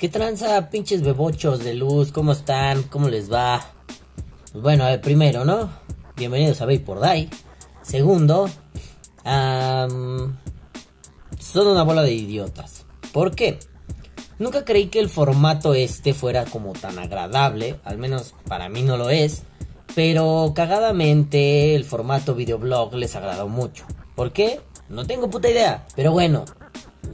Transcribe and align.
¿Qué 0.00 0.08
tranza, 0.08 0.70
pinches 0.70 1.02
bebochos 1.02 1.62
de 1.62 1.74
luz? 1.74 2.10
¿Cómo 2.10 2.32
están? 2.32 2.84
¿Cómo 2.84 3.10
les 3.10 3.30
va? 3.30 3.62
Pues 4.50 4.62
bueno, 4.62 4.84
a 4.84 4.88
ver, 4.88 5.02
primero, 5.02 5.44
¿no? 5.44 5.68
Bienvenidos 6.16 6.62
a 6.62 6.64
por. 6.64 7.28
Segundo, 7.82 8.48
son 9.22 10.38
una 11.66 11.82
bola 11.82 12.00
de 12.00 12.14
idiotas. 12.14 12.86
¿Por 13.12 13.34
qué? 13.34 13.58
Nunca 14.38 14.64
creí 14.64 14.86
que 14.86 15.00
el 15.00 15.10
formato 15.10 15.74
este 15.74 16.14
fuera 16.14 16.46
como 16.46 16.72
tan 16.72 16.98
agradable, 16.98 17.78
al 17.84 17.98
menos 17.98 18.34
para 18.48 18.70
mí 18.70 18.80
no 18.80 18.96
lo 18.96 19.10
es, 19.10 19.42
pero 19.94 20.52
cagadamente 20.54 21.74
el 21.74 21.84
formato 21.84 22.34
videoblog 22.34 22.94
les 22.94 23.16
agradó 23.16 23.48
mucho. 23.48 23.84
¿Por 24.14 24.32
qué? 24.32 24.62
No 24.88 25.06
tengo 25.06 25.28
puta 25.28 25.50
idea, 25.50 25.86
pero 25.94 26.12
bueno, 26.12 26.46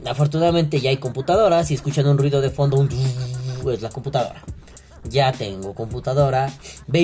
afortunadamente 0.07 0.79
ya 0.79 0.89
hay 0.89 0.97
computadoras 0.97 1.71
y 1.71 1.73
escuchan 1.73 2.07
un 2.07 2.17
ruido 2.17 2.41
de 2.41 2.49
fondo, 2.49 2.77
un 2.77 2.89
es 3.71 3.81
la 3.81 3.89
computadora. 3.89 4.41
Ya 5.09 5.31
tengo 5.31 5.73
computadora. 5.73 6.51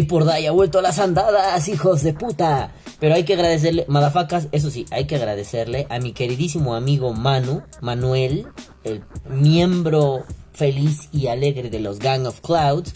por 0.07 0.25
Day 0.25 0.45
ha 0.45 0.51
vuelto 0.51 0.79
a 0.79 0.81
las 0.81 0.99
andadas, 0.99 1.67
hijos 1.67 2.03
de 2.03 2.13
puta. 2.13 2.71
Pero 2.99 3.15
hay 3.15 3.23
que 3.23 3.33
agradecerle, 3.33 3.85
madafacas, 3.87 4.47
eso 4.51 4.69
sí, 4.69 4.85
hay 4.91 5.05
que 5.05 5.15
agradecerle 5.15 5.87
a 5.89 5.99
mi 5.99 6.13
queridísimo 6.13 6.75
amigo 6.75 7.13
Manu, 7.13 7.63
Manuel, 7.81 8.47
el 8.83 9.03
miembro 9.29 10.23
feliz 10.53 11.09
y 11.11 11.27
alegre 11.27 11.69
de 11.69 11.79
los 11.79 11.99
Gang 11.99 12.25
of 12.25 12.39
Clouds, 12.41 12.95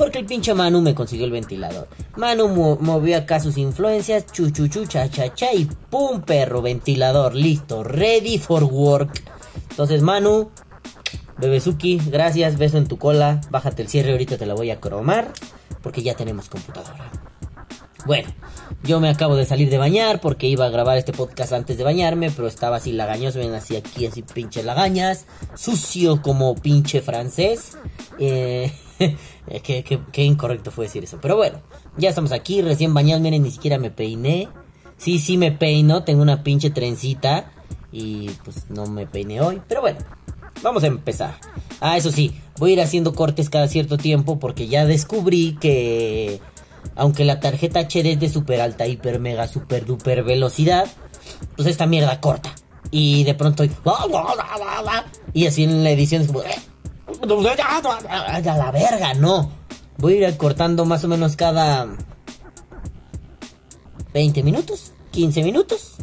porque 0.00 0.18
el 0.18 0.24
pinche 0.24 0.54
Manu 0.54 0.80
me 0.80 0.94
consiguió 0.94 1.26
el 1.26 1.30
ventilador. 1.30 1.86
Manu 2.16 2.48
movió 2.48 3.18
acá 3.18 3.38
sus 3.38 3.58
influencias, 3.58 4.24
chu 4.32 4.48
chu 4.50 4.66
chu 4.66 4.86
cha 4.86 5.10
cha 5.10 5.34
cha 5.34 5.52
y 5.52 5.66
pum 5.66 6.22
perro, 6.22 6.62
ventilador, 6.62 7.34
listo, 7.34 7.84
ready 7.84 8.38
for 8.38 8.64
work. 8.64 9.22
Entonces 9.68 10.00
Manu, 10.00 10.52
Bebezuki, 11.36 12.00
gracias, 12.06 12.56
beso 12.56 12.78
en 12.78 12.86
tu 12.86 12.96
cola, 12.96 13.42
bájate 13.50 13.82
el 13.82 13.88
cierre, 13.88 14.12
ahorita 14.12 14.38
te 14.38 14.46
la 14.46 14.54
voy 14.54 14.70
a 14.70 14.80
cromar, 14.80 15.34
porque 15.82 16.02
ya 16.02 16.14
tenemos 16.14 16.48
computadora. 16.48 17.10
Bueno, 18.06 18.30
yo 18.82 19.00
me 19.00 19.10
acabo 19.10 19.36
de 19.36 19.44
salir 19.44 19.68
de 19.68 19.76
bañar 19.76 20.22
porque 20.22 20.46
iba 20.46 20.64
a 20.64 20.70
grabar 20.70 20.96
este 20.96 21.12
podcast 21.12 21.52
antes 21.52 21.76
de 21.76 21.84
bañarme, 21.84 22.30
pero 22.30 22.48
estaba 22.48 22.76
así 22.76 22.92
lagañoso, 22.92 23.38
ven 23.38 23.52
así 23.52 23.76
aquí, 23.76 24.06
así 24.06 24.22
pinche 24.22 24.62
lagañas, 24.62 25.26
sucio 25.54 26.22
como 26.22 26.54
pinche 26.54 27.02
francés. 27.02 27.76
Eh, 28.18 28.72
qué, 29.62 30.24
incorrecto 30.24 30.70
fue 30.70 30.86
decir 30.86 31.04
eso. 31.04 31.18
Pero 31.20 31.36
bueno, 31.36 31.60
ya 31.96 32.08
estamos 32.08 32.32
aquí, 32.32 32.62
recién 32.62 32.94
bañado, 32.94 33.20
miren, 33.20 33.42
ni 33.42 33.50
siquiera 33.50 33.78
me 33.78 33.90
peiné. 33.90 34.48
Sí, 34.96 35.18
sí 35.18 35.38
me 35.38 35.52
peino, 35.52 36.04
tengo 36.04 36.22
una 36.22 36.42
pinche 36.42 36.70
trencita 36.70 37.52
y 37.90 38.28
pues 38.44 38.68
no 38.68 38.86
me 38.86 39.06
peiné 39.06 39.40
hoy. 39.40 39.60
Pero 39.66 39.80
bueno, 39.80 39.98
vamos 40.62 40.84
a 40.84 40.88
empezar. 40.88 41.34
Ah, 41.80 41.96
eso 41.96 42.12
sí, 42.12 42.34
voy 42.58 42.70
a 42.70 42.72
ir 42.74 42.80
haciendo 42.82 43.14
cortes 43.14 43.48
cada 43.48 43.68
cierto 43.68 43.96
tiempo 43.96 44.38
porque 44.38 44.68
ya 44.68 44.84
descubrí 44.84 45.56
que 45.58 46.40
aunque 46.96 47.24
la 47.24 47.40
tarjeta 47.40 47.80
HD 47.80 48.12
es 48.12 48.20
de 48.20 48.28
super 48.28 48.60
alta, 48.60 48.86
hiper, 48.86 49.20
mega, 49.20 49.48
super, 49.48 49.86
duper 49.86 50.22
velocidad, 50.22 50.86
pues 51.56 51.68
esta 51.68 51.86
mierda 51.86 52.20
corta. 52.20 52.54
Y 52.90 53.24
de 53.24 53.34
pronto... 53.34 53.64
Y 55.32 55.46
así 55.46 55.64
en 55.64 55.84
la 55.84 55.90
edición 55.90 56.22
es 56.22 56.28
como... 56.28 56.42
Eh, 58.04 58.48
a 58.48 58.56
la 58.56 58.70
verga, 58.70 59.14
no. 59.14 59.50
Voy 59.98 60.22
a 60.22 60.28
ir 60.28 60.36
cortando 60.36 60.84
más 60.84 61.04
o 61.04 61.08
menos 61.08 61.36
cada 61.36 61.88
20 64.12 64.42
minutos, 64.42 64.92
15 65.12 65.42
minutos. 65.42 65.94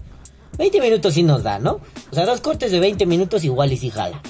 20 0.57 0.81
minutos 0.81 1.13
sí 1.13 1.23
nos 1.23 1.43
da, 1.43 1.59
¿no? 1.59 1.79
O 2.11 2.15
sea, 2.15 2.25
dos 2.25 2.41
cortes 2.41 2.71
de 2.71 2.79
20 2.79 3.05
minutos 3.05 3.43
igual 3.43 3.71
y 3.73 3.77
si 3.77 3.89
jala. 3.89 4.21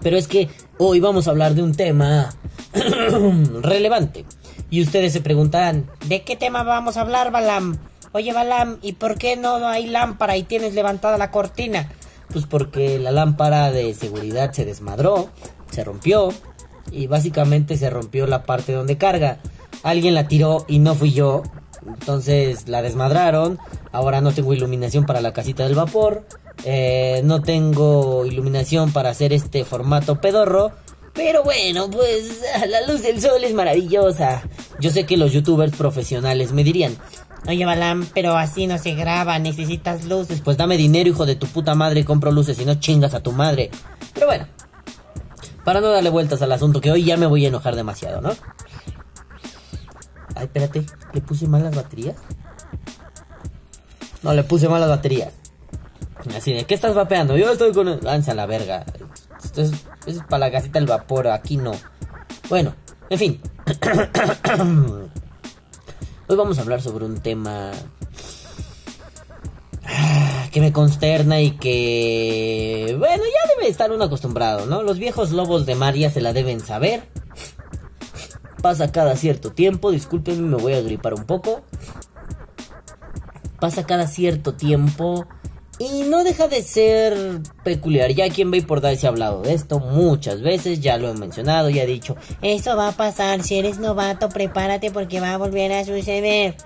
Pero 0.00 0.16
es 0.16 0.28
que 0.28 0.48
hoy 0.78 1.00
vamos 1.00 1.26
a 1.26 1.30
hablar 1.30 1.54
de 1.54 1.62
un 1.62 1.74
tema 1.74 2.34
relevante. 3.62 4.24
Y 4.70 4.82
ustedes 4.82 5.12
se 5.12 5.20
preguntarán, 5.20 5.90
¿de 6.06 6.22
qué 6.22 6.36
tema 6.36 6.62
vamos 6.62 6.96
a 6.96 7.00
hablar, 7.00 7.30
Balam? 7.30 7.78
Oye, 8.12 8.32
Balam, 8.32 8.78
¿y 8.82 8.92
por 8.92 9.16
qué 9.16 9.36
no 9.36 9.66
hay 9.66 9.86
lámpara 9.86 10.36
y 10.36 10.42
tienes 10.42 10.74
levantada 10.74 11.16
la 11.16 11.30
cortina? 11.30 11.90
Pues 12.30 12.46
porque 12.46 12.98
la 12.98 13.10
lámpara 13.10 13.70
de 13.70 13.94
seguridad 13.94 14.52
se 14.52 14.66
desmadró, 14.66 15.30
se 15.70 15.84
rompió 15.84 16.30
y 16.90 17.06
básicamente 17.06 17.76
se 17.76 17.90
rompió 17.90 18.26
la 18.26 18.44
parte 18.44 18.72
donde 18.72 18.98
carga. 18.98 19.38
Alguien 19.82 20.14
la 20.14 20.28
tiró 20.28 20.64
y 20.68 20.78
no 20.78 20.94
fui 20.94 21.12
yo. 21.12 21.42
Entonces 21.86 22.68
la 22.68 22.82
desmadraron. 22.82 23.58
Ahora 23.92 24.20
no 24.20 24.32
tengo 24.32 24.52
iluminación 24.54 25.06
para 25.06 25.20
la 25.20 25.32
casita 25.32 25.64
del 25.64 25.74
vapor. 25.74 26.26
Eh, 26.64 27.20
no 27.24 27.42
tengo 27.42 28.26
iluminación 28.26 28.92
para 28.92 29.10
hacer 29.10 29.32
este 29.32 29.64
formato 29.64 30.20
pedorro. 30.20 30.72
Pero 31.14 31.42
bueno, 31.42 31.90
pues 31.90 32.40
la 32.68 32.86
luz 32.92 33.02
del 33.02 33.20
sol 33.20 33.42
es 33.42 33.54
maravillosa. 33.54 34.42
Yo 34.80 34.90
sé 34.90 35.04
que 35.06 35.16
los 35.16 35.32
youtubers 35.32 35.76
profesionales 35.76 36.52
me 36.52 36.64
dirían, 36.64 36.96
Oye, 37.46 37.64
Balam, 37.64 38.06
pero 38.12 38.36
así 38.36 38.66
no 38.66 38.78
se 38.78 38.94
graba, 38.94 39.38
necesitas 39.38 40.04
luces. 40.04 40.40
Pues 40.42 40.56
dame 40.56 40.76
dinero, 40.76 41.08
hijo 41.08 41.24
de 41.24 41.36
tu 41.36 41.46
puta 41.46 41.74
madre, 41.74 42.00
y 42.00 42.04
compro 42.04 42.30
luces 42.30 42.58
y 42.58 42.64
no 42.64 42.74
chingas 42.74 43.14
a 43.14 43.22
tu 43.22 43.32
madre. 43.32 43.70
Pero 44.12 44.26
bueno, 44.26 44.46
para 45.68 45.82
no 45.82 45.90
darle 45.90 46.08
vueltas 46.08 46.40
al 46.40 46.50
asunto, 46.50 46.80
que 46.80 46.90
hoy 46.90 47.04
ya 47.04 47.18
me 47.18 47.26
voy 47.26 47.44
a 47.44 47.48
enojar 47.48 47.76
demasiado, 47.76 48.22
¿no? 48.22 48.30
Ay, 50.34 50.44
espérate, 50.44 50.86
¿le 51.12 51.20
puse 51.20 51.46
mal 51.46 51.62
las 51.62 51.76
baterías? 51.76 52.16
No, 54.22 54.32
le 54.32 54.44
puse 54.44 54.66
mal 54.66 54.80
las 54.80 54.88
baterías. 54.88 55.34
Así 56.34 56.54
de, 56.54 56.64
¿qué 56.64 56.72
estás 56.74 56.94
vapeando? 56.94 57.36
Yo 57.36 57.52
estoy 57.52 57.74
con... 57.74 58.02
Lanza 58.02 58.32
la 58.32 58.46
verga. 58.46 58.86
Esto 59.44 59.60
es, 59.60 59.72
es 60.06 60.20
para 60.20 60.38
la 60.38 60.48
gasita 60.48 60.78
del 60.78 60.88
vapor, 60.88 61.28
aquí 61.28 61.58
no. 61.58 61.72
Bueno, 62.48 62.74
en 63.10 63.18
fin. 63.18 63.38
Hoy 66.28 66.36
vamos 66.38 66.56
a 66.56 66.62
hablar 66.62 66.80
sobre 66.80 67.04
un 67.04 67.20
tema 67.20 67.72
que 70.52 70.60
me 70.60 70.72
consterna 70.72 71.40
y 71.40 71.52
que, 71.52 72.96
bueno, 72.98 73.22
ya 73.24 73.54
debe 73.56 73.68
estar 73.68 73.90
uno 73.92 74.04
acostumbrado, 74.04 74.66
¿no? 74.66 74.82
Los 74.82 74.98
viejos 74.98 75.30
lobos 75.32 75.66
de 75.66 75.74
mar 75.74 75.94
ya 75.94 76.10
se 76.10 76.20
la 76.20 76.32
deben 76.32 76.60
saber. 76.60 77.08
Pasa 78.62 78.90
cada 78.90 79.16
cierto 79.16 79.52
tiempo, 79.52 79.90
discúlpenme, 79.90 80.48
me 80.48 80.56
voy 80.56 80.74
a 80.74 80.80
gripar 80.80 81.14
un 81.14 81.24
poco. 81.24 81.62
Pasa 83.60 83.86
cada 83.86 84.06
cierto 84.06 84.54
tiempo 84.54 85.26
y 85.78 86.02
no 86.02 86.24
deja 86.24 86.48
de 86.48 86.62
ser 86.62 87.40
peculiar. 87.62 88.10
Ya 88.12 88.24
aquí 88.24 88.42
en 88.42 88.50
por 88.66 88.80
se 88.96 89.06
ha 89.06 89.10
hablado 89.10 89.42
de 89.42 89.54
esto 89.54 89.78
muchas 89.78 90.42
veces, 90.42 90.80
ya 90.80 90.98
lo 90.98 91.08
he 91.08 91.14
mencionado, 91.14 91.70
ya 91.70 91.84
he 91.84 91.86
dicho, 91.86 92.16
eso 92.42 92.76
va 92.76 92.88
a 92.88 92.92
pasar, 92.92 93.42
si 93.42 93.58
eres 93.58 93.78
novato, 93.78 94.28
prepárate 94.28 94.90
porque 94.90 95.20
va 95.20 95.34
a 95.34 95.38
volver 95.38 95.72
a 95.72 95.84
suceder. 95.84 96.56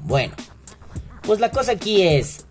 Bueno, 0.00 0.34
pues 1.24 1.40
la 1.40 1.50
cosa 1.50 1.72
aquí 1.72 2.02
es, 2.02 2.46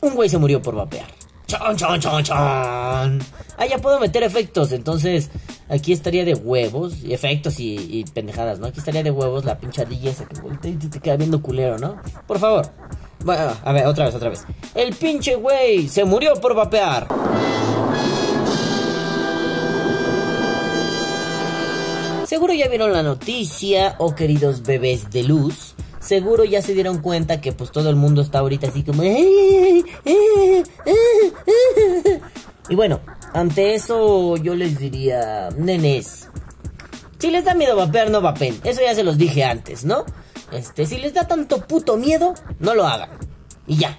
un 0.00 0.14
güey 0.14 0.28
se 0.28 0.38
murió 0.38 0.60
por 0.60 0.74
vapear. 0.74 1.06
Chon, 1.46 1.76
chon, 1.76 2.00
chon, 2.00 2.22
chon. 2.24 2.36
Ah, 2.36 3.66
ya 3.68 3.78
puedo 3.78 4.00
meter 4.00 4.22
efectos, 4.22 4.72
entonces 4.72 5.30
aquí 5.68 5.92
estaría 5.92 6.24
de 6.24 6.34
huevos, 6.34 7.04
efectos 7.04 7.56
y, 7.58 8.04
pendejadas, 8.14 8.58
¿no? 8.58 8.66
Aquí 8.66 8.78
estaría 8.78 9.02
de 9.02 9.10
huevos 9.10 9.44
la 9.44 9.58
pinchadilla 9.58 10.10
esa 10.10 10.26
que 10.26 10.36
te 10.72 11.00
queda 11.00 11.16
viendo 11.16 11.42
culero, 11.42 11.78
¿no? 11.78 11.96
Por 12.26 12.38
favor. 12.38 12.70
Bueno, 13.24 13.52
a 13.62 13.72
ver, 13.72 13.86
otra 13.86 14.06
vez, 14.06 14.14
otra 14.14 14.28
vez. 14.28 14.44
El 14.74 14.94
pinche 14.94 15.34
güey 15.36 15.88
se 15.88 16.04
murió 16.04 16.34
por 16.34 16.54
vapear. 16.54 17.08
Seguro 22.26 22.52
ya 22.52 22.68
vieron 22.68 22.92
la 22.92 23.02
noticia, 23.02 23.94
oh 23.98 24.14
queridos 24.14 24.62
bebés 24.62 25.10
de 25.10 25.22
luz. 25.22 25.74
Seguro 26.04 26.44
ya 26.44 26.60
se 26.60 26.74
dieron 26.74 27.00
cuenta 27.00 27.40
que 27.40 27.52
pues 27.52 27.72
todo 27.72 27.88
el 27.88 27.96
mundo 27.96 28.20
está 28.20 28.40
ahorita 28.40 28.68
así 28.68 28.82
como... 28.82 29.02
Y 32.66 32.74
bueno, 32.74 33.00
ante 33.32 33.74
eso 33.74 34.36
yo 34.36 34.54
les 34.54 34.78
diría, 34.78 35.50
nenes, 35.56 36.28
si 37.18 37.30
les 37.30 37.44
da 37.44 37.54
miedo 37.54 37.76
vapear, 37.76 38.10
no 38.10 38.20
vapen. 38.20 38.60
Eso 38.64 38.82
ya 38.82 38.94
se 38.94 39.02
los 39.02 39.16
dije 39.16 39.44
antes, 39.44 39.84
¿no? 39.84 40.04
Este, 40.52 40.84
si 40.86 40.98
les 40.98 41.14
da 41.14 41.26
tanto 41.26 41.66
puto 41.66 41.96
miedo, 41.96 42.34
no 42.58 42.74
lo 42.74 42.86
hagan. 42.86 43.10
Y 43.66 43.78
ya. 43.78 43.98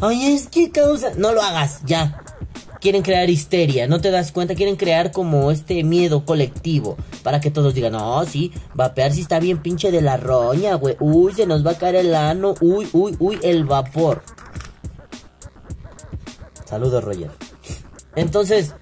Ay, 0.00 0.32
es 0.34 0.48
que 0.48 0.70
causa. 0.70 1.10
No 1.16 1.32
lo 1.32 1.42
hagas, 1.42 1.82
ya. 1.84 2.22
Quieren 2.80 3.02
crear 3.02 3.28
histeria, 3.28 3.88
no 3.88 4.00
te 4.00 4.10
das 4.10 4.30
cuenta, 4.30 4.54
quieren 4.54 4.76
crear 4.76 5.10
como 5.10 5.50
este 5.50 5.82
miedo 5.82 6.24
colectivo 6.24 6.96
para 7.24 7.40
que 7.40 7.50
todos 7.50 7.74
digan, 7.74 7.92
no, 7.92 8.24
sí, 8.24 8.52
vapear 8.74 9.12
si 9.12 9.22
está 9.22 9.40
bien 9.40 9.58
pinche 9.62 9.90
de 9.90 10.00
la 10.00 10.16
roña, 10.16 10.74
güey. 10.74 10.96
Uy, 11.00 11.32
se 11.32 11.46
nos 11.46 11.66
va 11.66 11.72
a 11.72 11.78
caer 11.78 11.96
el 11.96 12.14
ano, 12.14 12.54
uy, 12.60 12.88
uy, 12.92 13.16
uy, 13.18 13.38
el 13.42 13.64
vapor. 13.64 14.22
Saludos, 16.66 17.02
Roger. 17.02 17.30
Entonces, 18.14 18.74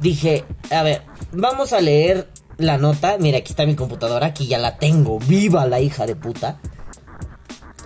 dije, 0.00 0.44
a 0.70 0.82
ver, 0.82 1.02
vamos 1.32 1.72
a 1.72 1.80
leer 1.80 2.28
la 2.56 2.78
nota. 2.78 3.18
Mira, 3.18 3.38
aquí 3.38 3.52
está 3.52 3.66
mi 3.66 3.76
computadora, 3.76 4.28
aquí 4.28 4.46
ya 4.46 4.58
la 4.58 4.78
tengo. 4.78 5.18
¡Viva 5.20 5.66
la 5.66 5.80
hija 5.80 6.06
de 6.06 6.16
puta! 6.16 6.60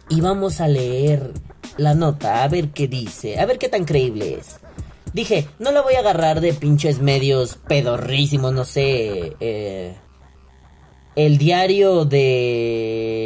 Y 0.08 0.20
vamos 0.20 0.60
a 0.60 0.68
leer 0.68 1.32
la 1.76 1.94
nota, 1.94 2.42
a 2.42 2.48
ver 2.48 2.70
qué 2.70 2.86
dice, 2.86 3.40
a 3.40 3.46
ver 3.46 3.58
qué 3.58 3.68
tan 3.68 3.84
creíble 3.84 4.34
es. 4.34 4.60
Dije, 5.12 5.48
no 5.58 5.72
la 5.72 5.82
voy 5.82 5.94
a 5.94 5.98
agarrar 5.98 6.40
de 6.40 6.54
pinches 6.54 7.00
medios 7.00 7.58
pedorrísimos, 7.68 8.52
no 8.52 8.64
sé. 8.64 9.36
Eh, 9.40 9.94
el 11.14 11.36
diario 11.36 12.04
de. 12.06 13.18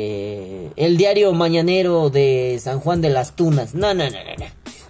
El 0.77 0.97
diario 0.97 1.33
mañanero 1.33 2.11
de 2.11 2.59
San 2.61 2.81
Juan 2.81 3.00
de 3.00 3.11
las 3.11 3.37
Tunas. 3.37 3.75
No, 3.75 3.94
no, 3.94 4.05
no, 4.05 4.11
no, 4.11 4.37
no. 4.38 4.47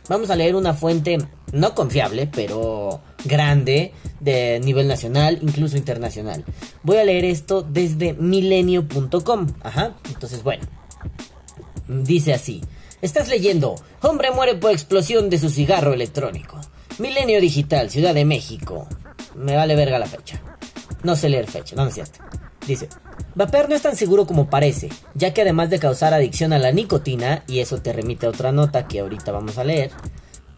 Vamos 0.08 0.30
a 0.30 0.36
leer 0.36 0.54
una 0.54 0.72
fuente 0.72 1.18
no 1.52 1.74
confiable, 1.74 2.28
pero 2.32 3.00
grande, 3.24 3.92
de 4.20 4.60
nivel 4.60 4.88
nacional, 4.88 5.38
incluso 5.42 5.76
internacional. 5.76 6.44
Voy 6.82 6.96
a 6.96 7.04
leer 7.04 7.26
esto 7.26 7.62
desde 7.62 8.14
milenio.com. 8.14 9.48
Ajá. 9.62 9.96
Entonces, 10.08 10.42
bueno. 10.42 10.64
Dice 11.88 12.32
así. 12.32 12.62
Estás 13.02 13.28
leyendo. 13.28 13.74
Hombre 14.00 14.30
muere 14.30 14.54
por 14.54 14.70
explosión 14.72 15.28
de 15.28 15.38
su 15.38 15.50
cigarro 15.50 15.92
electrónico. 15.92 16.58
Milenio 16.98 17.42
Digital, 17.42 17.90
Ciudad 17.90 18.14
de 18.14 18.24
México. 18.24 18.88
Me 19.34 19.54
vale 19.54 19.76
verga 19.76 19.98
la 19.98 20.06
fecha. 20.06 20.40
No 21.02 21.14
sé 21.14 21.28
leer 21.28 21.46
fecha, 21.46 21.76
no, 21.76 21.84
no 21.84 21.90
es. 21.90 22.12
Dice, 22.66 22.88
Vaper 23.34 23.68
no 23.68 23.74
es 23.74 23.82
tan 23.82 23.96
seguro 23.96 24.26
como 24.26 24.48
parece, 24.48 24.88
ya 25.14 25.34
que 25.34 25.42
además 25.42 25.68
de 25.68 25.78
causar 25.78 26.14
adicción 26.14 26.54
a 26.54 26.58
la 26.58 26.72
nicotina, 26.72 27.44
y 27.46 27.60
eso 27.60 27.82
te 27.82 27.92
remite 27.92 28.26
a 28.26 28.30
otra 28.30 28.50
nota 28.50 28.88
que 28.88 29.00
ahorita 29.00 29.30
vamos 29.30 29.58
a 29.58 29.64
leer, 29.64 29.90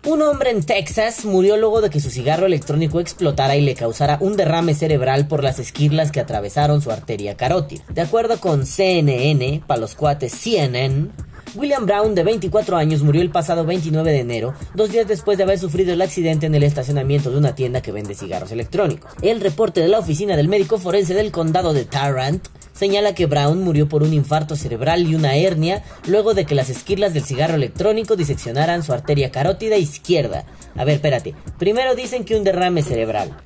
un 0.06 0.22
hombre 0.22 0.50
en 0.50 0.64
Texas 0.64 1.24
murió 1.24 1.56
luego 1.56 1.80
de 1.80 1.90
que 1.90 2.00
su 2.00 2.08
cigarro 2.08 2.46
electrónico 2.46 3.00
explotara 3.00 3.56
y 3.56 3.60
le 3.62 3.74
causara 3.74 4.16
un 4.20 4.36
derrame 4.36 4.74
cerebral 4.74 5.26
por 5.26 5.42
las 5.42 5.58
esquirlas 5.58 6.12
que 6.12 6.20
atravesaron 6.20 6.80
su 6.80 6.92
arteria 6.92 7.36
carótida. 7.36 7.82
De 7.90 8.02
acuerdo 8.02 8.38
con 8.38 8.64
CNN, 8.64 9.60
para 9.66 9.80
los 9.80 9.96
cuates 9.96 10.32
CNN, 10.32 11.08
William 11.54 11.86
Brown, 11.86 12.14
de 12.14 12.24
24 12.24 12.76
años, 12.76 13.02
murió 13.02 13.22
el 13.22 13.30
pasado 13.30 13.64
29 13.64 14.10
de 14.10 14.20
enero, 14.20 14.54
dos 14.74 14.90
días 14.90 15.08
después 15.08 15.38
de 15.38 15.44
haber 15.44 15.58
sufrido 15.58 15.92
el 15.92 16.02
accidente 16.02 16.46
en 16.46 16.54
el 16.54 16.62
estacionamiento 16.62 17.30
de 17.30 17.38
una 17.38 17.54
tienda 17.54 17.80
que 17.80 17.92
vende 17.92 18.14
cigarros 18.14 18.52
electrónicos. 18.52 19.10
El 19.22 19.40
reporte 19.40 19.80
de 19.80 19.88
la 19.88 19.98
oficina 19.98 20.36
del 20.36 20.48
médico 20.48 20.78
forense 20.78 21.14
del 21.14 21.32
condado 21.32 21.72
de 21.72 21.84
Tarrant 21.84 22.46
señala 22.72 23.14
que 23.14 23.26
Brown 23.26 23.62
murió 23.62 23.88
por 23.88 24.02
un 24.02 24.12
infarto 24.12 24.54
cerebral 24.56 25.06
y 25.06 25.14
una 25.14 25.36
hernia 25.36 25.82
luego 26.06 26.34
de 26.34 26.44
que 26.44 26.54
las 26.54 26.70
esquirlas 26.70 27.14
del 27.14 27.24
cigarro 27.24 27.54
electrónico 27.54 28.14
diseccionaran 28.14 28.82
su 28.82 28.92
arteria 28.92 29.30
carótida 29.30 29.76
izquierda. 29.76 30.44
A 30.76 30.84
ver, 30.84 30.96
espérate. 30.96 31.34
Primero 31.58 31.94
dicen 31.94 32.24
que 32.24 32.36
un 32.36 32.44
derrame 32.44 32.82
cerebral. 32.82 33.36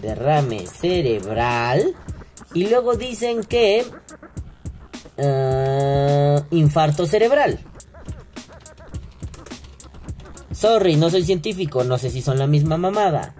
Derrame 0.00 0.66
cerebral. 0.66 1.94
Y 2.54 2.66
luego 2.66 2.96
dicen 2.96 3.44
que... 3.44 3.84
Uh, 5.22 6.42
infarto 6.50 7.06
cerebral. 7.06 7.60
Sorry, 10.52 10.96
no 10.96 11.10
soy 11.10 11.22
científico, 11.24 11.84
no 11.84 11.98
sé 11.98 12.10
si 12.10 12.22
son 12.22 12.38
la 12.38 12.46
misma 12.46 12.76
mamada. 12.76 13.34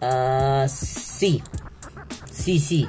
Ah, 0.00 0.66
sí. 0.68 1.42
Sí, 2.30 2.58
sí 2.58 2.88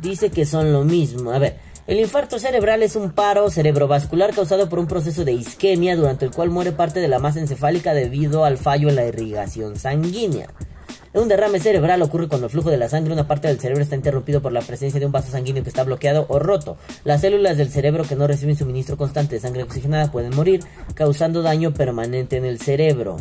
dice 0.00 0.30
que 0.30 0.46
son 0.46 0.72
lo 0.72 0.84
mismo. 0.84 1.32
A 1.32 1.38
ver, 1.38 1.58
el 1.86 2.00
infarto 2.00 2.38
cerebral 2.38 2.82
es 2.82 2.96
un 2.96 3.12
paro 3.12 3.50
cerebrovascular 3.50 4.34
causado 4.34 4.68
por 4.68 4.78
un 4.78 4.86
proceso 4.86 5.24
de 5.24 5.32
isquemia 5.32 5.96
durante 5.96 6.24
el 6.24 6.30
cual 6.30 6.50
muere 6.50 6.72
parte 6.72 7.00
de 7.00 7.08
la 7.08 7.18
masa 7.18 7.40
encefálica 7.40 7.94
debido 7.94 8.44
al 8.44 8.58
fallo 8.58 8.88
en 8.88 8.96
la 8.96 9.06
irrigación 9.06 9.76
sanguínea. 9.76 10.48
Un 11.16 11.28
derrame 11.28 11.60
cerebral 11.60 12.02
ocurre 12.02 12.28
cuando 12.28 12.46
el 12.46 12.52
flujo 12.52 12.68
de 12.70 12.76
la 12.76 12.90
sangre, 12.90 13.14
una 13.14 13.26
parte 13.26 13.48
del 13.48 13.58
cerebro 13.58 13.82
está 13.82 13.96
interrumpido 13.96 14.42
por 14.42 14.52
la 14.52 14.60
presencia 14.60 15.00
de 15.00 15.06
un 15.06 15.12
vaso 15.12 15.30
sanguíneo 15.30 15.62
que 15.62 15.70
está 15.70 15.82
bloqueado 15.82 16.26
o 16.28 16.38
roto. 16.38 16.76
Las 17.04 17.22
células 17.22 17.56
del 17.56 17.70
cerebro 17.70 18.04
que 18.04 18.16
no 18.16 18.26
reciben 18.26 18.54
suministro 18.54 18.98
constante 18.98 19.36
de 19.36 19.40
sangre 19.40 19.62
oxigenada 19.62 20.12
pueden 20.12 20.36
morir, 20.36 20.62
causando 20.94 21.40
daño 21.40 21.72
permanente 21.72 22.36
en 22.36 22.44
el 22.44 22.60
cerebro. 22.60 23.16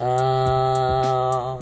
Ah, 0.00 1.56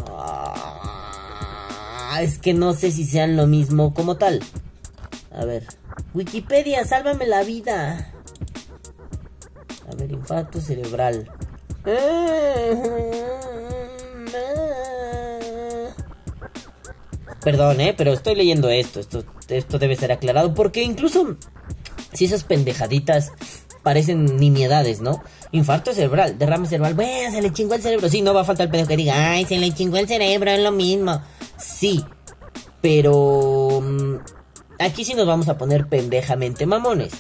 es 2.23 2.39
que 2.39 2.55
no 2.55 2.73
sé 2.73 2.91
si 2.91 3.05
sean 3.05 3.37
lo 3.37 3.47
mismo 3.47 3.93
como 3.93 4.17
tal. 4.17 4.41
A 5.31 5.45
ver. 5.45 5.65
Wikipedia, 6.15 6.87
sálvame 6.87 7.27
la 7.27 7.43
vida. 7.43 8.11
A 9.87 9.95
ver, 9.97 10.13
infarto 10.13 10.63
cerebral. 10.63 11.31
Perdón, 17.43 17.81
eh, 17.81 17.95
pero 17.97 18.13
estoy 18.13 18.35
leyendo 18.35 18.69
esto. 18.69 19.01
Esto, 19.01 19.25
esto 19.49 19.79
debe 19.79 19.97
ser 19.97 20.13
aclarado. 20.13 20.55
Porque 20.55 20.83
incluso 20.83 21.37
si 22.13 22.25
esas 22.25 22.45
pendejaditas 22.45 23.33
parecen 23.83 24.37
nimiedades, 24.37 25.01
¿no? 25.01 25.23
Infarto 25.53 25.95
cerebral, 25.95 26.39
derrame 26.39 26.67
cerebral. 26.67 26.95
Bueno, 26.95 27.31
se 27.31 27.41
le 27.41 27.53
chingó 27.53 27.75
el 27.75 27.83
cerebro. 27.83 28.09
Sí, 28.09 28.23
no 28.23 28.35
va 28.35 28.43
a 28.43 28.45
faltar 28.45 28.67
el 28.67 28.71
pendejo 28.71 28.89
que 28.89 28.97
diga, 28.97 29.33
ay, 29.33 29.45
se 29.45 29.59
le 29.59 29.73
chingó 29.73 29.97
el 29.97 30.09
cerebro, 30.09 30.51
es 30.51 30.61
lo 30.61 30.73
mismo. 30.73 31.23
Sí, 31.57 32.05
pero 32.81 33.81
mm, 33.83 34.17
aquí 34.79 35.05
sí 35.05 35.15
nos 35.15 35.27
vamos 35.27 35.49
a 35.49 35.57
poner 35.57 35.87
pendejamente 35.87 36.67
mamones. 36.67 37.13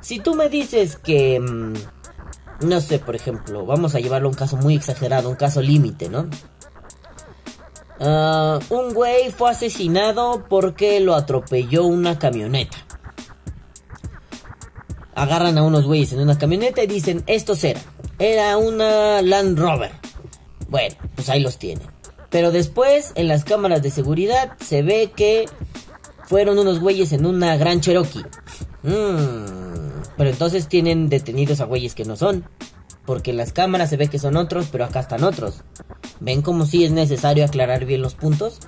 Si 0.00 0.18
tú 0.18 0.34
me 0.34 0.48
dices 0.48 0.96
que, 0.96 1.40
mm, 1.40 1.74
no 2.66 2.80
sé, 2.80 2.98
por 2.98 3.16
ejemplo, 3.16 3.66
vamos 3.66 3.94
a 3.94 4.00
llevarlo 4.00 4.28
a 4.28 4.30
un 4.30 4.36
caso 4.36 4.56
muy 4.56 4.74
exagerado, 4.74 5.28
un 5.28 5.36
caso 5.36 5.60
límite, 5.60 6.08
¿no? 6.08 6.28
Ah, 8.04 8.58
un 8.68 8.94
güey 8.94 9.30
fue 9.30 9.50
asesinado 9.52 10.44
porque 10.48 10.98
lo 10.98 11.14
atropelló 11.14 11.84
una 11.84 12.18
camioneta. 12.18 12.76
Agarran 15.14 15.56
a 15.56 15.62
unos 15.62 15.86
güeyes 15.86 16.12
en 16.12 16.20
una 16.20 16.36
camioneta 16.36 16.82
y 16.82 16.88
dicen, 16.88 17.22
estos 17.28 17.62
eran. 17.62 17.82
Era 18.18 18.56
una 18.56 19.22
Land 19.22 19.56
Rover. 19.56 19.92
Bueno, 20.68 20.96
pues 21.14 21.28
ahí 21.28 21.40
los 21.40 21.58
tienen. 21.58 21.86
Pero 22.28 22.50
después, 22.50 23.12
en 23.14 23.28
las 23.28 23.44
cámaras 23.44 23.82
de 23.82 23.90
seguridad, 23.90 24.52
se 24.58 24.82
ve 24.82 25.12
que 25.14 25.46
fueron 26.24 26.58
unos 26.58 26.80
güeyes 26.80 27.12
en 27.12 27.24
una 27.24 27.56
gran 27.56 27.80
Cherokee. 27.80 28.24
Mm, 28.82 30.02
pero 30.16 30.30
entonces 30.30 30.66
tienen 30.66 31.08
detenidos 31.08 31.60
a 31.60 31.66
güeyes 31.66 31.94
que 31.94 32.04
no 32.04 32.16
son. 32.16 32.44
Porque 33.04 33.32
en 33.32 33.36
las 33.36 33.52
cámaras 33.52 33.90
se 33.90 33.96
ve 33.96 34.08
que 34.08 34.18
son 34.18 34.36
otros, 34.36 34.68
pero 34.70 34.84
acá 34.84 35.00
están 35.00 35.24
otros. 35.24 35.62
¿Ven 36.20 36.42
como 36.42 36.66
si 36.66 36.84
es 36.84 36.92
necesario 36.92 37.44
aclarar 37.44 37.84
bien 37.84 38.02
los 38.02 38.14
puntos? 38.14 38.60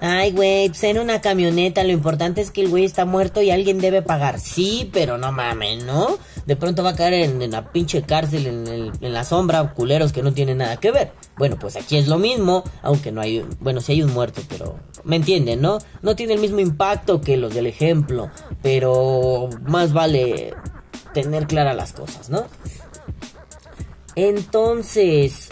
Ay, 0.00 0.32
güey, 0.32 0.68
pues 0.68 0.82
en 0.82 0.98
una 0.98 1.20
camioneta 1.20 1.84
lo 1.84 1.92
importante 1.92 2.40
es 2.40 2.50
que 2.50 2.62
el 2.62 2.70
güey 2.70 2.84
está 2.84 3.04
muerto 3.04 3.40
y 3.40 3.52
alguien 3.52 3.78
debe 3.78 4.02
pagar. 4.02 4.40
Sí, 4.40 4.90
pero 4.92 5.16
no 5.16 5.30
mames, 5.30 5.84
¿no? 5.84 6.18
De 6.44 6.56
pronto 6.56 6.82
va 6.82 6.90
a 6.90 6.96
caer 6.96 7.14
en, 7.14 7.50
la 7.52 7.70
pinche 7.70 8.02
cárcel, 8.02 8.46
en, 8.48 8.92
en, 9.00 9.12
la 9.12 9.22
sombra, 9.22 9.72
culeros 9.74 10.12
que 10.12 10.22
no 10.22 10.32
tienen 10.32 10.58
nada 10.58 10.78
que 10.78 10.90
ver. 10.90 11.12
Bueno, 11.36 11.56
pues 11.56 11.76
aquí 11.76 11.98
es 11.98 12.08
lo 12.08 12.18
mismo, 12.18 12.64
aunque 12.82 13.12
no 13.12 13.20
hay, 13.20 13.44
bueno, 13.60 13.80
sí 13.80 13.92
hay 13.92 14.02
un 14.02 14.12
muerto, 14.12 14.40
pero 14.48 14.76
me 15.04 15.16
entienden, 15.16 15.60
¿no? 15.60 15.78
No 16.02 16.16
tiene 16.16 16.34
el 16.34 16.40
mismo 16.40 16.58
impacto 16.58 17.20
que 17.20 17.36
los 17.36 17.54
del 17.54 17.68
ejemplo, 17.68 18.28
pero 18.60 19.50
más 19.68 19.92
vale 19.92 20.54
tener 21.14 21.46
claras 21.46 21.76
las 21.76 21.92
cosas, 21.92 22.28
¿no? 22.28 22.46
Entonces... 24.14 25.48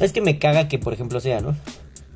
Es 0.00 0.12
que 0.12 0.20
me 0.20 0.38
caga 0.38 0.68
que, 0.68 0.78
por 0.78 0.92
ejemplo, 0.92 1.20
sea, 1.20 1.40
¿no? 1.40 1.56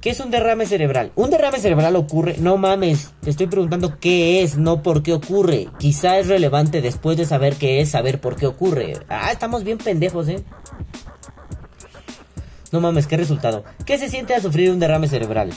¿Qué 0.00 0.10
es 0.10 0.20
un 0.20 0.30
derrame 0.30 0.66
cerebral? 0.66 1.10
Un 1.16 1.30
derrame 1.30 1.58
cerebral 1.58 1.96
ocurre, 1.96 2.36
no 2.38 2.56
mames, 2.56 3.12
te 3.20 3.30
estoy 3.30 3.48
preguntando 3.48 3.98
qué 3.98 4.42
es, 4.42 4.56
no 4.56 4.82
por 4.82 5.02
qué 5.02 5.12
ocurre. 5.12 5.68
Quizá 5.78 6.18
es 6.18 6.28
relevante 6.28 6.80
después 6.80 7.16
de 7.16 7.24
saber 7.24 7.56
qué 7.56 7.80
es, 7.80 7.90
saber 7.90 8.20
por 8.20 8.36
qué 8.36 8.46
ocurre. 8.46 8.94
Ah, 9.08 9.30
estamos 9.32 9.64
bien 9.64 9.78
pendejos, 9.78 10.28
¿eh? 10.28 10.44
No 12.70 12.80
mames, 12.80 13.06
qué 13.06 13.16
resultado. 13.16 13.64
¿Qué 13.86 13.98
se 13.98 14.08
siente 14.08 14.34
al 14.34 14.42
sufrir 14.42 14.70
un 14.70 14.78
derrame 14.78 15.08
cerebral? 15.08 15.50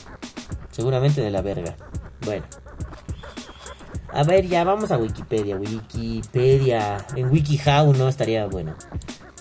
Seguramente 0.71 1.21
de 1.21 1.29
la 1.29 1.41
verga. 1.41 1.75
Bueno. 2.25 2.45
A 4.13 4.23
ver, 4.23 4.47
ya 4.47 4.63
vamos 4.63 4.91
a 4.91 4.97
Wikipedia. 4.97 5.55
Wikipedia. 5.57 7.05
En 7.15 7.29
WikiHow 7.31 7.93
no 7.93 8.07
estaría 8.07 8.45
bueno. 8.45 8.75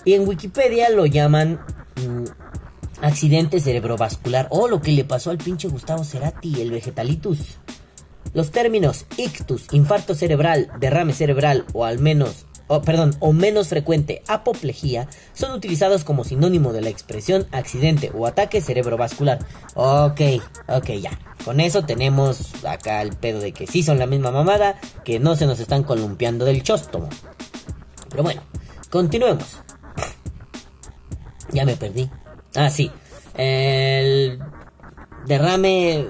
Y 0.05 0.13
en 0.13 0.27
Wikipedia 0.27 0.89
lo 0.89 1.05
llaman 1.05 1.59
mm, 1.95 3.03
accidente 3.03 3.59
cerebrovascular. 3.59 4.47
O 4.49 4.67
lo 4.67 4.81
que 4.81 4.91
le 4.91 5.03
pasó 5.03 5.31
al 5.31 5.37
pinche 5.37 5.67
Gustavo 5.67 6.03
Cerati, 6.03 6.61
el 6.61 6.71
vegetalitus. 6.71 7.57
Los 8.33 8.51
términos 8.51 9.05
ictus, 9.17 9.67
infarto 9.73 10.15
cerebral, 10.15 10.71
derrame 10.79 11.13
cerebral 11.13 11.65
o 11.73 11.83
al 11.83 11.99
menos 11.99 12.45
perdón, 12.79 13.15
o 13.19 13.33
menos 13.33 13.67
frecuente 13.67 14.23
apoplejía 14.27 15.09
son 15.33 15.51
utilizados 15.51 16.05
como 16.05 16.23
sinónimo 16.23 16.71
de 16.71 16.81
la 16.81 16.89
expresión 16.89 17.45
accidente 17.51 18.11
o 18.15 18.27
ataque 18.27 18.61
cerebrovascular. 18.61 19.39
Ok, 19.75 20.21
ok, 20.69 20.89
ya. 20.91 21.11
Con 21.43 21.59
eso 21.59 21.83
tenemos 21.83 22.53
acá 22.63 23.01
el 23.01 23.11
pedo 23.17 23.39
de 23.39 23.51
que 23.51 23.67
sí 23.67 23.83
son 23.83 23.99
la 23.99 24.05
misma 24.05 24.31
mamada, 24.31 24.79
que 25.03 25.19
no 25.19 25.35
se 25.35 25.45
nos 25.45 25.59
están 25.59 25.83
columpiando 25.83 26.45
del 26.45 26.63
chóstomo. 26.63 27.09
Pero 28.09 28.23
bueno, 28.23 28.41
continuemos. 28.89 29.57
Ya 31.51 31.65
me 31.65 31.75
perdí. 31.75 32.09
Ah, 32.55 32.69
sí. 32.69 32.89
El 33.35 34.39
derrame... 35.25 36.07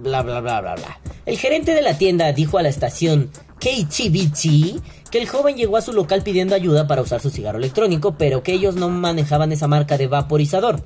Bla, 0.00 0.22
bla, 0.22 0.40
bla, 0.40 0.60
bla, 0.60 0.76
bla. 0.76 1.00
El 1.26 1.36
gerente 1.38 1.74
de 1.74 1.82
la 1.82 1.98
tienda 1.98 2.32
dijo 2.32 2.56
a 2.56 2.62
la 2.62 2.68
estación 2.68 3.30
KTBT 3.58 5.10
que 5.10 5.18
el 5.18 5.28
joven 5.28 5.56
llegó 5.56 5.76
a 5.76 5.82
su 5.82 5.92
local 5.92 6.22
pidiendo 6.22 6.54
ayuda 6.54 6.86
para 6.86 7.02
usar 7.02 7.20
su 7.20 7.30
cigarro 7.30 7.58
electrónico, 7.58 8.16
pero 8.18 8.42
que 8.42 8.52
ellos 8.52 8.76
no 8.76 8.88
manejaban 8.88 9.52
esa 9.52 9.66
marca 9.66 9.96
de 9.96 10.06
vaporizador. 10.06 10.84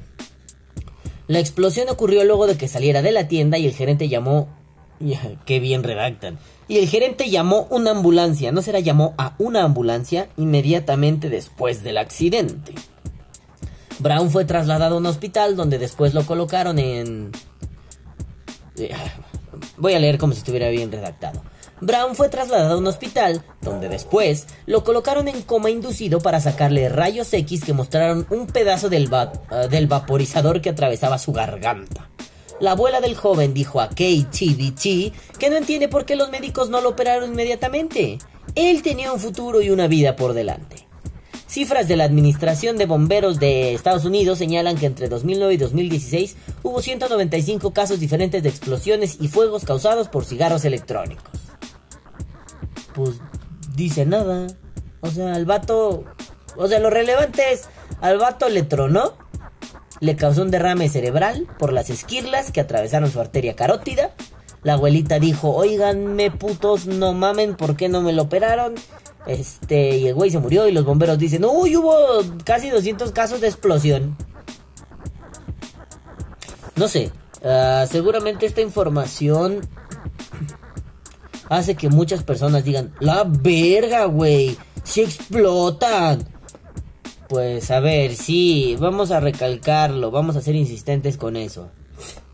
La 1.26 1.38
explosión 1.38 1.88
ocurrió 1.88 2.24
luego 2.24 2.46
de 2.46 2.56
que 2.56 2.68
saliera 2.68 3.02
de 3.02 3.12
la 3.12 3.28
tienda 3.28 3.58
y 3.58 3.66
el 3.66 3.74
gerente 3.74 4.08
llamó... 4.08 4.48
Qué 5.46 5.60
bien 5.60 5.82
redactan. 5.82 6.38
Y 6.68 6.78
el 6.78 6.88
gerente 6.88 7.28
llamó 7.28 7.66
una 7.70 7.90
ambulancia, 7.90 8.52
no 8.52 8.62
será 8.62 8.80
llamó 8.80 9.14
a 9.18 9.34
una 9.38 9.64
ambulancia 9.64 10.28
inmediatamente 10.36 11.28
después 11.28 11.82
del 11.82 11.98
accidente. 11.98 12.74
Brown 13.98 14.30
fue 14.30 14.44
trasladado 14.44 14.96
a 14.96 14.98
un 14.98 15.06
hospital 15.06 15.56
donde 15.56 15.78
después 15.78 16.14
lo 16.14 16.24
colocaron 16.24 16.78
en... 16.78 17.30
Eh, 18.76 18.90
voy 19.76 19.94
a 19.94 19.98
leer 19.98 20.18
como 20.18 20.32
si 20.32 20.38
estuviera 20.38 20.68
bien 20.70 20.90
redactado. 20.90 21.42
Brown 21.82 22.14
fue 22.14 22.28
trasladado 22.28 22.74
a 22.74 22.78
un 22.78 22.86
hospital, 22.86 23.42
donde 23.60 23.88
después 23.88 24.46
lo 24.66 24.84
colocaron 24.84 25.26
en 25.26 25.42
coma 25.42 25.68
inducido 25.68 26.20
para 26.20 26.40
sacarle 26.40 26.88
rayos 26.88 27.32
X 27.34 27.64
que 27.64 27.72
mostraron 27.72 28.24
un 28.30 28.46
pedazo 28.46 28.88
del, 28.88 29.10
del 29.68 29.88
vaporizador 29.88 30.60
que 30.60 30.70
atravesaba 30.70 31.18
su 31.18 31.32
garganta. 31.32 32.08
La 32.60 32.70
abuela 32.72 33.00
del 33.00 33.16
joven 33.16 33.52
dijo 33.52 33.80
a 33.80 33.88
KTVT 33.88 35.12
que 35.40 35.50
no 35.50 35.56
entiende 35.56 35.88
por 35.88 36.04
qué 36.04 36.14
los 36.14 36.30
médicos 36.30 36.70
no 36.70 36.80
lo 36.80 36.90
operaron 36.90 37.32
inmediatamente. 37.32 38.18
Él 38.54 38.82
tenía 38.82 39.12
un 39.12 39.18
futuro 39.18 39.60
y 39.60 39.70
una 39.70 39.88
vida 39.88 40.14
por 40.14 40.34
delante. 40.34 40.86
Cifras 41.48 41.88
de 41.88 41.96
la 41.96 42.04
Administración 42.04 42.78
de 42.78 42.86
Bomberos 42.86 43.40
de 43.40 43.74
Estados 43.74 44.04
Unidos 44.04 44.38
señalan 44.38 44.78
que 44.78 44.86
entre 44.86 45.08
2009 45.08 45.54
y 45.54 45.56
2016 45.56 46.36
hubo 46.62 46.80
195 46.80 47.72
casos 47.72 47.98
diferentes 47.98 48.44
de 48.44 48.50
explosiones 48.50 49.16
y 49.20 49.26
fuegos 49.26 49.64
causados 49.64 50.06
por 50.06 50.24
cigarros 50.24 50.64
electrónicos 50.64 51.42
pues 52.94 53.20
dice 53.74 54.06
nada. 54.06 54.46
O 55.00 55.10
sea, 55.10 55.34
al 55.34 55.46
vato, 55.46 56.04
o 56.56 56.68
sea, 56.68 56.78
lo 56.78 56.90
relevante 56.90 57.52
es, 57.52 57.68
al 58.00 58.18
vato 58.18 58.48
le 58.48 58.62
tronó, 58.62 59.14
le 60.00 60.16
causó 60.16 60.42
un 60.42 60.50
derrame 60.50 60.88
cerebral 60.88 61.48
por 61.58 61.72
las 61.72 61.90
esquirlas 61.90 62.52
que 62.52 62.60
atravesaron 62.60 63.10
su 63.10 63.20
arteria 63.20 63.56
carótida. 63.56 64.14
La 64.62 64.74
abuelita 64.74 65.18
dijo, 65.18 65.50
oiganme 65.50 66.30
putos, 66.30 66.86
no 66.86 67.14
mamen, 67.14 67.56
¿por 67.56 67.76
qué 67.76 67.88
no 67.88 68.00
me 68.00 68.12
lo 68.12 68.22
operaron? 68.22 68.74
Este, 69.26 69.98
y 69.98 70.08
el 70.08 70.14
güey 70.14 70.30
se 70.30 70.38
murió 70.38 70.68
y 70.68 70.72
los 70.72 70.84
bomberos 70.84 71.18
dicen, 71.18 71.44
uy, 71.44 71.76
hubo 71.76 71.94
casi 72.44 72.70
200 72.70 73.10
casos 73.12 73.40
de 73.40 73.48
explosión. 73.48 74.16
No 76.76 76.88
sé, 76.88 77.10
ah, 77.44 77.86
seguramente 77.88 78.46
esta 78.46 78.60
información 78.60 79.60
hace 81.52 81.74
que 81.74 81.90
muchas 81.90 82.22
personas 82.22 82.64
digan, 82.64 82.94
la 82.98 83.24
verga, 83.24 84.06
güey, 84.06 84.56
si 84.84 85.02
explotan. 85.02 86.26
Pues 87.28 87.70
a 87.70 87.80
ver, 87.80 88.14
sí, 88.14 88.76
vamos 88.78 89.10
a 89.10 89.20
recalcarlo, 89.20 90.10
vamos 90.10 90.36
a 90.36 90.40
ser 90.40 90.54
insistentes 90.54 91.18
con 91.18 91.36
eso. 91.36 91.70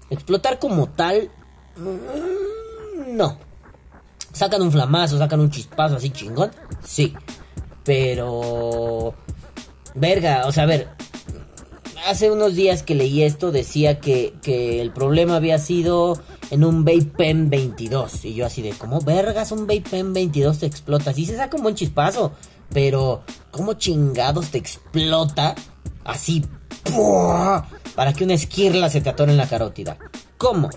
Explotar 0.08 0.58
como 0.58 0.88
tal, 0.88 1.30
mm, 1.76 3.16
no. 3.16 3.38
Sacan 4.32 4.62
un 4.62 4.70
flamazo, 4.70 5.18
sacan 5.18 5.40
un 5.40 5.50
chispazo 5.50 5.96
así 5.96 6.10
chingón, 6.10 6.50
sí. 6.84 7.14
Pero... 7.84 9.14
Verga, 9.94 10.46
o 10.46 10.52
sea, 10.52 10.62
a 10.62 10.66
ver, 10.66 10.88
hace 12.06 12.30
unos 12.30 12.54
días 12.54 12.84
que 12.84 12.94
leí 12.94 13.22
esto 13.24 13.50
decía 13.50 13.98
que, 13.98 14.34
que 14.42 14.80
el 14.80 14.92
problema 14.92 15.36
había 15.36 15.58
sido 15.58 16.20
en 16.50 16.64
un 16.64 16.84
Vape 16.84 17.12
Pen 17.16 17.50
22. 17.50 18.24
Y 18.24 18.34
yo 18.34 18.46
así 18.46 18.62
de, 18.62 18.70
¿cómo 18.70 19.00
vergas 19.00 19.52
un 19.52 19.66
Vape 19.66 19.84
Pen 19.90 20.12
22 20.12 20.58
te 20.58 20.66
explota? 20.66 21.12
Sí 21.12 21.26
se 21.26 21.36
saca 21.36 21.56
un 21.56 21.62
buen 21.62 21.74
chispazo, 21.74 22.32
pero 22.72 23.22
¿cómo 23.50 23.74
chingados 23.74 24.50
te 24.50 24.58
explota 24.58 25.54
así? 26.04 26.44
Para 27.94 28.12
que 28.12 28.24
una 28.24 28.34
esquirla 28.34 28.88
se 28.90 29.00
te 29.00 29.10
atore 29.10 29.32
en 29.32 29.38
la 29.38 29.48
carótida. 29.48 29.98
¿Cómo? 30.36 30.70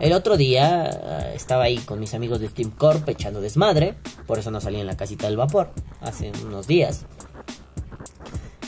El 0.00 0.12
otro 0.12 0.36
día 0.36 0.90
eh, 0.90 1.32
estaba 1.34 1.64
ahí 1.64 1.78
con 1.78 1.98
mis 1.98 2.14
amigos 2.14 2.40
de 2.40 2.48
Steam 2.48 2.70
Corp 2.70 3.08
echando 3.08 3.40
desmadre, 3.40 3.96
por 4.26 4.38
eso 4.38 4.50
no 4.50 4.60
salí 4.60 4.78
en 4.78 4.86
la 4.86 4.96
casita 4.96 5.26
del 5.26 5.36
vapor, 5.36 5.70
hace 6.00 6.30
unos 6.44 6.68
días. 6.68 7.04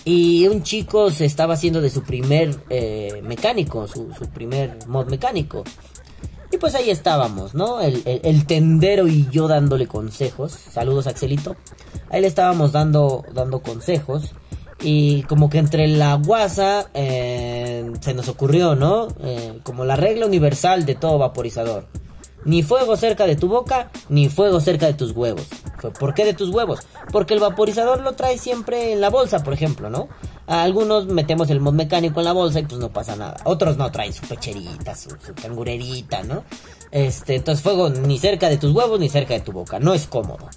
Y 0.05 0.49
un 0.49 0.63
chico 0.63 1.11
se 1.11 1.27
estaba 1.27 1.55
haciendo 1.55 1.81
de 1.81 1.91
su 1.91 2.03
primer 2.03 2.57
eh, 2.71 3.21
mecánico, 3.23 3.87
su, 3.87 4.09
primer 4.33 4.79
mod 4.89 5.09
mecánico. 5.09 5.63
Y 6.53 6.59
pues 6.59 6.75
ahí 6.75 6.91
estábamos, 6.91 7.55
¿no? 7.55 7.81
El, 7.81 8.47
tendero 8.47 9.07
y 9.07 9.29
yo 9.31 9.47
dándole 9.47 9.87
consejos. 9.87 10.53
Saludos, 10.53 11.07
Axelito. 11.07 11.57
Ahí 12.11 12.21
le 12.21 12.27
estábamos 12.27 12.73
dando, 12.73 13.25
dando 13.33 13.61
consejos. 13.61 14.33
Y 14.83 15.23
como 15.25 15.49
que 15.49 15.59
entre 15.59 15.87
la 15.87 16.15
guasa 16.15 16.91
eh, 16.95 17.93
se 18.01 18.15
nos 18.15 18.29
ocurrió, 18.29 18.75
¿no? 18.75 19.09
Eh, 19.23 19.61
como 19.63 19.85
la 19.85 19.95
regla 19.95 20.27
universal 20.27 20.87
de 20.87 20.97
todo 20.97 21.19
vaporizador. 21.19 21.87
Ni 22.45 22.63
fuego 22.63 22.97
cerca 22.97 23.27
de 23.27 23.37
tu 23.37 23.49
boca, 23.49 23.91
ni 24.09 24.29
fuego 24.29 24.61
cerca 24.61 24.87
de 24.87 24.95
tus 24.95 25.13
huevos. 25.13 25.47
¿Por 25.99 26.15
qué 26.15 26.25
de 26.25 26.35
tus 26.35 26.51
huevos? 26.51 26.81
Porque 27.13 27.35
el 27.35 27.41
vaporizador 27.41 28.01
lo 28.01 28.13
trae 28.13 28.39
siempre 28.39 28.93
en 28.93 29.01
la 29.01 29.11
bolsa, 29.11 29.43
por 29.43 29.53
ejemplo, 29.53 29.91
¿no? 29.91 30.09
algunos 30.51 31.07
metemos 31.07 31.49
el 31.51 31.61
mod 31.61 31.75
mecánico 31.75 32.19
en 32.21 32.25
la 32.25 32.33
bolsa 32.33 32.59
y 32.59 32.65
pues 32.65 32.81
no 32.81 32.93
pasa 32.93 33.15
nada. 33.15 33.37
Otros 33.45 33.77
no 33.77 33.91
traen 33.93 34.13
su 34.13 34.27
pecherita, 34.27 34.97
su, 34.97 35.11
cangurerita, 35.41 36.25
¿no? 36.25 36.45
Este, 36.91 37.37
entonces 37.37 37.63
fuego 37.63 37.89
ni 37.89 38.19
cerca 38.19 38.49
de 38.49 38.57
tus 38.57 38.75
huevos 38.75 38.99
ni 38.99 39.09
cerca 39.09 39.35
de 39.35 39.41
tu 39.41 39.53
boca. 39.53 39.79
No 39.79 39.95
es 39.95 40.09
cómodo. 40.09 40.49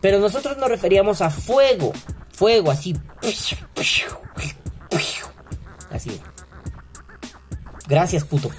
Pero 0.00 0.18
nosotros 0.18 0.56
nos 0.56 0.70
referíamos 0.70 1.20
a 1.20 1.28
fuego. 1.28 1.92
Fuego 2.32 2.70
así. 2.70 2.96
Así. 5.90 6.18
Gracias, 7.86 8.24
puto. 8.24 8.50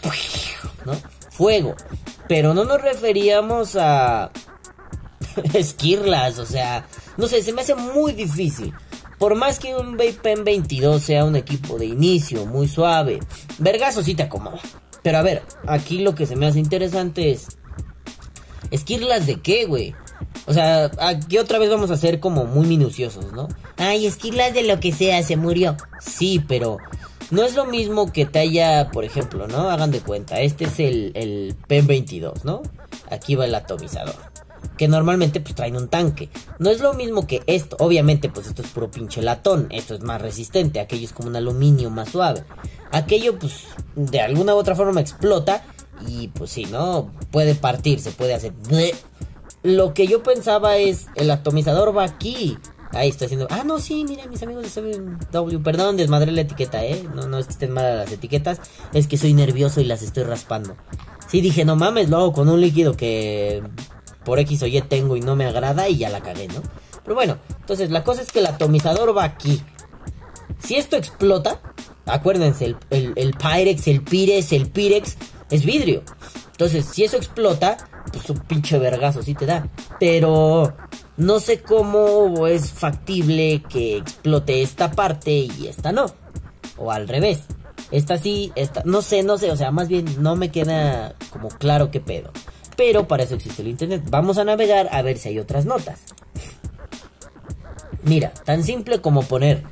¿No? 0.85 0.93
Fuego. 1.35 1.75
Pero 2.27 2.53
no 2.53 2.63
nos 2.65 2.81
referíamos 2.81 3.75
a 3.75 4.31
esquirlas, 5.53 6.39
o 6.39 6.45
sea, 6.45 6.85
no 7.17 7.27
sé, 7.27 7.43
se 7.43 7.53
me 7.53 7.61
hace 7.61 7.75
muy 7.75 8.13
difícil. 8.13 8.73
Por 9.17 9.35
más 9.35 9.59
que 9.59 9.75
un 9.75 9.93
Vape 9.93 10.19
Pen 10.21 10.43
22 10.43 11.01
sea 11.01 11.23
un 11.23 11.35
equipo 11.35 11.77
de 11.77 11.85
inicio 11.85 12.45
muy 12.45 12.67
suave, 12.67 13.19
vergazo 13.59 14.03
sí 14.03 14.13
te 14.13 14.23
acomoda. 14.23 14.59
Pero 15.03 15.19
a 15.19 15.21
ver, 15.21 15.43
aquí 15.67 15.99
lo 15.99 16.15
que 16.15 16.25
se 16.25 16.35
me 16.35 16.47
hace 16.47 16.59
interesante 16.59 17.31
es 17.31 17.47
esquirlas 18.71 19.25
de 19.25 19.39
qué, 19.39 19.65
güey. 19.65 19.95
O 20.47 20.53
sea, 20.53 20.91
aquí 20.99 21.37
otra 21.37 21.59
vez 21.59 21.69
vamos 21.69 21.91
a 21.91 21.97
ser 21.97 22.19
como 22.19 22.45
muy 22.45 22.67
minuciosos, 22.67 23.31
¿no? 23.31 23.47
Ay, 23.77 24.05
esquirlas 24.05 24.53
de 24.53 24.63
lo 24.63 24.79
que 24.79 24.91
sea, 24.91 25.21
se 25.23 25.37
murió. 25.37 25.77
Sí, 25.99 26.43
pero 26.47 26.77
no 27.31 27.43
es 27.43 27.55
lo 27.55 27.65
mismo 27.65 28.11
que 28.11 28.29
haya, 28.33 28.91
por 28.91 29.05
ejemplo, 29.05 29.47
¿no? 29.47 29.69
Hagan 29.69 29.91
de 29.91 30.01
cuenta, 30.01 30.39
este 30.41 30.65
es 30.65 30.79
el, 30.79 31.11
el 31.15 31.55
PEN22, 31.67 32.43
¿no? 32.43 32.61
Aquí 33.09 33.35
va 33.35 33.45
el 33.45 33.55
atomizador. 33.55 34.15
Que 34.77 34.87
normalmente 34.87 35.39
pues 35.39 35.55
traen 35.55 35.77
un 35.77 35.87
tanque. 35.87 36.29
No 36.59 36.69
es 36.69 36.81
lo 36.81 36.93
mismo 36.93 37.27
que 37.27 37.41
esto. 37.47 37.77
Obviamente 37.79 38.29
pues 38.29 38.47
esto 38.47 38.61
es 38.61 38.69
puro 38.69 38.91
pinche 38.91 39.21
latón. 39.21 39.67
Esto 39.69 39.93
es 39.93 40.01
más 40.01 40.21
resistente. 40.21 40.79
Aquello 40.79 41.05
es 41.05 41.13
como 41.13 41.29
un 41.29 41.35
aluminio 41.35 41.89
más 41.89 42.09
suave. 42.09 42.43
Aquello 42.91 43.39
pues 43.39 43.67
de 43.95 44.21
alguna 44.21 44.53
u 44.53 44.57
otra 44.57 44.75
forma 44.75 44.99
explota. 44.99 45.63
Y 46.07 46.27
pues 46.29 46.51
sí, 46.51 46.65
¿no? 46.65 47.11
Puede 47.31 47.55
partirse, 47.55 48.11
puede 48.11 48.33
hacer... 48.33 48.53
Lo 49.63 49.93
que 49.93 50.05
yo 50.05 50.21
pensaba 50.21 50.77
es, 50.77 51.07
el 51.15 51.31
atomizador 51.31 51.95
va 51.95 52.03
aquí. 52.03 52.57
Ahí 52.91 53.09
estoy 53.09 53.25
haciendo. 53.25 53.47
Ah, 53.49 53.63
no, 53.65 53.79
sí, 53.79 54.05
miren, 54.07 54.29
mis 54.29 54.41
amigos 54.43 54.73
de 54.75 55.01
W. 55.31 55.59
Perdón, 55.59 55.97
desmadré 55.97 56.31
la 56.31 56.41
etiqueta, 56.41 56.83
¿eh? 56.85 57.03
No, 57.13 57.27
no 57.27 57.39
estén 57.39 57.71
malas 57.71 57.97
las 57.97 58.11
etiquetas. 58.11 58.59
Es 58.93 59.07
que 59.07 59.17
soy 59.17 59.33
nervioso 59.33 59.81
y 59.81 59.85
las 59.85 60.01
estoy 60.01 60.23
raspando. 60.23 60.75
Sí, 61.27 61.41
dije, 61.41 61.65
no 61.65 61.75
mames, 61.75 62.09
lo 62.09 62.17
hago 62.17 62.33
con 62.33 62.47
un 62.49 62.61
líquido 62.61 62.95
que 62.95 63.63
por 64.23 64.39
X 64.39 64.63
o 64.63 64.67
Y 64.67 64.81
tengo 64.81 65.15
y 65.15 65.21
no 65.21 65.35
me 65.35 65.45
agrada 65.45 65.89
y 65.89 65.97
ya 65.97 66.09
la 66.09 66.21
cagué, 66.21 66.47
¿no? 66.47 66.61
Pero 67.03 67.15
bueno, 67.15 67.37
entonces 67.59 67.91
la 67.91 68.03
cosa 68.03 68.21
es 68.21 68.31
que 68.31 68.39
el 68.39 68.47
atomizador 68.47 69.15
va 69.15 69.23
aquí. 69.23 69.61
Si 70.59 70.75
esto 70.75 70.95
explota, 70.95 71.61
acuérdense, 72.05 72.65
el, 72.65 72.77
el, 72.89 73.13
el 73.15 73.33
Pyrex, 73.33 73.87
el 73.87 74.01
Pirex, 74.01 74.51
el 74.51 74.69
Pirex 74.69 75.17
es 75.51 75.65
vidrio. 75.65 76.03
Entonces, 76.51 76.85
si 76.85 77.03
eso 77.03 77.17
explota, 77.17 77.77
pues 78.11 78.29
un 78.29 78.39
pinche 78.39 78.77
vergazo 78.79 79.21
sí 79.21 79.33
te 79.33 79.45
da. 79.45 79.67
Pero 79.99 80.73
no 81.17 81.39
sé 81.39 81.61
cómo 81.61 82.47
es 82.47 82.71
factible 82.71 83.63
que 83.69 83.97
explote 83.97 84.61
esta 84.61 84.91
parte 84.91 85.31
y 85.31 85.67
esta 85.67 85.91
no. 85.91 86.05
O 86.77 86.91
al 86.91 87.07
revés. 87.07 87.43
Esta 87.91 88.17
sí, 88.17 88.51
esta, 88.55 88.81
no 88.83 89.01
sé, 89.01 89.23
no 89.23 89.37
sé, 89.37 89.51
o 89.51 89.55
sea, 89.55 89.71
más 89.71 89.87
bien 89.87 90.05
no 90.21 90.35
me 90.35 90.49
queda 90.49 91.15
como 91.29 91.49
claro 91.49 91.91
qué 91.91 91.99
pedo. 91.99 92.31
Pero 92.75 93.07
para 93.07 93.23
eso 93.23 93.35
existe 93.35 93.61
el 93.61 93.69
internet. 93.69 94.03
Vamos 94.09 94.37
a 94.37 94.43
navegar 94.43 94.89
a 94.91 95.01
ver 95.01 95.17
si 95.17 95.29
hay 95.29 95.39
otras 95.39 95.65
notas. 95.65 96.01
Mira, 98.03 98.31
tan 98.43 98.63
simple 98.63 99.01
como 99.01 99.23
poner 99.23 99.63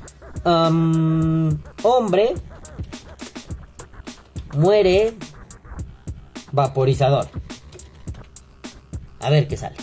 hombre 1.82 2.34
muere 4.56 5.14
vaporizador. 6.52 7.28
A 9.24 9.30
ver 9.30 9.48
qué 9.48 9.56
sale. 9.56 9.76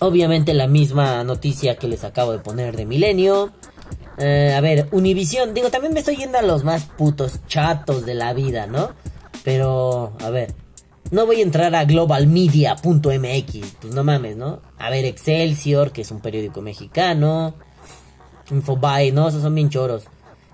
Obviamente 0.00 0.52
la 0.52 0.68
misma 0.68 1.24
noticia 1.24 1.76
que 1.76 1.88
les 1.88 2.04
acabo 2.04 2.32
de 2.32 2.38
poner 2.38 2.76
de 2.76 2.84
Milenio. 2.84 3.50
Eh, 4.18 4.54
a 4.54 4.60
ver, 4.60 4.88
Univision. 4.92 5.54
Digo, 5.54 5.70
también 5.70 5.94
me 5.94 6.00
estoy 6.00 6.16
yendo 6.16 6.38
a 6.38 6.42
los 6.42 6.64
más 6.64 6.84
putos 6.84 7.40
chatos 7.46 8.04
de 8.04 8.14
la 8.14 8.34
vida, 8.34 8.66
¿no? 8.66 8.90
Pero, 9.42 10.12
a 10.20 10.30
ver. 10.30 10.54
No 11.10 11.24
voy 11.24 11.40
a 11.40 11.42
entrar 11.42 11.74
a 11.74 11.86
globalmedia.mx. 11.86 13.74
Pues 13.80 13.94
no 13.94 14.04
mames, 14.04 14.36
¿no? 14.36 14.60
A 14.76 14.90
ver, 14.90 15.06
Excelsior, 15.06 15.92
que 15.92 16.02
es 16.02 16.10
un 16.10 16.20
periódico 16.20 16.60
mexicano. 16.60 17.54
Infobae, 18.50 19.12
¿no? 19.12 19.28
Esos 19.28 19.40
son 19.42 19.54
bien 19.54 19.70
choros. 19.70 20.04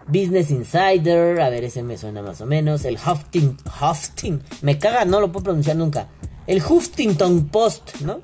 Business 0.07 0.51
Insider, 0.51 1.41
a 1.41 1.49
ver, 1.49 1.65
ese 1.65 1.83
me 1.83 1.97
suena 1.99 2.23
más 2.23 2.41
o 2.41 2.47
menos. 2.47 2.85
El 2.85 2.97
Huffington, 2.97 3.57
Huffington, 3.67 4.43
me 4.63 4.79
caga, 4.79 5.05
no 5.05 5.21
lo 5.21 5.33
puedo 5.33 5.45
pronunciar 5.45 5.77
nunca. 5.77 6.09
El 6.47 6.63
Huffington 6.63 7.49
Post, 7.49 8.01
¿no? 8.01 8.21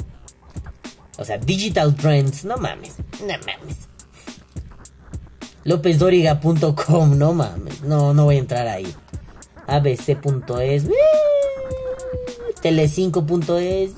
O 1.19 1.25
sea, 1.25 1.39
Digital 1.39 1.95
Trends, 1.95 2.45
no 2.45 2.57
mames, 2.57 2.97
no 3.21 3.27
mames. 3.27 3.89
LópezDóriga.com, 5.65 7.19
no 7.19 7.33
mames, 7.35 7.83
no, 7.83 8.15
no 8.15 8.25
voy 8.25 8.37
a 8.37 8.39
entrar 8.39 8.67
ahí. 8.67 8.95
ABC.es, 9.67 10.85
Tele5.es, 12.63 13.93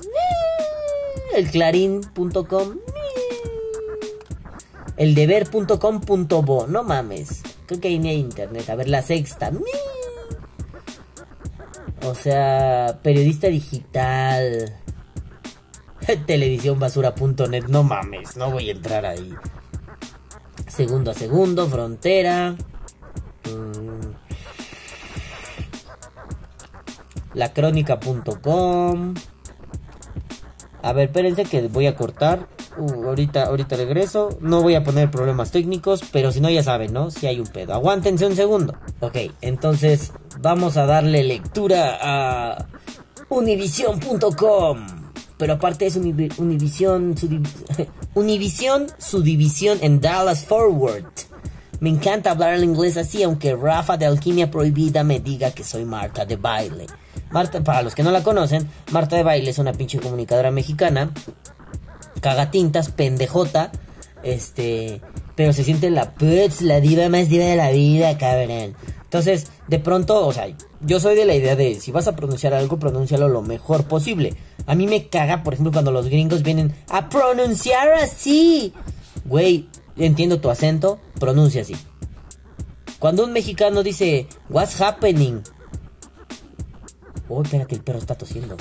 el 1.35 1.49
Clarín.com, 1.49 2.77
el 4.97 5.15
deber.com.bo, 5.15 6.67
no 6.67 6.83
mames. 6.83 7.41
Creo 7.65 7.79
que 7.79 7.87
ahí 7.87 7.99
ni 7.99 8.13
internet. 8.13 8.69
A 8.69 8.75
ver, 8.75 8.89
la 8.89 9.01
sexta. 9.01 9.51
O 12.05 12.15
sea, 12.15 12.99
periodista 13.01 13.47
digital. 13.47 14.73
Televisiónbasura.net. 16.25 17.65
No 17.67 17.83
mames, 17.83 18.35
no 18.35 18.51
voy 18.51 18.69
a 18.69 18.73
entrar 18.73 19.05
ahí. 19.05 19.33
Segundo 20.67 21.11
a 21.11 21.13
segundo, 21.13 21.67
frontera. 21.67 22.55
Mm. 23.45 24.13
Lacrónica.com. 27.35 29.13
A 30.81 30.91
ver, 30.91 31.05
espérense 31.05 31.45
que 31.45 31.61
voy 31.69 31.87
a 31.87 31.95
cortar. 31.95 32.49
Uh, 32.77 33.05
ahorita, 33.05 33.43
ahorita 33.43 33.77
regreso. 33.77 34.37
No 34.41 34.61
voy 34.61 34.75
a 34.75 34.83
poner 34.83 35.09
problemas 35.09 35.51
técnicos, 35.51 36.01
pero 36.11 36.33
si 36.33 36.41
no 36.41 36.49
ya 36.49 36.63
saben, 36.63 36.91
¿no? 36.91 37.11
Si 37.11 37.27
hay 37.27 37.39
un 37.39 37.47
pedo. 37.47 37.73
Aguántense 37.73 38.25
un 38.25 38.35
segundo. 38.35 38.75
Ok, 38.99 39.17
entonces 39.41 40.11
vamos 40.39 40.77
a 40.77 40.85
darle 40.85 41.23
lectura 41.23 41.97
a 42.01 42.65
univision.com. 43.29 44.87
Pero 45.37 45.53
aparte 45.53 45.87
es 45.87 45.95
Univision, 45.95 47.15
Univision, 48.13 48.87
su 48.97 49.21
división 49.21 49.79
en 49.81 49.99
Dallas 49.99 50.45
Forward. 50.45 51.05
Me 51.79 51.89
encanta 51.89 52.31
hablar 52.31 52.53
el 52.53 52.63
inglés 52.63 52.95
así, 52.97 53.23
aunque 53.23 53.55
Rafa 53.55 53.97
de 53.97 54.05
Alquimia 54.05 54.49
Prohibida 54.49 55.03
me 55.03 55.19
diga 55.19 55.51
que 55.51 55.63
soy 55.63 55.85
Marta 55.85 56.25
de 56.25 56.37
Baile. 56.37 56.85
Marta, 57.31 57.61
para 57.61 57.81
los 57.81 57.95
que 57.95 58.03
no 58.03 58.11
la 58.11 58.23
conocen, 58.23 58.69
Marta 58.91 59.15
de 59.15 59.23
Baile 59.23 59.49
es 59.49 59.57
una 59.57 59.73
pinche 59.73 59.99
comunicadora 59.99 60.51
mexicana 60.51 61.11
cagatintas, 62.23 62.89
pendejota, 62.89 63.71
este, 64.23 65.01
pero 65.35 65.53
se 65.53 65.63
siente 65.63 65.89
la 65.89 66.13
putz, 66.13 66.61
la 66.61 66.79
diva 66.79 67.09
más 67.09 67.29
diva 67.29 67.45
de 67.45 67.55
la 67.55 67.71
vida, 67.71 68.17
cabrón. 68.17 68.75
Entonces, 69.03 69.51
de 69.67 69.79
pronto, 69.79 70.25
o 70.25 70.33
sea, 70.33 70.47
yo 70.81 70.99
soy 70.99 71.15
de 71.15 71.25
la 71.25 71.35
idea 71.35 71.55
de 71.55 71.79
si 71.79 71.91
vas 71.91 72.07
a 72.07 72.15
pronunciar 72.15 72.53
algo, 72.53 72.79
pronúncialo 72.79 73.29
lo 73.29 73.41
mejor 73.41 73.85
posible. 73.85 74.35
A 74.65 74.75
mí 74.75 74.87
me 74.87 75.07
caga, 75.07 75.43
por 75.43 75.53
ejemplo, 75.53 75.71
cuando 75.71 75.91
los 75.91 76.07
gringos 76.07 76.43
vienen 76.43 76.73
a 76.89 77.09
pronunciar 77.09 77.93
así. 77.93 78.73
Güey, 79.25 79.67
entiendo 79.97 80.39
tu 80.39 80.49
acento, 80.49 80.99
pronuncia 81.19 81.61
así. 81.61 81.75
Cuando 82.99 83.25
un 83.25 83.33
mexicano 83.33 83.83
dice, 83.83 84.27
what's 84.49 84.79
happening? 84.81 85.41
Oh, 87.29 87.41
espérate, 87.41 87.75
el 87.75 87.81
perro 87.81 87.99
está 87.99 88.15
tosiendo. 88.15 88.57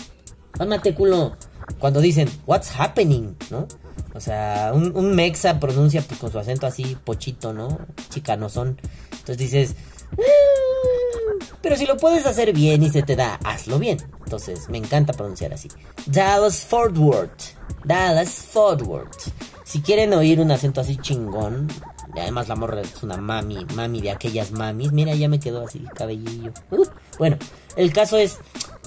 Ámate, 0.58 0.94
culo 0.94 1.36
cuando 1.78 2.00
dicen, 2.00 2.28
what's 2.46 2.70
happening, 2.78 3.36
¿no? 3.50 3.66
O 4.14 4.20
sea, 4.20 4.72
un, 4.74 5.14
mexa 5.14 5.58
pronuncia 5.58 6.02
pues, 6.02 6.20
con 6.20 6.30
su 6.30 6.38
acento 6.38 6.66
así, 6.66 6.96
pochito, 7.04 7.52
¿no? 7.52 7.78
Chicanosón. 8.10 8.78
Entonces 9.10 9.38
dices, 9.38 9.74
mm, 10.12 11.44
pero 11.62 11.76
si 11.76 11.86
lo 11.86 11.96
puedes 11.96 12.26
hacer 12.26 12.52
bien 12.52 12.82
y 12.82 12.90
se 12.90 13.02
te 13.02 13.16
da, 13.16 13.38
hazlo 13.44 13.78
bien. 13.78 13.98
Entonces, 14.24 14.68
me 14.68 14.78
encanta 14.78 15.12
pronunciar 15.12 15.52
así. 15.54 15.68
Dallas 16.06 16.60
Fort 16.60 16.96
Worth. 16.96 17.42
Dallas 17.84 18.30
Fort 18.30 18.82
Worth. 18.82 19.28
Si 19.64 19.80
quieren 19.80 20.12
oír 20.12 20.40
un 20.40 20.50
acento 20.50 20.82
así 20.82 20.96
chingón, 20.98 21.68
y 22.14 22.20
además 22.20 22.48
la 22.48 22.56
morra 22.56 22.80
es 22.82 23.02
una 23.02 23.16
mami, 23.16 23.64
mami 23.74 24.00
de 24.00 24.10
aquellas 24.10 24.52
mamis. 24.52 24.92
Mira, 24.92 25.14
ya 25.14 25.28
me 25.28 25.40
quedó 25.40 25.64
así, 25.64 25.82
cabellillo. 25.94 26.52
Uh, 26.70 26.84
bueno, 27.18 27.38
el 27.76 27.92
caso 27.92 28.18
es, 28.18 28.38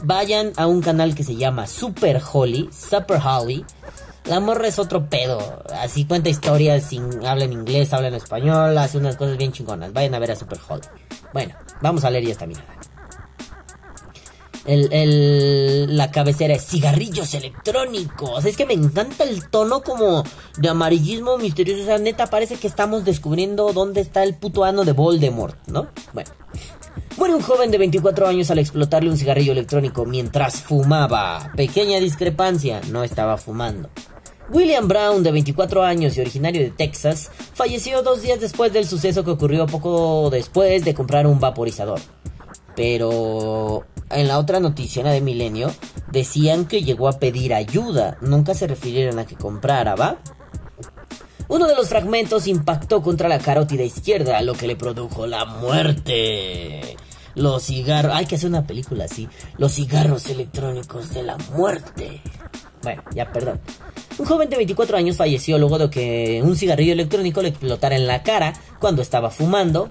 vayan 0.03 0.51
a 0.57 0.67
un 0.67 0.81
canal 0.81 1.15
que 1.15 1.23
se 1.23 1.35
llama 1.35 1.65
Super 1.65 2.21
Holly, 2.31 2.69
Super 2.71 3.19
Holly. 3.23 3.65
La 4.25 4.39
morra 4.39 4.67
es 4.67 4.79
otro 4.79 5.07
pedo. 5.07 5.63
Así 5.79 6.05
cuenta 6.05 6.29
historias, 6.29 6.83
sin, 6.85 7.25
habla 7.25 7.45
en 7.45 7.53
inglés, 7.53 7.93
habla 7.93 8.07
en 8.07 8.15
español, 8.15 8.77
hace 8.77 8.97
unas 8.97 9.17
cosas 9.17 9.37
bien 9.37 9.51
chingonas. 9.51 9.93
Vayan 9.93 10.15
a 10.15 10.19
ver 10.19 10.31
a 10.31 10.35
Super 10.35 10.59
Holly. 10.67 10.81
Bueno, 11.31 11.53
vamos 11.81 12.03
a 12.03 12.09
leer 12.09 12.25
ya 12.25 12.31
esta 12.31 12.47
mirada. 12.47 12.65
El, 14.65 14.91
el, 14.91 15.95
la 15.95 16.09
cabecera 16.09 16.55
es 16.55 16.65
cigarrillos 16.65 17.35
electrónicos. 17.35 18.45
Es 18.45 18.57
que 18.57 18.65
me 18.65 18.73
encanta 18.73 19.23
el 19.23 19.47
tono 19.47 19.81
como 19.81 20.23
de 20.57 20.69
amarillismo 20.69 21.37
misterioso. 21.37 21.83
O 21.83 21.85
sea, 21.85 21.99
neta, 21.99 22.25
parece 22.27 22.55
que 22.55 22.65
estamos 22.65 23.05
descubriendo 23.05 23.73
dónde 23.73 24.01
está 24.01 24.23
el 24.23 24.33
puto 24.33 24.63
ano 24.63 24.83
de 24.85 24.93
Voldemort, 24.93 25.55
¿no? 25.67 25.89
Bueno. 26.13 26.31
Muere 27.17 27.35
un 27.35 27.41
joven 27.41 27.71
de 27.71 27.77
24 27.77 28.27
años 28.27 28.51
al 28.51 28.59
explotarle 28.59 29.09
un 29.09 29.17
cigarrillo 29.17 29.51
electrónico 29.51 30.05
mientras 30.05 30.61
fumaba. 30.61 31.51
Pequeña 31.55 31.99
discrepancia, 31.99 32.81
no 32.89 33.03
estaba 33.03 33.37
fumando. 33.37 33.89
William 34.49 34.87
Brown, 34.87 35.23
de 35.23 35.31
24 35.31 35.83
años 35.83 36.17
y 36.17 36.21
originario 36.21 36.61
de 36.61 36.71
Texas, 36.71 37.31
falleció 37.53 38.01
dos 38.03 38.21
días 38.21 38.39
después 38.39 38.71
del 38.73 38.85
suceso 38.85 39.23
que 39.23 39.31
ocurrió 39.31 39.65
poco 39.65 40.29
después 40.29 40.85
de 40.85 40.93
comprar 40.93 41.27
un 41.27 41.39
vaporizador. 41.39 41.99
Pero 42.75 43.85
en 44.09 44.27
la 44.27 44.37
otra 44.37 44.59
noticia, 44.59 45.03
de 45.03 45.21
Milenio, 45.21 45.73
decían 46.11 46.65
que 46.65 46.83
llegó 46.83 47.07
a 47.07 47.19
pedir 47.19 47.53
ayuda. 47.53 48.17
Nunca 48.21 48.53
se 48.53 48.67
refirieron 48.67 49.19
a 49.19 49.25
que 49.25 49.35
comprara, 49.35 49.95
¿va? 49.95 50.17
Uno 51.47 51.67
de 51.67 51.75
los 51.75 51.89
fragmentos 51.89 52.47
impactó 52.47 53.01
contra 53.01 53.29
la 53.29 53.39
carótida 53.39 53.83
izquierda, 53.83 54.41
lo 54.41 54.53
que 54.53 54.67
le 54.67 54.75
produjo 54.75 55.27
la 55.27 55.45
muerte. 55.45 56.97
Los 57.35 57.63
cigarros. 57.63 58.13
Hay 58.15 58.25
que 58.25 58.35
hacer 58.35 58.49
una 58.49 58.65
película 58.65 59.05
así. 59.05 59.27
Los 59.57 59.73
cigarros 59.73 60.27
electrónicos 60.29 61.13
de 61.13 61.23
la 61.23 61.37
muerte. 61.55 62.21
Bueno, 62.81 63.03
ya 63.13 63.31
perdón. 63.31 63.59
Un 64.17 64.25
joven 64.25 64.49
de 64.49 64.55
24 64.55 64.97
años 64.97 65.17
falleció 65.17 65.57
luego 65.57 65.77
de 65.77 65.89
que 65.89 66.41
un 66.43 66.55
cigarrillo 66.55 66.93
electrónico 66.93 67.41
le 67.41 67.49
explotara 67.49 67.95
en 67.95 68.07
la 68.07 68.23
cara 68.23 68.53
cuando 68.79 69.01
estaba 69.01 69.29
fumando, 69.29 69.89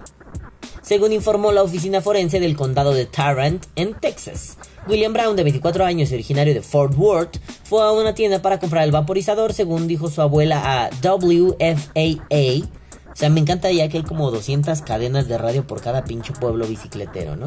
según 0.80 1.12
informó 1.12 1.52
la 1.52 1.62
oficina 1.62 2.00
forense 2.00 2.40
del 2.40 2.56
condado 2.56 2.94
de 2.94 3.04
Tarrant, 3.04 3.66
en 3.76 3.94
Texas. 3.94 4.56
William 4.86 5.12
Brown, 5.12 5.34
de 5.36 5.42
24 5.42 5.84
años 5.84 6.10
y 6.10 6.14
originario 6.14 6.54
de 6.54 6.62
Fort 6.62 6.94
Worth, 6.96 7.38
fue 7.64 7.82
a 7.82 7.90
una 7.92 8.14
tienda 8.14 8.40
para 8.40 8.58
comprar 8.58 8.84
el 8.84 8.92
vaporizador, 8.92 9.52
según 9.52 9.88
dijo 9.88 10.10
su 10.10 10.22
abuela 10.22 10.84
a 10.84 10.90
WFAA 11.02 12.68
o 13.14 13.16
sea, 13.16 13.30
me 13.30 13.38
encanta 13.38 13.70
ya 13.70 13.88
que 13.88 13.98
hay 13.98 14.02
como 14.02 14.32
200 14.32 14.82
cadenas 14.82 15.28
de 15.28 15.38
radio 15.38 15.64
por 15.64 15.80
cada 15.80 16.02
pinche 16.04 16.32
pueblo 16.32 16.66
bicicletero, 16.66 17.36
¿no? 17.36 17.46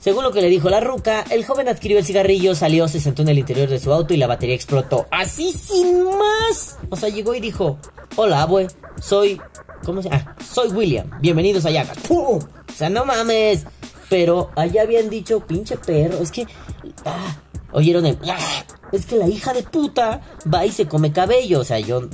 Según 0.00 0.24
lo 0.24 0.32
que 0.32 0.42
le 0.42 0.48
dijo 0.48 0.68
la 0.68 0.80
ruca, 0.80 1.24
el 1.30 1.46
joven 1.46 1.68
adquirió 1.68 1.98
el 1.98 2.04
cigarrillo, 2.04 2.56
salió, 2.56 2.88
se 2.88 3.00
sentó 3.00 3.22
en 3.22 3.28
el 3.28 3.38
interior 3.38 3.68
de 3.68 3.78
su 3.78 3.92
auto 3.92 4.12
y 4.12 4.16
la 4.16 4.26
batería 4.26 4.56
explotó. 4.56 5.06
Así 5.12 5.52
sin 5.52 6.04
más. 6.04 6.76
O 6.90 6.96
sea, 6.96 7.10
llegó 7.10 7.32
y 7.34 7.40
dijo, 7.40 7.78
hola, 8.16 8.42
abue, 8.42 8.66
soy... 9.00 9.40
¿Cómo 9.84 10.02
se 10.02 10.10
llama? 10.10 10.34
Ah, 10.36 10.42
soy 10.42 10.68
William, 10.70 11.08
bienvenidos 11.20 11.64
a 11.64 11.70
Yagas. 11.70 11.98
¡Pum! 12.08 12.38
O 12.38 12.72
sea, 12.76 12.90
no 12.90 13.04
mames. 13.04 13.64
Pero 14.10 14.50
allá 14.56 14.82
habían 14.82 15.08
dicho, 15.08 15.46
pinche 15.46 15.76
perro, 15.76 16.18
es 16.18 16.32
que... 16.32 16.46
Ah, 17.04 17.36
oyeron 17.72 18.04
el... 18.04 18.18
Ah, 18.28 18.64
es 18.90 19.06
que 19.06 19.16
la 19.16 19.28
hija 19.28 19.52
de 19.52 19.62
puta 19.62 20.20
va 20.52 20.66
y 20.66 20.72
se 20.72 20.86
come 20.86 21.12
cabello. 21.12 21.60
O 21.60 21.64
sea, 21.64 21.78
yo 21.78 22.08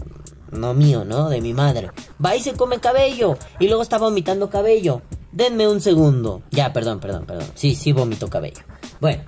no 0.52 0.74
mío, 0.74 1.04
¿no? 1.04 1.28
De 1.28 1.40
mi 1.40 1.52
madre. 1.54 1.90
Va 2.24 2.36
y 2.36 2.40
se 2.40 2.54
come 2.54 2.80
cabello. 2.80 3.36
Y 3.58 3.68
luego 3.68 3.82
está 3.82 3.98
vomitando 3.98 4.50
cabello. 4.50 5.02
Denme 5.32 5.68
un 5.68 5.80
segundo. 5.80 6.42
Ya, 6.50 6.72
perdón, 6.72 7.00
perdón, 7.00 7.26
perdón. 7.26 7.46
Sí, 7.54 7.74
sí 7.74 7.92
vomito 7.92 8.28
cabello. 8.28 8.62
Bueno, 9.00 9.24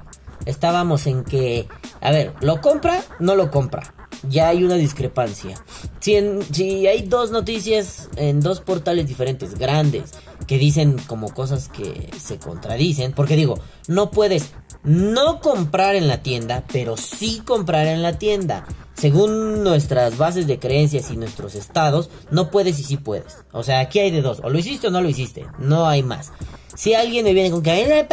estábamos 0.46 1.06
en 1.06 1.24
que... 1.24 1.68
A 2.00 2.10
ver, 2.10 2.34
¿lo 2.40 2.60
compra? 2.60 3.02
No 3.18 3.34
lo 3.36 3.50
compra. 3.50 3.94
Ya 4.28 4.48
hay 4.48 4.64
una 4.64 4.74
discrepancia. 4.74 5.62
Si, 6.00 6.16
si 6.52 6.86
hay 6.86 7.02
dos 7.02 7.30
noticias 7.30 8.08
en 8.16 8.40
dos 8.40 8.60
portales 8.60 9.06
diferentes, 9.06 9.58
grandes, 9.58 10.12
que 10.46 10.58
dicen 10.58 10.98
como 11.06 11.32
cosas 11.32 11.68
que 11.68 12.10
se 12.18 12.38
contradicen, 12.38 13.12
porque 13.12 13.36
digo, 13.36 13.58
no 13.88 14.10
puedes 14.10 14.52
no 14.84 15.40
comprar 15.40 15.94
en 15.94 16.08
la 16.08 16.22
tienda, 16.22 16.64
pero 16.72 16.96
sí 16.96 17.42
comprar 17.44 17.86
en 17.86 18.02
la 18.02 18.18
tienda. 18.18 18.66
según 18.94 19.64
nuestras 19.64 20.16
bases 20.16 20.46
de 20.46 20.60
creencias 20.60 21.10
y 21.10 21.16
nuestros 21.16 21.54
estados, 21.56 22.08
no 22.30 22.50
puedes 22.50 22.78
y 22.78 22.84
sí 22.84 22.98
puedes. 22.98 23.38
O 23.50 23.62
sea, 23.64 23.80
aquí 23.80 23.98
hay 23.98 24.10
de 24.10 24.22
dos, 24.22 24.40
o 24.44 24.50
lo 24.50 24.58
hiciste 24.58 24.88
o 24.88 24.90
no 24.90 25.00
lo 25.00 25.08
hiciste, 25.08 25.44
no 25.58 25.88
hay 25.88 26.02
más. 26.02 26.30
Si 26.74 26.94
alguien 26.94 27.24
me 27.24 27.34
viene 27.34 27.50
con 27.50 27.62
que 27.62 28.06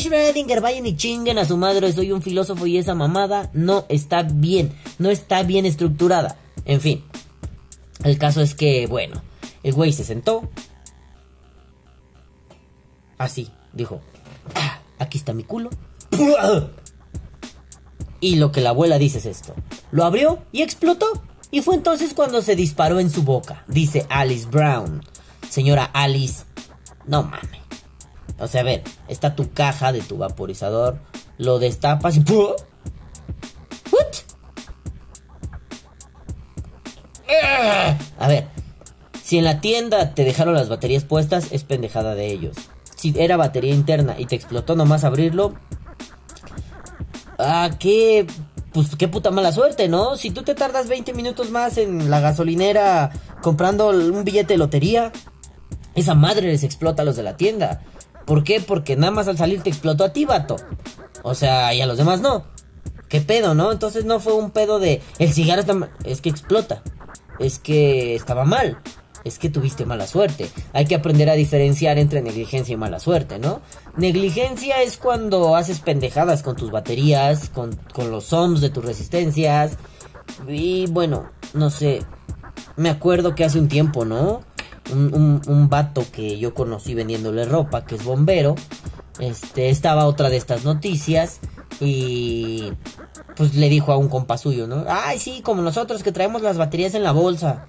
Schrödinger, 0.00 0.60
vayan 0.60 0.86
y 0.86 0.96
chinguen 0.96 1.38
a 1.38 1.44
su 1.44 1.56
madre, 1.56 1.92
soy 1.92 2.12
un 2.12 2.22
filósofo 2.22 2.66
y 2.66 2.78
esa 2.78 2.94
mamada 2.94 3.50
no 3.52 3.84
está 3.88 4.22
bien, 4.22 4.72
no 4.98 5.10
está 5.10 5.42
bien 5.42 5.66
estructurada. 5.66 6.36
En 6.66 6.80
fin, 6.80 7.04
el 8.04 8.16
caso 8.18 8.40
es 8.42 8.54
que, 8.54 8.86
bueno, 8.86 9.22
el 9.62 9.72
güey 9.72 9.92
se 9.92 10.04
sentó. 10.04 10.48
Así, 13.18 13.50
dijo, 13.72 14.00
ah, 14.54 14.73
aquí 14.98 15.18
está 15.18 15.32
mi 15.32 15.44
culo. 15.44 15.70
Y 18.20 18.36
lo 18.36 18.52
que 18.52 18.60
la 18.60 18.70
abuela 18.70 18.98
dice 18.98 19.18
es 19.18 19.26
esto. 19.26 19.54
Lo 19.90 20.04
abrió 20.04 20.42
y 20.52 20.62
explotó. 20.62 21.06
Y 21.50 21.62
fue 21.62 21.74
entonces 21.74 22.14
cuando 22.14 22.42
se 22.42 22.56
disparó 22.56 22.98
en 23.00 23.10
su 23.10 23.22
boca, 23.22 23.64
dice 23.68 24.06
Alice 24.08 24.48
Brown. 24.48 25.02
Señora 25.48 25.84
Alice, 25.92 26.44
no 27.06 27.22
mames. 27.22 27.60
O 28.38 28.48
sea, 28.48 28.62
a 28.62 28.64
ver, 28.64 28.82
está 29.08 29.36
tu 29.36 29.52
caja 29.52 29.92
de 29.92 30.00
tu 30.00 30.16
vaporizador, 30.16 30.98
lo 31.38 31.58
destapas 31.58 32.16
y... 32.16 32.24
¿What? 32.24 32.56
A 38.18 38.28
ver, 38.28 38.48
si 39.22 39.38
en 39.38 39.44
la 39.44 39.60
tienda 39.60 40.14
te 40.14 40.24
dejaron 40.24 40.54
las 40.54 40.68
baterías 40.68 41.04
puestas, 41.04 41.52
es 41.52 41.62
pendejada 41.62 42.14
de 42.14 42.32
ellos. 42.32 42.56
Si 43.04 43.12
era 43.18 43.36
batería 43.36 43.74
interna 43.74 44.16
y 44.18 44.24
te 44.24 44.34
explotó 44.34 44.76
nomás 44.76 45.04
abrirlo, 45.04 45.52
ah, 47.38 47.68
qué, 47.78 48.26
pues 48.72 48.96
qué 48.96 49.08
puta 49.08 49.30
mala 49.30 49.52
suerte, 49.52 49.88
¿no? 49.88 50.16
Si 50.16 50.30
tú 50.30 50.42
te 50.42 50.54
tardas 50.54 50.88
20 50.88 51.12
minutos 51.12 51.50
más 51.50 51.76
en 51.76 52.10
la 52.10 52.20
gasolinera 52.20 53.10
comprando 53.42 53.90
un 53.90 54.24
billete 54.24 54.54
de 54.54 54.58
lotería, 54.58 55.12
esa 55.94 56.14
madre 56.14 56.46
les 56.46 56.64
explota 56.64 57.02
a 57.02 57.04
los 57.04 57.14
de 57.16 57.24
la 57.24 57.36
tienda. 57.36 57.82
¿Por 58.24 58.42
qué? 58.42 58.62
Porque 58.62 58.96
nada 58.96 59.10
más 59.10 59.28
al 59.28 59.36
salir 59.36 59.62
te 59.62 59.68
explotó 59.68 60.04
a 60.04 60.14
ti, 60.14 60.24
vato. 60.24 60.56
O 61.22 61.34
sea, 61.34 61.74
y 61.74 61.82
a 61.82 61.86
los 61.86 61.98
demás 61.98 62.22
no. 62.22 62.46
¿Qué 63.10 63.20
pedo, 63.20 63.54
no? 63.54 63.70
Entonces 63.70 64.06
no 64.06 64.18
fue 64.18 64.32
un 64.32 64.50
pedo 64.50 64.78
de 64.78 65.02
el 65.18 65.30
cigarro 65.30 65.60
está 65.60 65.74
es 66.04 66.22
que 66.22 66.30
explota. 66.30 66.82
Es 67.38 67.58
que 67.58 68.14
estaba 68.14 68.46
mal. 68.46 68.78
Es 69.24 69.38
que 69.38 69.48
tuviste 69.48 69.86
mala 69.86 70.06
suerte. 70.06 70.50
Hay 70.72 70.84
que 70.84 70.94
aprender 70.94 71.30
a 71.30 71.34
diferenciar 71.34 71.98
entre 71.98 72.22
negligencia 72.22 72.74
y 72.74 72.76
mala 72.76 73.00
suerte, 73.00 73.38
¿no? 73.38 73.62
Negligencia 73.96 74.82
es 74.82 74.98
cuando 74.98 75.56
haces 75.56 75.80
pendejadas 75.80 76.42
con 76.42 76.56
tus 76.56 76.70
baterías, 76.70 77.48
con, 77.48 77.74
con 77.92 78.10
los 78.10 78.32
ohms 78.32 78.60
de 78.60 78.70
tus 78.70 78.84
resistencias. 78.84 79.78
Y 80.46 80.86
bueno, 80.88 81.30
no 81.54 81.70
sé. 81.70 82.02
Me 82.76 82.90
acuerdo 82.90 83.34
que 83.34 83.44
hace 83.44 83.58
un 83.58 83.68
tiempo, 83.68 84.04
¿no? 84.04 84.42
un, 84.92 85.40
un, 85.46 85.68
vato 85.68 86.04
que 86.12 86.38
yo 86.38 86.54
conocí 86.54 86.94
vendiéndole 86.94 87.44
ropa, 87.44 87.84
que 87.84 87.94
es 87.94 88.04
bombero, 88.04 88.54
este, 89.18 89.70
estaba 89.70 90.06
otra 90.06 90.28
de 90.28 90.36
estas 90.36 90.64
noticias 90.64 91.40
y 91.80 92.72
pues 93.36 93.54
le 93.54 93.68
dijo 93.68 93.92
a 93.92 93.96
un 93.96 94.08
compa 94.08 94.38
suyo, 94.38 94.66
¿no? 94.66 94.84
Ay, 94.88 95.18
sí, 95.18 95.40
como 95.42 95.62
nosotros 95.62 96.02
que 96.02 96.12
traemos 96.12 96.42
las 96.42 96.58
baterías 96.58 96.94
en 96.94 97.02
la 97.02 97.12
bolsa. 97.12 97.66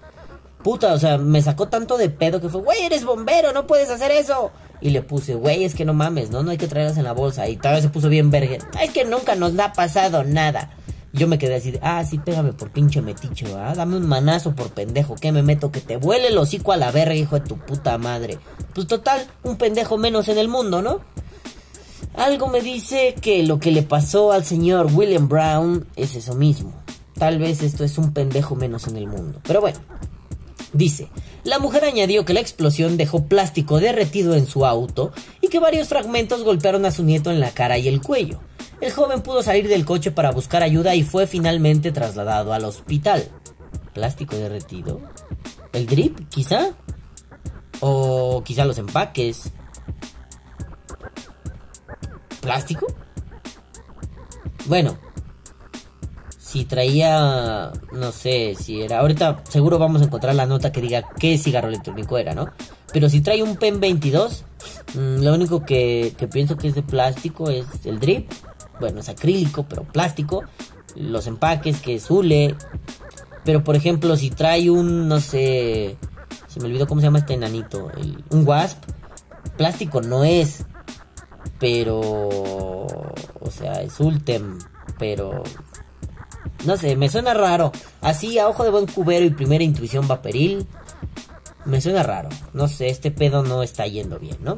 Puta, 0.66 0.94
o 0.94 0.98
sea, 0.98 1.20
me 1.20 1.44
sacó 1.44 1.68
tanto 1.68 1.96
de 1.96 2.10
pedo 2.10 2.42
que 2.42 2.50
fue, 2.50 2.60
güey, 2.60 2.82
eres 2.82 3.06
bombero, 3.06 3.54
no 3.54 3.68
puedes 3.68 3.92
hacer 3.92 4.10
eso. 4.10 4.50
Y 4.82 4.90
le 4.90 5.04
puse, 5.04 5.36
güey, 5.36 5.64
es 5.64 5.76
que 5.76 5.86
no 5.86 5.94
mames, 5.94 6.32
¿no? 6.32 6.42
No 6.42 6.50
hay 6.50 6.58
que 6.58 6.68
traerlas 6.68 6.98
en 6.98 7.04
la 7.04 7.12
bolsa. 7.12 7.48
Y 7.48 7.56
tal 7.56 7.76
vez 7.76 7.84
se 7.84 7.90
puso 7.90 8.10
bien 8.10 8.32
verga. 8.32 8.58
Es 8.82 8.90
que 8.90 9.06
nunca 9.06 9.36
nos 9.36 9.60
ha 9.60 9.74
pasado 9.74 10.24
nada. 10.24 10.72
Yo 11.14 11.28
me 11.28 11.38
quedé 11.38 11.54
así 11.54 11.70
de, 11.70 11.80
ah, 11.84 12.04
sí, 12.04 12.18
pégame 12.18 12.52
por 12.54 12.72
pinche 12.72 13.00
meticho, 13.04 13.46
¿ah? 13.56 13.76
Dame 13.76 13.98
un 13.98 14.08
manazo 14.08 14.56
por 14.56 14.72
pendejo, 14.72 15.14
que 15.14 15.32
me 15.32 15.44
meto, 15.44 15.72
que 15.72 15.82
te 15.82 15.98
vuele 15.98 16.30
el 16.30 16.38
hocico 16.40 16.72
a 16.72 16.78
la 16.78 16.90
verga, 16.90 17.14
hijo 17.14 17.40
de 17.40 17.46
tu 17.46 17.58
puta 17.60 18.00
madre. 18.00 18.40
Pues 18.74 18.88
total, 18.88 19.24
un 19.44 19.58
pendejo 19.58 20.00
menos 20.00 20.30
en 20.30 20.40
el 20.40 20.48
mundo, 20.48 20.82
¿no? 20.82 21.02
Algo 22.16 22.48
me 22.48 22.62
dice 22.62 23.14
que 23.22 23.44
lo 23.44 23.60
que 23.60 23.70
le 23.70 23.84
pasó 23.84 24.32
al 24.32 24.44
señor 24.44 24.88
William 24.92 25.30
Brown 25.30 25.86
es 25.96 26.16
eso 26.16 26.34
mismo. 26.34 26.74
Tal 27.20 27.38
vez 27.38 27.62
esto 27.62 27.84
es 27.84 28.00
un 28.00 28.14
pendejo 28.14 28.56
menos 28.56 28.88
en 28.88 28.98
el 28.98 29.06
mundo. 29.06 29.40
Pero 29.44 29.62
bueno, 29.62 29.78
dice, 30.76 31.10
la 31.44 31.60
mujer 31.60 31.86
añadió 31.86 32.26
que 32.26 32.34
la 32.34 32.40
explosión 32.40 32.98
dejó 32.98 33.26
plástico 33.26 33.80
derretido 33.80 34.36
en 34.36 34.46
su 34.46 34.66
auto 34.66 35.12
y 35.42 35.48
que 35.48 35.60
varios 35.60 35.88
fragmentos 35.88 36.44
golpearon 36.44 36.86
a 36.86 36.92
su 36.92 37.04
nieto 37.04 37.32
en 37.32 37.40
la 37.40 37.52
cara 37.52 37.78
y 37.78 37.88
el 37.88 38.02
cuello. 38.02 38.40
El 38.82 38.92
joven 38.92 39.22
pudo 39.22 39.42
salir 39.42 39.68
del 39.68 39.86
coche 39.86 40.12
para 40.12 40.32
buscar 40.32 40.64
ayuda 40.64 40.96
y 40.96 41.04
fue 41.04 41.28
finalmente 41.28 41.92
trasladado 41.92 42.54
al 42.54 42.66
hospital. 42.66 43.30
¿Plástico 43.94 44.36
derretido? 44.36 45.00
¿El 45.72 45.86
drip, 45.86 46.28
quizá? 46.30 46.76
¿O 47.80 48.44
quizá 48.44 48.66
los 48.66 48.78
empaques? 48.78 49.52
¿Plástico? 52.42 52.88
Bueno, 54.66 54.98
si 56.56 56.66
traía, 56.66 57.74
no 57.92 58.12
sé, 58.14 58.56
si 58.58 58.82
era, 58.82 59.00
ahorita 59.00 59.44
seguro 59.50 59.78
vamos 59.78 60.02
a 60.02 60.06
encontrar 60.06 60.36
la 60.36 60.46
nota 60.46 60.72
que 60.72 60.80
diga 60.80 61.04
qué 61.20 61.38
cigarro 61.38 61.68
electrónico 61.68 62.18
era, 62.18 62.34
¿no? 62.34 62.50
Pero 62.94 63.10
si 63.10 63.20
trae 63.20 63.44
un 63.44 63.58
PEN 63.58 63.82
22, 63.82 64.46
mm, 64.94 65.24
lo 65.24 65.34
único 65.34 65.66
que, 65.66 66.14
que 66.18 66.30
pienso 66.30 66.56
que 66.56 66.70
es 66.70 66.76
de 66.76 66.82
plástico 66.82 67.50
es 67.50 67.66
el 67.84 68.00
drip 68.00 68.32
bueno, 68.80 69.00
es 69.00 69.10
acrílico, 69.10 69.64
pero 69.64 69.84
plástico. 69.84 70.44
Los 70.96 71.28
empaques, 71.28 71.82
que 71.82 71.96
es 71.96 72.10
hule. 72.10 72.56
Pero 73.44 73.64
por 73.64 73.76
ejemplo, 73.76 74.16
si 74.16 74.30
trae 74.30 74.70
un, 74.70 75.08
no 75.08 75.20
sé, 75.20 75.98
se 76.48 76.60
me 76.60 76.68
olvidó 76.68 76.88
cómo 76.88 77.02
se 77.02 77.08
llama 77.08 77.20
este 77.20 77.34
enanito, 77.34 77.92
un 78.30 78.48
wasp, 78.48 78.84
plástico 79.58 80.02
no 80.02 80.24
es. 80.24 80.66
Pero, 81.60 82.00
o 82.00 83.52
sea, 83.52 83.82
es 83.82 84.00
ultem, 84.00 84.58
pero 84.98 85.44
no 86.66 86.78
sé, 86.78 86.96
me 86.96 87.10
suena 87.10 87.34
raro. 87.34 87.72
Así 88.02 88.40
a 88.40 88.48
ojo 88.48 88.64
de 88.64 88.72
buen 88.72 88.88
cubero 88.88 89.26
y 89.26 89.30
primera 89.30 89.64
intuición 89.64 90.08
vaporil. 90.08 90.66
Me 91.66 91.82
suena 91.82 92.04
raro. 92.04 92.30
No 92.54 92.68
sé, 92.68 92.90
este 92.90 93.12
pedo 93.12 93.44
no 93.44 93.64
está 93.64 93.88
yendo 93.88 94.20
bien, 94.20 94.38
¿no? 94.42 94.58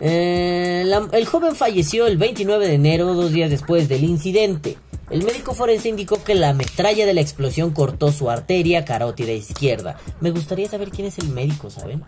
Eh, 0.00 0.84
el 1.12 1.26
joven 1.26 1.54
falleció 1.54 2.06
el 2.06 2.18
29 2.18 2.66
de 2.66 2.74
enero, 2.74 3.14
dos 3.14 3.32
días 3.32 3.50
después 3.50 3.88
del 3.88 4.04
incidente. 4.04 4.76
El 5.10 5.22
médico 5.22 5.54
forense 5.54 5.88
indicó 5.88 6.22
que 6.22 6.34
la 6.34 6.54
metralla 6.54 7.06
de 7.06 7.14
la 7.14 7.20
explosión 7.20 7.70
cortó 7.70 8.10
su 8.10 8.30
arteria 8.30 8.84
carótida 8.84 9.32
izquierda. 9.32 9.96
Me 10.20 10.30
gustaría 10.30 10.68
saber 10.68 10.90
quién 10.90 11.06
es 11.06 11.18
el 11.18 11.28
médico, 11.28 11.70
¿saben? 11.70 12.02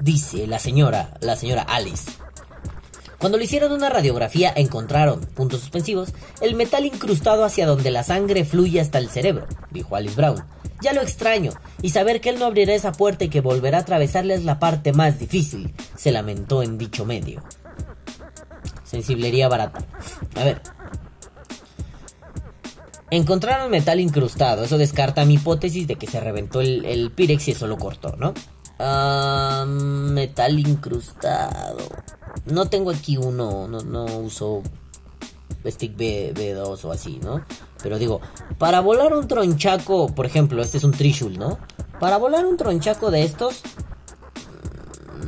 Dice 0.00 0.46
la 0.46 0.58
señora, 0.58 1.18
la 1.20 1.36
señora 1.36 1.62
Alice. 1.62 2.10
Cuando 3.20 3.36
le 3.36 3.44
hicieron 3.44 3.72
una 3.72 3.90
radiografía 3.90 4.50
encontraron, 4.56 5.20
puntos 5.20 5.60
suspensivos, 5.60 6.14
el 6.40 6.54
metal 6.54 6.86
incrustado 6.86 7.44
hacia 7.44 7.66
donde 7.66 7.90
la 7.90 8.02
sangre 8.02 8.46
fluye 8.46 8.80
hasta 8.80 8.96
el 8.96 9.10
cerebro, 9.10 9.46
dijo 9.70 9.94
Alice 9.94 10.16
Brown. 10.16 10.42
Ya 10.80 10.94
lo 10.94 11.02
extraño, 11.02 11.52
y 11.82 11.90
saber 11.90 12.22
que 12.22 12.30
él 12.30 12.38
no 12.38 12.46
abrirá 12.46 12.72
esa 12.72 12.92
puerta 12.92 13.24
y 13.24 13.28
que 13.28 13.42
volverá 13.42 13.76
a 13.76 13.80
atravesarle 13.82 14.32
es 14.32 14.44
la 14.44 14.58
parte 14.58 14.94
más 14.94 15.18
difícil, 15.18 15.74
se 15.96 16.12
lamentó 16.12 16.62
en 16.62 16.78
dicho 16.78 17.04
medio. 17.04 17.42
Sensiblería 18.84 19.48
barata. 19.48 19.84
A 20.36 20.44
ver. 20.44 20.62
Encontraron 23.10 23.70
metal 23.70 24.00
incrustado, 24.00 24.64
eso 24.64 24.78
descarta 24.78 25.26
mi 25.26 25.34
hipótesis 25.34 25.86
de 25.86 25.96
que 25.96 26.06
se 26.06 26.20
reventó 26.20 26.62
el, 26.62 26.86
el 26.86 27.10
Pirex 27.10 27.48
y 27.48 27.50
eso 27.50 27.66
lo 27.66 27.76
cortó, 27.76 28.16
¿no? 28.16 28.32
Ah, 28.82 29.66
metal 29.68 30.58
incrustado. 30.58 31.86
No 32.46 32.70
tengo 32.70 32.90
aquí 32.90 33.18
uno, 33.18 33.68
no, 33.68 33.82
no 33.82 34.06
uso 34.06 34.62
Stick 35.66 35.94
B, 35.98 36.32
B2 36.34 36.84
o 36.84 36.90
así, 36.90 37.20
¿no? 37.22 37.44
Pero 37.82 37.98
digo, 37.98 38.22
para 38.56 38.80
volar 38.80 39.12
un 39.12 39.28
tronchaco, 39.28 40.14
por 40.14 40.24
ejemplo, 40.24 40.62
este 40.62 40.78
es 40.78 40.84
un 40.84 40.92
Trishul, 40.92 41.38
¿no? 41.38 41.58
Para 41.98 42.16
volar 42.16 42.46
un 42.46 42.56
tronchaco 42.56 43.10
de 43.10 43.24
estos, 43.24 43.60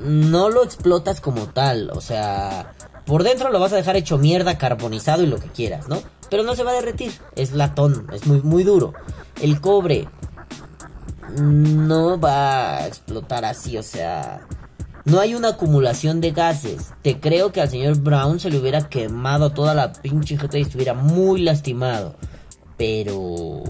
no 0.02 0.48
lo 0.48 0.64
explotas 0.64 1.20
como 1.20 1.48
tal, 1.48 1.90
o 1.90 2.00
sea, 2.00 2.72
por 3.04 3.22
dentro 3.22 3.50
lo 3.50 3.60
vas 3.60 3.74
a 3.74 3.76
dejar 3.76 3.96
hecho 3.96 4.16
mierda, 4.16 4.56
carbonizado 4.56 5.22
y 5.22 5.26
lo 5.26 5.36
que 5.36 5.48
quieras, 5.48 5.88
¿no? 5.88 6.02
Pero 6.30 6.42
no 6.42 6.56
se 6.56 6.64
va 6.64 6.70
a 6.70 6.74
derretir, 6.74 7.12
es 7.36 7.52
latón, 7.52 8.06
es 8.14 8.26
muy, 8.26 8.40
muy 8.40 8.64
duro. 8.64 8.94
El 9.42 9.60
cobre 9.60 10.08
no 11.40 12.18
va 12.18 12.78
a 12.78 12.86
explotar 12.86 13.44
así, 13.44 13.76
o 13.78 13.82
sea, 13.82 14.46
no 15.04 15.18
hay 15.18 15.34
una 15.34 15.48
acumulación 15.48 16.20
de 16.20 16.30
gases. 16.30 16.92
Te 17.02 17.18
creo 17.18 17.52
que 17.52 17.60
al 17.60 17.70
señor 17.70 17.98
Brown 17.98 18.38
se 18.38 18.50
le 18.50 18.58
hubiera 18.58 18.88
quemado 18.88 19.50
toda 19.50 19.74
la 19.74 19.92
pinche 19.92 20.38
jeta 20.38 20.58
y 20.58 20.62
estuviera 20.62 20.94
muy 20.94 21.40
lastimado. 21.40 22.14
Pero 22.82 23.62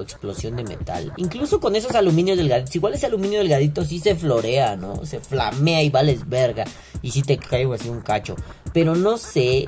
explosión 0.00 0.56
de 0.56 0.64
metal. 0.64 1.12
Incluso 1.18 1.60
con 1.60 1.76
esos 1.76 1.94
aluminios 1.94 2.38
delgaditos. 2.38 2.74
Igual 2.74 2.94
ese 2.94 3.04
aluminio 3.04 3.40
delgadito 3.40 3.84
sí 3.84 3.98
se 3.98 4.14
florea, 4.14 4.76
¿no? 4.76 5.04
Se 5.04 5.20
flamea 5.20 5.82
y 5.82 5.90
vales 5.90 6.26
verga. 6.26 6.64
Y 7.02 7.10
si 7.10 7.20
te 7.20 7.36
caigo 7.36 7.74
así 7.74 7.90
un 7.90 8.00
cacho. 8.00 8.36
Pero 8.72 8.94
no 8.94 9.18
sé, 9.18 9.66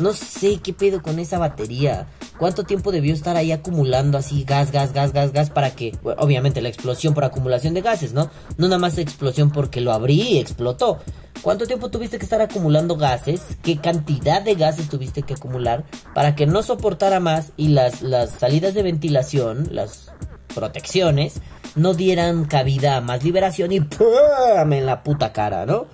no 0.00 0.14
sé 0.14 0.58
qué 0.62 0.72
pedo 0.72 1.02
con 1.02 1.18
esa 1.18 1.38
batería. 1.38 2.06
¿Cuánto 2.38 2.64
tiempo 2.64 2.92
debió 2.92 3.12
estar 3.12 3.36
ahí 3.36 3.52
acumulando 3.52 4.16
así 4.16 4.44
gas, 4.44 4.72
gas, 4.72 4.94
gas, 4.94 5.12
gas, 5.12 5.32
gas 5.32 5.50
para 5.50 5.74
que, 5.74 5.92
obviamente 6.02 6.62
la 6.62 6.70
explosión 6.70 7.12
por 7.12 7.24
acumulación 7.24 7.74
de 7.74 7.82
gases, 7.82 8.14
¿no? 8.14 8.30
No 8.56 8.68
nada 8.68 8.78
más 8.78 8.96
explosión 8.96 9.50
porque 9.50 9.82
lo 9.82 9.92
abrí 9.92 10.20
y 10.20 10.38
explotó. 10.38 11.00
¿Cuánto 11.44 11.66
tiempo 11.66 11.90
tuviste 11.90 12.16
que 12.16 12.24
estar 12.24 12.40
acumulando 12.40 12.96
gases? 12.96 13.42
¿Qué 13.62 13.76
cantidad 13.76 14.40
de 14.40 14.54
gases 14.54 14.88
tuviste 14.88 15.24
que 15.24 15.34
acumular 15.34 15.84
para 16.14 16.34
que 16.34 16.46
no 16.46 16.62
soportara 16.62 17.20
más 17.20 17.52
y 17.58 17.68
las, 17.68 18.00
las 18.00 18.30
salidas 18.30 18.72
de 18.72 18.82
ventilación, 18.82 19.68
las 19.70 20.10
protecciones, 20.54 21.42
no 21.76 21.92
dieran 21.92 22.46
cabida 22.46 22.96
a 22.96 23.02
más 23.02 23.24
liberación 23.24 23.72
y 23.72 23.80
¡pum! 23.80 24.72
en 24.72 24.86
la 24.86 25.02
puta 25.02 25.34
cara, 25.34 25.66
¿no? 25.66 25.84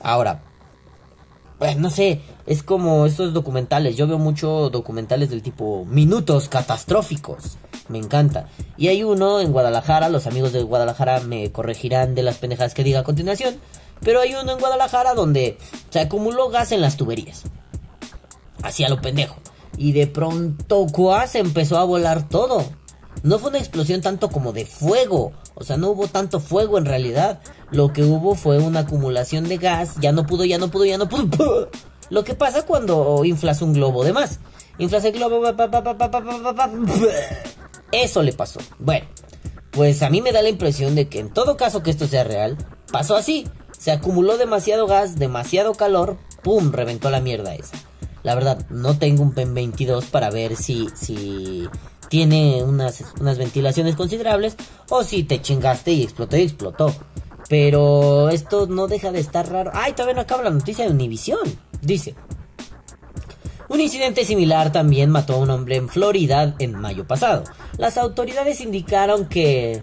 Ahora, 0.00 0.40
pues 1.58 1.76
no 1.76 1.90
sé, 1.90 2.22
es 2.46 2.62
como 2.62 3.04
estos 3.04 3.34
documentales. 3.34 3.98
Yo 3.98 4.06
veo 4.06 4.18
mucho 4.18 4.70
documentales 4.70 5.28
del 5.28 5.42
tipo 5.42 5.84
minutos 5.84 6.48
catastróficos. 6.48 7.58
Me 7.90 7.98
encanta. 7.98 8.48
Y 8.78 8.88
hay 8.88 9.04
uno 9.04 9.42
en 9.42 9.52
Guadalajara, 9.52 10.08
los 10.08 10.26
amigos 10.26 10.54
de 10.54 10.62
Guadalajara 10.62 11.20
me 11.20 11.52
corregirán 11.52 12.14
de 12.14 12.22
las 12.22 12.38
pendejadas 12.38 12.72
que 12.72 12.82
diga 12.82 13.00
a 13.00 13.04
continuación. 13.04 13.56
Pero 14.00 14.20
hay 14.20 14.34
uno 14.34 14.52
en 14.52 14.58
Guadalajara 14.58 15.14
donde 15.14 15.58
se 15.90 16.00
acumuló 16.00 16.48
gas 16.50 16.72
en 16.72 16.80
las 16.80 16.96
tuberías. 16.96 17.44
Así 18.62 18.84
a 18.84 18.88
lo 18.88 19.00
pendejo. 19.00 19.36
Y 19.76 19.92
de 19.92 20.06
pronto, 20.06 20.86
se 21.26 21.38
empezó 21.38 21.78
a 21.78 21.84
volar 21.84 22.28
todo. 22.28 22.64
No 23.22 23.38
fue 23.38 23.50
una 23.50 23.58
explosión 23.58 24.00
tanto 24.00 24.30
como 24.30 24.52
de 24.52 24.66
fuego. 24.66 25.32
O 25.54 25.64
sea, 25.64 25.76
no 25.76 25.90
hubo 25.90 26.06
tanto 26.06 26.40
fuego 26.40 26.78
en 26.78 26.84
realidad. 26.84 27.40
Lo 27.70 27.92
que 27.92 28.04
hubo 28.04 28.34
fue 28.34 28.58
una 28.58 28.80
acumulación 28.80 29.48
de 29.48 29.58
gas. 29.58 29.94
Ya 30.00 30.12
no 30.12 30.26
pudo, 30.26 30.44
ya 30.44 30.58
no 30.58 30.70
pudo, 30.70 30.84
ya 30.84 30.98
no 30.98 31.08
pudo. 31.08 31.70
Lo 32.10 32.24
que 32.24 32.34
pasa 32.34 32.62
cuando 32.62 33.24
inflas 33.24 33.62
un 33.62 33.72
globo 33.72 34.04
de 34.04 34.12
más. 34.12 34.38
Inflas 34.78 35.04
el 35.04 35.12
globo. 35.12 35.42
Eso 37.90 38.22
le 38.22 38.32
pasó. 38.32 38.60
Bueno, 38.78 39.06
pues 39.72 40.02
a 40.02 40.10
mí 40.10 40.22
me 40.22 40.32
da 40.32 40.42
la 40.42 40.48
impresión 40.48 40.94
de 40.94 41.08
que 41.08 41.18
en 41.18 41.30
todo 41.30 41.56
caso 41.56 41.82
que 41.82 41.90
esto 41.90 42.06
sea 42.06 42.24
real, 42.24 42.56
pasó 42.92 43.16
así. 43.16 43.48
Se 43.78 43.92
acumuló 43.92 44.38
demasiado 44.38 44.86
gas, 44.86 45.18
demasiado 45.18 45.74
calor, 45.74 46.16
¡pum! 46.42 46.72
Reventó 46.72 47.10
la 47.10 47.20
mierda 47.20 47.54
esa. 47.54 47.76
La 48.22 48.34
verdad, 48.34 48.66
no 48.70 48.98
tengo 48.98 49.22
un 49.22 49.32
PEN 49.32 49.54
22 49.54 50.06
para 50.06 50.30
ver 50.30 50.56
si, 50.56 50.88
si 50.94 51.68
tiene 52.08 52.62
unas, 52.64 53.04
unas 53.20 53.38
ventilaciones 53.38 53.94
considerables 53.94 54.56
o 54.90 55.04
si 55.04 55.22
te 55.22 55.40
chingaste 55.40 55.92
y 55.92 56.02
explotó 56.02 56.36
y 56.36 56.42
explotó. 56.42 56.94
Pero 57.48 58.28
esto 58.30 58.66
no 58.66 58.88
deja 58.88 59.12
de 59.12 59.20
estar 59.20 59.48
raro. 59.50 59.70
Ay, 59.74 59.92
todavía 59.92 60.14
no 60.14 60.20
acaba 60.22 60.42
la 60.42 60.50
noticia 60.50 60.84
de 60.84 60.90
Univision. 60.90 61.38
Dice. 61.80 62.14
Un 63.68 63.80
incidente 63.80 64.24
similar 64.24 64.72
también 64.72 65.10
mató 65.10 65.34
a 65.34 65.38
un 65.38 65.50
hombre 65.50 65.76
en 65.76 65.88
Florida 65.88 66.54
en 66.58 66.72
mayo 66.72 67.06
pasado. 67.06 67.44
Las 67.78 67.98
autoridades 67.98 68.60
indicaron 68.60 69.26
que 69.26 69.82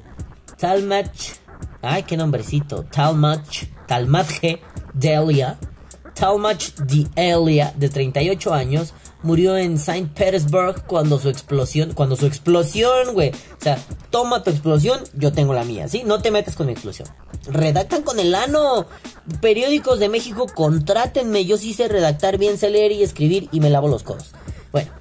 Talmach, 0.58 1.38
ay 1.82 2.03
qué 2.03 2.15
nombrecito, 2.15 2.84
Talmach, 2.86 3.65
Talmadge 3.88 4.62
Delia, 4.93 5.58
Talmach 6.13 6.76
Delia 6.76 7.74
de 7.76 7.89
38 7.89 8.54
años 8.54 8.93
murió 9.24 9.58
en 9.58 9.80
Saint 9.80 10.13
Petersburg 10.13 10.86
cuando 10.86 11.17
su 11.17 11.30
explosión, 11.30 11.93
cuando 11.93 12.15
su 12.15 12.26
explosión, 12.26 13.13
güey. 13.13 13.30
O 13.30 13.63
sea, 13.63 13.80
toma 14.10 14.43
tu 14.43 14.52
explosión, 14.52 15.00
yo 15.13 15.32
tengo 15.32 15.54
la 15.54 15.63
mía, 15.63 15.88
¿sí? 15.88 16.04
No 16.06 16.22
te 16.22 16.30
metas 16.30 16.56
con 16.56 16.67
mi 16.67 16.74
explosión. 16.74 17.08
Redactan 17.48 18.04
con 18.04 18.19
el 18.19 18.36
ano. 18.36 18.86
Periódicos 19.41 20.00
de 20.00 20.10
México, 20.10 20.46
contrátenme. 20.54 21.46
Yo 21.46 21.58
sí 21.58 21.74
sé 21.74 21.88
redactar 21.88 22.38
bien, 22.38 22.58
sé 22.58 22.69
leer 22.69 22.91
y 22.91 23.04
escribir 23.04 23.50
y 23.52 23.60
me 23.60 23.69
lavo 23.69 23.88
los 23.88 24.04
codos. 24.04 24.32
Bueno, 24.72 24.91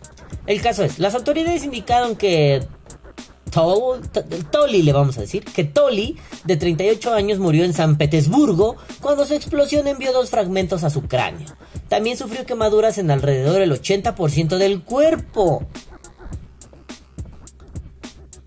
el 0.47 0.61
caso 0.62 0.85
es, 0.85 0.99
las 0.99 1.14
autoridades 1.14 1.64
indicaron 1.64 2.16
que 2.16 2.66
Toli, 3.52 4.82
le 4.82 4.92
vamos 4.92 5.18
a 5.18 5.20
decir, 5.20 5.44
que 5.44 5.64
Toli, 5.64 6.16
de 6.44 6.56
38 6.56 7.12
años, 7.12 7.38
murió 7.38 7.64
en 7.64 7.74
San 7.74 7.96
Petersburgo 7.96 8.76
cuando 9.00 9.26
su 9.26 9.34
explosión 9.34 9.86
envió 9.86 10.12
dos 10.12 10.30
fragmentos 10.30 10.84
a 10.84 10.90
su 10.90 11.02
cráneo. 11.02 11.48
También 11.88 12.16
sufrió 12.16 12.46
quemaduras 12.46 12.96
en 12.96 13.10
alrededor 13.10 13.58
del 13.58 13.72
80% 13.72 14.56
del 14.56 14.82
cuerpo. 14.82 15.66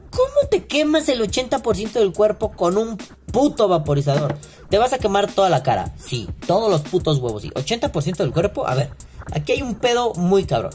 ¿Cómo 0.09 0.49
te 0.49 0.65
quemas 0.65 1.07
el 1.09 1.21
80% 1.21 1.91
del 1.91 2.13
cuerpo 2.13 2.51
con 2.51 2.77
un 2.77 2.97
puto 3.31 3.67
vaporizador? 3.67 4.35
Te 4.69 4.77
vas 4.79 4.93
a 4.93 4.97
quemar 4.97 5.31
toda 5.31 5.49
la 5.49 5.61
cara. 5.61 5.93
Sí, 5.97 6.27
todos 6.47 6.71
los 6.71 6.81
putos 6.81 7.19
huevos. 7.19 7.43
Sí, 7.43 7.49
80% 7.49 8.17
del 8.17 8.31
cuerpo. 8.31 8.67
A 8.67 8.75
ver, 8.75 8.89
aquí 9.31 9.51
hay 9.51 9.61
un 9.61 9.75
pedo 9.75 10.13
muy 10.15 10.45
cabrón. 10.45 10.73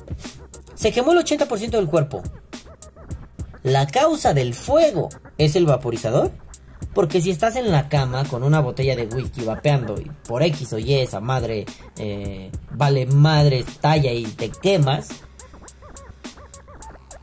Se 0.75 0.93
quemó 0.93 1.13
el 1.13 1.19
80% 1.19 1.71
del 1.71 1.87
cuerpo. 1.87 2.23
La 3.63 3.87
causa 3.87 4.33
del 4.33 4.55
fuego 4.55 5.09
es 5.39 5.57
el 5.57 5.67
vaporizador. 5.67 6.31
Porque 6.95 7.21
si 7.21 7.31
estás 7.31 7.57
en 7.57 7.71
la 7.71 7.89
cama 7.89 8.25
con 8.25 8.43
una 8.43 8.61
botella 8.61 8.97
de 8.97 9.07
whisky 9.07 9.45
vapeando 9.45 9.95
por 10.27 10.43
X 10.43 10.73
o 10.73 10.79
Y 10.79 10.95
esa 10.95 11.21
madre 11.21 11.65
eh, 11.97 12.51
vale 12.73 13.07
madre 13.07 13.65
talla 13.81 14.13
y 14.13 14.25
te 14.25 14.51
quemas. 14.51 15.09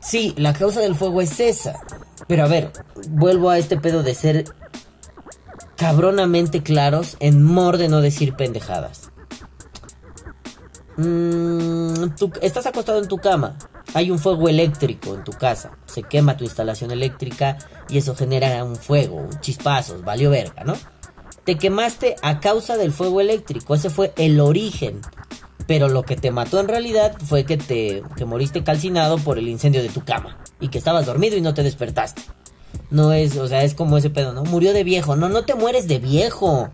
Sí, 0.00 0.32
la 0.38 0.54
causa 0.54 0.80
del 0.80 0.94
fuego 0.94 1.20
es 1.20 1.38
esa. 1.38 1.80
Pero 2.26 2.44
a 2.44 2.48
ver, 2.48 2.72
vuelvo 3.10 3.50
a 3.50 3.58
este 3.58 3.76
pedo 3.76 4.02
de 4.02 4.14
ser 4.14 4.44
cabronamente 5.76 6.62
claros 6.62 7.16
en 7.20 7.42
mor 7.42 7.76
de 7.76 7.88
no 7.88 8.00
decir 8.00 8.36
pendejadas. 8.36 9.10
Mm, 10.96 12.06
estás 12.40 12.66
acostado 12.66 13.00
en 13.00 13.08
tu 13.08 13.18
cama 13.18 13.56
hay 13.94 14.10
un 14.10 14.18
fuego 14.18 14.48
eléctrico 14.48 15.14
en 15.14 15.24
tu 15.24 15.32
casa, 15.32 15.72
se 15.86 16.02
quema 16.02 16.36
tu 16.36 16.44
instalación 16.44 16.90
eléctrica 16.90 17.58
y 17.88 17.98
eso 17.98 18.14
genera 18.14 18.62
un 18.64 18.76
fuego, 18.76 19.28
chispazos, 19.40 20.04
valió 20.04 20.30
verga, 20.30 20.64
¿no? 20.64 20.74
Te 21.44 21.56
quemaste 21.56 22.16
a 22.22 22.40
causa 22.40 22.76
del 22.76 22.92
fuego 22.92 23.20
eléctrico, 23.20 23.74
ese 23.74 23.90
fue 23.90 24.12
el 24.16 24.40
origen. 24.40 25.00
Pero 25.66 25.88
lo 25.88 26.02
que 26.02 26.16
te 26.16 26.30
mató 26.30 26.60
en 26.60 26.68
realidad 26.68 27.14
fue 27.22 27.44
que 27.44 27.58
te 27.58 28.02
que 28.16 28.24
moriste 28.24 28.64
calcinado 28.64 29.18
por 29.18 29.38
el 29.38 29.48
incendio 29.48 29.82
de 29.82 29.90
tu 29.90 30.02
cama 30.02 30.38
y 30.60 30.68
que 30.68 30.78
estabas 30.78 31.04
dormido 31.04 31.36
y 31.36 31.42
no 31.42 31.52
te 31.52 31.62
despertaste. 31.62 32.22
No 32.90 33.12
es, 33.12 33.36
o 33.36 33.46
sea, 33.48 33.62
es 33.64 33.74
como 33.74 33.98
ese 33.98 34.08
pedo, 34.08 34.32
¿no? 34.32 34.44
Murió 34.44 34.72
de 34.72 34.84
viejo. 34.84 35.14
No, 35.14 35.28
no 35.28 35.44
te 35.44 35.54
mueres 35.54 35.86
de 35.86 35.98
viejo. 35.98 36.70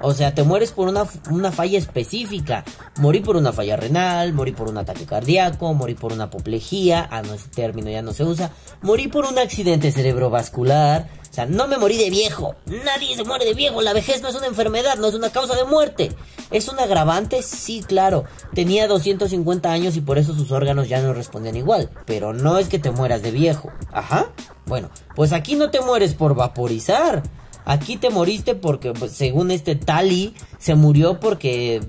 O 0.00 0.14
sea, 0.14 0.34
te 0.34 0.42
mueres 0.44 0.72
por 0.72 0.88
una, 0.88 1.52
falla 1.52 1.78
específica. 1.78 2.64
Morí 2.98 3.20
por 3.20 3.36
una 3.36 3.52
falla 3.52 3.76
renal, 3.76 4.32
morí 4.32 4.52
por 4.52 4.68
un 4.68 4.78
ataque 4.78 5.06
cardíaco, 5.06 5.74
morí 5.74 5.94
por 5.94 6.12
una 6.12 6.24
apoplejía, 6.24 7.08
ah, 7.10 7.22
no, 7.22 7.34
ese 7.34 7.48
término 7.48 7.90
ya 7.90 8.02
no 8.02 8.12
se 8.12 8.24
usa. 8.24 8.52
Morí 8.82 9.08
por 9.08 9.24
un 9.24 9.38
accidente 9.38 9.90
cerebrovascular. 9.90 11.08
O 11.30 11.34
sea, 11.34 11.46
no 11.46 11.68
me 11.68 11.78
morí 11.78 11.96
de 11.98 12.10
viejo. 12.10 12.54
Nadie 12.66 13.14
se 13.14 13.24
muere 13.24 13.44
de 13.44 13.54
viejo. 13.54 13.82
La 13.82 13.92
vejez 13.92 14.22
no 14.22 14.28
es 14.28 14.34
una 14.34 14.46
enfermedad, 14.46 14.96
no 14.96 15.08
es 15.08 15.14
una 15.14 15.30
causa 15.30 15.54
de 15.54 15.64
muerte. 15.64 16.12
¿Es 16.50 16.68
un 16.68 16.78
agravante? 16.80 17.42
Sí, 17.42 17.84
claro. 17.86 18.24
Tenía 18.54 18.88
250 18.88 19.70
años 19.70 19.96
y 19.96 20.00
por 20.00 20.18
eso 20.18 20.34
sus 20.34 20.50
órganos 20.52 20.88
ya 20.88 21.02
no 21.02 21.12
respondían 21.12 21.56
igual. 21.56 21.90
Pero 22.06 22.32
no 22.32 22.58
es 22.58 22.68
que 22.68 22.78
te 22.78 22.90
mueras 22.90 23.22
de 23.22 23.30
viejo. 23.30 23.70
Ajá. 23.92 24.32
Bueno, 24.66 24.90
pues 25.14 25.32
aquí 25.32 25.54
no 25.54 25.70
te 25.70 25.80
mueres 25.80 26.14
por 26.14 26.34
vaporizar. 26.34 27.22
Aquí 27.68 27.98
te 27.98 28.08
moriste 28.08 28.54
porque, 28.54 28.94
pues, 28.94 29.12
según 29.12 29.50
este 29.50 29.76
Tali, 29.76 30.34
se 30.58 30.74
murió 30.74 31.20
porque... 31.20 31.82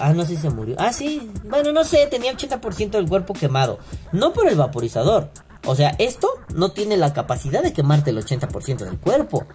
Ah, 0.00 0.12
no 0.12 0.22
sé 0.22 0.34
si 0.34 0.42
se 0.42 0.50
murió. 0.50 0.74
Ah, 0.78 0.92
sí. 0.92 1.30
Bueno, 1.44 1.70
no 1.70 1.84
sé, 1.84 2.08
tenía 2.10 2.32
80% 2.32 2.90
del 2.90 3.08
cuerpo 3.08 3.32
quemado. 3.32 3.78
No 4.10 4.32
por 4.32 4.48
el 4.48 4.56
vaporizador. 4.56 5.30
O 5.64 5.76
sea, 5.76 5.94
esto 6.00 6.28
no 6.52 6.72
tiene 6.72 6.96
la 6.96 7.12
capacidad 7.12 7.62
de 7.62 7.72
quemarte 7.72 8.10
el 8.10 8.18
80% 8.18 8.78
del 8.78 8.98
cuerpo. 8.98 9.46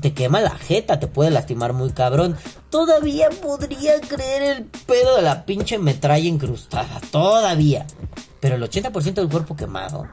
Te 0.00 0.14
quema 0.14 0.40
la 0.40 0.50
jeta, 0.54 1.00
te 1.00 1.08
puede 1.08 1.32
lastimar 1.32 1.72
muy 1.72 1.90
cabrón. 1.90 2.36
Todavía 2.70 3.28
podría 3.42 4.00
creer 4.00 4.42
el 4.42 4.64
pedo 4.86 5.16
de 5.16 5.22
la 5.22 5.44
pinche 5.44 5.78
metralla 5.78 6.28
incrustada. 6.28 7.00
Todavía. 7.10 7.88
Pero 8.38 8.54
el 8.54 8.62
80% 8.62 9.14
del 9.14 9.28
cuerpo 9.28 9.56
quemado. 9.56 10.06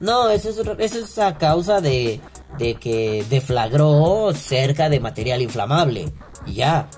No, 0.00 0.30
eso 0.30 0.50
es, 0.50 0.58
eso 0.58 0.98
es 1.04 1.18
a 1.18 1.36
causa 1.36 1.80
de 1.80 2.20
de 2.58 2.74
que 2.74 3.24
deflagró 3.28 4.32
cerca 4.34 4.88
de 4.88 5.00
material 5.00 5.42
inflamable. 5.42 6.12
Y 6.46 6.54
ya, 6.54 6.88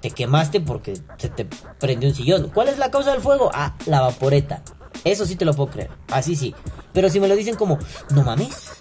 te 0.00 0.10
quemaste 0.10 0.60
porque 0.60 0.98
se 1.18 1.28
te 1.28 1.46
prendió 1.78 2.08
un 2.08 2.14
sillón. 2.14 2.50
¿Cuál 2.52 2.68
es 2.68 2.78
la 2.78 2.90
causa 2.90 3.12
del 3.12 3.20
fuego? 3.20 3.50
Ah, 3.52 3.76
la 3.86 4.00
vaporeta. 4.00 4.62
Eso 5.04 5.26
sí 5.26 5.36
te 5.36 5.44
lo 5.44 5.54
puedo 5.54 5.70
creer. 5.70 5.90
Así 6.08 6.36
sí. 6.36 6.54
Pero 6.92 7.08
si 7.08 7.20
me 7.20 7.28
lo 7.28 7.36
dicen 7.36 7.54
como, 7.54 7.78
no 8.10 8.22
mames, 8.22 8.72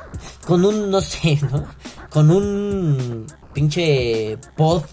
con 0.46 0.66
un, 0.66 0.90
no 0.90 1.02
sé, 1.02 1.40
¿no? 1.52 1.66
Con 2.10 2.32
un 2.32 3.26
pinche 3.54 4.38
pod, 4.56 4.84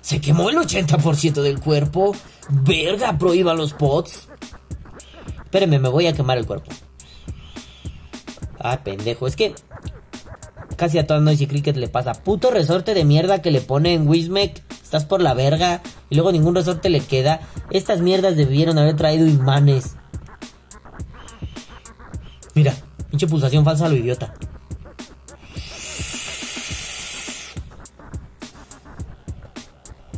se 0.00 0.20
quemó 0.20 0.50
el 0.50 0.56
80% 0.56 1.42
del 1.42 1.60
cuerpo. 1.60 2.14
Verga, 2.48 3.18
prohíba 3.18 3.54
los 3.54 3.72
pods. 3.72 4.28
Espérenme, 5.44 5.78
me 5.78 5.88
voy 5.88 6.06
a 6.06 6.12
quemar 6.12 6.38
el 6.38 6.46
cuerpo. 6.46 6.70
Ah, 8.58 8.80
pendejo, 8.82 9.26
es 9.26 9.36
que 9.36 9.54
casi 10.76 10.98
a 10.98 11.06
toda 11.06 11.20
Noisy 11.20 11.46
Cricket 11.46 11.76
le 11.76 11.88
pasa. 11.88 12.14
Puto 12.14 12.50
resorte 12.50 12.94
de 12.94 13.04
mierda 13.04 13.42
que 13.42 13.50
le 13.50 13.60
pone 13.60 13.94
en 13.94 14.08
Wismec. 14.08 14.62
Estás 14.82 15.04
por 15.04 15.20
la 15.20 15.34
verga. 15.34 15.82
Y 16.10 16.14
luego 16.14 16.32
ningún 16.32 16.54
resorte 16.54 16.88
le 16.88 17.00
queda. 17.00 17.40
Estas 17.70 18.00
mierdas 18.00 18.36
debieron 18.36 18.78
haber 18.78 18.96
traído 18.96 19.26
imanes. 19.26 19.96
Mira, 22.54 22.74
pinche 23.10 23.26
pulsación 23.26 23.64
falsa 23.64 23.86
a 23.86 23.88
lo 23.88 23.96
idiota. 23.96 24.34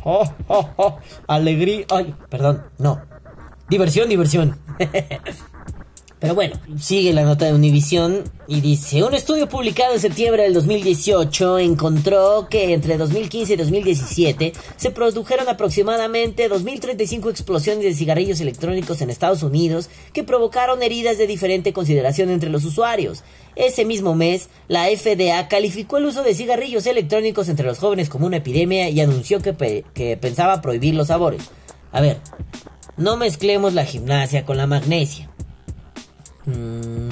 Oh, 0.03 0.23
oh, 0.47 0.69
oh. 0.77 0.99
Alegría. 1.27 1.85
Ay, 1.89 2.15
perdón, 2.29 2.63
no. 2.77 3.01
Diversión, 3.69 4.09
diversión. 4.09 4.57
Pero 6.19 6.35
bueno, 6.35 6.59
sigue 6.77 7.13
la 7.13 7.23
nota 7.23 7.45
de 7.45 7.53
Univision 7.53 8.25
y 8.45 8.59
dice, 8.59 9.03
un 9.03 9.13
estudio 9.13 9.47
publicado 9.47 9.93
en 9.93 10.01
septiembre 10.01 10.43
del 10.43 10.53
2018 10.53 11.59
encontró 11.59 12.47
que 12.49 12.73
entre 12.73 12.97
2015 12.97 13.53
y 13.53 13.55
2017 13.55 14.53
se 14.75 14.91
produjeron 14.91 15.47
aproximadamente 15.47 16.49
2.035 16.49 17.29
explosiones 17.29 17.85
de 17.85 17.93
cigarrillos 17.93 18.41
electrónicos 18.41 19.01
en 19.01 19.09
Estados 19.09 19.43
Unidos 19.43 19.89
que 20.11 20.25
provocaron 20.25 20.83
heridas 20.83 21.17
de 21.17 21.25
diferente 21.25 21.71
consideración 21.71 22.29
entre 22.31 22.49
los 22.49 22.65
usuarios. 22.65 23.23
Ese 23.55 23.85
mismo 23.85 24.13
mes, 24.13 24.49
la 24.67 24.87
FDA 24.87 25.47
calificó 25.47 25.99
el 25.99 26.05
uso 26.05 26.23
de 26.23 26.35
cigarrillos 26.35 26.85
electrónicos 26.85 27.47
entre 27.47 27.65
los 27.65 27.79
jóvenes 27.79 28.09
como 28.09 28.27
una 28.27 28.37
epidemia 28.37 28.89
y 28.89 28.99
anunció 28.99 29.41
que, 29.41 29.85
que 29.93 30.17
pensaba 30.17 30.61
prohibir 30.61 30.95
los 30.95 31.07
sabores. 31.07 31.43
A 31.93 32.01
ver, 32.01 32.17
no 32.97 33.15
mezclemos 33.15 33.73
la 33.73 33.85
gimnasia 33.85 34.45
con 34.45 34.57
la 34.57 34.67
magnesia. 34.67 35.28
Mm, 36.49 37.09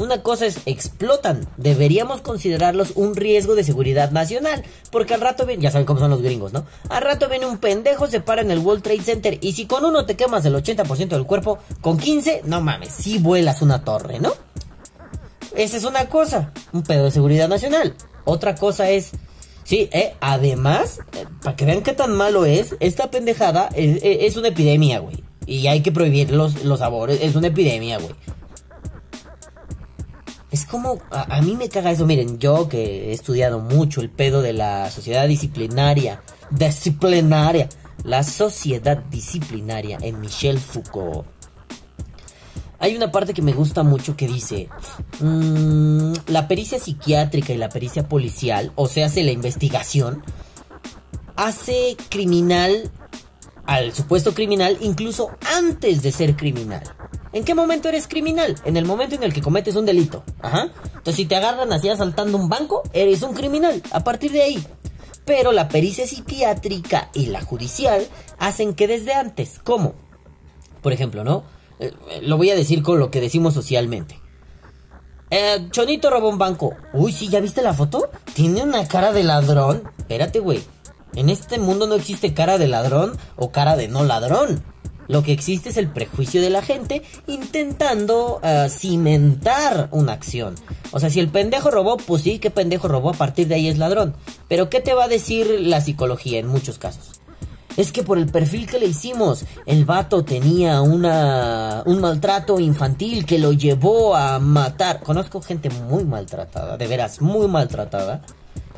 una 0.00 0.22
cosa 0.22 0.46
es, 0.46 0.60
explotan. 0.64 1.46
Deberíamos 1.58 2.22
considerarlos 2.22 2.92
un 2.94 3.14
riesgo 3.14 3.54
de 3.54 3.64
seguridad 3.64 4.10
nacional. 4.12 4.64
Porque 4.90 5.12
al 5.12 5.20
rato 5.20 5.44
viene, 5.44 5.62
ya 5.62 5.70
saben 5.70 5.86
cómo 5.86 6.00
son 6.00 6.10
los 6.10 6.22
gringos, 6.22 6.54
¿no? 6.54 6.64
Al 6.88 7.02
rato 7.02 7.28
viene 7.28 7.44
un 7.44 7.58
pendejo, 7.58 8.06
se 8.06 8.20
para 8.20 8.40
en 8.40 8.50
el 8.50 8.60
World 8.60 8.82
Trade 8.82 9.02
Center. 9.02 9.38
Y 9.42 9.52
si 9.52 9.66
con 9.66 9.84
uno 9.84 10.06
te 10.06 10.16
quemas 10.16 10.44
el 10.46 10.54
80% 10.54 11.08
del 11.08 11.26
cuerpo, 11.26 11.58
con 11.82 11.98
15, 11.98 12.42
no 12.46 12.62
mames, 12.62 12.94
si 12.94 13.18
vuelas 13.18 13.60
una 13.60 13.84
torre, 13.84 14.18
¿no? 14.20 14.32
Esa 15.54 15.76
es 15.76 15.84
una 15.84 16.08
cosa, 16.08 16.52
un 16.72 16.82
pedo 16.82 17.04
de 17.04 17.10
seguridad 17.10 17.48
nacional. 17.48 17.94
Otra 18.24 18.54
cosa 18.54 18.88
es, 18.88 19.10
sí, 19.64 19.90
eh, 19.92 20.14
además, 20.20 21.00
eh, 21.12 21.26
para 21.42 21.56
que 21.56 21.66
vean 21.66 21.82
qué 21.82 21.92
tan 21.92 22.16
malo 22.16 22.46
es, 22.46 22.74
esta 22.80 23.10
pendejada 23.10 23.68
es, 23.74 24.00
es 24.02 24.36
una 24.36 24.48
epidemia, 24.48 25.00
güey. 25.00 25.22
Y 25.44 25.66
hay 25.66 25.82
que 25.82 25.92
prohibir 25.92 26.30
los, 26.30 26.64
los 26.64 26.78
sabores, 26.78 27.18
es 27.20 27.34
una 27.34 27.48
epidemia, 27.48 27.98
güey. 27.98 28.14
Es 30.50 30.64
como, 30.64 30.98
a, 31.10 31.40
mí 31.42 31.54
me 31.56 31.68
caga 31.68 31.92
eso, 31.92 32.06
miren, 32.06 32.38
yo 32.40 32.68
que 32.68 33.10
he 33.10 33.12
estudiado 33.12 33.60
mucho 33.60 34.00
el 34.00 34.10
pedo 34.10 34.42
de 34.42 34.52
la 34.52 34.90
sociedad 34.90 35.28
disciplinaria, 35.28 36.22
disciplinaria, 36.50 37.68
la 38.02 38.24
sociedad 38.24 38.98
disciplinaria 39.10 39.98
en 40.02 40.20
Michel 40.20 40.58
Foucault. 40.58 41.26
Hay 42.80 42.96
una 42.96 43.12
parte 43.12 43.34
que 43.34 43.42
me 43.42 43.52
gusta 43.52 43.84
mucho 43.84 44.16
que 44.16 44.26
dice, 44.26 44.68
mmm, 45.20 46.14
la 46.26 46.48
pericia 46.48 46.80
psiquiátrica 46.80 47.52
y 47.52 47.58
la 47.58 47.68
pericia 47.68 48.08
policial, 48.08 48.72
o 48.74 48.88
sea, 48.88 49.06
hace 49.06 49.22
la 49.22 49.32
investigación, 49.32 50.24
hace 51.36 51.96
criminal 52.08 52.90
al 53.66 53.92
supuesto 53.92 54.34
criminal 54.34 54.78
incluso 54.80 55.30
antes 55.56 56.02
de 56.02 56.10
ser 56.10 56.36
criminal. 56.36 56.82
¿En 57.32 57.44
qué 57.44 57.54
momento 57.54 57.88
eres 57.88 58.08
criminal? 58.08 58.56
En 58.64 58.76
el 58.76 58.84
momento 58.84 59.14
en 59.14 59.22
el 59.22 59.32
que 59.32 59.42
cometes 59.42 59.76
un 59.76 59.86
delito. 59.86 60.24
Ajá. 60.42 60.70
Entonces, 60.84 61.14
si 61.14 61.26
te 61.26 61.36
agarran 61.36 61.72
así 61.72 61.88
asaltando 61.88 62.36
un 62.36 62.48
banco, 62.48 62.82
eres 62.92 63.22
un 63.22 63.34
criminal. 63.34 63.82
A 63.92 64.02
partir 64.02 64.32
de 64.32 64.42
ahí. 64.42 64.66
Pero 65.24 65.52
la 65.52 65.68
pericia 65.68 66.06
psiquiátrica 66.06 67.10
y 67.14 67.26
la 67.26 67.40
judicial 67.40 68.06
hacen 68.38 68.74
que 68.74 68.88
desde 68.88 69.14
antes. 69.14 69.60
¿Cómo? 69.62 69.94
Por 70.82 70.92
ejemplo, 70.92 71.22
¿no? 71.22 71.44
Eh, 71.78 71.92
lo 72.22 72.36
voy 72.36 72.50
a 72.50 72.56
decir 72.56 72.82
con 72.82 72.98
lo 72.98 73.10
que 73.10 73.20
decimos 73.20 73.54
socialmente. 73.54 74.20
Eh, 75.30 75.68
Chonito 75.70 76.10
robó 76.10 76.28
un 76.28 76.38
banco. 76.38 76.74
Uy, 76.92 77.12
sí, 77.12 77.28
¿ya 77.28 77.38
viste 77.38 77.62
la 77.62 77.74
foto? 77.74 78.10
Tiene 78.34 78.62
una 78.64 78.88
cara 78.88 79.12
de 79.12 79.22
ladrón. 79.22 79.84
Espérate, 79.98 80.40
güey. 80.40 80.62
En 81.14 81.30
este 81.30 81.58
mundo 81.58 81.86
no 81.86 81.94
existe 81.94 82.34
cara 82.34 82.58
de 82.58 82.66
ladrón 82.66 83.16
o 83.36 83.52
cara 83.52 83.76
de 83.76 83.86
no 83.86 84.02
ladrón. 84.02 84.64
Lo 85.10 85.24
que 85.24 85.32
existe 85.32 85.70
es 85.70 85.76
el 85.76 85.88
prejuicio 85.88 86.40
de 86.40 86.50
la 86.50 86.62
gente 86.62 87.02
intentando 87.26 88.40
uh, 88.44 88.68
cimentar 88.68 89.88
una 89.90 90.12
acción. 90.12 90.54
O 90.92 91.00
sea, 91.00 91.10
si 91.10 91.18
el 91.18 91.28
pendejo 91.28 91.72
robó, 91.72 91.96
pues 91.96 92.22
sí, 92.22 92.38
que 92.38 92.52
pendejo 92.52 92.86
robó, 92.86 93.10
a 93.10 93.14
partir 93.14 93.48
de 93.48 93.56
ahí 93.56 93.68
es 93.68 93.76
ladrón. 93.76 94.14
Pero 94.46 94.70
¿qué 94.70 94.80
te 94.80 94.94
va 94.94 95.04
a 95.04 95.08
decir 95.08 95.48
la 95.62 95.80
psicología 95.80 96.38
en 96.38 96.46
muchos 96.46 96.78
casos? 96.78 97.20
Es 97.76 97.90
que 97.90 98.04
por 98.04 98.18
el 98.18 98.26
perfil 98.26 98.68
que 98.68 98.78
le 98.78 98.86
hicimos, 98.86 99.46
el 99.66 99.84
vato 99.84 100.24
tenía 100.24 100.80
una, 100.80 101.82
un 101.86 102.00
maltrato 102.00 102.60
infantil 102.60 103.26
que 103.26 103.40
lo 103.40 103.52
llevó 103.52 104.14
a 104.14 104.38
matar. 104.38 105.00
Conozco 105.00 105.42
gente 105.42 105.70
muy 105.70 106.04
maltratada, 106.04 106.76
de 106.76 106.86
veras, 106.86 107.20
muy 107.20 107.48
maltratada 107.48 108.22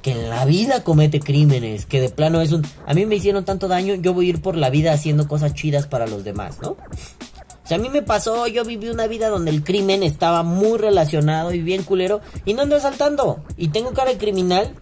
que 0.02 0.12
en 0.12 0.28
la 0.28 0.44
vida 0.44 0.82
comete 0.82 1.20
crímenes, 1.20 1.86
que 1.86 2.00
de 2.00 2.08
plano 2.08 2.40
es 2.40 2.52
un... 2.52 2.66
A 2.86 2.94
mí 2.94 3.06
me 3.06 3.16
hicieron 3.16 3.44
tanto 3.44 3.68
daño, 3.68 3.94
yo 3.94 4.12
voy 4.12 4.26
a 4.26 4.30
ir 4.30 4.42
por 4.42 4.56
la 4.56 4.68
vida 4.68 4.92
haciendo 4.92 5.28
cosas 5.28 5.54
chidas 5.54 5.86
para 5.86 6.06
los 6.06 6.24
demás, 6.24 6.58
¿no? 6.60 6.70
O 6.70 7.66
sea, 7.66 7.76
a 7.76 7.80
mí 7.80 7.88
me 7.88 8.02
pasó, 8.02 8.48
yo 8.48 8.64
viví 8.64 8.88
una 8.88 9.06
vida 9.06 9.28
donde 9.28 9.52
el 9.52 9.62
crimen 9.62 10.02
estaba 10.02 10.42
muy 10.42 10.78
relacionado 10.78 11.54
y 11.54 11.60
bien 11.60 11.84
culero 11.84 12.20
y 12.44 12.54
no 12.54 12.62
ando 12.62 12.76
asaltando. 12.76 13.44
Y 13.56 13.68
tengo 13.68 13.92
cara 13.92 14.10
de 14.10 14.18
criminal, 14.18 14.74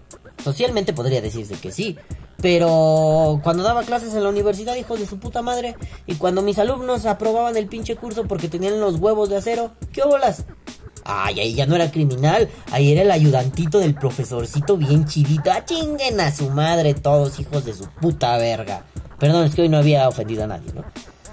socialmente 0.43 0.95
podría 0.95 1.21
decirse 1.21 1.55
que 1.57 1.71
sí. 1.71 1.99
Pero 2.41 3.39
cuando 3.45 3.63
daba 3.63 3.83
clases 3.83 4.15
en 4.15 4.23
la 4.23 4.31
universidad, 4.31 4.75
hijos 4.77 4.99
de 4.99 5.07
su 5.07 5.19
puta 5.19 5.43
madre, 5.43 5.77
y 6.07 6.15
cuando 6.15 6.41
mis 6.41 6.59
alumnos 6.59 7.05
aprobaban 7.05 7.59
el 7.59 7.67
pinche 7.67 7.97
curso 7.97 8.25
porque 8.27 8.49
tenían 8.49 8.81
los 8.81 8.97
huevos 8.97 9.29
de 9.29 9.37
acero, 9.37 9.73
¿qué 9.93 10.03
bolas? 10.03 10.47
Ay, 11.05 11.41
ahí 11.41 11.55
ya 11.55 11.67
no 11.67 11.77
era 11.77 11.91
criminal. 11.91 12.49
Ahí 12.71 12.93
era 12.93 13.03
el 13.03 13.11
ayudantito 13.11 13.79
del 13.79 13.95
profesorcito 13.95 14.77
bien 14.77 15.07
chidito. 15.07 15.51
¡Ah, 15.51 15.65
chinguen 15.65 16.21
a 16.21 16.35
su 16.35 16.51
madre 16.51 16.95
todos, 16.95 17.39
hijos 17.41 17.65
de 17.65 17.75
su 17.75 17.89
puta 18.01 18.37
verga! 18.37 18.85
Perdón, 19.19 19.45
es 19.45 19.55
que 19.55 19.63
hoy 19.63 19.69
no 19.69 19.79
había 19.79 20.09
ofendido 20.09 20.45
a 20.45 20.47
nadie, 20.47 20.73
¿no? 20.73 20.85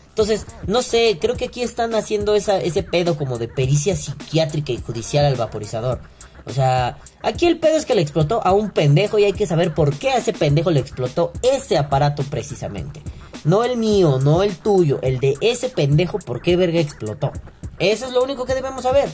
Entonces, 0.10 0.46
no 0.66 0.82
sé, 0.82 1.20
creo 1.22 1.36
que 1.38 1.46
aquí 1.46 1.62
están 1.62 1.94
haciendo 1.94 2.34
ese 2.36 2.84
pedo 2.84 3.18
como 3.18 3.38
de 3.38 3.48
pericia 3.48 3.96
psiquiátrica 3.96 4.72
y 4.72 4.82
judicial 4.82 5.26
al 5.26 5.36
vaporizador. 5.36 6.02
O 6.46 6.52
sea, 6.52 6.98
aquí 7.22 7.46
el 7.46 7.60
pedo 7.60 7.78
es 7.78 7.86
que 7.86 7.94
le 7.94 8.02
explotó 8.02 8.42
a 8.44 8.52
un 8.52 8.72
pendejo 8.72 9.20
y 9.20 9.26
hay 9.26 9.34
que 9.34 9.46
saber 9.46 9.74
por 9.74 9.96
qué 9.96 10.10
a 10.10 10.18
ese 10.18 10.34
pendejo 10.34 10.72
le 10.72 10.80
explotó 10.80 11.34
ese 11.44 11.78
aparato 11.78 12.24
precisamente. 12.24 13.02
No 13.44 13.64
el 13.64 13.78
mío, 13.78 14.20
no 14.20 14.44
el 14.44 14.58
tuyo, 14.58 15.00
el 15.04 15.20
de 15.20 15.38
ese 15.40 15.70
pendejo, 15.70 16.20
¿por 16.20 16.42
qué 16.42 16.56
verga 16.56 16.80
explotó? 16.80 17.32
Eso 17.78 18.08
es 18.08 18.12
lo 18.12 18.24
único 18.24 18.46
que 18.46 18.56
debemos 18.56 18.84
saber 18.84 19.10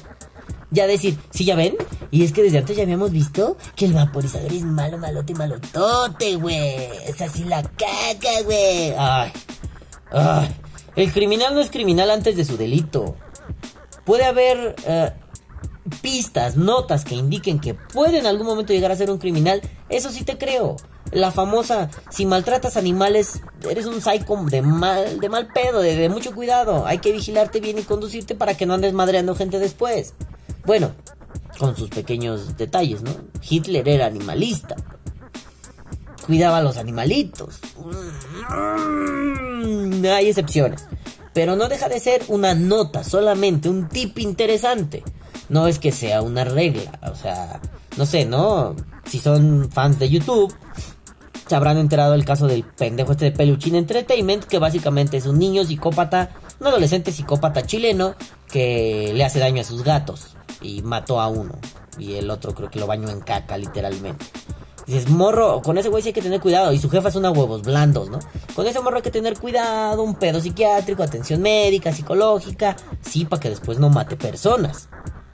ya 0.74 0.88
decir, 0.88 1.18
sí, 1.30 1.46
ya 1.46 1.56
ven. 1.56 1.76
Y 2.12 2.24
es 2.24 2.34
que 2.34 2.44
desde 2.44 2.58
antes 2.58 2.76
ya 2.76 2.84
habíamos 2.84 3.12
visto 3.12 3.58
que 3.76 3.86
el 3.86 3.94
vaporizador 3.94 4.52
es 4.52 4.64
malo, 4.64 4.98
malote, 4.98 5.34
malotote, 5.34 6.36
güey. 6.36 6.90
Es 7.08 7.22
así 7.22 7.44
la 7.46 7.62
caca, 7.62 8.42
güey. 8.44 8.94
Ay, 8.98 9.32
ay. 10.12 10.56
El 10.96 11.12
criminal 11.12 11.56
no 11.56 11.62
es 11.62 11.72
criminal 11.72 12.12
antes 12.12 12.36
de 12.36 12.46
su 12.46 12.58
delito. 12.58 13.16
Puede 14.06 14.26
haber 14.26 14.76
eh, 14.86 15.12
pistas, 16.02 16.56
notas 16.56 17.06
que 17.06 17.16
indiquen 17.16 17.60
que 17.60 17.74
puede 17.74 18.20
en 18.20 18.28
algún 18.28 18.48
momento 18.48 18.74
llegar 18.74 18.92
a 18.92 18.96
ser 18.96 19.10
un 19.10 19.18
criminal. 19.18 19.62
Eso 19.90 20.12
sí 20.12 20.24
te 20.24 20.38
creo. 20.38 20.76
La 21.12 21.32
famosa, 21.32 21.90
si 22.10 22.26
maltratas 22.26 22.78
animales, 22.78 23.42
eres 23.70 23.86
un 23.86 24.02
psycho 24.02 24.36
de 24.46 24.62
mal, 24.62 25.20
de 25.20 25.30
mal 25.30 25.48
pedo, 25.54 25.82
de 25.82 26.10
mucho 26.10 26.34
cuidado. 26.34 26.86
Hay 26.88 27.00
que 27.00 27.12
vigilarte 27.12 27.60
bien 27.60 27.78
y 27.78 27.84
conducirte 27.84 28.34
para 28.36 28.56
que 28.56 28.66
no 28.66 28.74
andes 28.74 28.94
madreando 28.94 29.36
gente 29.36 29.60
después. 29.60 30.14
Bueno, 30.66 30.92
con 31.58 31.76
sus 31.76 31.90
pequeños 31.90 32.58
detalles, 32.58 33.02
¿no? 33.02 33.12
Hitler 33.48 33.88
era 33.88 34.06
animalista. 34.06 34.76
Cuidaba 36.26 36.60
a 36.60 36.62
los 36.62 36.78
animalitos. 36.78 37.60
Mm, 38.50 40.06
hay 40.06 40.30
excepciones. 40.30 40.86
Pero 41.34 41.56
no 41.56 41.68
deja 41.68 41.90
de 41.90 42.00
ser 42.00 42.24
una 42.30 42.54
nota, 42.54 43.04
solamente 43.04 43.68
un 43.68 43.90
tip 43.90 44.20
interesante. 44.20 45.04
No 45.50 45.68
es 45.68 45.80
que 45.80 45.92
sea 45.92 46.22
una 46.22 46.46
regla. 46.46 47.00
O 47.12 47.16
sea, 47.16 47.60
no 47.98 48.06
sé, 48.06 48.26
¿no? 48.26 48.76
Si 49.06 49.20
son 49.20 49.70
fans 49.70 50.00
de 50.00 50.10
YouTube, 50.10 50.56
se 51.48 51.56
habrán 51.56 51.78
enterado 51.78 52.14
el 52.14 52.24
caso 52.24 52.48
del 52.48 52.64
pendejo 52.64 53.12
este 53.12 53.26
de 53.26 53.32
Peluchín 53.32 53.76
Entertainment, 53.76 54.46
que 54.46 54.60
básicamente 54.60 55.18
es 55.18 55.26
un 55.26 55.40
niño 55.40 55.66
psicópata, 55.66 56.32
un 56.62 56.68
adolescente 56.68 57.12
psicópata 57.12 57.66
chileno 57.66 58.16
que 58.50 59.12
le 59.14 59.26
hace 59.26 59.40
daño 59.40 59.62
a 59.62 59.66
sus 59.66 59.84
gatos 59.84 60.38
y 60.64 60.82
mató 60.82 61.22
a 61.22 61.28
uno. 61.28 61.54
Y 61.98 62.16
el 62.16 62.30
otro 62.32 62.56
creo 62.56 62.72
que 62.72 62.80
lo 62.80 62.88
bañó 62.88 63.10
en 63.10 63.20
caca, 63.20 63.58
literalmente. 63.58 64.26
Dices, 64.88 65.10
morro, 65.10 65.62
con 65.62 65.78
ese 65.78 65.90
güey 65.90 66.02
sí 66.02 66.10
hay 66.10 66.14
que 66.14 66.22
tener 66.22 66.42
cuidado. 66.42 66.74
Y 66.74 66.80
su 66.80 66.90
jefa 66.90 67.10
es 67.10 67.16
una 67.16 67.32
huevos 67.32 67.62
blandos, 67.62 68.10
¿no? 68.10 68.20
Con 68.56 68.68
ese 68.68 68.82
morro 68.82 68.98
hay 68.98 69.04
que 69.04 69.12
tener 69.12 69.38
cuidado, 69.38 70.04
un 70.04 70.16
pedo 70.16 70.42
psiquiátrico, 70.42 71.04
atención 71.04 71.42
médica, 71.42 71.94
psicológica. 71.94 72.76
Sí, 73.02 73.26
para 73.26 73.40
que 73.40 73.50
después 73.50 73.80
no 73.80 73.90
mate 73.90 74.16
personas. 74.16 74.90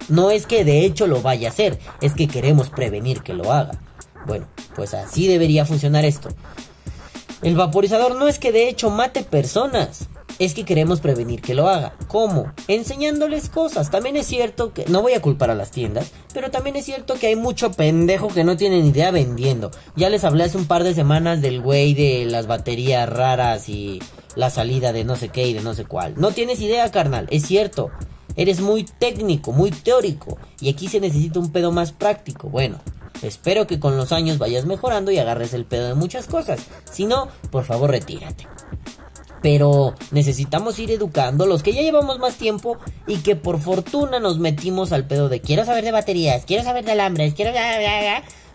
No 0.08 0.32
es 0.32 0.46
que 0.46 0.66
de 0.66 0.86
hecho 0.86 1.08
lo 1.08 1.22
vaya 1.22 1.50
a 1.50 1.52
hacer, 1.52 1.80
es 2.02 2.14
que 2.14 2.28
queremos 2.28 2.70
prevenir 2.70 3.22
que 3.22 3.34
lo 3.34 3.52
haga. 3.52 3.80
Bueno, 4.26 4.48
pues 4.76 4.94
así 4.94 5.28
debería 5.28 5.66
funcionar 5.66 6.04
esto. 6.06 6.30
El 7.42 7.56
vaporizador 7.56 8.16
no 8.16 8.28
es 8.28 8.38
que 8.38 8.52
de 8.52 8.70
hecho 8.70 8.90
mate 8.90 9.24
personas, 9.24 10.10
es 10.40 10.54
que 10.54 10.64
queremos 10.64 11.02
prevenir 11.02 11.42
que 11.42 11.54
lo 11.54 11.68
haga. 11.68 11.94
¿Cómo? 12.08 12.52
Enseñándoles 12.68 13.50
cosas. 13.50 13.92
También 13.92 14.16
es 14.16 14.26
cierto 14.26 14.74
que 14.74 14.86
no 14.86 15.02
voy 15.02 15.14
a 15.14 15.22
culpar 15.22 15.52
a 15.52 15.56
las 15.56 15.70
tiendas, 15.70 16.12
pero 16.34 16.50
también 16.50 16.78
es 16.78 16.86
cierto 16.86 17.16
que 17.16 17.28
hay 17.28 17.36
mucho 17.36 17.72
pendejo 17.72 18.30
que 18.30 18.46
no 18.46 18.58
tienen 18.58 18.86
idea 18.86 19.12
vendiendo. 19.12 19.70
Ya 19.96 20.10
les 20.10 20.24
hablé 20.24 20.46
hace 20.46 20.58
un 20.58 20.66
par 20.66 20.84
de 20.84 20.96
semanas 20.96 21.42
del 21.42 21.62
güey 21.62 21.94
de 21.94 22.26
las 22.26 22.48
baterías 22.48 23.08
raras 23.10 23.68
y 23.68 24.02
la 24.36 24.50
salida 24.50 24.94
de 24.94 25.04
no 25.04 25.18
sé 25.18 25.30
qué 25.30 25.48
y 25.48 25.54
de 25.54 25.62
no 25.62 25.74
sé 25.74 25.84
cuál. 25.84 26.16
No 26.18 26.32
tienes 26.32 26.62
idea, 26.62 26.90
carnal, 26.90 27.28
es 27.30 27.46
cierto. 27.46 27.92
Eres 28.38 28.62
muy 28.62 28.86
técnico, 28.86 29.52
muy 29.52 29.72
teórico 29.72 30.38
y 30.62 30.70
aquí 30.70 30.88
se 30.88 31.02
necesita 31.02 31.40
un 31.40 31.52
pedo 31.52 31.74
más 31.74 31.92
práctico. 31.92 32.48
Bueno, 32.48 32.80
espero 33.22 33.68
que 33.68 33.82
con 33.82 33.98
los 33.98 34.14
años 34.14 34.38
vayas 34.38 34.66
mejorando 34.66 35.12
y 35.12 35.18
agarres 35.18 35.54
el 35.54 35.66
pedo 35.66 35.90
de 35.90 35.96
muchas 35.96 36.28
cosas. 36.28 36.62
Si 36.90 37.06
no, 37.06 37.28
por 37.52 37.66
favor 37.66 37.92
retírate. 37.92 38.48
Pero 39.42 39.96
necesitamos 40.12 40.78
ir 40.80 40.92
educando 40.92 41.46
los 41.46 41.64
que 41.64 41.74
ya 41.74 41.82
llevamos 41.82 42.20
más 42.20 42.36
tiempo 42.36 42.78
y 43.08 43.18
que 43.18 43.36
por 43.36 43.60
fortuna 43.60 44.20
nos 44.20 44.40
metimos 44.40 44.92
al 44.92 45.08
pedo 45.08 45.30
de 45.30 45.42
quiero 45.42 45.66
saber 45.66 45.84
de 45.84 45.92
baterías, 45.92 46.46
quiero 46.46 46.64
saber 46.64 46.86
de 46.86 46.92
alambres, 46.92 47.34
quiero... 47.34 47.52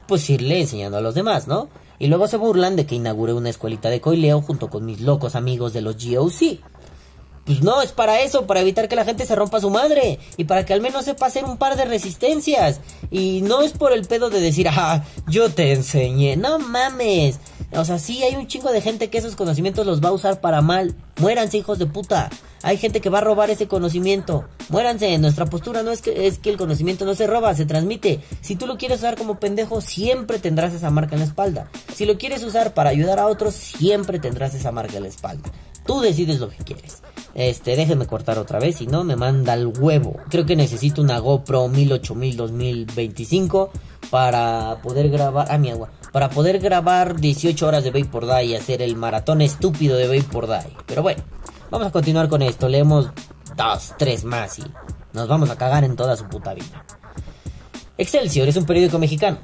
Pues 0.07 0.29
irle 0.29 0.61
enseñando 0.61 0.99
a 0.99 1.01
los 1.01 1.15
demás, 1.15 1.49
¿no? 1.49 1.69
Y 1.99 2.09
luego 2.09 2.27
se 2.29 2.37
burlan 2.37 2.77
de 2.77 2.87
que 2.87 2.97
inauguré 2.97 3.33
una 3.33 3.49
escuelita 3.49 3.89
de 3.89 4.01
coileo 4.01 4.43
junto 4.43 4.69
con 4.69 4.85
mis 4.85 5.01
locos 5.01 5.35
amigos 5.35 5.73
de 5.73 5.81
los 5.81 5.97
GOC. 5.97 6.61
Pues 7.45 7.63
no, 7.63 7.83
es 7.83 7.93
para 7.93 8.21
eso, 8.21 8.47
para 8.47 8.61
evitar 8.61 8.89
que 8.89 8.97
la 8.97 9.05
gente 9.05 9.27
se 9.27 9.35
rompa 9.35 9.61
su 9.61 9.69
madre 9.69 10.19
y 10.39 10.45
para 10.45 10.65
que 10.65 10.73
al 10.73 10.81
menos 10.81 11.05
sepa 11.05 11.27
hacer 11.27 11.45
un 11.45 11.59
par 11.59 11.77
de 11.77 11.85
resistencias. 11.85 12.81
Y 13.11 13.43
no 13.43 13.61
es 13.61 13.73
por 13.73 13.93
el 13.93 14.07
pedo 14.07 14.31
de 14.31 14.41
decir, 14.41 14.67
ah, 14.71 15.05
yo 15.29 15.51
te 15.51 15.73
enseñé. 15.73 16.37
No 16.37 16.59
mames. 16.59 17.39
O 17.77 17.85
sea, 17.85 17.99
sí 17.99 18.23
hay 18.23 18.37
un 18.37 18.47
chingo 18.47 18.71
de 18.71 18.81
gente 18.81 19.11
que 19.11 19.19
esos 19.19 19.37
conocimientos 19.37 19.87
los 19.87 20.03
va 20.03 20.11
a 20.11 20.13
usar 20.13 20.41
para 20.41 20.61
mal. 20.61 20.95
Muéranse, 21.21 21.59
hijos 21.59 21.79
de 21.79 21.87
puta. 21.87 22.31
Hay 22.63 22.77
gente 22.79 23.01
que 23.01 23.11
va 23.11 23.19
a 23.19 23.21
robar 23.21 23.51
ese 23.51 23.69
conocimiento. 23.69 24.45
Muéranse. 24.69 25.19
Nuestra 25.19 25.47
postura 25.47 25.83
no 25.83 25.91
es 25.91 26.01
que, 26.01 26.27
es 26.27 26.39
que 26.39 26.51
el 26.51 26.57
conocimiento 26.57 27.05
no 27.05 27.15
se 27.15 27.27
roba, 27.27 27.55
se 27.55 27.67
transmite. 27.67 28.21
Si 28.41 28.57
tú 28.57 28.67
lo 28.67 28.79
quieres 28.79 28.99
usar 28.99 29.17
como 29.17 29.39
pendejo, 29.39 29.81
siempre 29.81 30.39
tendrás 30.39 30.73
esa 30.73 30.91
marca 30.91 31.15
en 31.15 31.21
la 31.21 31.27
espalda. 31.27 31.69
Si 31.95 32.07
lo 32.07 32.17
quieres 32.17 32.43
usar 32.45 32.75
para 32.75 32.91
ayudar 32.91 33.19
a 33.19 33.27
otros, 33.27 33.55
siempre 33.55 34.19
tendrás 34.19 34.55
esa 34.55 34.73
marca 34.73 34.97
en 34.97 35.03
la 35.03 35.09
espalda. 35.09 35.51
Tú 35.87 36.01
decides 36.01 36.41
lo 36.41 36.49
que 36.49 36.57
quieres. 36.59 37.03
Este, 37.35 37.75
déjenme 37.75 38.07
cortar 38.07 38.39
otra 38.39 38.61
vez, 38.61 38.77
si 38.77 38.87
no 38.87 39.03
me 39.03 39.17
manda 39.17 39.55
el 39.55 39.67
huevo. 39.67 40.17
Creo 40.31 40.47
que 40.47 40.55
necesito 40.55 41.03
una 41.03 41.19
GoPro 41.19 41.69
1080 41.69 42.37
2025 42.37 43.71
para 44.11 44.79
poder 44.83 45.11
grabar. 45.11 45.49
Ah, 45.51 45.59
mi 45.59 45.71
agua. 45.71 45.91
Para 46.13 46.31
poder 46.31 46.61
grabar 46.61 47.21
18 47.21 47.67
horas 47.67 47.83
de 47.83 47.91
Vapor 47.91 48.27
Die 48.27 48.45
y 48.45 48.55
hacer 48.55 48.83
el 48.83 48.95
maratón 48.95 49.41
estúpido 49.41 49.97
de 49.97 50.07
Vapor 50.07 50.47
Die. 50.47 50.77
Pero 50.87 51.03
bueno, 51.03 51.23
vamos 51.71 51.89
a 51.89 51.91
continuar 51.91 52.29
con 52.29 52.43
esto. 52.43 52.69
Leemos 52.69 53.09
dos, 53.57 53.95
tres 53.99 54.25
más 54.25 54.61
y 54.61 54.65
nos 55.13 55.27
vamos 55.27 55.51
a 55.51 55.57
cagar 55.57 55.83
en 55.83 55.97
toda 55.97 56.17
su 56.17 56.27
puta 56.27 56.55
vida. 56.55 56.85
Excelsior 57.99 58.49
es 58.49 58.57
un 58.57 58.65
periódico 58.65 58.99
mexicano. 58.99 59.39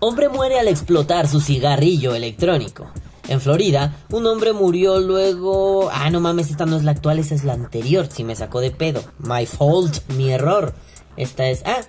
Hombre 0.00 0.28
muere 0.28 0.58
al 0.58 0.68
explotar 0.68 1.26
su 1.26 1.40
cigarrillo 1.40 2.14
electrónico. 2.14 2.90
En 3.28 3.40
Florida, 3.40 3.96
un 4.10 4.26
hombre 4.26 4.52
murió 4.52 5.00
luego... 5.00 5.88
Ah, 5.90 6.10
no 6.10 6.20
mames, 6.20 6.50
esta 6.50 6.66
no 6.66 6.76
es 6.76 6.84
la 6.84 6.90
actual, 6.90 7.18
esa 7.18 7.34
es 7.34 7.44
la 7.44 7.54
anterior. 7.54 8.06
Si 8.10 8.22
me 8.22 8.36
sacó 8.36 8.60
de 8.60 8.70
pedo. 8.70 9.02
My 9.18 9.46
fault, 9.46 10.06
mi 10.10 10.30
error. 10.30 10.74
Esta 11.16 11.48
es... 11.48 11.62
Ah. 11.64 11.80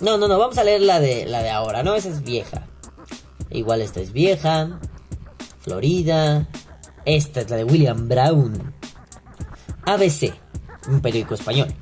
No, 0.00 0.16
no, 0.16 0.28
no, 0.28 0.38
vamos 0.38 0.58
a 0.58 0.64
leer 0.64 0.82
la 0.82 1.00
de, 1.00 1.26
la 1.26 1.42
de 1.42 1.50
ahora, 1.50 1.82
¿no? 1.82 1.94
Esa 1.94 2.08
es 2.08 2.22
vieja. 2.22 2.68
Igual 3.50 3.82
esta 3.82 4.00
es 4.00 4.12
vieja. 4.12 4.78
Florida. 5.60 6.48
Esta 7.04 7.40
es 7.40 7.50
la 7.50 7.56
de 7.56 7.64
William 7.64 8.08
Brown. 8.08 8.74
ABC, 9.86 10.34
un 10.88 11.00
periódico 11.00 11.34
español. 11.34 11.74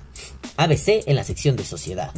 ABC 0.56 1.04
en 1.06 1.16
la 1.16 1.24
sección 1.24 1.56
de 1.56 1.64
sociedad. 1.64 2.10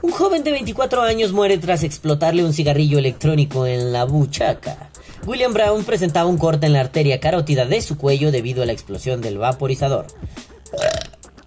Un 0.00 0.12
joven 0.12 0.42
de 0.42 0.52
24 0.52 1.02
años 1.02 1.32
muere 1.32 1.58
tras 1.58 1.82
explotarle 1.82 2.44
un 2.44 2.52
cigarrillo 2.52 2.98
electrónico 2.98 3.66
en 3.66 3.92
la 3.92 4.04
buchaca. 4.04 4.90
William 5.26 5.52
Brown 5.52 5.84
presentaba 5.84 6.28
un 6.28 6.38
corte 6.38 6.66
en 6.66 6.72
la 6.72 6.80
arteria 6.80 7.20
carótida 7.20 7.66
de 7.66 7.80
su 7.82 7.98
cuello 7.98 8.30
debido 8.30 8.62
a 8.62 8.66
la 8.66 8.72
explosión 8.72 9.20
del 9.20 9.38
vaporizador. 9.38 10.06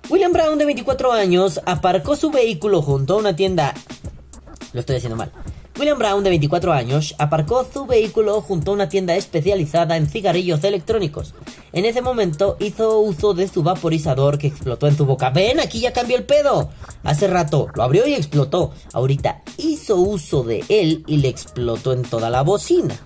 William 0.09 0.33
Brown, 0.33 0.57
de 0.57 0.65
24 0.65 1.13
años, 1.13 1.61
aparcó 1.65 2.15
su 2.15 2.31
vehículo 2.31 2.81
junto 2.81 3.13
a 3.13 3.17
una 3.17 3.35
tienda... 3.35 3.73
Lo 4.73 4.81
estoy 4.81 4.97
haciendo 4.97 5.15
mal. 5.15 5.31
William 5.79 5.97
Brown, 5.97 6.23
de 6.23 6.29
24 6.29 6.73
años, 6.73 7.15
aparcó 7.17 7.65
su 7.65 7.85
vehículo 7.85 8.41
junto 8.41 8.71
a 8.71 8.73
una 8.73 8.89
tienda 8.89 9.15
especializada 9.15 9.97
en 9.97 10.07
cigarrillos 10.07 10.63
electrónicos. 10.63 11.33
En 11.71 11.85
ese 11.85 12.01
momento 12.01 12.57
hizo 12.59 12.99
uso 12.99 13.33
de 13.33 13.47
su 13.47 13.63
vaporizador 13.63 14.37
que 14.37 14.47
explotó 14.47 14.87
en 14.87 14.97
su 14.97 15.05
boca. 15.05 15.29
Ven, 15.29 15.59
aquí 15.59 15.79
ya 15.79 15.93
cambió 15.93 16.17
el 16.17 16.25
pedo. 16.25 16.69
Hace 17.03 17.27
rato 17.27 17.67
lo 17.73 17.83
abrió 17.83 18.05
y 18.05 18.13
explotó. 18.13 18.73
Ahorita 18.93 19.41
hizo 19.57 19.95
uso 19.95 20.43
de 20.43 20.63
él 20.69 21.03
y 21.07 21.17
le 21.17 21.29
explotó 21.29 21.93
en 21.93 22.03
toda 22.03 22.29
la 22.29 22.41
bocina. 22.43 22.99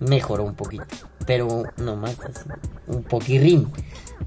Mejoró 0.00 0.44
un 0.44 0.54
poquito 0.54 0.86
pero 1.26 1.64
no 1.76 1.96
más 1.96 2.18
así, 2.20 2.48
un 2.86 3.02
poquirrín. 3.02 3.70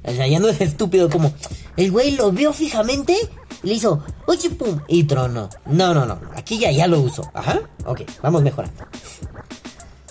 O 0.04 0.12
sea, 0.12 0.28
ya 0.28 0.40
no 0.40 0.50
es 0.50 0.62
estúpido 0.62 1.10
como, 1.10 1.34
el 1.78 1.92
güey 1.92 2.12
lo 2.12 2.32
vio 2.32 2.54
fijamente, 2.54 3.16
le 3.64 3.74
hizo, 3.74 4.04
oye, 4.28 4.50
pum, 4.52 4.80
y 4.88 5.06
trono. 5.06 5.50
No, 5.66 5.94
no, 5.94 6.06
no, 6.06 6.20
aquí 6.36 6.60
ya, 6.60 6.72
ya 6.72 6.88
lo 6.88 7.00
uso. 7.00 7.30
Ajá, 7.34 7.62
ok, 7.86 8.02
vamos 8.22 8.44
mejorando. 8.44 8.86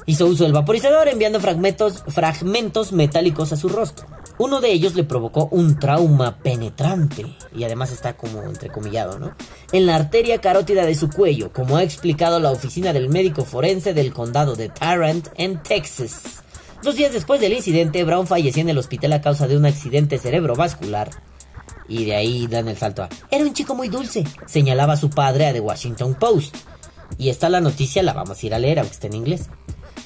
Hizo 0.06 0.26
uso 0.26 0.44
del 0.44 0.54
vaporizador 0.54 1.08
enviando 1.08 1.38
fragmentos, 1.38 2.02
fragmentos 2.08 2.92
metálicos 2.92 3.52
a 3.52 3.56
su 3.56 3.68
rostro. 3.68 4.06
Uno 4.38 4.60
de 4.60 4.70
ellos 4.70 4.94
le 4.94 5.02
provocó 5.02 5.48
un 5.50 5.78
trauma 5.78 6.38
penetrante, 6.38 7.26
y 7.54 7.64
además 7.64 7.90
está 7.90 8.16
como 8.16 8.42
entrecomillado, 8.42 9.18
¿no? 9.18 9.34
En 9.72 9.86
la 9.86 9.96
arteria 9.96 10.40
carótida 10.40 10.86
de 10.86 10.94
su 10.94 11.10
cuello, 11.10 11.52
como 11.52 11.76
ha 11.76 11.82
explicado 11.82 12.38
la 12.38 12.52
oficina 12.52 12.92
del 12.92 13.08
médico 13.08 13.44
forense 13.44 13.94
del 13.94 14.12
condado 14.12 14.54
de 14.54 14.68
Tarrant, 14.68 15.28
en 15.34 15.60
Texas. 15.62 16.44
Dos 16.82 16.94
días 16.94 17.12
después 17.12 17.40
del 17.40 17.52
incidente, 17.52 18.04
Brown 18.04 18.28
falleció 18.28 18.62
en 18.62 18.68
el 18.68 18.78
hospital 18.78 19.12
a 19.14 19.20
causa 19.20 19.48
de 19.48 19.56
un 19.56 19.66
accidente 19.66 20.18
cerebrovascular. 20.18 21.10
Y 21.88 22.04
de 22.04 22.14
ahí 22.14 22.46
dan 22.46 22.68
el 22.68 22.76
salto 22.76 23.02
a... 23.02 23.08
Era 23.30 23.44
un 23.44 23.54
chico 23.54 23.74
muy 23.74 23.88
dulce, 23.88 24.22
señalaba 24.46 24.96
su 24.96 25.10
padre 25.10 25.48
a 25.48 25.52
The 25.52 25.60
Washington 25.60 26.14
Post. 26.14 26.54
Y 27.18 27.30
esta 27.30 27.48
la 27.48 27.60
noticia 27.60 28.02
la 28.04 28.12
vamos 28.12 28.40
a 28.40 28.46
ir 28.46 28.54
a 28.54 28.58
leer, 28.60 28.78
aunque 28.78 28.94
esté 28.94 29.08
en 29.08 29.14
inglés. 29.14 29.48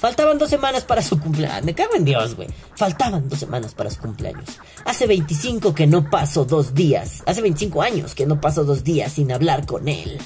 Faltaban 0.03 0.37
dos 0.37 0.51
semanas 0.51 0.83
para 0.83 1.01
su 1.01 1.21
cumpleaños. 1.21 1.65
Me 1.65 1.77
cago 1.77 1.95
en 1.95 2.05
Dios, 2.05 2.35
güey. 2.35 2.49
Faltaban 2.75 3.29
dos 3.29 3.39
semanas 3.39 3.73
para 3.73 3.89
su 3.89 4.01
cumpleaños. 4.01 4.59
Hace 4.85 5.07
25 5.07 5.73
que 5.73 5.87
no 5.87 6.11
paso 6.11 6.45
dos 6.45 6.75
días. 6.75 7.23
Hace 7.25 7.41
25 7.41 7.81
años 7.83 8.17
que 8.17 8.27
no 8.27 8.41
paso 8.41 8.65
dos 8.65 8.83
días 8.83 9.13
sin 9.13 9.31
hablar 9.31 9.65
con 9.65 9.87
él. 9.87 10.19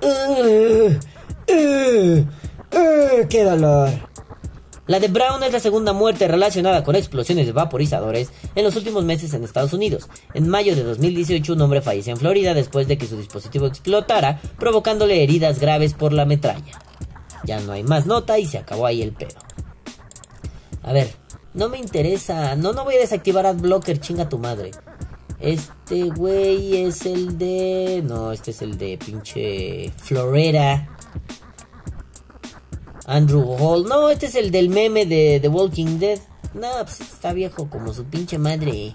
Uh, 0.00 0.94
uh, 1.52 2.20
uh, 2.22 3.28
¡Qué 3.28 3.44
dolor! 3.44 3.90
La 4.86 4.98
de 4.98 5.08
Brown 5.08 5.42
es 5.42 5.52
la 5.52 5.60
segunda 5.60 5.92
muerte 5.92 6.26
relacionada 6.26 6.82
con 6.82 6.96
explosiones 6.96 7.44
de 7.44 7.52
vaporizadores 7.52 8.30
en 8.54 8.64
los 8.64 8.76
últimos 8.76 9.04
meses 9.04 9.34
en 9.34 9.44
Estados 9.44 9.74
Unidos. 9.74 10.08
En 10.32 10.48
mayo 10.48 10.74
de 10.74 10.84
2018 10.84 11.52
un 11.52 11.60
hombre 11.60 11.82
falleció 11.82 12.14
en 12.14 12.18
Florida 12.18 12.54
después 12.54 12.88
de 12.88 12.96
que 12.96 13.06
su 13.06 13.18
dispositivo 13.18 13.66
explotara, 13.66 14.40
provocándole 14.58 15.22
heridas 15.22 15.58
graves 15.58 15.92
por 15.92 16.14
la 16.14 16.24
metralla. 16.24 16.80
Ya 17.44 17.60
no 17.60 17.72
hay 17.72 17.82
más 17.82 18.06
nota 18.06 18.38
y 18.38 18.46
se 18.46 18.58
acabó 18.58 18.86
ahí 18.86 19.02
el 19.02 19.12
pedo. 19.12 19.38
A 20.82 20.92
ver, 20.92 21.12
no 21.54 21.68
me 21.68 21.78
interesa, 21.78 22.56
no, 22.56 22.72
no 22.72 22.84
voy 22.84 22.96
a 22.96 23.00
desactivar 23.00 23.46
AdBlocker, 23.46 24.00
chinga 24.00 24.28
tu 24.28 24.38
madre. 24.38 24.70
Este 25.40 26.04
güey 26.04 26.84
es 26.84 27.04
el 27.04 27.36
de... 27.36 28.02
No, 28.06 28.30
este 28.30 28.52
es 28.52 28.62
el 28.62 28.78
de 28.78 28.96
pinche 28.96 29.92
Florera. 29.96 30.96
Andrew 33.06 33.56
Hall. 33.58 33.84
No, 33.84 34.08
este 34.08 34.26
es 34.26 34.36
el 34.36 34.50
del 34.50 34.68
meme 34.68 35.04
de 35.04 35.40
The 35.40 35.48
Walking 35.48 35.98
Dead. 35.98 36.20
No, 36.54 36.68
pues 36.82 37.00
está 37.00 37.32
viejo 37.32 37.68
como 37.68 37.92
su 37.92 38.04
pinche 38.04 38.38
madre. 38.38 38.94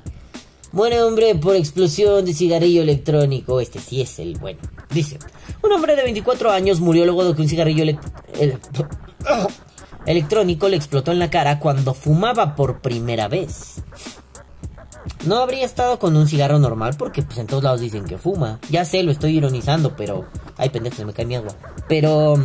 Muere 0.71 1.01
hombre 1.01 1.33
por 1.35 1.55
explosión 1.55 2.25
de 2.25 2.33
cigarrillo 2.33 2.81
electrónico. 2.81 3.61
Este 3.61 3.79
sí 3.79 4.01
es 4.01 4.19
el 4.19 4.37
bueno. 4.37 4.59
Dice, 4.89 5.17
un 5.63 5.71
hombre 5.71 5.95
de 5.95 6.03
24 6.03 6.51
años 6.51 6.81
murió 6.81 7.05
luego 7.05 7.23
de 7.23 7.35
que 7.35 7.41
un 7.41 7.49
cigarrillo 7.49 7.83
electrónico 10.05 10.67
le 10.67 10.75
explotó 10.75 11.11
en 11.11 11.19
la 11.19 11.29
cara 11.29 11.59
cuando 11.59 11.93
fumaba 11.93 12.55
por 12.55 12.81
primera 12.81 13.27
vez. 13.27 13.81
No 15.25 15.37
habría 15.37 15.65
estado 15.65 15.99
con 15.99 16.15
un 16.15 16.27
cigarro 16.27 16.59
normal 16.59 16.95
porque 16.97 17.21
pues 17.23 17.37
en 17.37 17.47
todos 17.47 17.63
lados 17.63 17.79
dicen 17.79 18.05
que 18.05 18.17
fuma. 18.17 18.59
Ya 18.69 18.83
sé, 18.85 19.03
lo 19.03 19.11
estoy 19.11 19.37
ironizando, 19.37 19.95
pero... 19.95 20.25
Ay, 20.57 20.69
pendejo, 20.69 21.05
me 21.05 21.13
cae 21.13 21.25
mi 21.25 21.35
agua. 21.35 21.53
Pero... 21.87 22.35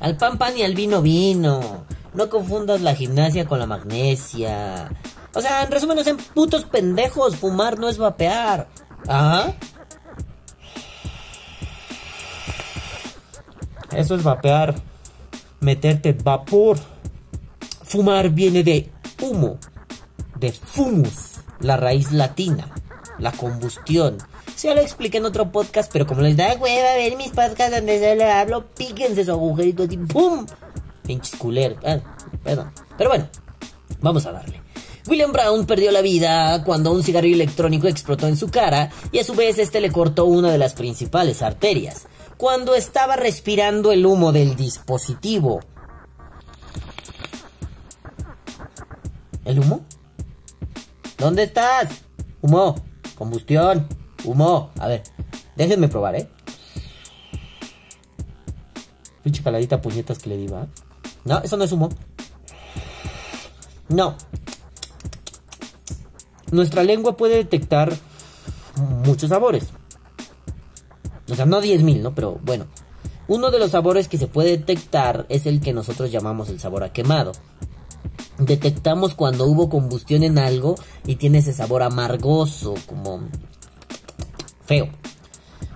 Al 0.00 0.16
pan 0.16 0.38
pan 0.38 0.56
y 0.56 0.62
al 0.62 0.74
vino 0.74 1.02
vino. 1.02 1.84
No 2.14 2.28
confundas 2.30 2.80
la 2.80 2.94
gimnasia 2.94 3.46
con 3.46 3.58
la 3.58 3.66
magnesia. 3.66 4.90
O 5.34 5.40
sea, 5.40 5.62
en 5.62 5.70
resumen, 5.70 5.96
no 5.96 6.04
sean 6.04 6.16
putos 6.16 6.64
pendejos. 6.64 7.36
Fumar 7.36 7.78
no 7.78 7.88
es 7.88 7.98
vapear. 7.98 8.68
¿Ah? 9.08 9.52
Eso 13.92 14.14
es 14.14 14.22
vapear. 14.22 14.74
Meterte 15.60 16.12
vapor. 16.12 16.78
Fumar 17.84 18.30
viene 18.30 18.62
de 18.62 18.90
humo. 19.20 19.58
De 20.36 20.52
fumus. 20.52 21.40
La 21.60 21.76
raíz 21.76 22.12
latina. 22.12 22.68
La 23.18 23.32
combustión. 23.32 24.18
Se 24.56 24.74
lo 24.74 24.80
expliqué 24.80 25.18
en 25.18 25.24
otro 25.24 25.50
podcast, 25.50 25.90
pero 25.92 26.06
como 26.06 26.20
les 26.20 26.36
da 26.36 26.54
hueva 26.54 26.94
ver 26.96 27.16
mis 27.16 27.30
podcasts 27.30 27.70
donde 27.70 27.98
se 27.98 28.14
le 28.14 28.30
hablo, 28.30 28.66
píquense 28.66 29.24
su 29.24 29.30
agujerito 29.30 29.84
y 29.84 29.96
¡pum! 29.96 30.44
Pinches 31.02 31.36
culeros. 31.36 31.78
Ah, 31.84 31.98
perdón. 32.44 32.70
Pero 32.98 33.10
bueno, 33.10 33.28
vamos 34.00 34.26
a 34.26 34.32
darle. 34.32 34.60
William 35.06 35.32
Brown 35.32 35.66
perdió 35.66 35.90
la 35.90 36.02
vida 36.02 36.62
cuando 36.64 36.92
un 36.92 37.02
cigarrillo 37.02 37.34
electrónico 37.34 37.88
explotó 37.88 38.26
en 38.26 38.36
su 38.36 38.48
cara 38.48 38.90
y 39.12 39.18
a 39.18 39.24
su 39.24 39.34
vez 39.34 39.58
este 39.58 39.80
le 39.80 39.90
cortó 39.90 40.26
una 40.26 40.50
de 40.50 40.58
las 40.58 40.74
principales 40.74 41.42
arterias. 41.42 42.06
Cuando 42.36 42.74
estaba 42.74 43.16
respirando 43.16 43.92
el 43.92 44.04
humo 44.06 44.32
del 44.32 44.56
dispositivo. 44.56 45.60
¿El 49.44 49.58
humo? 49.58 49.84
¿Dónde 51.18 51.44
estás? 51.44 51.90
Humo, 52.40 52.74
combustión, 53.16 53.86
humo. 54.24 54.70
A 54.78 54.88
ver, 54.88 55.02
déjenme 55.56 55.88
probar, 55.88 56.16
¿eh? 56.16 56.28
Pinche 59.22 59.42
caladita 59.42 59.82
puñetas 59.82 60.18
que 60.18 60.30
le 60.30 60.36
di. 60.36 60.46
No, 61.24 61.38
eso 61.42 61.56
no 61.56 61.64
es 61.64 61.72
humo. 61.72 61.90
No. 63.88 64.16
Nuestra 66.50 66.82
lengua 66.82 67.16
puede 67.16 67.36
detectar 67.36 67.92
muchos 69.04 69.30
sabores. 69.30 69.68
O 71.30 71.34
sea, 71.34 71.46
no 71.46 71.60
10.000, 71.60 72.00
¿no? 72.00 72.14
Pero 72.14 72.38
bueno. 72.42 72.66
Uno 73.28 73.52
de 73.52 73.60
los 73.60 73.70
sabores 73.70 74.08
que 74.08 74.18
se 74.18 74.26
puede 74.26 74.56
detectar 74.56 75.24
es 75.28 75.46
el 75.46 75.60
que 75.60 75.72
nosotros 75.72 76.10
llamamos 76.10 76.48
el 76.48 76.58
sabor 76.58 76.82
a 76.82 76.92
quemado. 76.92 77.30
Detectamos 78.38 79.14
cuando 79.14 79.44
hubo 79.44 79.68
combustión 79.68 80.24
en 80.24 80.36
algo 80.36 80.74
y 81.06 81.14
tiene 81.14 81.38
ese 81.38 81.52
sabor 81.52 81.84
amargoso, 81.84 82.74
como 82.86 83.20
feo. 84.64 84.88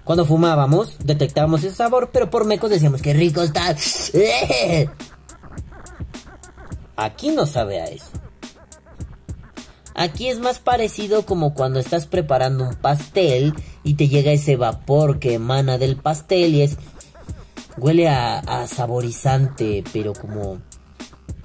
Cuando 0.03 0.27
fumábamos, 0.27 0.97
detectábamos 0.99 1.63
ese 1.63 1.77
sabor, 1.77 2.11
pero 2.13 2.29
por 2.29 2.45
mecos 2.45 2.71
decíamos 2.71 3.01
que 3.01 3.13
rico 3.15 3.43
está. 3.43 3.69
Aquí 6.97 7.31
no 7.31 7.47
sabe 7.47 7.81
a 7.81 7.85
eso. 7.85 8.11
Aquí 9.95 10.29
es 10.29 10.41
más 10.41 10.59
parecido 10.59 11.25
como 11.25 11.55
cuando 11.55 11.79
estás 11.79 12.07
preparando 12.07 12.65
un 12.65 12.75
pastel 12.75 13.55
y 13.85 13.95
te 13.95 14.09
llega 14.09 14.33
ese 14.33 14.57
vapor 14.57 15.21
que 15.21 15.35
emana 15.35 15.79
del 15.79 15.97
pastel 15.97 16.55
y 16.55 16.63
es... 16.63 16.77
Huele 17.77 18.09
a, 18.09 18.67
saborizante, 18.69 19.83
pero 19.93 20.13
como... 20.13 20.59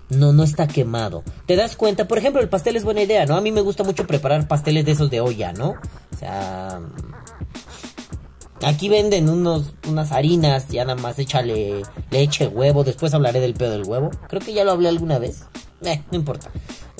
No, 0.10 0.34
no 0.34 0.44
está 0.44 0.68
quemado. 0.68 1.24
¿Te 1.46 1.56
das 1.56 1.76
cuenta? 1.76 2.08
Por 2.08 2.18
ejemplo, 2.18 2.42
el 2.42 2.50
pastel 2.50 2.76
es 2.76 2.84
buena 2.84 3.04
idea, 3.04 3.26
¿no? 3.28 3.36
A 3.36 3.42
mí 3.42 3.52
me 3.52 3.62
gusta 3.62 3.84
mucho 3.84 4.08
preparar 4.08 4.48
pasteles 4.48 4.86
de 4.86 4.92
esos 4.94 5.12
de 5.12 5.22
olla, 5.22 5.54
¿no? 5.54 5.76
O 6.14 6.18
sea... 6.18 6.82
Aquí 8.64 8.90
venden 8.90 9.30
unos, 9.30 9.74
unas 9.88 10.12
harinas, 10.12 10.68
ya 10.68 10.84
nada 10.84 11.02
más 11.02 11.18
échale 11.18 11.84
leche, 12.12 12.48
huevo. 12.48 12.84
Después 12.84 13.14
hablaré 13.14 13.40
del 13.40 13.54
pedo 13.54 13.72
del 13.72 13.86
huevo. 13.86 14.10
Creo 14.28 14.42
que 14.42 14.54
ya 14.54 14.64
lo 14.66 14.72
hablé 14.72 14.90
alguna 14.90 15.18
vez. 15.18 15.46
Eh, 15.82 16.04
no 16.12 16.18
importa. 16.18 16.50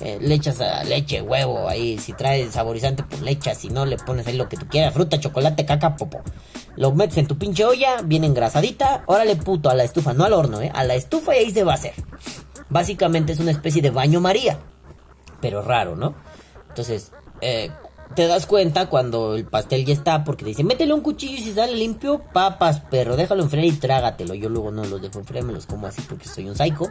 Eh, 0.02 0.40
a 0.62 0.84
leche, 0.84 1.22
huevo, 1.22 1.68
ahí. 1.68 1.98
Si 1.98 2.14
trae 2.14 2.50
saborizante, 2.52 3.04
pues 3.04 3.22
le. 3.22 3.38
Si 3.56 3.70
no, 3.70 3.86
le 3.86 3.98
pones 3.98 4.28
ahí 4.28 4.36
lo 4.36 4.48
que 4.50 4.58
tú 4.58 4.68
quieras. 4.68 4.94
Fruta, 4.94 5.20
chocolate, 5.20 5.66
caca, 5.66 5.96
popo. 5.96 6.22
Lo 6.76 6.92
metes 6.94 7.18
en 7.18 7.28
tu 7.28 7.38
pinche 7.38 7.66
olla, 7.66 8.02
bien 8.04 8.24
engrasadita. 8.24 9.04
Órale, 9.06 9.36
puto, 9.36 9.70
a 9.70 9.76
la 9.76 9.84
estufa. 9.84 10.14
No 10.14 10.24
al 10.24 10.34
horno, 10.34 10.62
eh. 10.62 10.72
A 10.74 10.84
la 10.84 10.96
estufa 10.96 11.36
y 11.36 11.40
ahí 11.40 11.52
se 11.52 11.64
va 11.64 11.74
a 11.74 11.76
hacer. 11.76 11.94
Básicamente 12.70 13.34
es 13.34 13.40
una 13.40 13.52
especie 13.52 13.82
de 13.82 13.90
baño 13.90 14.22
María. 14.22 14.60
Pero 15.42 15.62
raro, 15.62 15.96
¿no? 15.96 16.16
Entonces, 16.70 17.12
eh, 17.42 17.72
te 18.16 18.28
das 18.28 18.46
cuenta 18.46 18.88
cuando 18.88 19.36
el 19.36 19.46
pastel 19.46 19.86
ya 19.86 19.94
está, 19.94 20.24
porque 20.24 20.44
te 20.44 20.50
dicen, 20.50 20.68
métele 20.68 20.94
un 20.94 21.02
cuchillo 21.02 21.38
y 21.38 21.44
si 21.44 21.54
sale 21.54 21.76
limpio, 21.76 22.22
papas, 22.34 22.82
perro, 22.82 23.16
déjalo 23.16 23.44
enfriar 23.44 23.66
y 23.66 23.72
trágatelo. 23.74 24.34
Yo 24.34 24.50
luego 24.50 24.72
no 24.72 24.84
los 24.86 25.02
dejo 25.02 25.20
enfriar, 25.20 25.44
me 25.44 25.54
los 25.54 25.66
como 25.66 25.88
así 25.88 26.02
porque 26.02 26.28
soy 26.28 26.50
un 26.50 26.56
psycho. 26.56 26.88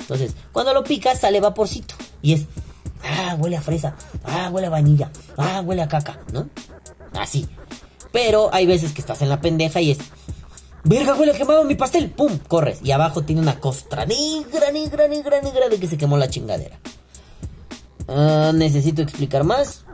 Entonces, 0.00 0.34
cuando 0.52 0.74
lo 0.74 0.84
picas, 0.84 1.20
sale 1.20 1.40
vaporcito. 1.40 1.94
Y 2.22 2.34
es, 2.34 2.46
ah, 3.02 3.36
huele 3.38 3.56
a 3.56 3.62
fresa, 3.62 3.96
ah, 4.24 4.50
huele 4.52 4.66
a 4.66 4.70
vainilla, 4.70 5.10
ah, 5.36 5.62
huele 5.64 5.82
a 5.82 5.88
caca, 5.88 6.20
¿no? 6.32 6.48
Así. 7.14 7.48
Pero 8.12 8.50
hay 8.52 8.66
veces 8.66 8.92
que 8.92 9.00
estás 9.00 9.22
en 9.22 9.30
la 9.30 9.40
pendeja 9.40 9.80
y 9.80 9.92
es, 9.92 9.98
verga, 10.84 11.14
huele 11.14 11.32
quemado 11.32 11.64
mi 11.64 11.76
pastel, 11.76 12.10
pum, 12.10 12.38
corres. 12.46 12.80
Y 12.82 12.90
abajo 12.90 13.22
tiene 13.22 13.40
una 13.40 13.58
costra 13.58 14.04
negra, 14.04 14.70
negra, 14.70 15.08
negra, 15.08 15.40
negra 15.40 15.68
de 15.68 15.80
que 15.80 15.88
se 15.88 15.96
quemó 15.96 16.18
la 16.18 16.28
chingadera. 16.28 16.78
Ah, 18.06 18.52
necesito 18.54 19.02
explicar 19.02 19.44
más 19.44 19.84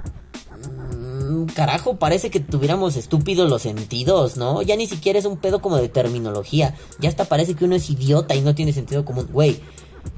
carajo, 1.54 1.96
parece 1.96 2.30
que 2.30 2.40
tuviéramos 2.40 2.96
estúpidos 2.96 3.48
los 3.50 3.62
sentidos, 3.62 4.36
¿no? 4.36 4.62
Ya 4.62 4.76
ni 4.76 4.86
siquiera 4.86 5.18
es 5.18 5.24
un 5.24 5.36
pedo 5.36 5.60
como 5.60 5.76
de 5.76 5.88
terminología. 5.88 6.74
Ya 7.00 7.08
hasta 7.08 7.24
parece 7.24 7.54
que 7.54 7.64
uno 7.64 7.76
es 7.76 7.88
idiota 7.90 8.34
y 8.34 8.40
no 8.40 8.54
tiene 8.54 8.72
sentido 8.72 9.04
común. 9.04 9.28
Güey, 9.32 9.60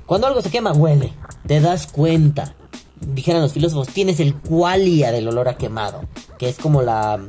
cuando 0.06 0.26
algo 0.26 0.40
se 0.42 0.50
quema, 0.50 0.72
huele. 0.72 1.12
Te 1.46 1.60
das 1.60 1.86
cuenta. 1.86 2.54
Dijeran 3.00 3.42
los 3.42 3.52
filósofos, 3.52 3.88
tienes 3.88 4.20
el 4.20 4.34
qualia 4.34 5.12
del 5.12 5.28
olor 5.28 5.48
a 5.48 5.56
quemado. 5.56 6.02
Que 6.38 6.48
es 6.48 6.58
como 6.58 6.82
la 6.82 7.20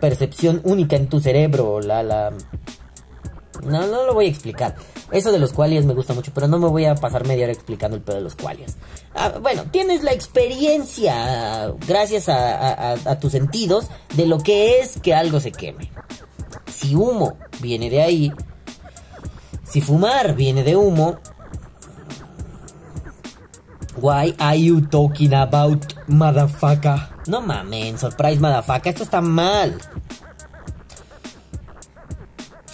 percepción 0.00 0.60
única 0.64 0.96
en 0.96 1.08
tu 1.08 1.20
cerebro. 1.20 1.80
La, 1.80 2.02
la... 2.02 2.32
No, 3.64 3.86
no 3.86 4.04
lo 4.04 4.14
voy 4.14 4.26
a 4.26 4.28
explicar. 4.28 4.76
Eso 5.10 5.32
de 5.32 5.38
los 5.38 5.52
qualias 5.52 5.84
me 5.84 5.94
gusta 5.94 6.14
mucho, 6.14 6.32
pero 6.34 6.48
no 6.48 6.58
me 6.58 6.68
voy 6.68 6.84
a 6.84 6.94
pasar 6.94 7.26
media 7.26 7.44
hora 7.44 7.52
explicando 7.52 7.96
el 7.96 8.02
pedo 8.02 8.16
de 8.16 8.22
los 8.22 8.36
qualias. 8.36 8.76
Ah, 9.14 9.34
bueno, 9.40 9.64
tienes 9.70 10.02
la 10.02 10.12
experiencia, 10.12 11.72
gracias 11.86 12.28
a, 12.28 13.18
tus 13.20 13.32
sentidos, 13.32 13.88
de 14.14 14.26
lo 14.26 14.38
que 14.38 14.80
es 14.80 15.00
que 15.00 15.14
algo 15.14 15.40
se 15.40 15.52
queme. 15.52 15.90
Si 16.72 16.94
humo 16.94 17.36
viene 17.60 17.90
de 17.90 18.02
ahí, 18.02 18.32
si 19.64 19.80
fumar 19.80 20.34
viene 20.34 20.62
de 20.62 20.76
humo, 20.76 21.18
Why 23.96 24.34
are 24.38 24.56
you 24.56 24.80
talking 24.80 25.34
about 25.34 25.84
motherfucker? 26.08 27.10
No 27.26 27.42
mames, 27.42 28.00
surprise 28.00 28.40
motherfucker, 28.40 28.88
esto 28.88 29.02
está 29.02 29.20
mal. 29.20 29.78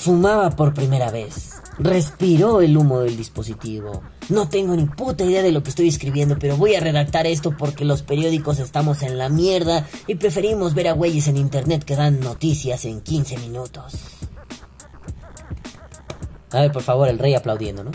Fumaba 0.06 0.50
por 0.50 0.72
primera 0.72 1.10
vez. 1.10 1.60
Respiró 1.80 2.60
el 2.60 2.76
humo 2.76 3.00
del 3.00 3.16
dispositivo. 3.16 4.04
No 4.28 4.48
tengo 4.48 4.76
ni 4.76 4.84
puta 4.84 5.24
idea 5.24 5.42
de 5.42 5.50
lo 5.50 5.64
que 5.64 5.70
estoy 5.70 5.88
escribiendo, 5.88 6.38
pero 6.38 6.56
voy 6.56 6.76
a 6.76 6.80
redactar 6.80 7.26
esto 7.26 7.56
porque 7.58 7.84
los 7.84 8.02
periódicos 8.02 8.60
estamos 8.60 9.02
en 9.02 9.18
la 9.18 9.28
mierda 9.28 9.84
y 10.06 10.14
preferimos 10.14 10.74
ver 10.74 10.86
a 10.86 10.92
güeyes 10.92 11.26
en 11.26 11.38
internet 11.38 11.82
que 11.82 11.96
dan 11.96 12.20
noticias 12.20 12.84
en 12.84 13.00
15 13.00 13.38
minutos. 13.38 13.94
A 16.52 16.60
ver, 16.60 16.70
por 16.70 16.82
favor, 16.82 17.08
el 17.08 17.18
rey 17.18 17.34
aplaudiendo, 17.34 17.82
¿no? 17.82 17.90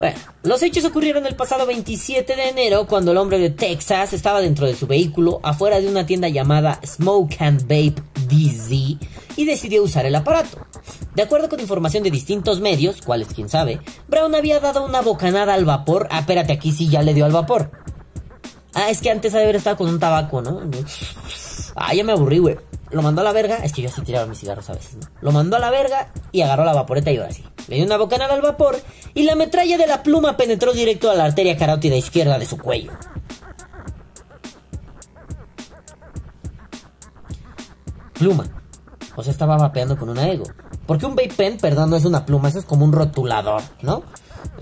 Bueno, 0.00 0.18
los 0.42 0.62
hechos 0.64 0.84
ocurrieron 0.84 1.26
el 1.26 1.36
pasado 1.36 1.64
27 1.64 2.34
de 2.34 2.48
enero 2.48 2.88
cuando 2.88 3.12
el 3.12 3.18
hombre 3.18 3.38
de 3.38 3.50
Texas 3.50 4.14
estaba 4.14 4.40
dentro 4.40 4.66
de 4.66 4.74
su 4.74 4.88
vehículo 4.88 5.38
afuera 5.44 5.80
de 5.80 5.86
una 5.86 6.06
tienda 6.06 6.28
llamada 6.28 6.80
Smoke 6.84 7.36
and 7.40 7.62
Vape 7.62 8.02
DZ 8.26 8.98
y 9.40 9.46
decidió 9.46 9.82
usar 9.82 10.04
el 10.04 10.14
aparato. 10.14 10.58
De 11.14 11.22
acuerdo 11.22 11.48
con 11.48 11.60
información 11.60 12.02
de 12.02 12.10
distintos 12.10 12.60
medios, 12.60 13.00
cuáles 13.00 13.28
quién 13.28 13.48
sabe, 13.48 13.80
Brown 14.06 14.34
había 14.34 14.60
dado 14.60 14.84
una 14.84 15.00
bocanada 15.00 15.54
al 15.54 15.64
vapor. 15.64 16.08
Ah, 16.10 16.20
espérate, 16.20 16.52
aquí 16.52 16.72
sí 16.72 16.88
ya 16.88 17.02
le 17.02 17.14
dio 17.14 17.24
al 17.24 17.32
vapor. 17.32 17.70
Ah, 18.74 18.90
es 18.90 19.00
que 19.00 19.10
antes 19.10 19.32
de 19.32 19.42
haber 19.42 19.56
estado 19.56 19.78
con 19.78 19.88
un 19.88 19.98
tabaco, 19.98 20.42
¿no? 20.42 20.60
Ah, 21.74 21.94
ya 21.94 22.04
me 22.04 22.12
aburrí, 22.12 22.38
güey. 22.38 22.58
Lo 22.90 23.00
mandó 23.00 23.22
a 23.22 23.24
la 23.24 23.32
verga. 23.32 23.56
Es 23.64 23.72
que 23.72 23.80
yo 23.80 23.88
así 23.88 24.02
tiraba 24.02 24.26
mis 24.26 24.38
cigarros 24.38 24.68
a 24.68 24.74
veces, 24.74 24.96
¿no? 24.96 25.06
Lo 25.22 25.32
mandó 25.32 25.56
a 25.56 25.60
la 25.60 25.70
verga 25.70 26.12
y 26.32 26.42
agarró 26.42 26.64
la 26.64 26.74
vaporeta 26.74 27.10
y 27.10 27.16
ahora 27.16 27.32
sí. 27.32 27.42
Le 27.68 27.76
dio 27.76 27.86
una 27.86 27.96
bocanada 27.96 28.34
al 28.34 28.42
vapor 28.42 28.78
y 29.14 29.22
la 29.22 29.36
metralla 29.36 29.78
de 29.78 29.86
la 29.86 30.02
pluma 30.02 30.36
penetró 30.36 30.72
directo 30.72 31.10
a 31.10 31.14
la 31.14 31.24
arteria 31.24 31.56
carótida 31.56 31.96
izquierda 31.96 32.38
de 32.38 32.46
su 32.46 32.58
cuello. 32.58 32.92
Pluma. 38.12 38.59
O 39.16 39.22
sea, 39.22 39.32
estaba 39.32 39.56
vapeando 39.56 39.96
con 39.96 40.08
una 40.08 40.28
ego. 40.28 40.44
Porque 40.86 41.06
un 41.06 41.14
vape 41.14 41.34
pen, 41.36 41.58
perdón, 41.58 41.90
no 41.90 41.96
es 41.96 42.04
una 42.04 42.24
pluma, 42.26 42.48
eso 42.48 42.58
es 42.58 42.64
como 42.64 42.84
un 42.84 42.92
rotulador, 42.92 43.62
¿no? 43.82 44.02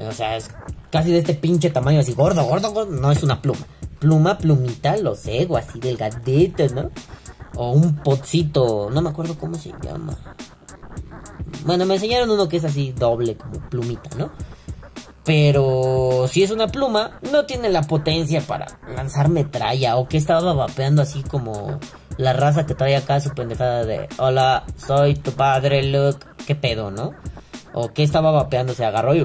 O 0.09 0.12
sea, 0.12 0.36
es 0.36 0.51
casi 0.90 1.11
de 1.11 1.18
este 1.18 1.34
pinche 1.34 1.70
tamaño, 1.70 2.01
así 2.01 2.14
gordo, 2.14 2.44
gordo, 2.44 2.72
gordo. 2.72 2.90
No 2.92 3.12
es 3.12 3.22
una 3.22 3.40
pluma. 3.40 3.61
Pluma, 3.99 4.38
plumita, 4.38 4.96
los 4.96 5.26
ego, 5.26 5.57
así 5.57 5.80
delgadito, 5.80 6.66
¿no? 6.68 6.90
O 7.57 7.72
un 7.72 7.96
potcito, 7.96 8.90
no 8.90 9.03
me 9.03 9.11
acuerdo 9.11 9.36
cómo 9.38 9.57
se 9.57 9.72
llama. 9.82 10.16
Bueno, 11.64 11.86
me 11.86 11.94
enseñaron 11.94 12.30
uno 12.30 12.49
que 12.49 12.59
es 12.59 12.64
así 12.64 12.92
doble, 12.92 13.36
como 13.36 13.61
plumita, 13.68 14.11
¿no? 14.16 14.30
Pero 15.24 16.26
si 16.30 16.42
es 16.42 16.51
una 16.51 16.68
pluma, 16.68 17.18
no 17.30 17.44
tiene 17.44 17.68
la 17.68 17.82
potencia 17.82 18.40
para 18.40 18.78
lanzar 18.94 19.28
metralla. 19.28 19.96
O 19.96 20.09
que 20.09 20.16
estaba 20.16 20.55
vapeando 20.55 21.03
así 21.03 21.22
como 21.22 21.78
la 22.18 22.32
raza 22.34 22.66
que 22.66 22.74
trae 22.74 22.96
acá 22.96 23.20
su 23.20 23.30
pendejada 23.30 23.86
de 23.86 24.08
Hola, 24.18 24.64
soy 24.76 25.14
tu 25.14 25.32
padre, 25.32 25.82
Luke. 25.84 26.26
¿Qué 26.46 26.54
pedo, 26.54 26.90
no? 26.90 27.14
O 27.72 27.92
que 27.92 28.02
estaba 28.02 28.30
vapeando, 28.30 28.74
se 28.74 28.84
agarró 28.84 29.14
y... 29.14 29.24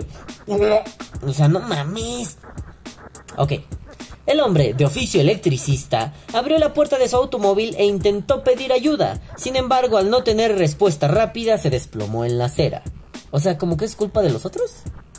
O 1.26 1.34
sea, 1.34 1.48
no 1.48 1.60
mames. 1.60 2.38
Ok. 3.38 3.54
El 4.26 4.40
hombre, 4.40 4.74
de 4.74 4.86
oficio 4.86 5.20
electricista, 5.20 6.14
abrió 6.34 6.58
la 6.58 6.74
puerta 6.74 6.98
de 6.98 7.10
su 7.10 7.18
automóvil 7.18 7.76
e 7.78 7.86
intentó 7.86 8.44
pedir 8.44 8.72
ayuda. 8.72 9.20
Sin 9.36 9.56
embargo, 9.56 9.98
al 9.98 10.10
no 10.10 10.24
tener 10.24 10.58
respuesta 10.58 11.08
rápida, 11.08 11.58
se 11.58 11.70
desplomó 11.70 12.24
en 12.24 12.38
la 12.38 12.46
acera. 12.46 12.84
O 13.32 13.40
sea, 13.40 13.58
¿como 13.58 13.76
que 13.76 13.86
es 13.86 13.96
culpa 13.96 14.22
de 14.22 14.30
los 14.30 14.46
otros? 14.46 14.72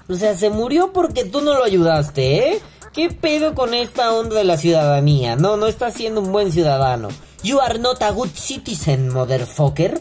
O 0.09 0.15
sea, 0.15 0.37
se 0.37 0.49
murió 0.49 0.93
porque 0.93 1.25
tú 1.25 1.41
no 1.41 1.55
lo 1.55 1.65
ayudaste, 1.65 2.51
¿eh? 2.51 2.61
¿Qué 2.95 3.11
pedo 3.11 3.57
con 3.57 3.75
esta 3.75 4.13
onda 4.15 4.37
de 4.37 4.45
la 4.45 4.57
ciudadanía? 4.57 5.35
No, 5.35 5.57
no 5.57 5.67
estás 5.67 5.95
siendo 5.95 6.21
un 6.21 6.31
buen 6.31 6.53
ciudadano. 6.53 7.09
You 7.43 7.59
are 7.59 7.77
not 7.81 8.01
a 8.03 8.13
good 8.13 8.31
citizen, 8.35 9.09
motherfucker. 9.09 10.01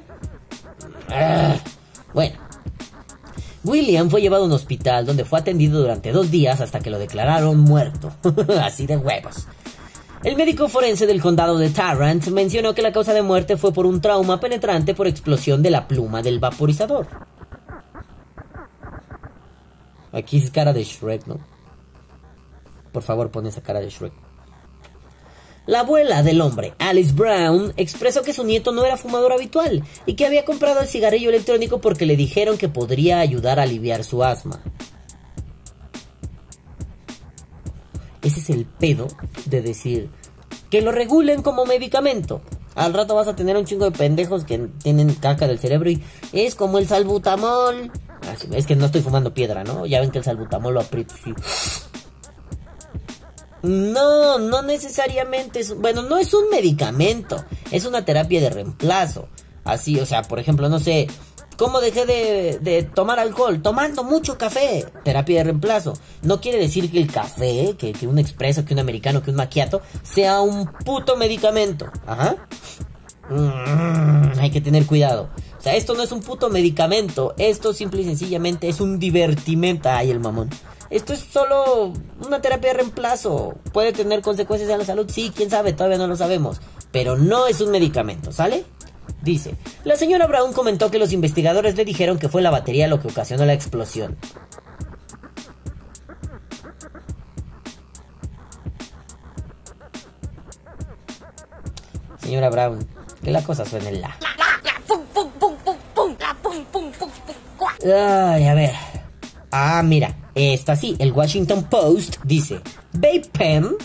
Ah, 1.10 1.56
bueno. 2.14 2.36
William 3.64 4.12
fue 4.12 4.22
llevado 4.22 4.44
a 4.44 4.46
un 4.46 4.52
hospital 4.52 5.08
donde 5.08 5.26
fue 5.26 5.40
atendido 5.40 5.80
durante 5.80 6.12
dos 6.12 6.30
días 6.30 6.62
hasta 6.62 6.82
que 6.82 6.92
lo 6.92 7.00
declararon 7.00 7.62
muerto. 7.62 8.12
Así 8.62 8.86
de 8.86 8.98
huevos. 8.98 9.48
El 10.24 10.36
médico 10.36 10.70
forense 10.70 11.08
del 11.08 11.20
condado 11.20 11.58
de 11.58 11.72
Tarrant 11.72 12.28
mencionó 12.28 12.76
que 12.76 12.84
la 12.84 12.92
causa 12.92 13.16
de 13.16 13.24
muerte 13.24 13.58
fue 13.58 13.74
por 13.74 13.88
un 13.88 14.02
trauma 14.02 14.40
penetrante 14.40 14.94
por 14.94 15.08
explosión 15.08 15.64
de 15.64 15.72
la 15.72 15.88
pluma 15.88 16.22
del 16.22 16.40
vaporizador. 16.40 17.08
Aquí 20.12 20.38
es 20.38 20.52
cara 20.52 20.74
de 20.74 20.84
Shrek, 20.84 21.26
¿no? 21.26 21.53
Por 22.94 23.04
favor, 23.04 23.32
pon 23.32 23.46
esa 23.48 23.62
cara 23.62 23.82
de 23.82 23.90
Shrek. 23.90 24.14
La 25.66 25.80
abuela 25.80 26.24
del 26.24 26.42
hombre, 26.42 26.74
Alice 26.78 27.14
Brown, 27.14 27.74
expresó 27.78 28.22
que 28.22 28.34
su 28.34 28.44
nieto 28.44 28.74
no 28.74 28.84
era 28.84 28.98
fumador 28.98 29.32
habitual 29.32 29.84
y 30.06 30.16
que 30.16 30.26
había 30.26 30.44
comprado 30.44 30.82
el 30.82 30.88
cigarrillo 30.88 31.30
electrónico 31.30 31.80
porque 31.80 32.06
le 32.06 32.18
dijeron 32.18 32.58
que 32.58 32.68
podría 32.68 33.20
ayudar 33.20 33.60
a 33.60 33.64
aliviar 33.64 34.04
su 34.04 34.24
asma. 34.26 34.62
Ese 38.22 38.40
es 38.42 38.50
el 38.50 38.66
pedo 38.66 39.08
de 39.46 39.62
decir 39.62 40.10
que 40.70 40.82
lo 40.82 40.92
regulen 40.92 41.42
como 41.42 41.66
medicamento. 41.66 42.42
Al 42.76 42.94
rato 42.94 43.16
vas 43.16 43.28
a 43.28 43.36
tener 43.36 43.56
un 43.56 43.66
chingo 43.66 43.86
de 43.86 43.98
pendejos 43.98 44.44
que 44.44 44.58
tienen 44.82 45.14
caca 45.16 45.48
del 45.48 45.60
cerebro 45.60 45.90
y 45.90 46.04
es 46.34 46.56
como 46.56 46.78
el 46.78 46.88
salbutamol. 46.88 47.92
Ah, 48.24 48.36
es 48.52 48.66
que 48.66 48.76
no 48.76 48.88
estoy 48.88 49.02
fumando 49.02 49.34
piedra, 49.34 49.64
¿no? 49.64 49.86
Ya 49.86 50.02
ven 50.02 50.12
que 50.12 50.18
el 50.18 50.24
salbutamol 50.24 50.74
lo 50.74 50.82
aprieta 50.82 51.16
No, 53.64 54.40
no 54.40 54.62
necesariamente 54.62 55.62
es, 55.62 55.76
bueno, 55.78 56.04
no 56.04 56.18
es 56.18 56.34
un 56.34 56.50
medicamento, 56.50 57.44
es 57.72 57.86
una 57.86 58.04
terapia 58.04 58.42
de 58.42 58.50
reemplazo. 58.50 59.30
Así, 59.64 59.98
o 60.02 60.06
sea, 60.06 60.24
por 60.24 60.40
ejemplo, 60.40 60.68
no 60.68 60.80
sé, 60.80 61.08
¿cómo 61.58 61.80
dejé 61.80 62.06
de, 62.06 62.90
tomar 62.94 63.20
alcohol? 63.20 63.62
Tomando 63.62 64.04
mucho 64.04 64.38
café, 64.38 64.86
terapia 65.06 65.38
de 65.38 65.44
reemplazo. 65.46 65.94
No 66.22 66.42
quiere 66.42 66.60
decir 66.60 66.92
que 66.92 67.00
el 67.00 67.10
café, 67.10 67.76
que, 67.78 67.94
un 68.06 68.20
expreso, 68.20 68.66
que 68.66 68.74
un 68.74 68.82
americano, 68.82 69.24
que 69.24 69.32
un 69.32 69.38
maquiato, 69.38 69.82
sea 70.04 70.42
un 70.42 70.66
puto 70.66 71.16
medicamento. 71.16 71.90
Ajá. 72.06 72.36
Mm, 73.30 74.40
hay 74.40 74.52
que 74.52 74.60
tener 74.60 74.86
cuidado. 74.86 75.30
O 75.58 75.62
sea, 75.62 75.76
esto 75.78 75.94
no 75.94 76.04
es 76.04 76.12
un 76.12 76.22
puto 76.22 76.50
medicamento. 76.50 77.34
Esto 77.38 77.72
simple 77.72 78.02
y 78.02 78.06
sencillamente 78.06 78.68
es 78.68 78.82
un 78.82 79.00
divertimento. 79.00 79.90
Ay, 79.90 80.12
el 80.12 80.20
mamón. 80.20 80.50
Esto 80.94 81.14
es 81.14 81.22
solo 81.22 81.92
una 82.24 82.40
terapia 82.40 82.70
de 82.70 82.78
reemplazo. 82.78 83.56
¿Puede 83.72 83.94
tener 83.94 84.22
consecuencias 84.22 84.70
en 84.70 84.78
la 84.78 84.86
salud? 84.86 85.10
Sí, 85.10 85.34
quién 85.36 85.50
sabe, 85.50 85.74
todavía 85.74 85.98
no 85.98 86.06
lo 86.06 86.16
sabemos. 86.16 86.62
Pero 86.92 87.18
no 87.18 87.48
es 87.48 87.62
un 87.62 87.72
medicamento, 87.72 88.32
¿sale? 88.32 88.64
Dice, 89.24 89.56
la 89.86 89.96
señora 89.96 90.28
Brown 90.28 90.54
comentó 90.54 90.92
que 90.92 91.00
los 91.00 91.12
investigadores 91.12 91.76
le 91.76 91.84
dijeron 91.84 92.20
que 92.20 92.30
fue 92.30 92.44
la 92.44 92.52
batería 92.52 92.88
lo 92.88 93.02
que 93.02 93.08
ocasionó 93.08 93.44
la 93.44 93.54
explosión. 93.54 94.16
Señora 102.20 102.52
Brown, 102.52 102.88
que 103.24 103.32
la 103.32 103.44
cosa 103.44 103.66
suene 103.66 103.94
la. 103.94 104.16
Ay, 107.84 108.46
a 108.46 108.54
ver. 108.54 108.74
Ah, 109.52 109.82
mira, 109.84 110.16
esta 110.36 110.76
sí, 110.76 110.96
el 111.00 111.12
Washington 111.12 111.68
Post 111.70 112.18
dice, 112.24 112.60
Vape 112.94 113.30
Pen, 113.32 113.76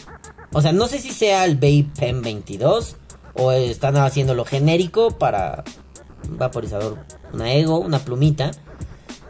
o 0.53 0.63
sea, 0.63 0.73
no 0.73 0.89
sé 0.89 0.99
si 0.99 1.11
sea 1.11 1.45
el 1.45 1.57
Vape 1.57 1.89
Pen 1.99 2.23
22 2.23 2.97
o 3.35 3.53
están 3.53 3.97
haciéndolo 3.97 4.45
genérico 4.45 5.11
para 5.11 5.65
vaporizador, 6.29 6.99
una 7.33 7.53
ego, 7.53 7.79
una 7.79 7.99
plumita. 7.99 8.51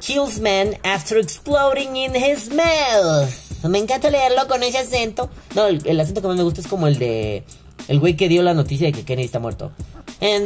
Kills 0.01 0.41
man 0.41 0.77
after 0.85 1.19
exploding 1.19 1.97
in 1.97 2.15
his 2.15 2.51
mouth. 2.51 3.29
Me 3.65 3.79
encanta 3.79 4.11
leerlo 4.11 4.47
con 4.47 4.63
ese 4.63 4.79
acento. 4.79 5.29
No, 5.57 5.67
el, 5.67 6.01
acento 6.01 6.23
que 6.23 6.29
más 6.29 6.37
me 6.37 6.45
gusta 6.45 6.61
es 6.61 6.69
como 6.69 6.87
el 6.87 6.99
de 6.99 7.45
el 7.89 7.99
güey 7.99 8.17
que 8.17 8.29
dio 8.29 8.43
la 8.43 8.55
noticia 8.55 8.87
de 8.87 8.93
que 8.93 9.05
Kennedy 9.05 9.27
está 9.27 9.41
muerto. 9.41 9.73
The 10.21 10.45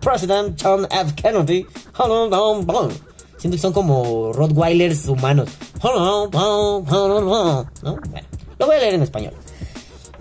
president 0.00 0.60
John 0.60 0.86
F. 0.90 1.14
Kennedy. 1.14 1.66
Siento 3.38 3.56
que 3.56 3.58
son 3.58 3.72
como 3.72 4.32
Rottweilers 4.32 5.06
humanos. 5.06 5.48
Lo 5.82 6.30
voy 8.66 8.76
a 8.76 8.78
leer 8.78 8.94
en 8.94 9.02
español. 9.02 9.32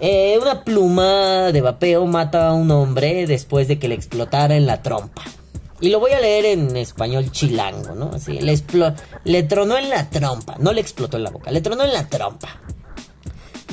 Eh, 0.01 0.39
una 0.41 0.63
pluma 0.63 1.51
de 1.51 1.59
vapeo 1.59 2.05
mata 2.05 2.47
a 2.47 2.53
un 2.53 2.71
hombre 2.71 3.27
después 3.27 3.67
de 3.67 3.77
que 3.79 3.89
le 3.89 3.95
explotara 3.95 4.55
en 4.55 4.65
la 4.65 4.81
trompa. 4.81 5.23
Y 5.81 5.89
lo 5.89 5.99
voy 5.99 6.11
a 6.11 6.19
leer 6.19 6.45
en 6.45 6.75
español 6.77 7.31
chilango, 7.31 7.95
¿no? 7.95 8.11
Así, 8.13 8.39
le, 8.39 8.57
le 9.25 9.43
tronó 9.43 9.77
en 9.77 9.89
la 9.89 10.09
trompa, 10.09 10.55
no 10.59 10.73
le 10.73 10.81
explotó 10.81 11.17
en 11.17 11.23
la 11.23 11.31
boca, 11.31 11.51
le 11.51 11.61
tronó 11.61 11.83
en 11.83 11.93
la 11.93 12.07
trompa. 12.07 12.61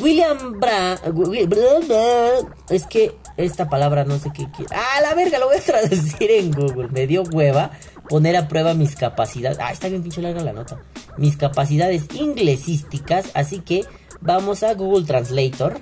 William 0.01 0.61
Brown. 0.61 2.49
Es 2.68 2.87
que 2.87 3.16
esta 3.37 3.68
palabra 3.68 4.05
no 4.05 4.18
sé 4.18 4.30
qué 4.32 4.51
quiere. 4.51 4.74
Ah, 4.74 5.01
la 5.03 5.14
verga, 5.14 5.39
lo 5.39 5.47
voy 5.47 5.57
a 5.57 5.61
traducir 5.61 6.30
en 6.30 6.51
Google. 6.53 6.89
Me 6.89 7.07
dio 7.07 7.22
hueva 7.22 7.70
poner 8.09 8.37
a 8.37 8.49
prueba 8.49 8.74
mis 8.74 8.97
capacidades. 8.97 9.59
Ah, 9.61 9.72
está 9.72 9.89
bien 9.89 10.03
pinche 10.03 10.22
larga 10.22 10.43
la 10.43 10.53
nota. 10.53 10.80
Mis 11.16 11.37
capacidades 11.37 12.05
inglesísticas. 12.14 13.30
Así 13.34 13.61
que 13.61 13.84
vamos 14.20 14.62
a 14.62 14.74
Google 14.74 15.07
Translator. 15.07 15.78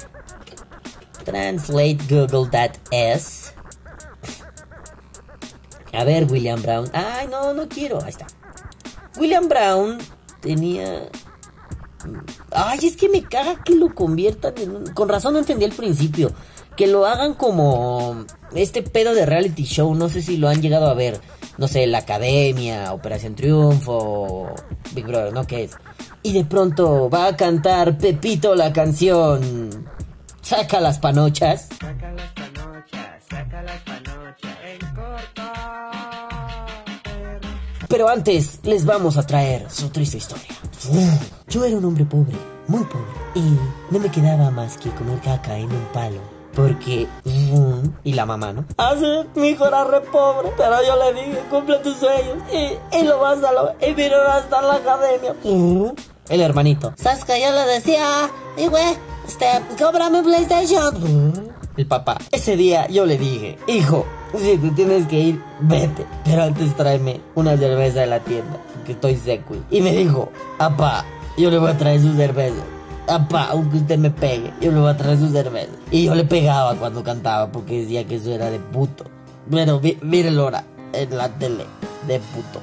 Translate 1.25 1.99
Google 2.09 2.51
that 2.51 2.73
S. 2.91 3.53
A 5.93 6.05
ver, 6.05 6.25
William 6.31 6.61
Brown. 6.61 6.91
Ay, 6.93 7.29
no, 7.29 7.55
no 7.55 7.69
quiero. 7.69 8.03
Ahí 8.03 8.11
está. 8.11 8.27
William 9.17 9.49
Brown 9.49 9.99
tenía... 10.41 11.09
Ay, 12.51 12.81
es 12.83 12.97
que 12.97 13.09
me 13.09 13.23
caga 13.23 13.63
que 13.63 13.75
lo 13.75 13.95
conviertan 13.95 14.55
en... 14.59 14.93
Con 14.93 15.09
razón 15.09 15.35
no 15.35 15.39
entendí 15.39 15.65
al 15.65 15.73
principio. 15.73 16.33
Que 16.77 16.87
lo 16.87 17.07
hagan 17.07 17.35
como... 17.35 18.25
Este 18.55 18.83
pedo 18.83 19.15
de 19.15 19.27
reality 19.27 19.65
show. 19.65 19.95
No 19.95 20.09
sé 20.09 20.23
si 20.23 20.37
lo 20.37 20.49
han 20.49 20.63
llegado 20.63 20.89
a 20.89 20.95
ver. 20.95 21.21
No 21.57 21.69
sé, 21.69 21.87
La 21.87 21.99
Academia, 21.99 22.93
Operación 22.93 23.35
Triunfo, 23.35 24.53
Big 24.93 25.07
Brother, 25.07 25.33
¿no? 25.33 25.47
¿Qué 25.47 25.65
es? 25.65 25.73
Y 26.23 26.33
de 26.33 26.45
pronto 26.45 27.09
va 27.09 27.27
a 27.27 27.37
cantar 27.37 27.97
Pepito 27.99 28.55
la 28.55 28.73
canción. 28.73 29.87
Saca 30.41 30.81
las 30.81 30.99
panochas. 30.99 31.69
Saca 31.81 32.13
las 32.13 32.33
panochas, 32.33 33.25
saca 33.29 33.63
las 33.63 33.81
panochas. 33.83 34.57
En 34.65 34.79
corto. 34.95 35.43
Pero 37.89 38.09
antes 38.09 38.61
les 38.65 38.85
vamos 38.85 39.17
a 39.17 39.25
traer 39.25 39.71
su 39.71 39.89
triste 39.91 40.17
historia. 40.17 40.49
Yo 41.49 41.65
era 41.65 41.77
un 41.77 41.85
hombre 41.85 42.05
pobre, 42.05 42.37
muy 42.67 42.83
pobre, 42.85 43.07
y 43.37 43.57
no 43.91 43.99
me 44.01 44.11
quedaba 44.11 44.51
más 44.51 44.77
que 44.77 44.91
comer 44.91 45.21
caca 45.21 45.57
en 45.57 45.71
un 45.71 45.85
palo. 45.93 46.34
Porque... 46.55 47.07
Y 48.05 48.13
la 48.13 48.27
mamá, 48.27 48.53
¿no? 48.53 48.65
Ah, 48.79 48.95
sí, 48.99 49.41
mi 49.41 49.49
hijo 49.49 49.67
era 49.67 49.85
re 49.85 50.01
pobre, 50.01 50.51
pero 50.57 50.77
yo 50.87 50.97
le 51.05 51.21
dije, 51.21 51.43
cumple 51.51 51.77
tus 51.79 51.97
sueños. 51.97 52.39
Y, 52.53 52.97
y 52.99 53.03
lo 53.03 53.19
vas 53.19 53.43
a 53.43 53.53
lo... 53.53 53.73
Y 53.81 53.93
vino 53.95 54.17
hasta 54.17 54.63
la 54.63 54.75
academia. 54.75 55.35
El 56.29 56.41
hermanito. 56.41 56.93
Sasca, 56.97 57.39
yo 57.39 57.53
le 57.53 57.73
decía, 57.73 58.31
y 58.57 58.67
güey, 58.69 58.97
este, 59.27 59.47
cóbrame 59.79 60.23
PlayStation. 60.23 61.55
El 61.77 61.87
papá. 61.87 62.19
Ese 62.31 62.57
día 62.57 62.87
yo 62.89 63.05
le 63.05 63.19
dije, 63.19 63.59
hijo, 63.67 64.07
si 64.37 64.57
tú 64.59 64.73
tienes 64.75 65.07
que 65.07 65.19
ir, 65.19 65.43
vete. 65.61 66.07
Pero 66.25 66.45
antes 66.45 66.75
tráeme 66.77 67.21
una 67.35 67.57
cerveza 67.57 68.01
de 68.01 68.07
la 68.07 68.21
tienda, 68.21 68.59
porque 68.75 68.93
estoy 68.93 69.17
seco. 69.17 69.55
Y 69.71 69.81
me 69.81 69.91
dijo, 69.93 70.29
papá, 70.57 71.05
yo 71.37 71.51
le 71.51 71.59
voy 71.59 71.71
a 71.71 71.77
traer 71.77 72.01
su 72.01 72.15
cerveza. 72.15 72.63
Papá, 73.07 73.49
aunque 73.51 73.79
usted 73.79 73.99
me 73.99 74.11
pegue, 74.11 74.53
yo 74.61 74.73
le 74.73 74.81
voy 74.81 74.91
a 74.91 74.97
traer 74.97 75.19
su 75.19 75.31
cerveza. 75.31 75.73
Y 75.91 76.05
yo 76.05 76.15
le 76.15 76.25
pegaba 76.25 76.75
cuando 76.75 77.03
cantaba, 77.03 77.51
porque 77.53 77.83
decía 77.83 78.07
que 78.07 78.17
eso 78.17 78.33
era 78.33 78.51
de 78.51 78.59
puto. 78.59 79.05
Bueno, 79.47 79.81
mírelo 80.03 80.45
ahora, 80.45 80.65
en 80.93 81.17
la 81.17 81.29
tele. 81.29 81.67
de 82.07 82.19
puto. 82.19 82.61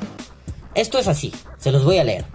Esto 0.74 0.98
es 1.00 1.08
así, 1.08 1.32
se 1.58 1.72
los 1.72 1.84
voy 1.84 1.98
a 2.00 2.04
leer. 2.04 2.26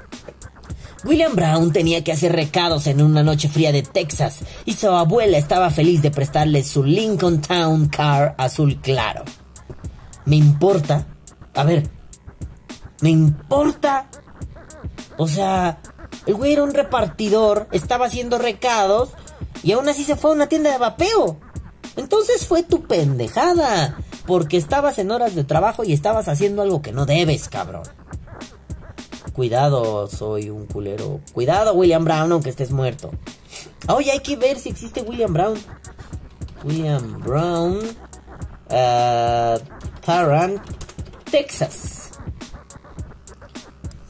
William 1.05 1.35
Brown 1.35 1.73
tenía 1.73 2.03
que 2.03 2.13
hacer 2.13 2.33
recados 2.33 2.87
en 2.87 3.01
una 3.01 3.23
noche 3.23 3.49
fría 3.49 3.71
de 3.71 3.83
Texas 3.83 4.41
y 4.65 4.73
su 4.73 4.89
abuela 4.89 5.39
estaba 5.39 5.71
feliz 5.71 6.03
de 6.03 6.11
prestarle 6.11 6.65
su 6.65 6.83
Lincoln 6.83 7.41
Town 7.41 7.89
Car 7.89 8.35
azul 8.39 8.81
claro. 8.81 9.25
¿Me 10.25 10.37
importa? 10.37 11.07
A 11.55 11.65
ver, 11.65 11.89
¿me 13.01 13.11
importa? 13.11 14.09
O 15.17 15.29
sea, 15.29 15.79
el 16.25 16.35
güey 16.35 16.53
era 16.53 16.63
un 16.63 16.75
repartidor, 16.75 17.69
estaba 17.73 18.07
haciendo 18.07 18.39
recados 18.39 19.11
y 19.63 19.73
aún 19.73 19.89
así 19.89 20.05
se 20.05 20.17
fue 20.17 20.31
a 20.31 20.35
una 20.35 20.49
tienda 20.49 20.71
de 20.71 20.79
vapeo. 20.79 21.39
Entonces 21.97 22.47
fue 22.47 22.63
tu 22.63 22.83
pendejada, 22.83 23.99
porque 24.27 24.57
estabas 24.57 24.99
en 24.99 25.11
horas 25.11 25.35
de 25.35 25.45
trabajo 25.45 25.85
y 25.85 25.93
estabas 25.93 26.29
haciendo 26.29 26.63
algo 26.63 26.83
que 26.83 26.93
no 26.93 27.07
debes, 27.07 27.49
cabrón. 27.49 27.85
Cuidado, 29.33 30.09
soy 30.09 30.51
un 30.51 30.67
culero. 30.67 31.21
Cuidado, 31.33 31.75
William 31.75 32.05
Brown, 32.05 32.33
aunque 32.33 32.51
estés 32.51 32.71
muerto. 32.71 33.11
Oye, 33.89 34.11
hay 34.11 34.21
que 34.21 34.37
ver 34.37 34.59
si 34.59 34.71
existe 34.71 35.03
William 35.03 35.33
Brown. 35.33 35.59
William 36.65 37.21
Brown. 37.21 37.79
Uh, 38.69 39.59
Tarrant, 40.05 40.61
Texas. 41.31 42.11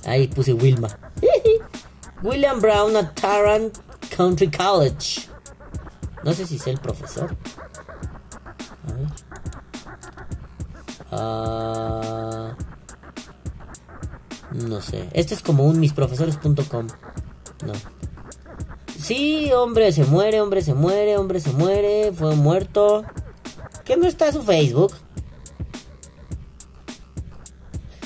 Ahí 0.05 0.29
puse 0.29 0.53
Wilma. 0.53 0.89
William 2.27 2.61
Brown 2.61 2.97
at 2.97 3.15
Tarrant 3.15 3.79
Country 4.11 4.51
College. 4.51 5.29
No 6.25 6.33
sé 6.33 6.45
si 6.45 6.57
es 6.57 6.67
el 6.67 6.79
profesor. 6.79 7.37
Ah... 11.13 12.57
No 14.51 14.81
sé. 14.81 15.09
Este 15.13 15.35
es 15.35 15.41
como 15.41 15.67
un 15.67 15.79
misprofesores.com. 15.79 16.89
No. 17.65 17.73
Sí, 18.99 19.53
hombre 19.53 19.93
se 19.93 20.05
muere, 20.05 20.41
hombre 20.41 20.63
se 20.63 20.75
muere, 20.75 21.17
hombre 21.19 21.39
se 21.39 21.53
muere, 21.53 22.13
fue 22.13 22.35
muerto. 22.35 23.05
¿Qué 23.85 23.97
no 23.97 24.09
está 24.09 24.33
su 24.33 24.43
Facebook? 24.43 24.95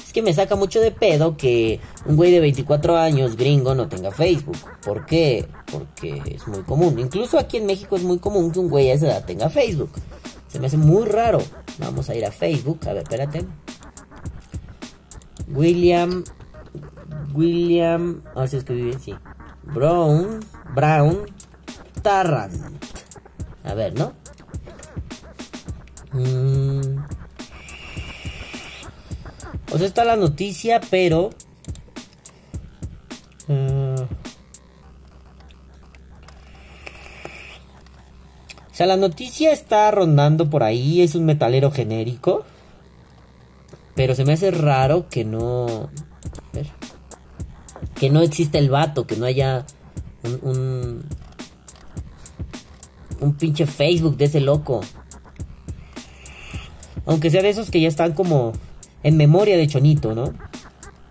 Es 0.05 0.13
que 0.13 0.21
me 0.21 0.35
saca 0.35 0.57
mucho 0.57 0.81
de 0.81 0.91
pedo 0.91 1.39
que 1.39 1.81
un 2.07 2.17
güey 2.17 2.33
de 2.33 2.41
24 2.41 2.97
años 2.97 3.37
gringo 3.37 3.75
no 3.75 3.89
tenga 3.89 4.11
Facebook. 4.11 4.57
¿Por 4.83 5.07
qué? 5.07 5.47
Porque 5.71 6.23
es 6.27 6.47
muy 6.49 6.63
común. 6.63 6.99
Incluso 6.99 7.39
aquí 7.39 7.59
en 7.59 7.67
México 7.67 7.97
es 7.97 8.03
muy 8.03 8.19
común 8.19 8.51
que 8.53 8.59
un 8.59 8.69
güey 8.69 8.91
a 8.91 8.95
esa 8.95 9.07
edad 9.07 9.25
tenga 9.25 9.51
Facebook. 9.51 9.91
Se 10.49 10.59
me 10.59 10.67
hace 10.67 10.77
muy 10.77 11.07
raro. 11.07 11.41
Vamos 11.79 12.09
a 12.11 12.15
ir 12.15 12.25
a 12.25 12.33
Facebook. 12.33 12.81
A 12.89 12.93
ver, 12.93 13.03
espérate. 13.03 13.45
William 15.49 16.25
William, 17.35 18.23
a 18.35 18.41
ver 18.41 18.49
si 18.49 18.57
escribí 18.57 18.93
sí. 18.95 19.15
Brown, 19.63 20.41
Brown, 20.75 21.27
Tarrant. 22.03 22.55
A 23.65 23.75
ver, 23.75 23.95
¿no? 23.95 24.13
Mm. 26.13 27.05
O 29.73 29.79
sea, 29.79 29.87
está 29.87 30.05
la 30.05 30.17
noticia, 30.17 30.81
pero... 30.91 31.31
O 33.51 34.07
sea, 38.73 38.87
la 38.87 38.97
noticia 38.97 39.51
está 39.51 39.91
rondando 39.91 40.49
por 40.49 40.63
ahí, 40.63 41.03
es 41.03 41.15
un 41.15 41.25
metalero 41.25 41.71
genérico. 41.71 42.45
Pero 43.95 44.15
se 44.15 44.25
me 44.25 44.35
hace 44.35 44.51
raro 44.51 45.09
que 45.09 45.25
no... 45.25 45.91
Que 47.95 48.09
no 48.09 48.23
existe 48.23 48.59
el 48.59 48.71
vato, 48.71 49.07
que 49.07 49.17
no 49.17 49.27
haya 49.27 49.67
un, 50.23 51.05
un, 53.21 53.35
pinche 53.35 53.67
Facebook 53.67 54.17
de 54.17 54.25
ese 54.25 54.41
loco. 54.41 54.81
Aunque 57.05 57.31
sea 57.31 57.43
de 57.43 57.51
esos 57.51 57.71
que 57.71 57.81
ya 57.81 57.89
están 57.89 58.13
como 58.13 58.53
en 59.03 59.19
memoria 59.19 59.59
de 59.59 59.67
Chonito, 59.67 60.15
¿no? 60.15 60.33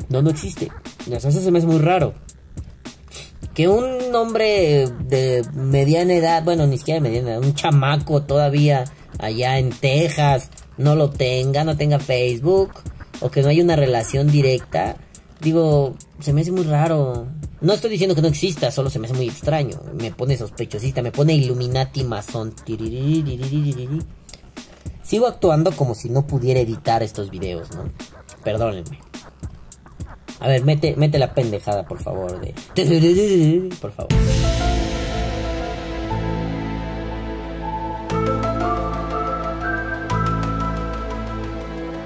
No, 0.09 0.23
no 0.23 0.31
existe. 0.31 0.71
eso 1.11 1.31
se 1.31 1.51
me 1.51 1.59
hace 1.59 1.67
muy 1.67 1.77
raro. 1.77 2.15
Que 3.59 3.67
un 3.67 4.15
hombre 4.15 4.87
de 4.87 5.45
mediana 5.53 6.13
edad, 6.13 6.45
bueno, 6.45 6.65
ni 6.65 6.77
siquiera 6.77 7.01
mediana 7.01 7.31
edad, 7.31 7.43
un 7.43 7.53
chamaco 7.53 8.23
todavía 8.23 8.85
allá 9.17 9.59
en 9.59 9.71
Texas, 9.71 10.49
no 10.77 10.95
lo 10.95 11.09
tenga, 11.09 11.65
no 11.65 11.75
tenga 11.75 11.99
Facebook, 11.99 12.71
o 13.19 13.29
que 13.29 13.41
no 13.41 13.49
haya 13.49 13.61
una 13.61 13.75
relación 13.75 14.31
directa, 14.31 14.95
Digo, 15.41 15.93
se 16.21 16.31
me 16.31 16.39
hace 16.39 16.53
muy 16.53 16.63
raro. 16.63 17.27
No 17.59 17.73
estoy 17.73 17.89
diciendo 17.89 18.15
que 18.15 18.21
no 18.21 18.29
exista, 18.29 18.71
solo 18.71 18.89
se 18.89 18.97
me 18.97 19.07
hace 19.07 19.15
muy 19.17 19.27
extraño. 19.27 19.81
Me 19.93 20.11
pone 20.11 20.37
sospechosista, 20.37 21.01
me 21.01 21.11
pone 21.11 21.33
Illuminati 21.33 22.05
Mason. 22.05 22.53
Sigo 25.03 25.27
actuando 25.27 25.73
como 25.73 25.95
si 25.95 26.07
no 26.07 26.25
pudiera 26.25 26.61
editar 26.61 27.03
estos 27.03 27.29
videos, 27.29 27.71
¿no? 27.75 27.91
Perdónenme. 28.41 28.99
A 30.39 30.47
ver, 30.47 30.63
mete, 30.63 30.95
mete 30.95 31.19
la 31.19 31.33
pendejada, 31.33 31.85
por 31.85 32.01
favor. 32.01 32.39
De... 32.39 32.53
Por 33.81 33.91
favor. 33.91 34.09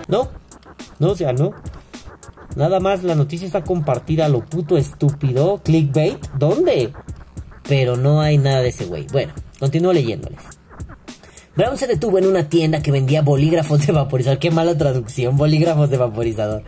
No, 0.08 0.30
no, 1.00 1.12
o 1.12 1.16
sea, 1.16 1.34
no. 1.34 1.54
Nada 2.56 2.80
más 2.80 3.04
la 3.04 3.16
noticia 3.16 3.48
está 3.48 3.64
compartida 3.64 4.30
lo 4.30 4.46
puto 4.46 4.78
estúpido. 4.78 5.60
Clickbait. 5.64 6.20
¿Dónde? 6.38 6.94
Pero 7.68 7.96
no 7.98 8.22
hay 8.22 8.38
nada 8.38 8.62
de 8.62 8.70
ese 8.70 8.86
güey. 8.86 9.08
Bueno, 9.12 9.34
continúo 9.60 9.94
leyéndoles. 9.94 10.42
Brown 11.56 11.78
se 11.78 11.88
detuvo 11.88 12.18
en 12.18 12.28
una 12.28 12.50
tienda 12.50 12.82
que 12.82 12.92
vendía 12.92 13.22
bolígrafos 13.22 13.86
de 13.86 13.94
vaporizador. 13.94 14.40
Qué 14.40 14.52
mala 14.52 14.78
traducción, 14.78 15.38
bolígrafos 15.38 15.90
de 15.90 15.98
vaporizador. 15.98 16.64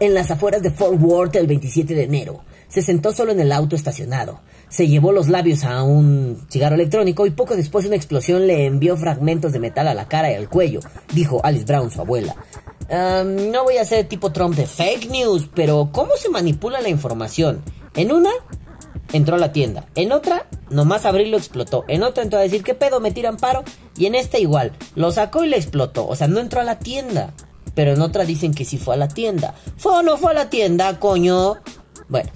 En 0.00 0.14
las 0.14 0.30
afueras 0.30 0.62
de 0.62 0.70
Fort 0.70 1.00
Worth 1.00 1.36
el 1.36 1.46
27 1.46 1.94
de 1.94 2.04
enero. 2.04 2.42
Se 2.68 2.82
sentó 2.82 3.12
solo 3.12 3.32
en 3.32 3.40
el 3.40 3.52
auto 3.52 3.76
estacionado. 3.76 4.40
Se 4.68 4.88
llevó 4.88 5.12
los 5.12 5.28
labios 5.28 5.64
a 5.64 5.82
un 5.82 6.46
cigarro 6.48 6.74
electrónico 6.74 7.26
y 7.26 7.30
poco 7.30 7.56
después 7.56 7.86
una 7.86 7.96
explosión 7.96 8.46
le 8.46 8.66
envió 8.66 8.96
fragmentos 8.96 9.52
de 9.52 9.58
metal 9.58 9.88
a 9.88 9.94
la 9.94 10.08
cara 10.08 10.30
y 10.30 10.34
al 10.34 10.48
cuello, 10.48 10.80
dijo 11.12 11.40
Alice 11.44 11.64
Brown, 11.64 11.90
su 11.90 12.00
abuela 12.00 12.36
no 12.90 13.64
voy 13.64 13.76
a 13.76 13.84
ser 13.84 14.08
tipo 14.08 14.32
Trump 14.32 14.56
de 14.56 14.66
fake 14.66 15.10
news, 15.10 15.48
pero 15.54 15.90
¿cómo 15.92 16.16
se 16.16 16.28
manipula 16.28 16.80
la 16.80 16.88
información? 16.88 17.62
En 17.94 18.12
una, 18.12 18.30
entró 19.12 19.36
a 19.36 19.38
la 19.38 19.52
tienda. 19.52 19.86
En 19.94 20.10
otra, 20.12 20.46
nomás 20.70 21.04
abrirlo 21.06 21.36
explotó. 21.36 21.84
En 21.86 22.02
otra 22.02 22.24
entró 22.24 22.38
a 22.38 22.42
decir, 22.42 22.64
¿qué 22.64 22.74
pedo? 22.74 23.00
Me 23.00 23.12
tiran 23.12 23.36
paro. 23.36 23.62
Y 23.96 24.06
en 24.06 24.16
esta 24.16 24.38
igual, 24.38 24.72
lo 24.96 25.12
sacó 25.12 25.44
y 25.44 25.48
le 25.48 25.56
explotó. 25.56 26.06
O 26.08 26.16
sea, 26.16 26.26
no 26.26 26.40
entró 26.40 26.60
a 26.60 26.64
la 26.64 26.78
tienda. 26.78 27.32
Pero 27.74 27.92
en 27.92 28.00
otra 28.00 28.24
dicen 28.24 28.54
que 28.54 28.64
sí 28.64 28.78
fue 28.78 28.94
a 28.94 28.98
la 28.98 29.08
tienda. 29.08 29.54
¿Fue 29.76 29.92
o 29.92 30.02
no 30.02 30.16
fue 30.16 30.32
a 30.32 30.34
la 30.34 30.50
tienda, 30.50 30.98
coño? 30.98 31.56
Bueno. 32.08 32.30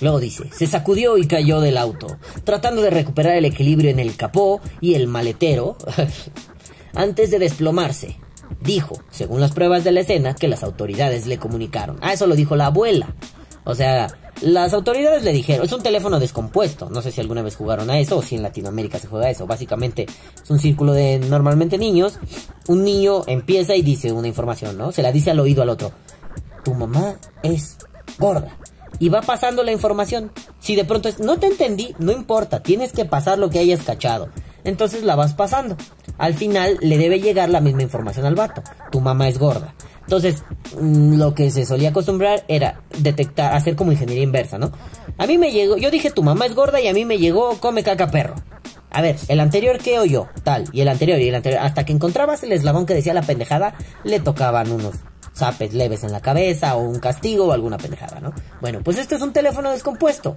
Luego 0.00 0.18
dice, 0.18 0.44
se 0.50 0.66
sacudió 0.66 1.18
y 1.18 1.26
cayó 1.26 1.60
del 1.60 1.76
auto, 1.76 2.16
tratando 2.44 2.80
de 2.80 2.88
recuperar 2.88 3.36
el 3.36 3.44
equilibrio 3.44 3.90
en 3.90 3.98
el 3.98 4.16
capó 4.16 4.62
y 4.80 4.94
el 4.94 5.06
maletero 5.06 5.76
antes 6.94 7.30
de 7.30 7.38
desplomarse. 7.38 8.16
Dijo, 8.60 8.98
según 9.10 9.40
las 9.40 9.52
pruebas 9.52 9.84
de 9.84 9.92
la 9.92 10.00
escena, 10.00 10.34
que 10.34 10.48
las 10.48 10.62
autoridades 10.62 11.26
le 11.26 11.38
comunicaron. 11.38 11.98
Ah, 12.00 12.14
eso 12.14 12.26
lo 12.26 12.34
dijo 12.34 12.56
la 12.56 12.66
abuela. 12.66 13.14
O 13.64 13.74
sea, 13.74 14.08
las 14.40 14.72
autoridades 14.72 15.22
le 15.22 15.32
dijeron, 15.32 15.64
es 15.64 15.72
un 15.72 15.82
teléfono 15.82 16.18
descompuesto. 16.18 16.88
No 16.90 17.02
sé 17.02 17.10
si 17.10 17.20
alguna 17.20 17.42
vez 17.42 17.56
jugaron 17.56 17.90
a 17.90 17.98
eso 17.98 18.18
o 18.18 18.22
si 18.22 18.36
en 18.36 18.42
Latinoamérica 18.42 18.98
se 18.98 19.08
juega 19.08 19.26
a 19.26 19.30
eso. 19.30 19.46
Básicamente 19.46 20.06
es 20.42 20.50
un 20.50 20.58
círculo 20.58 20.92
de 20.92 21.18
normalmente 21.18 21.78
niños. 21.78 22.18
Un 22.68 22.84
niño 22.84 23.22
empieza 23.26 23.74
y 23.76 23.82
dice 23.82 24.12
una 24.12 24.28
información, 24.28 24.78
¿no? 24.78 24.92
Se 24.92 25.02
la 25.02 25.12
dice 25.12 25.30
al 25.30 25.40
oído 25.40 25.62
al 25.62 25.68
otro. 25.68 25.92
Tu 26.64 26.74
mamá 26.74 27.16
es 27.42 27.78
gorda. 28.18 28.56
Y 28.98 29.08
va 29.08 29.22
pasando 29.22 29.62
la 29.62 29.72
información. 29.72 30.32
Si 30.58 30.74
de 30.74 30.84
pronto 30.84 31.08
es, 31.08 31.20
no 31.20 31.38
te 31.38 31.46
entendí, 31.46 31.94
no 31.98 32.12
importa, 32.12 32.62
tienes 32.62 32.92
que 32.92 33.04
pasar 33.04 33.38
lo 33.38 33.50
que 33.50 33.58
hayas 33.58 33.82
cachado. 33.82 34.28
Entonces 34.64 35.04
la 35.04 35.16
vas 35.16 35.32
pasando 35.32 35.76
al 36.20 36.34
final 36.34 36.76
le 36.82 36.98
debe 36.98 37.18
llegar 37.18 37.48
la 37.48 37.62
misma 37.62 37.82
información 37.82 38.26
al 38.26 38.34
vato. 38.34 38.62
Tu 38.92 39.00
mamá 39.00 39.26
es 39.26 39.38
gorda. 39.38 39.74
Entonces, 40.02 40.42
mm, 40.80 41.14
lo 41.18 41.34
que 41.34 41.50
se 41.50 41.64
solía 41.64 41.90
acostumbrar 41.90 42.44
era 42.48 42.80
detectar, 42.98 43.54
hacer 43.54 43.76
como 43.76 43.92
ingeniería 43.92 44.24
inversa, 44.24 44.58
¿no? 44.58 44.72
A 45.18 45.26
mí 45.26 45.38
me 45.38 45.52
llegó, 45.52 45.76
yo 45.76 45.90
dije 45.90 46.10
tu 46.10 46.22
mamá 46.22 46.46
es 46.46 46.54
gorda 46.54 46.80
y 46.80 46.88
a 46.88 46.94
mí 46.94 47.04
me 47.04 47.18
llegó 47.18 47.58
come 47.60 47.82
caca 47.82 48.10
perro. 48.10 48.34
A 48.90 49.02
ver, 49.02 49.16
el 49.28 49.38
anterior 49.38 49.78
que 49.78 49.98
oyó, 50.00 50.28
tal, 50.42 50.64
y 50.72 50.80
el 50.80 50.88
anterior 50.88 51.20
y 51.20 51.28
el 51.28 51.34
anterior, 51.34 51.62
hasta 51.62 51.84
que 51.84 51.92
encontrabas 51.92 52.42
el 52.42 52.52
eslabón 52.52 52.86
que 52.86 52.94
decía 52.94 53.14
la 53.14 53.22
pendejada, 53.22 53.74
le 54.02 54.18
tocaban 54.18 54.72
unos 54.72 54.96
zapes 55.32 55.74
leves 55.74 56.02
en 56.02 56.12
la 56.12 56.20
cabeza 56.20 56.74
o 56.74 56.80
un 56.80 56.98
castigo 56.98 57.46
o 57.46 57.52
alguna 57.52 57.78
pendejada, 57.78 58.20
¿no? 58.20 58.32
Bueno, 58.60 58.80
pues 58.82 58.98
este 58.98 59.14
es 59.14 59.22
un 59.22 59.32
teléfono 59.32 59.70
descompuesto. 59.70 60.34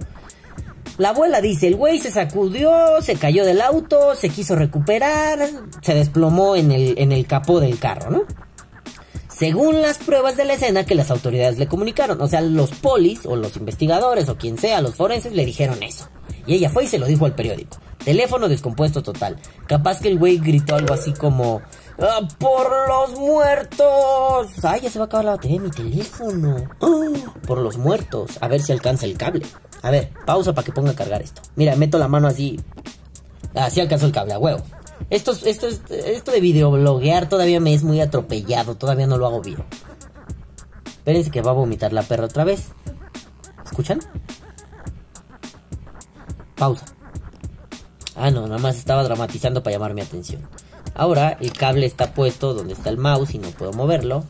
La 0.96 1.08
abuela 1.08 1.40
dice, 1.40 1.66
el 1.66 1.74
güey 1.74 1.98
se 1.98 2.12
sacudió, 2.12 3.02
se 3.02 3.16
cayó 3.16 3.44
del 3.44 3.60
auto, 3.60 4.14
se 4.14 4.28
quiso 4.28 4.54
recuperar, 4.54 5.40
se 5.80 5.94
desplomó 5.94 6.54
en 6.54 6.70
el, 6.70 6.94
en 6.98 7.10
el 7.10 7.26
capó 7.26 7.58
del 7.58 7.80
carro, 7.80 8.10
¿no? 8.10 8.22
Según 9.36 9.82
las 9.82 9.98
pruebas 9.98 10.36
de 10.36 10.44
la 10.44 10.54
escena 10.54 10.86
que 10.86 10.94
las 10.94 11.10
autoridades 11.10 11.58
le 11.58 11.66
comunicaron. 11.66 12.20
O 12.20 12.28
sea, 12.28 12.40
los 12.40 12.70
polis 12.70 13.26
o 13.26 13.34
los 13.34 13.56
investigadores 13.56 14.28
o 14.28 14.36
quien 14.36 14.58
sea, 14.58 14.80
los 14.80 14.94
forenses 14.94 15.32
le 15.32 15.44
dijeron 15.44 15.82
eso. 15.82 16.08
Y 16.46 16.54
ella 16.54 16.70
fue 16.70 16.84
y 16.84 16.86
se 16.86 16.98
lo 16.98 17.06
dijo 17.06 17.26
al 17.26 17.34
periódico. 17.34 17.78
Teléfono 18.04 18.48
descompuesto 18.48 19.02
total. 19.02 19.36
Capaz 19.66 20.00
que 20.00 20.08
el 20.08 20.18
güey 20.18 20.38
gritó 20.38 20.76
algo 20.76 20.94
así 20.94 21.12
como... 21.12 21.62
¡Ah, 21.98 22.20
¡Por 22.38 22.70
los 22.88 23.18
muertos! 23.18 24.64
¡Ay, 24.64 24.82
ya 24.82 24.90
se 24.90 24.98
va 24.98 25.04
a 25.04 25.06
acabar 25.06 25.24
la 25.24 25.32
batería 25.32 25.58
de 25.58 25.64
mi 25.64 25.70
teléfono! 25.70 26.56
¡Ah! 26.80 27.30
Por 27.46 27.58
los 27.58 27.76
muertos. 27.78 28.32
A 28.40 28.48
ver 28.48 28.60
si 28.60 28.72
alcanza 28.72 29.06
el 29.06 29.16
cable. 29.16 29.46
A 29.82 29.90
ver, 29.90 30.10
pausa 30.26 30.52
para 30.54 30.64
que 30.64 30.72
ponga 30.72 30.92
a 30.92 30.96
cargar 30.96 31.22
esto. 31.22 31.42
Mira, 31.56 31.76
meto 31.76 31.98
la 31.98 32.08
mano 32.08 32.28
así. 32.28 32.60
Así 33.54 33.80
alcanzó 33.80 34.06
el 34.06 34.12
cable, 34.12 34.34
a 34.34 34.38
huevo. 34.38 34.62
Esto, 35.10 35.32
esto, 35.44 35.68
esto 35.68 36.30
de 36.30 36.40
videobloguear 36.40 37.28
todavía 37.28 37.60
me 37.60 37.74
es 37.74 37.82
muy 37.82 38.00
atropellado. 38.00 38.76
Todavía 38.76 39.06
no 39.06 39.18
lo 39.18 39.26
hago 39.26 39.40
bien. 39.40 39.62
Espérense 40.86 41.30
que 41.30 41.42
va 41.42 41.50
a 41.50 41.54
vomitar 41.54 41.92
la 41.92 42.02
perra 42.02 42.24
otra 42.24 42.44
vez. 42.44 42.68
¿Escuchan? 43.64 44.00
Pausa. 46.56 46.86
Ah, 48.16 48.30
no, 48.30 48.46
nada 48.46 48.58
más 48.58 48.76
estaba 48.76 49.02
dramatizando 49.02 49.62
para 49.62 49.74
llamar 49.74 49.94
mi 49.94 50.00
atención. 50.00 50.42
Ahora 50.94 51.36
el 51.40 51.52
cable 51.52 51.86
está 51.86 52.14
puesto 52.14 52.54
donde 52.54 52.74
está 52.74 52.88
el 52.90 52.98
mouse 52.98 53.34
y 53.34 53.38
no 53.38 53.48
puedo 53.50 53.72
moverlo. 53.72 54.24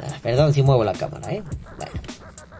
Ah, 0.00 0.18
perdón 0.22 0.54
si 0.54 0.62
muevo 0.62 0.84
la 0.84 0.92
cámara, 0.92 1.32
¿eh? 1.32 1.42
Bueno. 1.76 1.92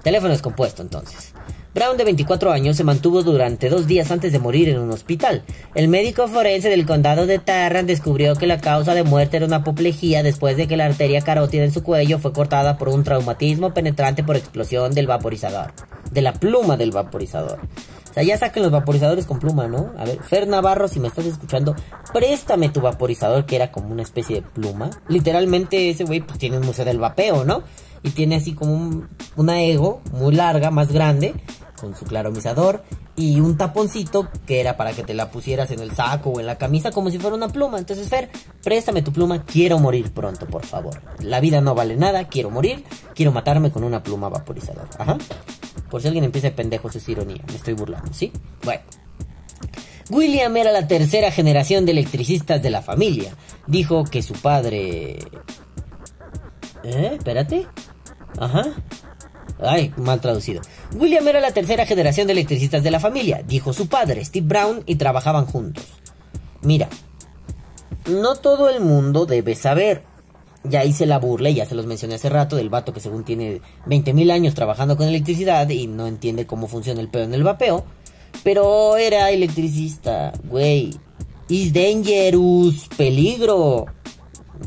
Teléfono 0.03 0.33
descompuesto 0.33 0.83
entonces. 0.83 1.33
Brown, 1.75 1.97
de 1.97 2.05
24 2.05 2.53
años, 2.53 2.77
se 2.77 2.85
mantuvo 2.85 3.23
durante 3.23 3.71
dos 3.71 3.87
días 3.87 4.11
antes 4.11 4.31
de 4.31 4.39
morir 4.39 4.69
en 4.69 4.79
un 4.79 4.91
hospital. 4.91 5.43
El 5.75 5.89
médico 5.89 6.29
forense 6.29 6.69
del 6.69 6.85
condado 6.85 7.25
de 7.25 7.39
Tarrant 7.39 7.89
descubrió 7.89 8.37
que 8.37 8.47
la 8.47 8.61
causa 8.61 8.93
de 8.93 9.05
muerte 9.05 9.39
era 9.39 9.47
una 9.47 9.57
apoplejía 9.57 10.23
después 10.23 10.59
de 10.59 10.69
que 10.69 10.77
la 10.77 10.85
arteria 10.85 11.23
carótida 11.23 11.65
en 11.65 11.73
su 11.73 11.83
cuello 11.83 12.19
fue 12.19 12.35
cortada 12.35 12.77
por 12.77 12.91
un 12.91 13.05
traumatismo 13.05 13.73
penetrante 13.73 14.23
por 14.23 14.37
explosión 14.37 14.93
del 14.93 15.07
vaporizador. 15.07 15.73
De 16.11 16.21
la 16.21 16.35
pluma 16.35 16.77
del 16.77 16.91
vaporizador. 16.91 17.59
O 18.11 18.15
sea, 18.15 18.23
ya 18.23 18.37
saquen 18.37 18.63
los 18.63 18.73
vaporizadores 18.73 19.25
con 19.25 19.39
pluma, 19.39 19.67
¿no? 19.67 19.95
A 19.97 20.05
ver, 20.05 20.23
Fer 20.23 20.47
Navarro, 20.47 20.87
si 20.89 21.01
me 21.01 21.09
estás 21.09 21.25
escuchando, 21.25 21.75
préstame 22.13 22.69
tu 22.69 22.83
vaporizador, 22.83 23.47
que 23.47 23.57
era 23.57 23.73
como 23.73 23.91
una 23.91 24.03
especie 24.03 24.37
de 24.37 24.43
pluma. 24.43 24.91
Literalmente 25.09 25.89
ese 25.89 26.05
güey 26.05 26.21
pues 26.21 26.39
tiene 26.39 26.59
un 26.59 26.67
museo 26.67 26.85
del 26.85 26.99
vapeo, 26.99 27.47
¿no? 27.47 27.63
Y 28.03 28.11
tiene 28.11 28.37
así 28.37 28.53
como 28.53 28.75
un, 28.75 29.09
una 29.37 29.63
ego 29.63 30.03
muy 30.13 30.35
larga, 30.35 30.71
más 30.71 30.93
grande, 30.93 31.35
con 31.83 31.97
su 31.97 32.05
claromizador 32.05 32.85
y 33.17 33.41
un 33.41 33.57
taponcito 33.57 34.29
que 34.47 34.61
era 34.61 34.77
para 34.77 34.93
que 34.93 35.03
te 35.03 35.15
la 35.15 35.33
pusieras 35.33 35.73
en 35.73 35.81
el 35.81 35.91
saco 35.91 36.31
o 36.31 36.39
en 36.39 36.47
la 36.47 36.57
camisa 36.57 36.93
como 36.93 37.11
si 37.11 37.19
fuera 37.19 37.35
una 37.35 37.49
pluma. 37.49 37.77
Entonces, 37.79 38.09
Fer, 38.09 38.31
préstame 38.63 39.03
tu 39.03 39.13
pluma, 39.13 39.45
quiero 39.45 39.81
morir 39.81 40.13
pronto, 40.13 40.47
por 40.47 40.65
favor. 40.65 41.03
La 41.19 41.41
vida 41.41 41.61
no 41.61 41.75
vale 41.75 41.97
nada, 41.97 42.29
quiero 42.29 42.51
morir, 42.51 42.85
quiero 43.17 43.33
matarme 43.33 43.73
con 43.73 43.83
una 43.83 44.01
pluma 44.01 44.29
vaporizador. 44.29 44.89
Ajá. 44.97 45.19
Por 45.91 46.01
si 46.01 46.07
alguien 46.07 46.23
empieza 46.23 46.51
de 46.51 46.55
pendejos 46.55 46.95
es 46.95 47.09
ironía, 47.09 47.43
me 47.49 47.57
estoy 47.57 47.75
burlando, 47.75 48.15
¿sí? 48.15 48.33
Bueno. 48.63 48.83
William 50.09 50.57
era 50.57 50.71
la 50.71 50.87
tercera 50.87 51.33
generación 51.33 51.85
de 51.85 51.93
electricistas 51.93 52.63
de 52.63 52.71
la 52.71 52.83
familia. 52.83 53.35
Dijo 53.67 54.05
que 54.05 54.23
su 54.23 54.35
padre... 54.35 55.19
¿Eh? 56.85 57.15
Espérate. 57.17 57.67
Ajá. 58.39 58.67
Ay, 59.65 59.93
mal 59.97 60.21
traducido. 60.21 60.63
William 60.95 61.27
era 61.27 61.41
la 61.41 61.53
tercera 61.53 61.87
generación 61.87 62.27
de 62.27 62.33
electricistas 62.33 62.83
de 62.83 62.91
la 62.91 63.01
familia, 63.01 63.43
dijo 63.47 63.73
su 63.73 63.89
padre, 63.89 64.25
Steve 64.25 64.47
Brown, 64.47 64.83
y 64.87 64.97
trabajaban 64.97 65.47
juntos. 65.47 65.85
Mira, 66.63 66.89
no 68.07 68.37
todo 68.37 68.69
el 68.69 68.81
mundo 68.81 69.27
debe 69.27 69.55
saber 69.55 70.03
ya 70.65 70.85
hice 70.85 71.07
la 71.07 71.19
burla 71.19 71.51
y 71.51 71.55
ya 71.55 71.67
se 71.67 71.75
los 71.75 71.87
mencioné 71.87 72.15
hace 72.15 72.29
rato 72.29 72.57
del 72.57 72.71
vato 72.71 72.93
que 72.93 73.01
según 73.01 73.25
tiene 73.25 73.61
20.000 73.87 74.31
años 74.31 74.55
trabajando 74.55 74.97
con 74.97 75.09
electricidad 75.09 75.69
y 75.69 75.87
no 75.87 76.07
entiende 76.07 76.47
cómo 76.47 76.69
funciona 76.69 77.01
el 77.01 77.09
pedo 77.09 77.25
en 77.25 77.35
el 77.35 77.43
vapeo. 77.43 77.85
Pero 78.45 78.97
era 78.97 79.31
electricista, 79.31 80.33
güey. 80.45 80.95
Is 81.49 81.73
dangerous, 81.73 82.89
peligro. 82.97 83.87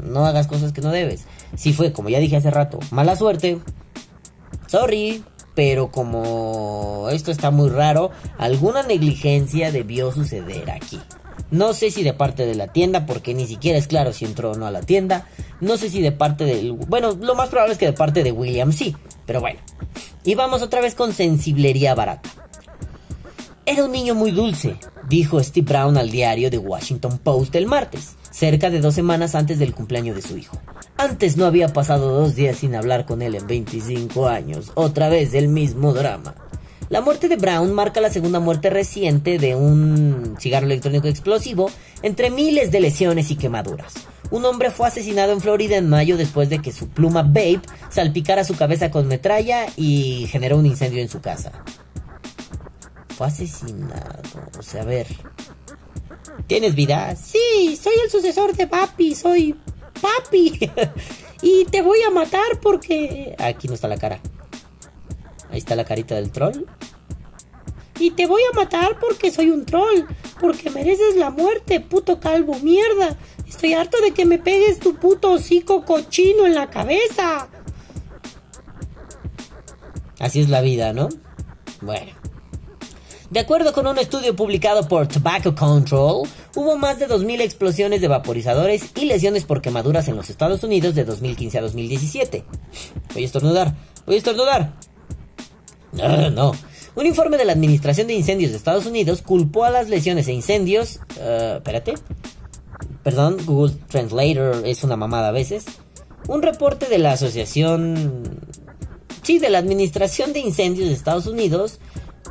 No 0.03 0.25
hagas 0.25 0.47
cosas 0.47 0.71
que 0.71 0.81
no 0.81 0.91
debes. 0.91 1.25
Si 1.55 1.73
fue, 1.73 1.93
como 1.93 2.09
ya 2.09 2.19
dije 2.19 2.35
hace 2.35 2.51
rato, 2.51 2.79
mala 2.91 3.15
suerte. 3.15 3.59
Sorry, 4.67 5.23
pero 5.53 5.91
como 5.91 7.07
esto 7.11 7.31
está 7.31 7.51
muy 7.51 7.69
raro, 7.69 8.11
alguna 8.37 8.83
negligencia 8.83 9.71
debió 9.71 10.11
suceder 10.11 10.69
aquí. 10.71 10.99
No 11.51 11.73
sé 11.73 11.91
si 11.91 12.03
de 12.03 12.13
parte 12.13 12.45
de 12.45 12.55
la 12.55 12.67
tienda, 12.67 13.05
porque 13.05 13.33
ni 13.33 13.45
siquiera 13.45 13.77
es 13.77 13.87
claro 13.87 14.13
si 14.13 14.25
entró 14.25 14.51
o 14.51 14.55
no 14.55 14.65
a 14.65 14.71
la 14.71 14.81
tienda. 14.81 15.27
No 15.61 15.77
sé 15.77 15.89
si 15.89 16.01
de 16.01 16.11
parte 16.11 16.43
del... 16.43 16.73
Bueno, 16.73 17.11
lo 17.11 17.35
más 17.35 17.49
probable 17.49 17.73
es 17.73 17.79
que 17.79 17.85
de 17.85 17.93
parte 17.93 18.23
de 18.23 18.31
William 18.31 18.71
sí. 18.71 18.95
Pero 19.25 19.41
bueno. 19.41 19.59
Y 20.23 20.35
vamos 20.35 20.61
otra 20.61 20.81
vez 20.81 20.95
con 20.95 21.13
sensiblería 21.13 21.93
barata. 21.93 22.29
Era 23.67 23.85
un 23.85 23.91
niño 23.91 24.13
muy 24.13 24.29
dulce, 24.29 24.77
dijo 25.09 25.41
Steve 25.41 25.65
Brown 25.65 25.97
al 25.97 26.11
diario 26.11 26.51
The 26.51 26.59
Washington 26.59 27.17
Post 27.17 27.55
el 27.55 27.65
martes, 27.65 28.15
cerca 28.35 28.69
de 28.69 28.81
dos 28.81 28.93
semanas 28.93 29.33
antes 29.33 29.59
del 29.59 29.73
cumpleaños 29.73 30.17
de 30.17 30.21
su 30.21 30.37
hijo. 30.37 30.59
Antes 30.97 31.37
no 31.37 31.45
había 31.45 31.69
pasado 31.69 32.11
dos 32.19 32.35
días 32.35 32.57
sin 32.57 32.75
hablar 32.75 33.05
con 33.05 33.21
él 33.21 33.33
en 33.35 33.47
25 33.47 34.27
años, 34.27 34.73
otra 34.75 35.07
vez 35.07 35.33
el 35.33 35.47
mismo 35.47 35.93
drama. 35.93 36.35
La 36.89 36.99
muerte 36.99 37.29
de 37.29 37.37
Brown 37.37 37.73
marca 37.73 38.01
la 38.01 38.09
segunda 38.09 38.41
muerte 38.41 38.69
reciente 38.69 39.39
de 39.39 39.55
un 39.55 40.35
cigarro 40.37 40.65
electrónico 40.65 41.07
explosivo 41.07 41.71
entre 42.01 42.29
miles 42.29 42.71
de 42.71 42.81
lesiones 42.81 43.31
y 43.31 43.37
quemaduras. 43.37 43.93
Un 44.31 44.43
hombre 44.43 44.69
fue 44.69 44.89
asesinado 44.89 45.31
en 45.31 45.39
Florida 45.39 45.77
en 45.77 45.89
mayo 45.89 46.17
después 46.17 46.49
de 46.49 46.59
que 46.59 46.73
su 46.73 46.89
pluma 46.89 47.23
Babe 47.23 47.61
salpicara 47.89 48.43
su 48.43 48.55
cabeza 48.57 48.91
con 48.91 49.07
metralla 49.07 49.65
y 49.77 50.27
generó 50.29 50.57
un 50.57 50.65
incendio 50.65 51.01
en 51.01 51.09
su 51.09 51.21
casa. 51.21 51.53
Fue 53.15 53.27
asesinado. 53.27 54.21
O 54.59 54.61
sea, 54.61 54.81
a 54.81 54.85
ver. 54.85 55.07
¿Tienes 56.47 56.75
vida? 56.75 57.15
Sí, 57.15 57.77
soy 57.81 57.93
el 58.03 58.09
sucesor 58.09 58.55
de 58.55 58.67
Papi, 58.67 59.15
soy 59.15 59.55
Papi. 60.01 60.71
y 61.41 61.65
te 61.65 61.81
voy 61.81 61.99
a 62.07 62.11
matar 62.11 62.59
porque... 62.61 63.35
Aquí 63.39 63.67
no 63.67 63.73
está 63.73 63.87
la 63.87 63.97
cara. 63.97 64.19
Ahí 65.49 65.57
está 65.57 65.75
la 65.75 65.85
carita 65.85 66.15
del 66.15 66.31
troll. 66.31 66.65
Y 67.99 68.11
te 68.11 68.27
voy 68.27 68.41
a 68.51 68.55
matar 68.55 68.99
porque 68.99 69.31
soy 69.31 69.49
un 69.49 69.65
troll. 69.65 70.01
Porque 70.39 70.69
mereces 70.69 71.15
la 71.15 71.29
muerte, 71.29 71.79
puto 71.79 72.19
calvo 72.19 72.59
mierda. 72.59 73.17
Estoy 73.47 73.73
harto 73.73 73.99
de 74.01 74.11
que 74.11 74.25
me 74.25 74.37
pegues 74.37 74.79
tu 74.79 74.95
puto 74.95 75.31
hocico 75.31 75.85
cochino 75.85 76.45
en 76.45 76.55
la 76.55 76.69
cabeza. 76.69 77.47
Así 80.19 80.41
es 80.41 80.49
la 80.49 80.61
vida, 80.61 80.93
¿no? 80.93 81.09
Bueno. 81.81 82.24
De 83.35 83.41
acuerdo 83.41 83.73
con 83.73 83.85
un 83.85 83.97
estudio 83.97 84.33
publicado 84.33 84.87
por 84.87 85.09
Tobacco 85.09 85.53
Control, 85.53 86.25
hubo 86.55 86.77
más 86.77 86.99
de 86.99 87.09
2.000 87.09 87.41
explosiones 87.41 87.99
de 87.99 88.07
vaporizadores 88.07 88.91
y 88.95 89.03
lesiones 89.03 89.43
por 89.43 89.61
quemaduras 89.61 90.07
en 90.07 90.15
los 90.15 90.29
Estados 90.29 90.63
Unidos 90.63 90.95
de 90.95 91.03
2015 91.03 91.57
a 91.57 91.61
2017. 91.63 92.45
Voy 93.13 93.23
a 93.23 93.25
estornudar, 93.25 93.75
voy 94.05 94.15
a 94.15 94.17
estornudar. 94.19 94.73
No, 95.91 96.29
no. 96.29 96.53
Un 96.95 97.05
informe 97.05 97.35
de 97.35 97.43
la 97.43 97.51
Administración 97.51 98.07
de 98.07 98.13
Incendios 98.13 98.51
de 98.51 98.57
Estados 98.57 98.85
Unidos 98.85 99.21
culpó 99.21 99.65
a 99.65 99.69
las 99.69 99.89
lesiones 99.89 100.29
e 100.29 100.31
incendios. 100.31 101.01
Uh, 101.17 101.57
espérate. 101.57 101.95
Perdón, 103.03 103.35
Google 103.45 103.75
Translator 103.89 104.65
es 104.65 104.85
una 104.85 104.95
mamada 104.95 105.27
a 105.27 105.31
veces. 105.33 105.65
Un 106.29 106.41
reporte 106.41 106.85
de 106.85 106.99
la 106.99 107.11
Asociación. 107.11 108.39
Sí, 109.23 109.39
de 109.39 109.49
la 109.49 109.57
Administración 109.57 110.31
de 110.31 110.39
Incendios 110.39 110.87
de 110.87 110.93
Estados 110.93 111.27
Unidos 111.27 111.79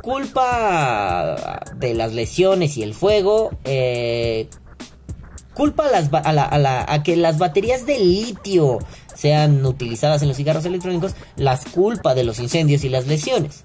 culpa 0.05 1.59
de 1.75 1.95
las 1.95 2.13
lesiones 2.13 2.77
y 2.77 2.83
el 2.83 2.93
fuego. 2.93 3.57
Eh, 3.65 4.47
culpa 5.55 5.87
a, 5.87 5.91
las, 5.91 6.13
a, 6.13 6.93
a 6.93 7.03
que 7.03 7.15
las 7.15 7.39
baterías 7.39 7.87
de 7.87 7.97
litio 7.97 8.77
sean 9.15 9.65
utilizadas 9.65 10.21
en 10.21 10.27
los 10.27 10.37
cigarros 10.37 10.65
electrónicos, 10.65 11.15
las 11.37 11.65
culpa 11.65 12.13
de 12.13 12.23
los 12.23 12.39
incendios 12.39 12.83
y 12.83 12.89
las 12.89 13.07
lesiones. 13.07 13.63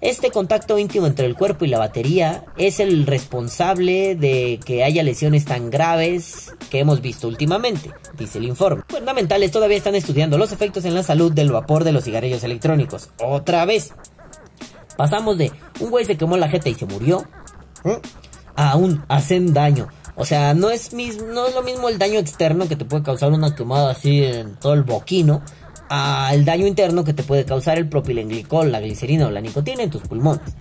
Este 0.00 0.30
contacto 0.30 0.78
íntimo 0.78 1.06
entre 1.06 1.24
el 1.26 1.36
cuerpo 1.36 1.64
y 1.64 1.68
la 1.68 1.78
batería 1.78 2.44
es 2.58 2.80
el 2.80 3.06
responsable 3.06 4.14
de 4.14 4.60
que 4.64 4.84
haya 4.84 5.02
lesiones 5.02 5.44
tan 5.44 5.70
graves 5.70 6.52
que 6.68 6.80
hemos 6.80 7.00
visto 7.00 7.28
últimamente, 7.28 7.92
dice 8.18 8.38
el 8.38 8.44
informe. 8.44 8.82
Fundamentales 8.88 9.52
todavía 9.52 9.78
están 9.78 9.94
estudiando 9.94 10.36
los 10.36 10.52
efectos 10.52 10.84
en 10.84 10.94
la 10.94 11.02
salud 11.02 11.32
del 11.32 11.50
vapor 11.50 11.84
de 11.84 11.92
los 11.92 12.04
cigarrillos 12.04 12.44
electrónicos. 12.44 13.10
Otra 13.22 13.64
vez. 13.64 13.94
Pasamos 14.96 15.38
de 15.38 15.52
un 15.80 15.90
güey 15.90 16.04
se 16.04 16.16
quemó 16.16 16.36
la 16.36 16.48
jeta 16.48 16.68
y 16.68 16.74
se 16.74 16.86
murió 16.86 17.24
a 18.56 18.76
un 18.76 19.04
hacen 19.08 19.52
daño. 19.52 19.88
O 20.16 20.24
sea, 20.24 20.54
no 20.54 20.70
es, 20.70 20.92
no 20.94 21.46
es 21.46 21.54
lo 21.54 21.62
mismo 21.62 21.88
el 21.88 21.98
daño 21.98 22.18
externo 22.18 22.66
que 22.66 22.76
te 22.76 22.86
puede 22.86 23.02
causar 23.02 23.32
una 23.32 23.54
quemada 23.54 23.90
así 23.90 24.24
en 24.24 24.56
todo 24.56 24.72
el 24.72 24.82
boquino 24.82 25.42
al 25.88 26.44
daño 26.44 26.66
interno 26.66 27.04
que 27.04 27.12
te 27.12 27.22
puede 27.22 27.44
causar 27.44 27.78
el 27.78 27.88
propilenglicol, 27.88 28.72
la 28.72 28.80
glicerina 28.80 29.26
o 29.26 29.30
la 29.30 29.40
nicotina 29.40 29.82
en 29.82 29.90
tus 29.90 30.02
pulmones. 30.02 30.54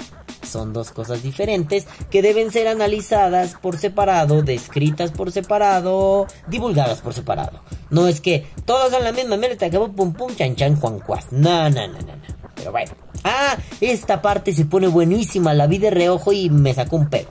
son 0.43 0.73
dos 0.73 0.91
cosas 0.91 1.23
diferentes 1.23 1.87
que 2.11 2.21
deben 2.21 2.51
ser 2.51 2.67
analizadas 2.67 3.55
por 3.55 3.77
separado, 3.77 4.43
descritas 4.43 5.11
por 5.11 5.31
separado, 5.31 6.27
divulgadas 6.47 7.01
por 7.01 7.13
separado. 7.13 7.61
No 7.89 8.07
es 8.07 8.21
que 8.21 8.45
todos 8.65 8.91
son 8.91 9.03
la 9.03 9.11
misma 9.11 9.37
mierda, 9.37 9.65
acabó 9.65 9.91
pum 9.91 10.13
pum 10.13 10.35
chan 10.35 10.55
chan 10.55 10.75
juan 10.79 10.99
cuas. 10.99 11.31
No, 11.31 11.69
no, 11.69 11.87
no, 11.87 11.99
no, 11.99 12.15
no. 12.15 12.51
Pero 12.55 12.71
bueno. 12.71 13.04
Ah, 13.25 13.57
esta 13.81 14.21
parte 14.21 14.53
se 14.53 14.65
pone 14.65 14.87
buenísima, 14.87 15.55
la 15.55 15.65
vi 15.65 15.79
de 15.79 15.89
reojo 15.89 16.31
y 16.31 16.51
me 16.51 16.75
sacó 16.75 16.95
un 16.95 17.09
pedo. 17.09 17.29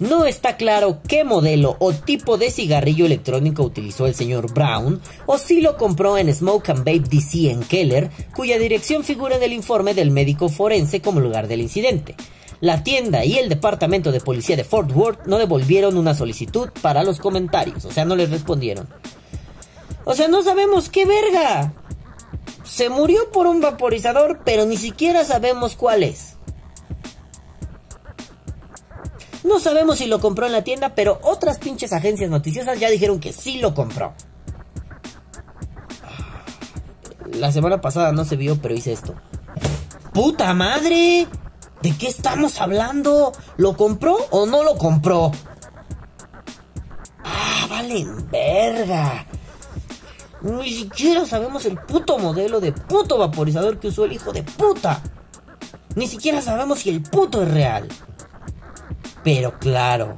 No 0.00 0.26
está 0.26 0.56
claro 0.56 1.00
qué 1.06 1.22
modelo 1.22 1.76
o 1.78 1.92
tipo 1.92 2.38
de 2.38 2.50
cigarrillo 2.50 3.06
electrónico 3.06 3.62
utilizó 3.62 4.06
el 4.06 4.16
señor 4.16 4.52
Brown 4.52 5.00
o 5.26 5.38
si 5.38 5.60
lo 5.60 5.76
compró 5.76 6.18
en 6.18 6.32
Smoke 6.32 6.70
and 6.70 6.78
Vape 6.78 7.08
DC 7.08 7.50
en 7.50 7.62
Keller, 7.62 8.10
cuya 8.34 8.58
dirección 8.58 9.04
figura 9.04 9.36
en 9.36 9.44
el 9.44 9.52
informe 9.52 9.94
del 9.94 10.10
médico 10.10 10.48
forense 10.48 11.00
como 11.00 11.20
lugar 11.20 11.46
del 11.46 11.60
incidente. 11.60 12.16
La 12.60 12.82
tienda 12.82 13.24
y 13.24 13.38
el 13.38 13.48
departamento 13.48 14.10
de 14.10 14.20
policía 14.20 14.56
de 14.56 14.64
Fort 14.64 14.90
Worth 14.92 15.26
no 15.26 15.38
devolvieron 15.38 15.96
una 15.96 16.14
solicitud 16.14 16.70
para 16.82 17.04
los 17.04 17.20
comentarios, 17.20 17.84
o 17.84 17.92
sea, 17.92 18.04
no 18.04 18.16
les 18.16 18.30
respondieron. 18.30 18.88
O 20.04 20.14
sea, 20.14 20.26
no 20.26 20.42
sabemos 20.42 20.88
qué 20.88 21.06
verga. 21.06 21.72
Se 22.64 22.88
murió 22.88 23.30
por 23.32 23.46
un 23.46 23.60
vaporizador, 23.60 24.40
pero 24.44 24.66
ni 24.66 24.76
siquiera 24.76 25.24
sabemos 25.24 25.74
cuál 25.74 26.02
es. 26.02 26.34
No 29.44 29.60
sabemos 29.60 29.98
si 29.98 30.06
lo 30.06 30.20
compró 30.20 30.46
en 30.46 30.52
la 30.52 30.64
tienda, 30.64 30.94
pero 30.94 31.20
otras 31.22 31.58
pinches 31.58 31.92
agencias 31.92 32.28
noticiosas 32.28 32.78
ya 32.78 32.90
dijeron 32.90 33.20
que 33.20 33.32
sí 33.32 33.58
lo 33.58 33.74
compró. 33.74 34.12
La 37.32 37.52
semana 37.52 37.80
pasada 37.80 38.12
no 38.12 38.24
se 38.24 38.36
vio, 38.36 38.60
pero 38.60 38.74
hice 38.74 38.92
esto. 38.92 39.14
¡Puta 40.12 40.52
madre! 40.54 41.28
¿De 41.82 41.96
qué 41.96 42.08
estamos 42.08 42.60
hablando? 42.60 43.32
¿Lo 43.56 43.76
compró 43.76 44.16
o 44.30 44.46
no 44.46 44.64
lo 44.64 44.76
compró? 44.76 45.30
Ah, 47.24 47.66
vale, 47.70 48.04
verga. 48.30 49.27
Ni 50.42 50.70
siquiera 50.70 51.26
sabemos 51.26 51.66
el 51.66 51.76
puto 51.78 52.18
modelo 52.18 52.60
de 52.60 52.72
puto 52.72 53.18
vaporizador 53.18 53.78
que 53.78 53.88
usó 53.88 54.04
el 54.04 54.12
hijo 54.12 54.32
de 54.32 54.42
puta. 54.42 55.02
Ni 55.96 56.06
siquiera 56.06 56.40
sabemos 56.40 56.80
si 56.80 56.90
el 56.90 57.02
puto 57.02 57.42
es 57.42 57.50
real. 57.50 57.88
Pero 59.24 59.58
claro, 59.58 60.16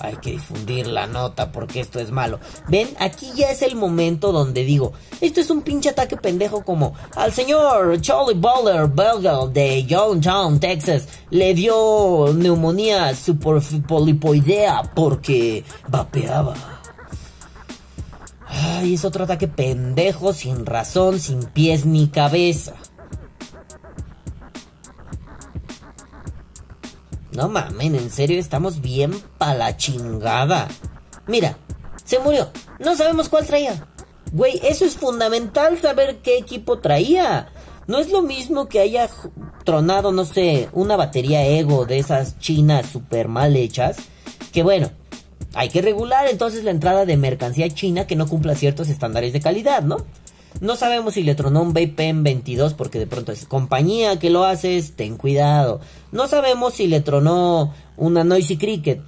hay 0.00 0.16
que 0.16 0.32
difundir 0.32 0.86
la 0.86 1.06
nota 1.06 1.52
porque 1.52 1.80
esto 1.80 2.00
es 2.00 2.10
malo. 2.10 2.40
Ven, 2.68 2.88
aquí 2.98 3.30
ya 3.34 3.50
es 3.50 3.62
el 3.62 3.76
momento 3.76 4.32
donde 4.32 4.64
digo, 4.64 4.92
esto 5.20 5.40
es 5.40 5.50
un 5.50 5.62
pinche 5.62 5.90
ataque 5.90 6.16
pendejo 6.16 6.64
como 6.64 6.94
al 7.14 7.32
señor 7.32 8.00
Charlie 8.00 8.34
Bowler 8.34 8.88
belga 8.88 9.46
de 9.46 9.84
Youngtown, 9.84 10.58
Texas, 10.58 11.06
le 11.30 11.54
dio 11.54 12.32
neumonía 12.34 13.14
superpolipoidea 13.14 14.90
porque 14.94 15.64
vapeaba. 15.88 16.54
Ay, 18.52 18.94
es 18.94 19.04
otro 19.04 19.24
ataque 19.24 19.46
pendejo, 19.46 20.32
sin 20.32 20.66
razón, 20.66 21.20
sin 21.20 21.44
pies 21.44 21.86
ni 21.86 22.08
cabeza. 22.08 22.74
No 27.32 27.48
mamen, 27.48 27.94
en 27.94 28.10
serio, 28.10 28.40
estamos 28.40 28.80
bien 28.80 29.12
pa' 29.38 29.54
la 29.54 29.76
chingada. 29.76 30.66
Mira, 31.28 31.56
se 32.04 32.18
murió. 32.18 32.50
No 32.80 32.96
sabemos 32.96 33.28
cuál 33.28 33.46
traía. 33.46 33.86
Güey, 34.32 34.60
eso 34.64 34.84
es 34.84 34.96
fundamental 34.96 35.80
saber 35.80 36.18
qué 36.22 36.36
equipo 36.36 36.80
traía. 36.80 37.52
No 37.86 37.98
es 37.98 38.10
lo 38.10 38.22
mismo 38.22 38.68
que 38.68 38.80
haya 38.80 39.08
tronado, 39.64 40.10
no 40.12 40.24
sé, 40.24 40.68
una 40.72 40.96
batería 40.96 41.46
Ego 41.46 41.86
de 41.86 41.98
esas 41.98 42.38
chinas 42.38 42.86
super 42.86 43.28
mal 43.28 43.54
hechas. 43.54 43.96
Que 44.52 44.64
bueno, 44.64 44.90
hay 45.54 45.68
que 45.68 45.82
regular 45.82 46.26
entonces 46.28 46.64
la 46.64 46.70
entrada 46.70 47.04
de 47.06 47.16
mercancía 47.16 47.68
china 47.68 48.06
que 48.06 48.16
no 48.16 48.28
cumpla 48.28 48.54
ciertos 48.54 48.88
estándares 48.88 49.32
de 49.32 49.40
calidad, 49.40 49.82
¿no? 49.82 49.98
No 50.60 50.76
sabemos 50.76 51.14
si 51.14 51.22
le 51.22 51.34
tronó 51.34 51.62
un 51.62 51.72
VPN 51.72 52.22
22 52.22 52.74
porque 52.74 52.98
de 52.98 53.06
pronto 53.06 53.32
es 53.32 53.46
compañía 53.46 54.18
que 54.18 54.30
lo 54.30 54.44
haces, 54.44 54.94
ten 54.96 55.16
cuidado. 55.16 55.80
No 56.12 56.26
sabemos 56.26 56.74
si 56.74 56.86
le 56.86 57.00
tronó 57.00 57.72
una 57.96 58.24
Noisy 58.24 58.58
Cricket. 58.58 59.00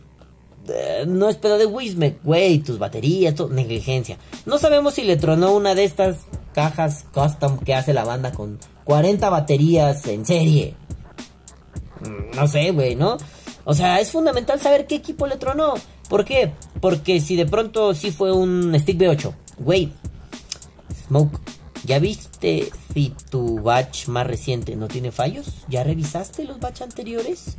Eh, 0.68 1.04
no 1.06 1.28
es 1.28 1.36
pedo 1.36 1.58
de 1.58 1.66
Wismec, 1.66 2.22
güey, 2.22 2.60
tus 2.60 2.78
baterías, 2.78 3.34
negligencia. 3.50 4.16
No 4.46 4.58
sabemos 4.58 4.94
si 4.94 5.02
le 5.02 5.16
tronó 5.16 5.52
una 5.52 5.74
de 5.74 5.84
estas 5.84 6.18
cajas 6.54 7.04
custom 7.12 7.58
que 7.58 7.74
hace 7.74 7.92
la 7.92 8.04
banda 8.04 8.32
con 8.32 8.58
40 8.84 9.28
baterías 9.28 10.06
en 10.06 10.24
serie. 10.24 10.74
Mm, 12.00 12.36
no 12.36 12.46
sé, 12.46 12.70
güey, 12.70 12.94
¿no? 12.94 13.16
O 13.64 13.74
sea, 13.74 14.00
es 14.00 14.10
fundamental 14.10 14.60
saber 14.60 14.86
qué 14.86 14.96
equipo 14.96 15.26
le 15.26 15.36
tronó. 15.36 15.74
¿Por 16.08 16.24
qué? 16.24 16.52
Porque 16.80 17.20
si 17.20 17.36
de 17.36 17.46
pronto 17.46 17.94
sí 17.94 18.10
fue 18.10 18.32
un 18.32 18.74
Stick 18.78 18.98
B8, 18.98 19.32
güey, 19.58 19.92
Smoke, 21.06 21.38
¿ya 21.84 21.98
viste 21.98 22.70
si 22.92 23.14
tu 23.30 23.60
batch 23.60 24.08
más 24.08 24.26
reciente 24.26 24.76
no 24.76 24.88
tiene 24.88 25.10
fallos? 25.10 25.64
¿Ya 25.68 25.84
revisaste 25.84 26.44
los 26.44 26.60
batch 26.60 26.82
anteriores? 26.82 27.56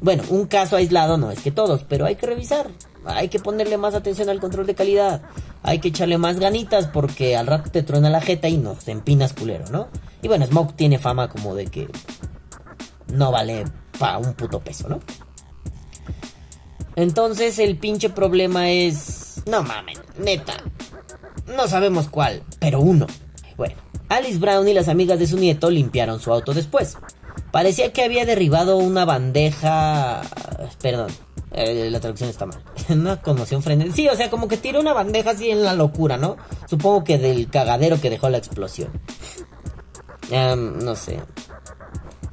Bueno, 0.00 0.24
un 0.30 0.46
caso 0.46 0.76
aislado 0.76 1.16
no 1.16 1.30
es 1.30 1.40
que 1.40 1.52
todos, 1.52 1.84
pero 1.84 2.06
hay 2.06 2.16
que 2.16 2.26
revisar. 2.26 2.70
Hay 3.04 3.28
que 3.28 3.38
ponerle 3.38 3.76
más 3.78 3.94
atención 3.94 4.28
al 4.28 4.40
control 4.40 4.66
de 4.66 4.74
calidad. 4.74 5.22
Hay 5.62 5.78
que 5.78 5.88
echarle 5.88 6.18
más 6.18 6.40
ganitas 6.40 6.88
porque 6.88 7.36
al 7.36 7.46
rato 7.46 7.70
te 7.70 7.82
truena 7.82 8.10
la 8.10 8.20
jeta 8.20 8.48
y 8.48 8.56
nos 8.56 8.88
empinas 8.88 9.32
culero, 9.32 9.64
¿no? 9.70 9.88
Y 10.22 10.28
bueno, 10.28 10.46
Smoke 10.46 10.74
tiene 10.74 10.98
fama 10.98 11.28
como 11.28 11.54
de 11.54 11.66
que 11.66 11.88
no 13.12 13.30
vale 13.30 13.64
pa' 13.98 14.18
un 14.18 14.34
puto 14.34 14.60
peso, 14.60 14.88
¿no? 14.88 15.00
Entonces 16.96 17.58
el 17.58 17.76
pinche 17.78 18.10
problema 18.10 18.70
es... 18.70 19.42
No 19.46 19.62
mamen, 19.62 19.98
neta. 20.18 20.54
No 21.56 21.66
sabemos 21.68 22.08
cuál, 22.08 22.42
pero 22.58 22.80
uno. 22.80 23.06
Bueno, 23.56 23.74
Alice 24.08 24.38
Brown 24.38 24.68
y 24.68 24.74
las 24.74 24.88
amigas 24.88 25.18
de 25.18 25.26
su 25.26 25.38
nieto 25.38 25.70
limpiaron 25.70 26.20
su 26.20 26.32
auto 26.32 26.54
después. 26.54 26.96
Parecía 27.50 27.92
que 27.92 28.02
había 28.02 28.24
derribado 28.24 28.76
una 28.76 29.04
bandeja... 29.04 30.22
Perdón, 30.80 31.10
eh, 31.52 31.88
la 31.90 32.00
traducción 32.00 32.30
está 32.30 32.46
mal. 32.46 32.62
una 32.88 33.20
conmoción 33.20 33.62
frenética. 33.62 33.96
Sí, 33.96 34.08
o 34.08 34.16
sea, 34.16 34.30
como 34.30 34.48
que 34.48 34.56
tiró 34.56 34.80
una 34.80 34.92
bandeja 34.92 35.30
así 35.30 35.50
en 35.50 35.62
la 35.62 35.74
locura, 35.74 36.16
¿no? 36.16 36.36
Supongo 36.66 37.04
que 37.04 37.18
del 37.18 37.48
cagadero 37.48 38.00
que 38.00 38.10
dejó 38.10 38.28
la 38.30 38.38
explosión. 38.38 38.90
no 40.30 40.96
sé. 40.96 41.20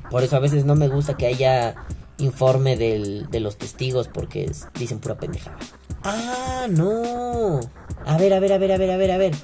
Por 0.10 0.24
eso 0.24 0.38
a 0.38 0.40
veces 0.40 0.66
no 0.66 0.76
me 0.76 0.88
gusta 0.88 1.16
que 1.16 1.28
haya 1.28 1.76
informe 2.20 2.78
de 2.78 3.40
los 3.40 3.58
testigos 3.58 4.08
porque 4.08 4.52
dicen 4.76 5.00
pura 5.00 5.18
pendejada. 5.18 5.58
Ah, 6.04 6.68
no. 6.70 7.60
A 8.06 8.18
ver, 8.18 8.34
a 8.34 8.40
ver, 8.40 8.54
a 8.54 8.58
ver, 8.58 8.72
a 8.72 8.78
ver, 8.78 8.92
a 8.92 8.98
ver, 8.98 9.12
a 9.12 9.18
ver. 9.18 9.36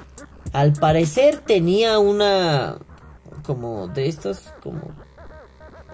Al 0.53 0.73
parecer 0.73 1.39
tenía 1.39 1.99
una... 1.99 2.77
Como 3.45 3.87
de 3.87 4.07
estos, 4.07 4.39
como... 4.63 4.81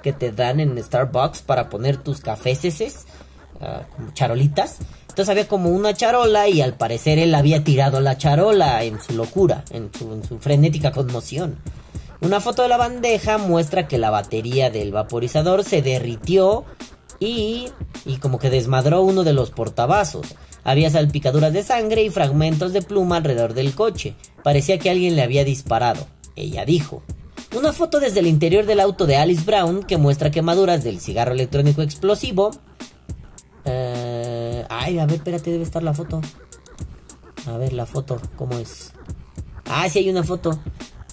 Que 0.03 0.13
te 0.13 0.31
dan 0.31 0.59
en 0.59 0.81
Starbucks 0.81 1.41
para 1.41 1.69
poner 1.69 1.97
tus 1.97 2.21
cafés, 2.21 2.63
uh, 3.55 3.95
como 3.95 4.11
charolitas. 4.13 4.77
Entonces 5.09 5.29
había 5.29 5.47
como 5.47 5.69
una 5.69 5.93
charola 5.93 6.47
y 6.47 6.61
al 6.61 6.73
parecer 6.75 7.19
él 7.19 7.35
había 7.35 7.63
tirado 7.63 7.99
la 7.99 8.17
charola 8.17 8.83
en 8.83 9.01
su 9.01 9.13
locura, 9.13 9.63
en 9.69 9.91
su, 9.93 10.13
en 10.13 10.23
su 10.23 10.39
frenética 10.39 10.91
conmoción. 10.91 11.57
Una 12.21 12.39
foto 12.39 12.61
de 12.61 12.69
la 12.69 12.77
bandeja 12.77 13.39
muestra 13.39 13.87
que 13.87 13.97
la 13.97 14.11
batería 14.11 14.69
del 14.69 14.91
vaporizador 14.91 15.63
se 15.63 15.81
derritió 15.81 16.65
y, 17.19 17.67
y 18.05 18.17
como 18.17 18.37
que 18.37 18.51
desmadró 18.51 19.01
uno 19.01 19.23
de 19.23 19.33
los 19.33 19.49
portavasos. 19.49 20.35
Había 20.63 20.91
salpicaduras 20.91 21.51
de 21.51 21.63
sangre 21.63 22.03
y 22.03 22.11
fragmentos 22.11 22.73
de 22.73 22.83
pluma 22.83 23.17
alrededor 23.17 23.55
del 23.55 23.73
coche. 23.73 24.15
Parecía 24.43 24.77
que 24.77 24.91
alguien 24.91 25.15
le 25.15 25.23
había 25.23 25.43
disparado. 25.43 26.05
Ella 26.35 26.63
dijo. 26.63 27.01
Una 27.57 27.73
foto 27.73 27.99
desde 27.99 28.19
el 28.19 28.27
interior 28.27 28.65
del 28.65 28.79
auto 28.79 29.07
de 29.07 29.17
Alice 29.17 29.43
Brown 29.43 29.83
que 29.83 29.97
muestra 29.97 30.31
quemaduras 30.31 30.83
del 30.83 30.99
cigarro 30.99 31.33
electrónico 31.33 31.81
explosivo. 31.81 32.51
Eh, 33.65 34.63
ay, 34.69 34.99
a 34.99 35.05
ver, 35.05 35.15
espérate, 35.15 35.51
debe 35.51 35.63
estar 35.63 35.81
la 35.81 35.93
foto. 35.93 36.21
A 37.47 37.57
ver 37.57 37.73
la 37.73 37.87
foto, 37.87 38.21
¿cómo 38.35 38.57
es? 38.59 38.93
Ah, 39.65 39.89
sí 39.89 39.99
hay 39.99 40.09
una 40.09 40.23
foto. 40.23 40.59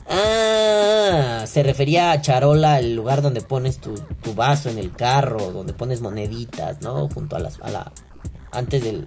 Ah, 0.08 1.44
se 1.46 1.62
refería 1.62 2.12
a 2.12 2.20
charola, 2.22 2.78
el 2.78 2.94
lugar 2.94 3.20
donde 3.20 3.40
pones 3.42 3.78
tu, 3.78 3.94
vaso 4.34 4.70
en 4.70 4.78
el 4.78 4.92
carro, 4.92 5.52
donde 5.52 5.72
pones 5.72 6.00
moneditas, 6.00 6.80
¿no? 6.80 7.08
Junto 7.08 7.36
a, 7.36 7.40
las, 7.40 7.60
a 7.60 7.70
la... 7.70 7.92
Antes 8.52 8.82
del... 8.82 9.06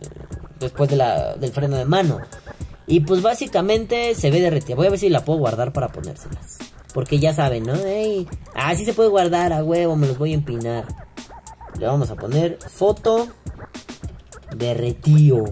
Después 0.59 0.89
de 0.91 0.95
la, 0.95 1.35
del 1.35 1.51
freno 1.51 1.75
de 1.75 1.85
mano. 1.85 2.19
Y 2.85 2.99
pues 2.99 3.21
básicamente 3.21 4.13
se 4.13 4.29
ve 4.29 4.41
derretida. 4.41 4.75
Voy 4.75 4.87
a 4.87 4.91
ver 4.91 4.99
si 4.99 5.09
la 5.09 5.25
puedo 5.25 5.39
guardar 5.39 5.73
para 5.73 5.91
ponérselas. 5.91 6.59
Porque 6.93 7.17
ya 7.19 7.33
saben, 7.33 7.63
¿no? 7.63 7.73
ah, 8.53 8.75
sí 8.75 8.85
se 8.85 8.93
puede 8.93 9.09
guardar 9.09 9.53
a 9.53 9.63
huevo, 9.63 9.95
me 9.95 10.07
los 10.07 10.17
voy 10.17 10.33
a 10.33 10.35
empinar. 10.35 10.85
Le 11.79 11.87
vamos 11.87 12.11
a 12.11 12.15
poner 12.15 12.59
foto 12.59 13.27
derretido. 14.55 15.45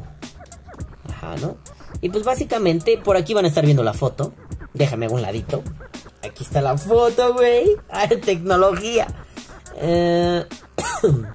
Ajá, 1.08 1.36
¿no? 1.38 1.58
Y 2.02 2.10
pues 2.10 2.24
básicamente 2.24 2.98
por 2.98 3.18
aquí 3.18 3.34
van 3.34 3.46
a 3.46 3.48
estar 3.48 3.66
viendo 3.66 3.84
la 3.84 3.94
foto. 3.94 4.34
Déjame 4.74 5.08
un 5.08 5.22
ladito. 5.22 5.64
Aquí 6.24 6.44
está 6.44 6.62
la 6.62 6.78
foto, 6.78 7.34
güey. 7.34 7.78
Ay, 7.90 8.18
tecnología. 8.18 9.08
Eh, 9.78 10.46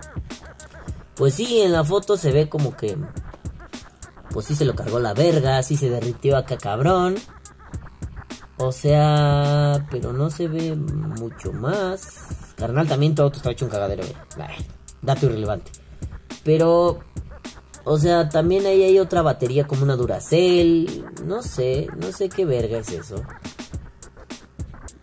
pues 1.15 1.35
sí, 1.35 1.61
en 1.61 1.73
la 1.73 1.85
foto 1.85 2.17
se 2.17 2.33
ve 2.33 2.49
como 2.49 2.77
que... 2.77 2.97
Pues 4.31 4.47
sí 4.47 4.57
se 4.57 4.65
lo 4.65 4.75
cargó 4.75 4.99
la 4.99 5.15
verga, 5.15 5.63
sí 5.63 5.77
se 5.77 5.89
derritió 5.89 6.37
acá 6.37 6.57
cabrón. 6.57 7.17
O 8.57 8.73
sea, 8.73 9.87
pero 9.91 10.13
no 10.13 10.31
se 10.31 10.49
ve 10.49 10.75
mucho 10.75 11.53
más. 11.53 12.53
Carnal, 12.57 12.89
también 12.89 13.15
todo 13.15 13.31
está 13.33 13.51
hecho 13.51 13.65
un 13.65 13.71
cagadero. 13.71 14.05
dato 15.03 15.27
irrelevante. 15.27 15.71
Pero, 16.45 17.01
o 17.85 17.99
sea, 17.99 18.29
también 18.29 18.67
ahí 18.67 18.83
hay 18.83 18.99
otra 18.99 19.23
batería 19.23 19.67
como 19.67 19.83
una 19.83 19.97
Duracell. 19.97 21.05
No 21.25 21.43
sé, 21.43 21.89
no 21.97 22.13
sé 22.13 22.29
qué 22.29 22.45
verga 22.45 22.79
es 22.79 22.91
eso. 22.91 23.23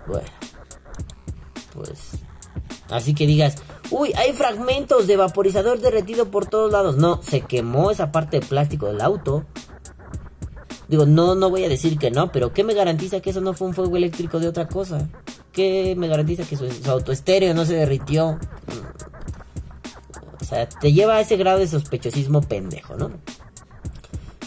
Bueno, 0.07 0.27
pues. 1.73 2.11
Así 2.89 3.13
que 3.13 3.25
digas, 3.25 3.55
uy, 3.89 4.11
hay 4.17 4.33
fragmentos 4.33 5.07
de 5.07 5.15
vaporizador 5.15 5.79
derretido 5.79 6.29
por 6.29 6.45
todos 6.45 6.71
lados. 6.71 6.97
No, 6.97 7.21
se 7.21 7.41
quemó 7.41 7.91
esa 7.91 8.11
parte 8.11 8.39
de 8.39 8.45
plástico 8.45 8.87
del 8.87 9.01
auto. 9.01 9.45
Digo, 10.87 11.05
no, 11.05 11.35
no 11.35 11.49
voy 11.49 11.63
a 11.63 11.69
decir 11.69 11.97
que 11.97 12.11
no, 12.11 12.33
pero 12.33 12.51
¿qué 12.51 12.65
me 12.65 12.73
garantiza 12.73 13.21
que 13.21 13.29
eso 13.29 13.39
no 13.39 13.53
fue 13.53 13.67
un 13.67 13.73
fuego 13.73 13.95
eléctrico 13.95 14.39
de 14.39 14.49
otra 14.49 14.67
cosa? 14.67 15.07
¿Qué 15.53 15.95
me 15.97 16.09
garantiza 16.09 16.43
que 16.43 16.57
su, 16.57 16.67
auto 16.89 17.13
estéreo 17.13 17.53
no 17.53 17.63
se 17.63 17.75
derritió? 17.75 18.37
Sea, 20.51 20.69
te 20.69 20.93
lleva 20.93 21.15
a 21.15 21.21
ese 21.21 21.35
grado 21.35 21.57
de 21.57 21.67
sospechosismo 21.67 22.41
pendejo, 22.41 22.95
¿no? 22.95 23.11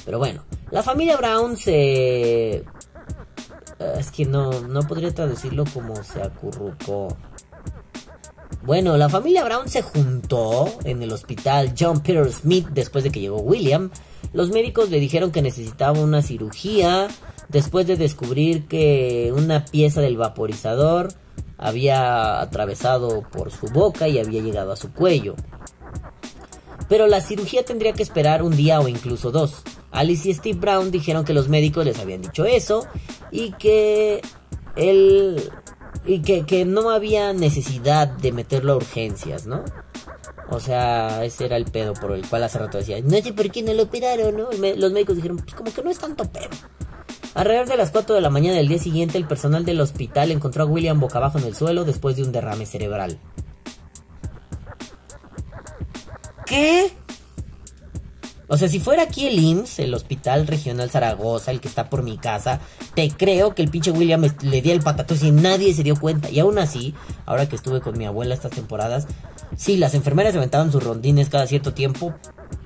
Pero 0.04 0.18
bueno, 0.18 0.44
la 0.70 0.82
familia 0.82 1.16
Brown 1.16 1.56
se... 1.56 2.56
Eh, 2.56 2.64
es 3.98 4.10
que 4.12 4.24
no, 4.24 4.60
no 4.60 4.82
podría 4.82 5.12
traducirlo 5.12 5.64
como 5.72 5.96
se 6.04 6.22
acurrucó. 6.22 7.16
Bueno, 8.62 8.96
la 8.96 9.08
familia 9.08 9.44
Brown 9.44 9.68
se 9.68 9.82
juntó 9.82 10.72
en 10.84 11.02
el 11.02 11.10
hospital 11.10 11.74
John 11.78 12.00
Peter 12.00 12.30
Smith 12.32 12.68
después 12.70 13.02
de 13.02 13.10
que 13.10 13.20
llegó 13.20 13.40
William 13.40 13.90
los 14.34 14.50
médicos 14.50 14.90
le 14.90 14.98
dijeron 14.98 15.30
que 15.30 15.42
necesitaba 15.42 16.00
una 16.00 16.20
cirugía 16.20 17.06
después 17.48 17.86
de 17.86 17.96
descubrir 17.96 18.66
que 18.66 19.32
una 19.34 19.64
pieza 19.64 20.00
del 20.00 20.16
vaporizador 20.16 21.12
había 21.56 22.40
atravesado 22.40 23.22
por 23.22 23.52
su 23.52 23.68
boca 23.68 24.08
y 24.08 24.18
había 24.18 24.42
llegado 24.42 24.72
a 24.72 24.76
su 24.76 24.92
cuello. 24.92 25.36
Pero 26.88 27.06
la 27.06 27.20
cirugía 27.20 27.64
tendría 27.64 27.92
que 27.92 28.02
esperar 28.02 28.42
un 28.42 28.56
día 28.56 28.80
o 28.80 28.88
incluso 28.88 29.30
dos. 29.30 29.62
Alice 29.90 30.28
y 30.28 30.34
Steve 30.34 30.58
Brown 30.58 30.90
dijeron 30.90 31.24
que 31.24 31.32
los 31.32 31.48
médicos 31.48 31.84
les 31.84 31.98
habían 31.98 32.22
dicho 32.22 32.44
eso 32.44 32.86
y 33.30 33.52
que 33.52 34.20
él 34.76 35.50
y 36.06 36.20
que, 36.20 36.44
que 36.44 36.64
no 36.64 36.90
había 36.90 37.32
necesidad 37.32 38.08
de 38.08 38.32
meterlo 38.32 38.74
a 38.74 38.76
urgencias, 38.76 39.46
¿no? 39.46 39.64
O 40.50 40.60
sea, 40.60 41.24
ese 41.24 41.46
era 41.46 41.56
el 41.56 41.64
pedo 41.64 41.94
por 41.94 42.12
el 42.12 42.28
cual 42.28 42.44
hace 42.44 42.58
rato 42.58 42.78
decía, 42.78 43.00
no 43.00 43.16
sé 43.22 43.32
por 43.32 43.50
qué 43.50 43.62
no 43.62 43.72
lo 43.72 43.84
operaron, 43.84 44.36
¿no? 44.36 44.48
los 44.52 44.92
médicos 44.92 45.16
dijeron, 45.16 45.38
pues 45.38 45.54
como 45.54 45.72
que 45.72 45.82
no 45.82 45.90
es 45.90 45.98
tanto 45.98 46.24
pedo. 46.30 46.50
Alrededor 47.34 47.66
de 47.66 47.76
las 47.76 47.90
4 47.90 48.14
de 48.14 48.20
la 48.20 48.30
mañana 48.30 48.56
del 48.56 48.68
día 48.68 48.78
siguiente, 48.78 49.18
el 49.18 49.26
personal 49.26 49.64
del 49.64 49.80
hospital 49.80 50.30
encontró 50.30 50.64
a 50.64 50.66
William 50.66 51.00
boca 51.00 51.18
abajo 51.18 51.38
en 51.38 51.44
el 51.44 51.54
suelo 51.54 51.84
después 51.84 52.14
de 52.16 52.22
un 52.22 52.30
derrame 52.30 52.66
cerebral. 52.66 53.18
¿Qué? 56.46 56.92
O 58.46 58.58
sea, 58.58 58.68
si 58.68 58.78
fuera 58.78 59.04
aquí 59.04 59.26
el 59.26 59.38
IMSS, 59.38 59.78
el 59.80 59.94
Hospital 59.94 60.46
Regional 60.46 60.90
Zaragoza, 60.90 61.50
el 61.50 61.60
que 61.60 61.68
está 61.68 61.88
por 61.88 62.02
mi 62.02 62.18
casa, 62.18 62.60
te 62.94 63.08
creo 63.10 63.54
que 63.54 63.62
el 63.62 63.70
pinche 63.70 63.90
William 63.90 64.22
le 64.42 64.62
di 64.62 64.70
el 64.70 64.82
patato 64.82 65.14
y 65.20 65.30
nadie 65.30 65.72
se 65.72 65.82
dio 65.82 65.96
cuenta. 65.96 66.30
Y 66.30 66.40
aún 66.40 66.58
así, 66.58 66.94
ahora 67.24 67.48
que 67.48 67.56
estuve 67.56 67.80
con 67.80 67.96
mi 67.96 68.04
abuela 68.04 68.34
estas 68.34 68.52
temporadas, 68.52 69.06
sí, 69.56 69.78
las 69.78 69.94
enfermeras 69.94 70.32
se 70.32 70.38
aventaban 70.38 70.70
sus 70.70 70.84
rondines 70.84 71.30
cada 71.30 71.46
cierto 71.46 71.72
tiempo, 71.72 72.14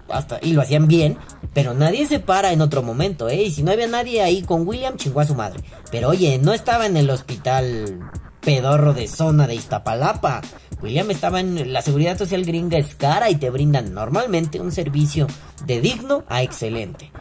hasta, 0.08 0.40
y 0.42 0.52
lo 0.52 0.62
hacían 0.62 0.88
bien, 0.88 1.16
pero 1.54 1.74
nadie 1.74 2.06
se 2.06 2.18
para 2.18 2.52
en 2.52 2.60
otro 2.60 2.82
momento, 2.82 3.28
¿eh? 3.28 3.42
Y 3.42 3.50
si 3.50 3.62
no 3.62 3.70
había 3.70 3.86
nadie 3.86 4.22
ahí 4.22 4.42
con 4.42 4.66
William, 4.66 4.96
chingó 4.96 5.20
a 5.20 5.26
su 5.26 5.34
madre. 5.34 5.62
Pero 5.92 6.08
oye, 6.08 6.38
no 6.38 6.52
estaba 6.52 6.86
en 6.86 6.96
el 6.96 7.08
hospital 7.10 8.00
pedorro 8.48 8.94
de 8.94 9.06
zona 9.08 9.46
de 9.46 9.56
Iztapalapa. 9.56 10.40
William 10.80 11.10
estaba 11.10 11.38
en 11.38 11.70
la 11.70 11.82
seguridad 11.82 12.16
social 12.16 12.46
gringa 12.46 12.78
es 12.78 12.94
cara 12.94 13.28
y 13.28 13.34
te 13.34 13.50
brindan 13.50 13.92
normalmente 13.92 14.58
un 14.58 14.72
servicio 14.72 15.26
de 15.66 15.82
digno 15.82 16.24
a 16.28 16.42
excelente. 16.42 17.12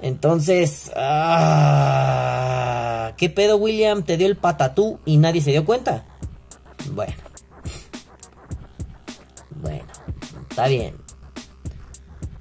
Entonces, 0.00 0.90
ah, 0.96 2.32
¿qué 3.16 3.30
pedo 3.30 3.58
William? 3.58 4.02
¿Te 4.02 4.16
dio 4.16 4.26
el 4.26 4.36
patatú 4.36 4.98
y 5.04 5.18
nadie 5.18 5.40
se 5.40 5.52
dio 5.52 5.64
cuenta? 5.64 6.04
Bueno. 6.90 7.14
Bueno, 9.50 9.86
está 10.48 10.66
bien. 10.66 10.96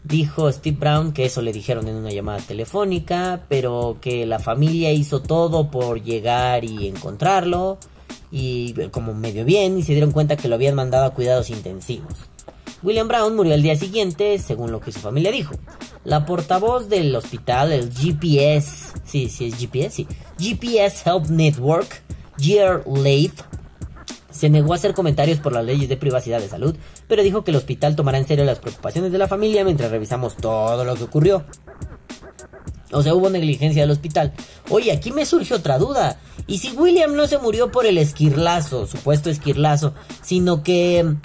Dijo 0.10 0.52
Steve 0.52 0.78
Brown 0.78 1.12
que 1.14 1.26
eso 1.26 1.44
le 1.44 1.54
dijeron 1.54 1.88
en 1.88 1.96
una 1.96 2.10
llamada 2.10 2.40
telefónica, 2.40 3.46
pero 3.48 3.98
que 4.02 4.26
la 4.26 4.40
familia 4.40 4.92
hizo 4.92 5.22
todo 5.22 5.70
por 5.70 6.02
llegar 6.02 6.66
y 6.66 6.88
encontrarlo 6.88 7.78
y 8.32 8.74
como 8.90 9.14
medio 9.14 9.46
bien 9.46 9.78
y 9.78 9.84
se 9.84 9.94
dieron 9.94 10.12
cuenta 10.12 10.36
que 10.36 10.48
lo 10.48 10.56
habían 10.56 10.76
mandado 10.76 11.06
a 11.06 11.14
cuidados 11.14 11.52
intensivos. 11.52 12.16
William 12.82 13.08
Brown 13.08 13.36
murió 13.36 13.54
al 13.54 13.62
día 13.62 13.76
siguiente, 13.76 14.40
según 14.40 14.72
lo 14.72 14.80
que 14.80 14.92
su 14.92 15.00
familia 15.00 15.32
dijo. 15.32 15.54
La 16.06 16.26
portavoz 16.26 16.88
del 16.88 17.14
hospital, 17.16 17.72
el 17.74 17.94
GPS, 17.94 18.94
sí, 19.04 19.30
sí 19.30 19.48
es 19.48 19.58
GPS, 19.58 19.96
sí, 19.96 20.08
GPS 20.40 21.08
Help 21.08 21.28
Network, 21.28 22.02
Gear 22.38 22.84
Leith, 22.88 23.42
se 24.40 24.50
negó 24.50 24.72
a 24.72 24.78
hacer 24.78 24.94
comentarios 24.94 25.40
por 25.40 25.52
las 25.52 25.66
leyes 25.66 25.90
de 25.90 25.98
privacidad 25.98 26.40
de 26.40 26.48
salud, 26.48 26.74
pero 27.10 27.24
dijo 27.24 27.44
que 27.44 27.52
el 27.52 27.58
hospital 27.58 27.98
tomará 27.98 28.20
en 28.20 28.26
serio 28.26 28.46
las 28.46 28.60
preocupaciones 28.60 29.12
de 29.12 29.18
la 29.18 29.28
familia 29.28 29.66
mientras 29.66 29.92
revisamos 29.92 30.38
todo 30.38 30.86
lo 30.86 30.96
que 30.96 31.04
ocurrió. 31.04 31.44
O 32.94 33.04
sea, 33.04 33.14
hubo 33.16 33.30
negligencia 33.30 33.82
del 33.82 33.92
hospital. 33.92 34.32
Oye, 34.70 34.94
aquí 34.94 35.12
me 35.12 35.26
surge 35.26 35.54
otra 35.54 35.78
duda. 35.78 36.20
¿Y 36.48 36.60
si 36.60 36.72
William 36.72 37.18
no 37.18 37.28
se 37.28 37.38
murió 37.38 37.70
por 37.70 37.86
el 37.86 37.98
esquirlazo, 37.98 38.88
supuesto 38.88 39.30
esquirlazo, 39.30 39.94
sino 40.22 40.64
que 40.64 41.04
mm, 41.04 41.18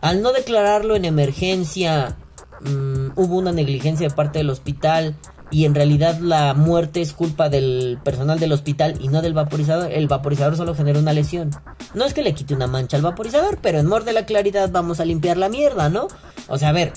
al 0.00 0.22
no 0.22 0.32
declararlo 0.32 0.94
en 0.94 1.06
emergencia 1.06 2.16
mm, 2.60 3.08
hubo 3.16 3.36
una 3.36 3.50
negligencia 3.50 4.08
de 4.08 4.14
parte 4.14 4.38
del 4.38 4.50
hospital 4.50 5.16
y 5.50 5.64
en 5.64 5.74
realidad 5.74 6.18
la 6.20 6.54
muerte 6.54 7.00
es 7.00 7.12
culpa 7.12 7.48
del 7.48 7.98
personal 8.04 8.38
del 8.38 8.52
hospital 8.52 8.98
y 9.00 9.08
no 9.08 9.22
del 9.22 9.34
vaporizador. 9.34 9.90
El 9.92 10.08
vaporizador 10.08 10.56
solo 10.56 10.74
genera 10.74 10.98
una 10.98 11.12
lesión. 11.12 11.50
No 11.94 12.04
es 12.04 12.14
que 12.14 12.22
le 12.22 12.34
quite 12.34 12.54
una 12.54 12.66
mancha 12.66 12.96
al 12.96 13.02
vaporizador, 13.02 13.58
pero 13.62 13.78
en 13.78 13.86
mor 13.86 14.04
de 14.04 14.12
la 14.12 14.26
claridad 14.26 14.70
vamos 14.70 15.00
a 15.00 15.04
limpiar 15.04 15.36
la 15.36 15.48
mierda, 15.48 15.88
¿no? 15.88 16.08
O 16.48 16.58
sea, 16.58 16.70
a 16.70 16.72
ver, 16.72 16.92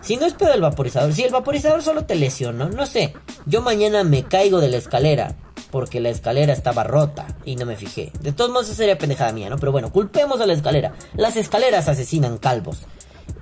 si 0.00 0.16
no 0.16 0.26
es 0.26 0.34
pedo 0.34 0.52
el 0.52 0.60
vaporizador, 0.60 1.12
si 1.12 1.22
el 1.22 1.32
vaporizador 1.32 1.82
solo 1.82 2.04
te 2.04 2.14
lesionó, 2.14 2.68
no 2.68 2.86
sé, 2.86 3.14
yo 3.46 3.62
mañana 3.62 4.04
me 4.04 4.24
caigo 4.24 4.60
de 4.60 4.68
la 4.68 4.76
escalera 4.76 5.36
porque 5.72 6.00
la 6.00 6.10
escalera 6.10 6.52
estaba 6.52 6.84
rota 6.84 7.26
y 7.44 7.56
no 7.56 7.66
me 7.66 7.76
fijé. 7.76 8.12
De 8.20 8.32
todos 8.32 8.50
modos, 8.50 8.66
sería 8.66 8.98
pendejada 8.98 9.32
mía, 9.32 9.48
¿no? 9.48 9.58
Pero 9.58 9.72
bueno, 9.72 9.90
culpemos 9.90 10.40
a 10.40 10.46
la 10.46 10.52
escalera. 10.52 10.92
Las 11.16 11.36
escaleras 11.36 11.88
asesinan 11.88 12.36
calvos. 12.36 12.80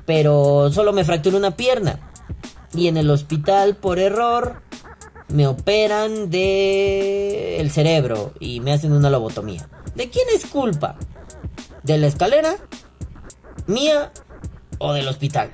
Pero 0.06 0.70
solo 0.72 0.92
me 0.92 1.04
fracturé 1.04 1.36
una 1.36 1.56
pierna. 1.56 2.09
Y 2.74 2.88
en 2.88 2.96
el 2.96 3.10
hospital, 3.10 3.76
por 3.76 3.98
error, 3.98 4.62
me 5.28 5.46
operan 5.46 6.30
de 6.30 7.60
el 7.60 7.70
cerebro 7.70 8.32
y 8.38 8.60
me 8.60 8.72
hacen 8.72 8.92
una 8.92 9.10
lobotomía. 9.10 9.68
¿De 9.94 10.08
quién 10.08 10.26
es 10.34 10.46
culpa? 10.46 10.96
¿De 11.82 11.98
la 11.98 12.06
escalera? 12.06 12.56
¿Mía? 13.66 14.12
¿O 14.78 14.92
del 14.92 15.08
hospital? 15.08 15.52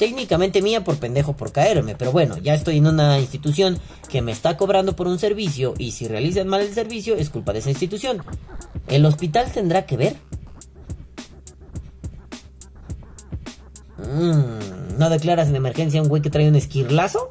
técnicamente 0.00 0.62
mía 0.62 0.82
por 0.82 0.96
pendejo 0.96 1.36
por 1.36 1.52
caerme, 1.52 1.94
pero 1.94 2.10
bueno, 2.10 2.38
ya 2.38 2.54
estoy 2.54 2.78
en 2.78 2.86
una 2.86 3.20
institución 3.20 3.78
que 4.08 4.22
me 4.22 4.32
está 4.32 4.56
cobrando 4.56 4.96
por 4.96 5.06
un 5.06 5.18
servicio 5.18 5.74
y 5.76 5.90
si 5.90 6.08
realizan 6.08 6.48
mal 6.48 6.62
el 6.62 6.72
servicio 6.72 7.16
es 7.16 7.28
culpa 7.28 7.52
de 7.52 7.58
esa 7.58 7.68
institución. 7.68 8.22
¿El 8.88 9.04
hospital 9.04 9.52
tendrá 9.52 9.84
que 9.84 9.98
ver? 9.98 10.16
Mm, 13.98 14.79
¿No 15.00 15.08
declaras 15.08 15.48
en 15.48 15.56
emergencia 15.56 15.98
a 15.98 16.02
un 16.02 16.10
güey 16.10 16.20
que 16.20 16.28
trae 16.28 16.46
un 16.46 16.56
esquirlazo? 16.56 17.30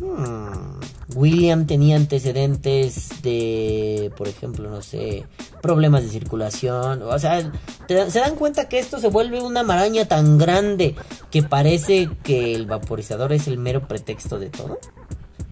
Mm, 0.00 1.16
William 1.16 1.66
tenía 1.66 1.96
antecedentes 1.96 3.20
de, 3.20 4.12
por 4.16 4.28
ejemplo, 4.28 4.70
no 4.70 4.80
sé, 4.80 5.26
problemas 5.60 6.04
de 6.04 6.10
circulación. 6.10 7.02
O 7.02 7.18
sea, 7.18 7.50
se 7.88 8.20
dan 8.20 8.36
cuenta 8.36 8.68
que 8.68 8.78
esto 8.78 9.00
se 9.00 9.08
vuelve 9.08 9.42
una 9.42 9.64
maraña 9.64 10.04
tan 10.04 10.38
grande 10.38 10.94
que 11.32 11.42
parece 11.42 12.08
que 12.22 12.54
el 12.54 12.66
vaporizador 12.66 13.32
es 13.32 13.48
el 13.48 13.58
mero 13.58 13.88
pretexto 13.88 14.38
de 14.38 14.50
todo. 14.50 14.78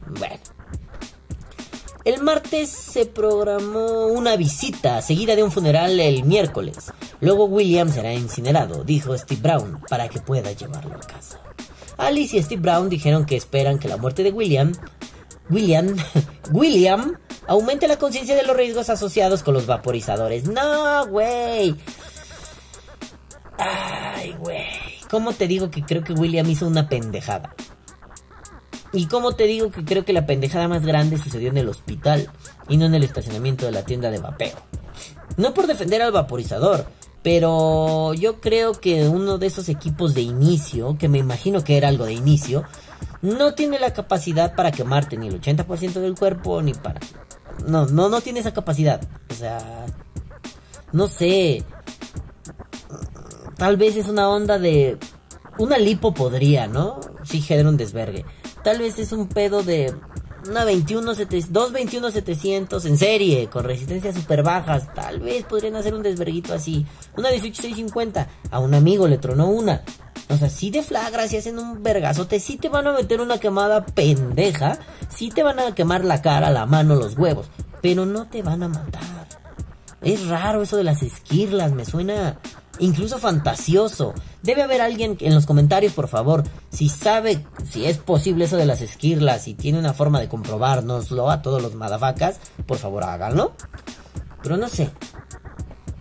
Bueno. 0.06 0.57
El 2.08 2.22
martes 2.22 2.70
se 2.70 3.04
programó 3.04 4.06
una 4.06 4.34
visita 4.36 5.02
seguida 5.02 5.36
de 5.36 5.42
un 5.42 5.52
funeral 5.52 6.00
el 6.00 6.24
miércoles. 6.24 6.90
Luego 7.20 7.44
William 7.44 7.92
será 7.92 8.14
incinerado, 8.14 8.82
dijo 8.82 9.14
Steve 9.18 9.42
Brown, 9.42 9.82
para 9.90 10.08
que 10.08 10.18
pueda 10.18 10.50
llevarlo 10.52 10.94
a 10.94 11.00
casa. 11.00 11.38
Alice 11.98 12.34
y 12.34 12.42
Steve 12.42 12.62
Brown 12.62 12.88
dijeron 12.88 13.26
que 13.26 13.36
esperan 13.36 13.78
que 13.78 13.88
la 13.88 13.98
muerte 13.98 14.22
de 14.22 14.30
William, 14.30 14.72
William, 15.50 15.96
William 16.50 17.18
Aumente 17.46 17.86
la 17.88 17.98
conciencia 17.98 18.34
de 18.34 18.42
los 18.42 18.56
riesgos 18.56 18.88
asociados 18.88 19.42
con 19.42 19.52
los 19.52 19.66
vaporizadores. 19.66 20.44
No, 20.48 21.06
güey. 21.08 21.76
Ay, 23.58 24.34
güey. 24.38 24.64
¿Cómo 25.10 25.34
te 25.34 25.46
digo 25.46 25.70
que 25.70 25.82
creo 25.82 26.02
que 26.02 26.14
William 26.14 26.48
hizo 26.48 26.66
una 26.66 26.88
pendejada? 26.88 27.54
Y 28.92 29.06
cómo 29.06 29.32
te 29.32 29.44
digo 29.44 29.70
que 29.70 29.84
creo 29.84 30.04
que 30.04 30.12
la 30.12 30.26
pendejada 30.26 30.68
más 30.68 30.84
grande 30.84 31.18
sucedió 31.18 31.50
en 31.50 31.58
el 31.58 31.68
hospital 31.68 32.30
y 32.68 32.76
no 32.76 32.86
en 32.86 32.94
el 32.94 33.04
estacionamiento 33.04 33.66
de 33.66 33.72
la 33.72 33.84
tienda 33.84 34.10
de 34.10 34.18
vapeo. 34.18 34.56
No 35.36 35.54
por 35.54 35.66
defender 35.66 36.00
al 36.02 36.12
vaporizador, 36.12 36.86
pero 37.22 38.14
yo 38.14 38.40
creo 38.40 38.72
que 38.72 39.08
uno 39.08 39.38
de 39.38 39.46
esos 39.46 39.68
equipos 39.68 40.14
de 40.14 40.22
inicio, 40.22 40.96
que 40.98 41.08
me 41.08 41.18
imagino 41.18 41.62
que 41.62 41.76
era 41.76 41.88
algo 41.88 42.06
de 42.06 42.14
inicio, 42.14 42.64
no 43.22 43.54
tiene 43.54 43.78
la 43.78 43.92
capacidad 43.92 44.54
para 44.54 44.72
quemarte 44.72 45.16
ni 45.16 45.28
el 45.28 45.40
80% 45.40 45.94
del 45.94 46.14
cuerpo 46.14 46.62
ni 46.62 46.74
para... 46.74 47.00
No, 47.66 47.86
no, 47.86 48.08
no 48.08 48.20
tiene 48.20 48.40
esa 48.40 48.54
capacidad. 48.54 49.00
O 49.30 49.34
sea, 49.34 49.86
no 50.92 51.08
sé. 51.08 51.64
Tal 53.56 53.76
vez 53.76 53.96
es 53.96 54.08
una 54.08 54.28
onda 54.28 54.58
de... 54.58 54.98
Una 55.58 55.76
lipo 55.76 56.14
podría, 56.14 56.68
¿no? 56.68 57.00
Sí 57.24 57.40
genera 57.40 57.68
un 57.68 57.76
desvergue. 57.76 58.24
Tal 58.62 58.78
vez 58.78 58.98
es 58.98 59.12
un 59.12 59.28
pedo 59.28 59.62
de 59.62 59.94
una 60.48 60.64
21 60.64 61.14
2 61.14 61.72
21 61.72 62.10
700 62.10 62.84
en 62.84 62.98
serie 62.98 63.48
con 63.48 63.64
resistencias 63.64 64.14
super 64.14 64.42
bajas. 64.42 64.92
Tal 64.94 65.20
vez 65.20 65.44
podrían 65.44 65.76
hacer 65.76 65.94
un 65.94 66.02
desverguito 66.02 66.54
así. 66.54 66.86
Una 67.16 67.30
18650. 67.30 68.28
A 68.50 68.58
un 68.58 68.74
amigo 68.74 69.08
le 69.08 69.18
tronó 69.18 69.48
una. 69.48 69.82
O 70.30 70.36
sea, 70.36 70.50
si 70.50 70.70
de 70.70 70.82
flagra, 70.82 71.26
si 71.26 71.38
hacen 71.38 71.58
un 71.58 71.82
vergazote, 71.82 72.38
si 72.38 72.58
te 72.58 72.68
van 72.68 72.86
a 72.86 72.92
meter 72.92 73.20
una 73.20 73.38
quemada 73.38 73.84
pendeja, 73.86 74.78
si 75.08 75.30
te 75.30 75.42
van 75.42 75.58
a 75.58 75.74
quemar 75.74 76.04
la 76.04 76.20
cara, 76.20 76.50
la 76.50 76.66
mano, 76.66 76.96
los 76.96 77.16
huevos, 77.16 77.46
pero 77.80 78.04
no 78.04 78.26
te 78.26 78.42
van 78.42 78.62
a 78.62 78.68
matar. 78.68 79.02
Es 80.02 80.26
raro 80.28 80.62
eso 80.62 80.76
de 80.76 80.84
las 80.84 81.02
esquirlas, 81.02 81.72
me 81.72 81.86
suena 81.86 82.38
incluso 82.78 83.18
fantasioso. 83.18 84.14
Debe 84.42 84.62
haber 84.62 84.80
alguien 84.80 85.16
en 85.20 85.34
los 85.34 85.46
comentarios, 85.46 85.92
por 85.92 86.08
favor, 86.08 86.44
si 86.70 86.88
sabe 86.88 87.44
si 87.70 87.86
es 87.86 87.98
posible 87.98 88.44
eso 88.44 88.56
de 88.56 88.66
las 88.66 88.80
esquirlas 88.80 89.48
y 89.48 89.54
tiene 89.54 89.78
una 89.78 89.92
forma 89.92 90.20
de 90.20 90.28
comprobárnoslo 90.28 91.30
a 91.30 91.42
todos 91.42 91.62
los 91.62 91.74
madafacas, 91.74 92.38
por 92.66 92.78
favor 92.78 93.04
háganlo. 93.04 93.52
Pero 94.42 94.56
no 94.56 94.68
sé, 94.68 94.90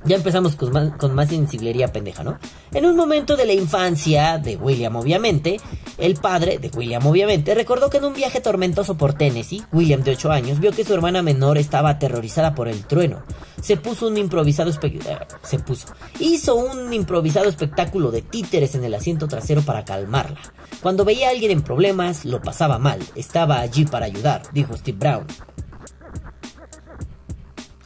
ya 0.08 0.16
empezamos 0.16 0.56
con 0.56 0.72
más, 0.72 0.92
con 0.98 1.14
más 1.14 1.30
pendeja, 1.30 2.24
¿no? 2.24 2.40
En 2.72 2.86
un 2.86 2.96
momento 2.96 3.36
de 3.36 3.46
la 3.46 3.54
infancia 3.54 4.38
de 4.38 4.56
William, 4.56 4.96
obviamente, 4.96 5.60
el 5.98 6.16
padre 6.16 6.58
de 6.60 6.70
William, 6.70 7.06
obviamente, 7.06 7.54
recordó 7.54 7.90
que 7.90 7.98
en 7.98 8.06
un 8.06 8.14
viaje 8.14 8.42
tormentoso 8.42 8.98
por 8.98 9.14
Tennessee, 9.14 9.64
William, 9.72 10.02
de 10.04 10.12
8 10.12 10.32
años, 10.32 10.60
vio 10.60 10.72
que 10.72 10.84
su 10.84 10.94
hermana 10.94 11.22
menor 11.22 11.58
estaba 11.58 11.90
aterrorizada 11.90 12.56
por 12.56 12.68
el 12.68 12.86
trueno. 12.86 13.24
Se 13.62 13.78
puso 13.78 14.08
un 14.08 14.18
improvisado. 14.18 14.70
Eh, 14.70 15.18
se 15.44 15.60
puso. 15.60 15.88
Hizo 16.20 16.56
un 16.56 16.94
improvisado 16.94 17.50
espectáculo 17.50 18.12
de 18.12 18.22
títeres 18.22 18.76
en 18.76 18.84
el 18.84 18.94
asiento 18.94 19.28
trasero 19.28 19.62
para 19.62 19.84
calmarla. 19.86 20.40
Cuando 20.82 21.06
veía 21.06 21.28
a 21.28 21.32
alguien 21.32 21.52
en 21.52 21.62
problemas, 21.62 22.26
lo 22.26 22.42
pasaba 22.42 22.78
mal. 22.78 23.00
Estaba 23.16 23.60
allí 23.60 23.86
para 23.86 24.06
ayudar, 24.06 24.44
dijo 24.54 24.76
Steve 24.78 24.98
Brown. 24.98 25.26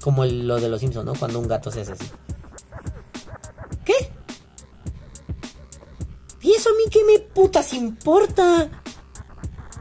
Como 0.02 0.26
lo 0.26 0.60
de 0.60 0.70
los 0.70 0.80
Simpsons, 0.80 1.06
¿no? 1.06 1.14
Cuando 1.14 1.40
un 1.40 1.48
gato 1.48 1.72
se 1.72 1.82
hace 1.82 1.94
así. 1.94 2.06
¿Qué? 3.86 4.12
¿Y 6.42 6.54
eso 6.54 6.70
a 6.70 6.74
mí 6.74 6.90
qué 6.92 7.04
me 7.06 7.20
putas 7.20 7.74
importa? 7.74 8.70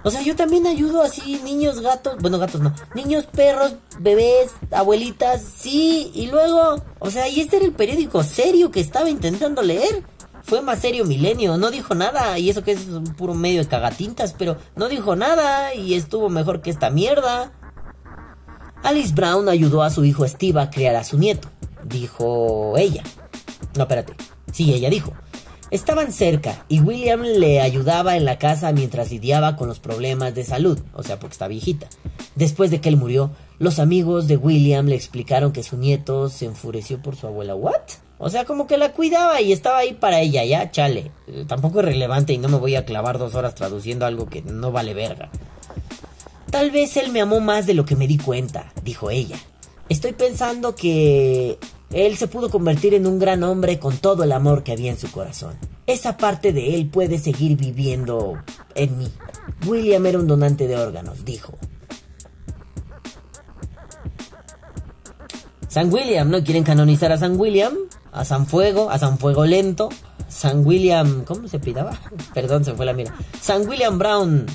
O 0.02 0.10
sea, 0.10 0.22
yo 0.22 0.34
también 0.34 0.66
ayudo 0.66 1.02
así, 1.02 1.40
niños, 1.44 1.80
gatos, 1.80 2.16
bueno, 2.20 2.38
gatos 2.38 2.60
no, 2.60 2.74
niños, 2.94 3.26
perros, 3.26 3.74
bebés, 3.98 4.50
abuelitas, 4.70 5.42
sí, 5.42 6.10
y 6.14 6.28
luego, 6.28 6.82
o 6.98 7.10
sea, 7.10 7.28
y 7.28 7.40
este 7.40 7.56
era 7.56 7.66
el 7.66 7.72
periódico 7.72 8.22
serio 8.22 8.70
que 8.70 8.80
estaba 8.80 9.10
intentando 9.10 9.62
leer. 9.62 10.02
Fue 10.42 10.62
más 10.62 10.80
serio 10.80 11.04
Milenio, 11.04 11.58
no 11.58 11.70
dijo 11.70 11.94
nada, 11.94 12.38
y 12.38 12.48
eso 12.48 12.64
que 12.64 12.72
es 12.72 12.86
un 12.86 13.04
puro 13.14 13.34
medio 13.34 13.62
de 13.62 13.68
cagatintas, 13.68 14.34
pero 14.36 14.56
no 14.74 14.88
dijo 14.88 15.14
nada, 15.14 15.74
y 15.74 15.94
estuvo 15.94 16.30
mejor 16.30 16.62
que 16.62 16.70
esta 16.70 16.88
mierda. 16.88 17.52
Alice 18.82 19.12
Brown 19.14 19.48
ayudó 19.48 19.82
a 19.82 19.90
su 19.90 20.04
hijo 20.04 20.26
Steve 20.26 20.60
a 20.60 20.70
criar 20.70 20.96
a 20.96 21.04
su 21.04 21.18
nieto, 21.18 21.48
dijo 21.84 22.74
ella. 22.78 23.02
No, 23.76 23.82
espérate. 23.82 24.14
Sí, 24.52 24.72
ella 24.72 24.88
dijo. 24.88 25.12
Estaban 25.70 26.12
cerca 26.12 26.64
y 26.68 26.80
William 26.80 27.22
le 27.22 27.60
ayudaba 27.60 28.16
en 28.16 28.24
la 28.24 28.38
casa 28.38 28.72
mientras 28.72 29.10
lidiaba 29.10 29.54
con 29.54 29.68
los 29.68 29.78
problemas 29.78 30.34
de 30.34 30.44
salud, 30.44 30.80
o 30.94 31.02
sea, 31.04 31.20
porque 31.20 31.34
está 31.34 31.46
viejita. 31.46 31.86
Después 32.34 32.70
de 32.70 32.80
que 32.80 32.88
él 32.88 32.96
murió, 32.96 33.30
los 33.58 33.78
amigos 33.78 34.26
de 34.26 34.36
William 34.36 34.86
le 34.86 34.96
explicaron 34.96 35.52
que 35.52 35.62
su 35.62 35.76
nieto 35.76 36.28
se 36.28 36.46
enfureció 36.46 37.00
por 37.00 37.14
su 37.14 37.28
abuela. 37.28 37.54
¿What? 37.54 37.74
O 38.18 38.30
sea, 38.30 38.44
como 38.44 38.66
que 38.66 38.78
la 38.78 38.92
cuidaba 38.92 39.40
y 39.40 39.52
estaba 39.52 39.78
ahí 39.78 39.92
para 39.92 40.20
ella, 40.20 40.44
ya, 40.44 40.70
chale. 40.70 41.12
tampoco 41.46 41.80
es 41.80 41.84
relevante 41.84 42.32
y 42.32 42.38
no 42.38 42.48
me 42.48 42.58
voy 42.58 42.74
a 42.74 42.84
clavar 42.84 43.18
dos 43.18 43.34
horas 43.34 43.54
traduciendo 43.54 44.06
algo 44.06 44.26
que 44.26 44.42
no 44.42 44.72
vale 44.72 44.94
verga. 44.94 45.30
Tal 46.50 46.70
vez 46.70 46.96
él 46.96 47.12
me 47.12 47.20
amó 47.20 47.40
más 47.40 47.66
de 47.66 47.74
lo 47.74 47.84
que 47.84 47.96
me 47.96 48.08
di 48.08 48.18
cuenta, 48.18 48.72
dijo 48.82 49.10
ella. 49.10 49.38
Estoy 49.88 50.12
pensando 50.12 50.74
que 50.74 51.58
él 51.92 52.16
se 52.16 52.28
pudo 52.28 52.50
convertir 52.50 52.94
en 52.94 53.06
un 53.06 53.18
gran 53.18 53.42
hombre 53.42 53.78
con 53.78 53.96
todo 53.98 54.24
el 54.24 54.32
amor 54.32 54.62
que 54.62 54.72
había 54.72 54.90
en 54.90 54.98
su 54.98 55.10
corazón. 55.10 55.54
Esa 55.86 56.16
parte 56.16 56.52
de 56.52 56.74
él 56.74 56.88
puede 56.88 57.18
seguir 57.18 57.56
viviendo 57.56 58.38
en 58.74 58.98
mí. 58.98 59.08
William 59.66 60.06
era 60.06 60.18
un 60.18 60.26
donante 60.26 60.66
de 60.66 60.76
órganos, 60.76 61.24
dijo. 61.24 61.58
San 65.68 65.92
William, 65.92 66.28
¿no? 66.28 66.42
¿Quieren 66.42 66.64
canonizar 66.64 67.12
a 67.12 67.18
San 67.18 67.38
William? 67.38 67.74
A 68.10 68.24
San 68.24 68.46
Fuego, 68.46 68.90
a 68.90 68.98
San 68.98 69.18
Fuego 69.18 69.44
Lento. 69.44 69.88
San 70.28 70.64
William, 70.64 71.24
¿cómo 71.24 71.48
se 71.48 71.58
pidaba? 71.58 71.98
Perdón, 72.34 72.64
se 72.64 72.74
fue 72.74 72.86
la 72.86 72.92
mira. 72.92 73.14
San 73.40 73.68
William 73.68 73.98
Brown, 73.98 74.46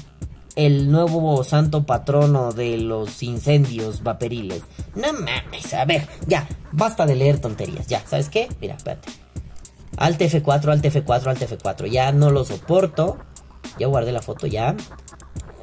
el 0.55 0.91
nuevo 0.91 1.43
santo 1.43 1.85
patrono 1.85 2.51
de 2.51 2.77
los 2.77 3.21
incendios 3.23 4.03
vaporiles. 4.03 4.63
No 4.95 5.13
mames, 5.13 5.73
a 5.73 5.85
ver, 5.85 6.07
ya, 6.27 6.47
basta 6.71 7.05
de 7.05 7.15
leer 7.15 7.39
tonterías, 7.39 7.87
ya, 7.87 8.05
¿sabes 8.05 8.29
qué? 8.29 8.47
Mira, 8.61 8.75
espérate. 8.75 9.09
Alt 9.97 10.19
F4, 10.19 10.71
Alt 10.71 10.85
F4, 10.85 11.27
Alt 11.27 11.41
F4, 11.41 11.87
ya 11.87 12.11
no 12.11 12.29
lo 12.29 12.43
soporto. 12.43 13.17
Ya 13.79 13.87
guardé 13.87 14.11
la 14.11 14.21
foto, 14.21 14.47
ya. 14.47 14.75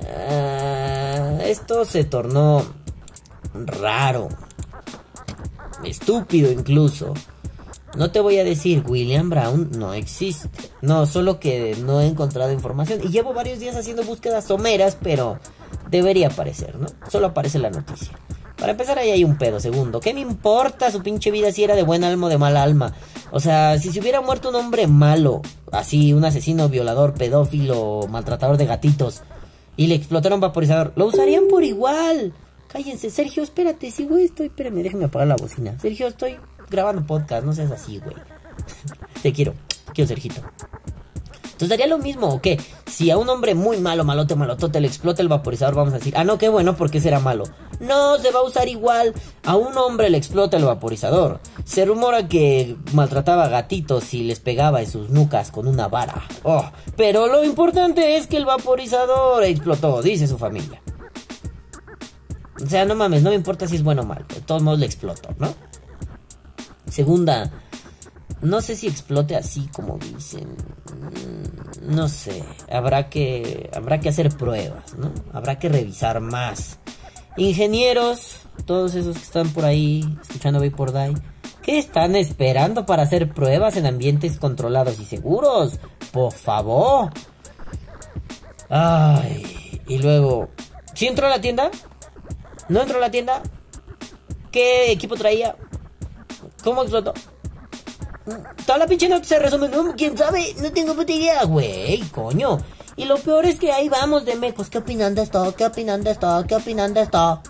Ah, 0.06 1.38
esto 1.44 1.84
se 1.84 2.04
tornó 2.04 2.64
raro. 3.54 4.28
Estúpido 5.84 6.50
incluso. 6.50 7.14
No 7.96 8.10
te 8.10 8.20
voy 8.20 8.38
a 8.38 8.44
decir, 8.44 8.82
William 8.86 9.28
Brown 9.28 9.70
no 9.76 9.92
existe. 9.92 10.48
No, 10.80 11.06
solo 11.06 11.38
que 11.38 11.76
no 11.76 12.00
he 12.00 12.06
encontrado 12.06 12.50
información. 12.52 13.00
Y 13.02 13.08
llevo 13.08 13.34
varios 13.34 13.60
días 13.60 13.76
haciendo 13.76 14.02
búsquedas 14.02 14.46
someras, 14.46 14.96
pero 15.00 15.38
debería 15.90 16.28
aparecer, 16.28 16.76
¿no? 16.76 16.86
Solo 17.10 17.26
aparece 17.28 17.58
la 17.58 17.70
noticia. 17.70 18.18
Para 18.56 18.72
empezar, 18.72 18.98
ahí 18.98 19.10
hay 19.10 19.24
un 19.24 19.36
pedo. 19.36 19.60
Segundo, 19.60 20.00
¿qué 20.00 20.14
me 20.14 20.20
importa 20.20 20.90
su 20.90 21.02
pinche 21.02 21.30
vida 21.30 21.52
si 21.52 21.64
era 21.64 21.74
de 21.74 21.82
buen 21.82 22.04
alma 22.04 22.28
o 22.28 22.30
de 22.30 22.38
mal 22.38 22.56
alma? 22.56 22.94
O 23.30 23.40
sea, 23.40 23.78
si 23.78 23.90
se 23.90 24.00
hubiera 24.00 24.20
muerto 24.20 24.50
un 24.50 24.54
hombre 24.54 24.86
malo, 24.86 25.42
así, 25.70 26.12
un 26.12 26.24
asesino, 26.24 26.68
violador, 26.68 27.12
pedófilo, 27.14 28.06
maltratador 28.08 28.56
de 28.56 28.66
gatitos, 28.66 29.22
y 29.76 29.88
le 29.88 29.96
explotaron 29.96 30.40
vaporizador, 30.40 30.92
lo 30.96 31.06
usarían 31.06 31.48
por 31.48 31.64
igual. 31.64 32.32
Cállense, 32.68 33.10
Sergio, 33.10 33.42
espérate, 33.42 33.90
sí, 33.90 34.06
güey, 34.06 34.24
estoy, 34.24 34.46
espérame, 34.46 34.82
déjame 34.82 35.04
apagar 35.04 35.28
la 35.28 35.36
bocina. 35.36 35.78
Sergio, 35.78 36.06
estoy 36.06 36.36
grabando 36.72 37.06
podcast, 37.06 37.44
no 37.44 37.52
seas 37.52 37.70
así, 37.70 37.98
güey. 37.98 38.16
Te 39.22 39.32
quiero, 39.32 39.54
quiero 39.94 40.08
Sergito. 40.08 40.42
Entonces 41.62 41.78
daría 41.78 41.86
lo 41.86 41.98
mismo, 42.02 42.28
¿o 42.28 42.40
qué? 42.40 42.58
Si 42.86 43.08
a 43.12 43.18
un 43.18 43.28
hombre 43.28 43.54
muy 43.54 43.78
malo, 43.78 44.02
malote, 44.02 44.34
malotote 44.34 44.80
le 44.80 44.88
explota 44.88 45.22
el 45.22 45.28
vaporizador, 45.28 45.76
vamos 45.76 45.94
a 45.94 45.98
decir, 45.98 46.12
ah, 46.16 46.24
no, 46.24 46.36
qué 46.36 46.48
bueno, 46.48 46.76
porque 46.76 47.00
será 47.00 47.20
malo. 47.20 47.44
No, 47.78 48.18
se 48.18 48.32
va 48.32 48.40
a 48.40 48.42
usar 48.42 48.68
igual. 48.68 49.14
A 49.44 49.54
un 49.54 49.78
hombre 49.78 50.10
le 50.10 50.18
explota 50.18 50.56
el 50.56 50.64
vaporizador. 50.64 51.38
Se 51.64 51.84
rumora 51.84 52.26
que 52.26 52.76
maltrataba 52.92 53.48
gatitos 53.48 54.12
y 54.12 54.24
les 54.24 54.40
pegaba 54.40 54.80
en 54.80 54.90
sus 54.90 55.10
nucas 55.10 55.52
con 55.52 55.68
una 55.68 55.86
vara. 55.86 56.24
Oh, 56.42 56.68
pero 56.96 57.28
lo 57.28 57.44
importante 57.44 58.16
es 58.16 58.26
que 58.26 58.38
el 58.38 58.44
vaporizador 58.44 59.44
explotó, 59.44 60.02
dice 60.02 60.26
su 60.26 60.38
familia. 60.38 60.82
O 62.60 62.66
sea, 62.66 62.84
no 62.84 62.96
mames, 62.96 63.22
no 63.22 63.30
me 63.30 63.36
importa 63.36 63.68
si 63.68 63.76
es 63.76 63.84
bueno 63.84 64.02
o 64.02 64.06
malo. 64.06 64.24
De 64.34 64.40
todos 64.40 64.62
modos 64.62 64.80
le 64.80 64.86
explotó, 64.86 65.30
¿no? 65.38 65.54
Segunda, 66.92 67.50
no 68.42 68.60
sé 68.60 68.76
si 68.76 68.86
explote 68.86 69.34
así 69.34 69.66
como 69.72 69.96
dicen. 69.96 70.46
Mm, 70.50 71.94
no 71.94 72.06
sé, 72.06 72.44
habrá 72.70 73.08
que 73.08 73.70
habrá 73.74 73.98
que 73.98 74.10
hacer 74.10 74.28
pruebas, 74.36 74.94
¿no? 74.98 75.10
Habrá 75.32 75.58
que 75.58 75.70
revisar 75.70 76.20
más. 76.20 76.80
Ingenieros, 77.38 78.40
todos 78.66 78.94
esos 78.94 79.16
que 79.16 79.22
están 79.22 79.48
por 79.54 79.64
ahí 79.64 80.04
escuchando 80.20 80.60
por 80.72 80.92
Die, 80.92 81.14
¿qué 81.62 81.78
están 81.78 82.14
esperando 82.14 82.84
para 82.84 83.04
hacer 83.04 83.32
pruebas 83.32 83.78
en 83.78 83.86
ambientes 83.86 84.36
controlados 84.36 85.00
y 85.00 85.06
seguros? 85.06 85.78
Por 86.12 86.30
favor. 86.30 87.10
Ay, 88.68 89.80
y 89.88 89.96
luego, 89.96 90.50
¿sí 90.92 91.06
entró 91.06 91.26
a 91.26 91.30
la 91.30 91.40
tienda? 91.40 91.70
No 92.68 92.82
entró 92.82 92.98
a 92.98 93.00
la 93.00 93.10
tienda. 93.10 93.42
¿Qué 94.50 94.92
equipo 94.92 95.16
traía? 95.16 95.56
¿Cómo 96.62 96.82
explotó? 96.82 97.12
Toda 98.66 98.78
la 98.78 98.86
pinche 98.86 99.08
nota 99.08 99.24
se 99.24 99.38
resume. 99.38 99.68
No, 99.68 99.94
quién 99.96 100.16
sabe, 100.16 100.54
no 100.62 100.72
tengo 100.72 100.94
puta 100.94 101.12
idea, 101.12 101.44
güey, 101.44 102.00
coño. 102.10 102.58
Y 102.96 103.06
lo 103.06 103.16
peor 103.16 103.46
es 103.46 103.58
que 103.58 103.72
ahí 103.72 103.88
vamos 103.88 104.24
de 104.24 104.36
mecos. 104.36 104.68
¿Qué 104.68 104.78
opinan 104.78 105.14
de 105.14 105.22
esto? 105.22 105.54
¿Qué 105.56 105.64
opinan 105.64 106.02
de 106.04 106.10
esto? 106.12 106.44
¿Qué 106.46 106.54
opinan 106.54 106.94
de 106.94 107.02
esto? 107.02 107.42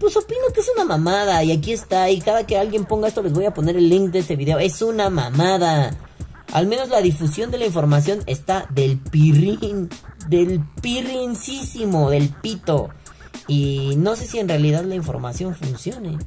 Pues 0.00 0.16
opino 0.16 0.40
que 0.52 0.60
es 0.60 0.70
una 0.74 0.84
mamada. 0.84 1.42
Y 1.44 1.52
aquí 1.52 1.72
está. 1.72 2.10
Y 2.10 2.20
cada 2.20 2.44
que 2.46 2.58
alguien 2.58 2.84
ponga 2.84 3.08
esto 3.08 3.22
les 3.22 3.32
voy 3.32 3.46
a 3.46 3.54
poner 3.54 3.76
el 3.76 3.88
link 3.88 4.10
de 4.10 4.18
este 4.18 4.36
video. 4.36 4.58
Es 4.58 4.82
una 4.82 5.08
mamada. 5.08 5.96
Al 6.52 6.66
menos 6.66 6.88
la 6.88 7.00
difusión 7.00 7.50
de 7.50 7.58
la 7.58 7.66
información 7.66 8.22
está 8.26 8.66
del 8.70 8.98
pirrin. 8.98 9.88
Del 10.28 10.60
pirrincísimo. 10.82 12.10
Del 12.10 12.30
pito. 12.30 12.90
Y 13.48 13.94
no 13.96 14.16
sé 14.16 14.26
si 14.26 14.38
en 14.38 14.48
realidad 14.48 14.84
la 14.84 14.94
información 14.94 15.54
funcione. 15.54 16.18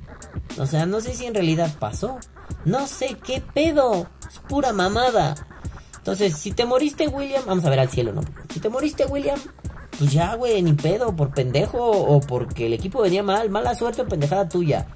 O 0.57 0.65
sea, 0.65 0.85
no 0.85 1.01
sé 1.01 1.13
si 1.13 1.25
en 1.25 1.33
realidad 1.33 1.73
pasó. 1.79 2.17
No 2.65 2.87
sé 2.87 3.17
qué 3.23 3.41
pedo. 3.41 4.07
Es 4.29 4.39
pura 4.39 4.73
mamada. 4.73 5.35
Entonces, 5.97 6.37
si 6.37 6.51
te 6.51 6.65
moriste, 6.65 7.07
William, 7.07 7.43
vamos 7.45 7.65
a 7.65 7.69
ver 7.69 7.79
al 7.79 7.89
cielo, 7.89 8.13
¿no? 8.13 8.21
Si 8.53 8.59
te 8.59 8.69
moriste, 8.69 9.05
William, 9.05 9.39
pues 9.97 10.11
ya, 10.11 10.35
güey, 10.35 10.61
ni 10.61 10.73
pedo, 10.73 11.15
por 11.15 11.33
pendejo 11.33 11.79
o 11.79 12.19
porque 12.19 12.67
el 12.67 12.73
equipo 12.73 13.01
venía 13.01 13.23
mal, 13.23 13.49
mala 13.49 13.73
suerte 13.75 14.03
o 14.03 14.07
pendejada 14.07 14.47
tuya. 14.47 14.87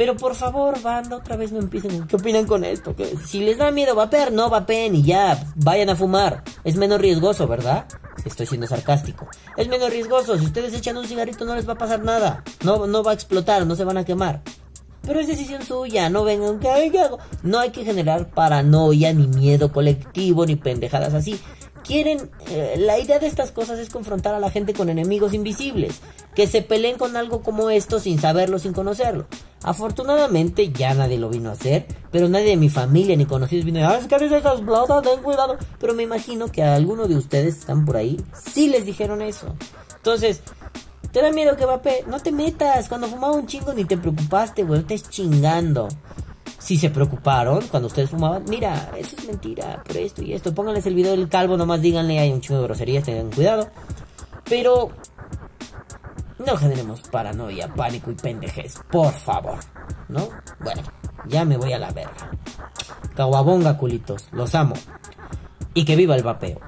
Pero 0.00 0.16
por 0.16 0.34
favor, 0.34 0.80
banda, 0.80 1.16
otra 1.16 1.36
vez 1.36 1.52
no 1.52 1.58
empiecen. 1.58 2.06
¿Qué 2.06 2.16
opinan 2.16 2.46
con 2.46 2.64
esto? 2.64 2.96
si 3.26 3.40
les 3.40 3.58
da 3.58 3.70
miedo 3.70 3.94
vapear, 3.94 4.32
no 4.32 4.48
vapeen 4.48 4.94
y 4.94 5.02
ya, 5.02 5.38
vayan 5.56 5.90
a 5.90 5.94
fumar. 5.94 6.42
Es 6.64 6.76
menos 6.76 6.98
riesgoso, 6.98 7.46
¿verdad? 7.46 7.84
Estoy 8.24 8.46
siendo 8.46 8.66
sarcástico. 8.66 9.28
Es 9.58 9.68
menos 9.68 9.90
riesgoso. 9.90 10.38
Si 10.38 10.46
ustedes 10.46 10.72
echan 10.72 10.96
un 10.96 11.06
cigarrito 11.06 11.44
no 11.44 11.54
les 11.54 11.68
va 11.68 11.74
a 11.74 11.78
pasar 11.78 12.02
nada. 12.02 12.42
No, 12.64 12.86
no 12.86 13.02
va 13.02 13.10
a 13.10 13.14
explotar, 13.14 13.66
no 13.66 13.76
se 13.76 13.84
van 13.84 13.98
a 13.98 14.06
quemar. 14.06 14.40
Pero 15.02 15.20
es 15.20 15.26
decisión 15.26 15.62
suya, 15.62 16.08
no 16.08 16.24
vengan, 16.24 16.60
¿qué 16.60 16.70
hago? 16.98 17.18
No 17.42 17.58
hay 17.58 17.68
que 17.68 17.84
generar 17.84 18.30
paranoia, 18.30 19.12
ni 19.12 19.26
miedo 19.26 19.70
colectivo, 19.70 20.46
ni 20.46 20.56
pendejadas 20.56 21.12
así. 21.12 21.38
Quieren, 21.90 22.30
eh, 22.46 22.76
la 22.78 23.00
idea 23.00 23.18
de 23.18 23.26
estas 23.26 23.50
cosas 23.50 23.80
es 23.80 23.90
confrontar 23.90 24.32
a 24.32 24.38
la 24.38 24.48
gente 24.48 24.74
con 24.74 24.90
enemigos 24.90 25.34
invisibles, 25.34 26.00
que 26.36 26.46
se 26.46 26.62
peleen 26.62 26.96
con 26.96 27.16
algo 27.16 27.42
como 27.42 27.68
esto 27.68 27.98
sin 27.98 28.20
saberlo, 28.20 28.60
sin 28.60 28.72
conocerlo. 28.72 29.26
Afortunadamente 29.64 30.70
ya 30.70 30.94
nadie 30.94 31.18
lo 31.18 31.30
vino 31.30 31.50
a 31.50 31.54
hacer, 31.54 31.88
pero 32.12 32.28
nadie 32.28 32.50
de 32.50 32.56
mi 32.56 32.68
familia 32.68 33.16
ni 33.16 33.26
conocidos 33.26 33.64
vino 33.64 33.80
a 33.80 33.94
decir, 33.94 33.96
ah, 33.96 34.16
es 34.16 34.20
que 34.20 34.24
esas 34.24 35.02
ten 35.02 35.20
cuidado. 35.24 35.58
Pero 35.80 35.94
me 35.94 36.04
imagino 36.04 36.46
que 36.46 36.62
a 36.62 36.76
alguno 36.76 37.08
de 37.08 37.16
ustedes 37.16 37.58
están 37.58 37.84
por 37.84 37.96
ahí, 37.96 38.22
sí 38.40 38.68
les 38.68 38.86
dijeron 38.86 39.20
eso. 39.20 39.56
Entonces, 39.96 40.42
¿Te 41.10 41.22
da 41.22 41.32
miedo 41.32 41.56
que 41.56 41.64
vape? 41.64 42.04
No 42.06 42.20
te 42.20 42.30
metas. 42.30 42.88
Cuando 42.88 43.08
fumaba 43.08 43.34
un 43.34 43.48
chingo 43.48 43.72
ni 43.72 43.84
te 43.84 43.98
preocupaste, 43.98 44.62
güey. 44.62 44.78
Estás 44.78 45.10
chingando. 45.10 45.88
Si 46.60 46.76
se 46.76 46.90
preocuparon 46.90 47.66
cuando 47.68 47.88
ustedes 47.88 48.10
fumaban, 48.10 48.44
mira, 48.46 48.92
eso 48.96 49.16
es 49.16 49.26
mentira, 49.26 49.82
por 49.82 49.96
esto 49.96 50.22
y 50.22 50.34
esto. 50.34 50.54
Pónganles 50.54 50.84
el 50.86 50.94
video 50.94 51.12
del 51.12 51.28
calvo, 51.28 51.56
nomás 51.56 51.80
díganle, 51.80 52.18
hay 52.18 52.30
un 52.30 52.42
chingo 52.42 52.60
de 52.60 52.66
groserías, 52.66 53.02
tengan 53.02 53.30
cuidado. 53.30 53.68
Pero 54.44 54.90
no 56.38 56.56
generemos 56.56 57.00
paranoia, 57.02 57.72
pánico 57.74 58.10
y 58.10 58.14
pendejez, 58.14 58.74
por 58.92 59.12
favor. 59.12 59.58
¿No? 60.08 60.28
Bueno, 60.60 60.82
ya 61.28 61.46
me 61.46 61.56
voy 61.56 61.72
a 61.72 61.78
la 61.78 61.90
verga. 61.92 62.30
Caguabonga, 63.16 63.78
culitos, 63.78 64.28
los 64.32 64.54
amo. 64.54 64.74
Y 65.72 65.84
que 65.84 65.96
viva 65.96 66.14
el 66.14 66.22
vapeo. 66.22 66.60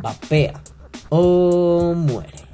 Vapea 0.00 0.62
o 1.10 1.92
muere. 1.94 2.46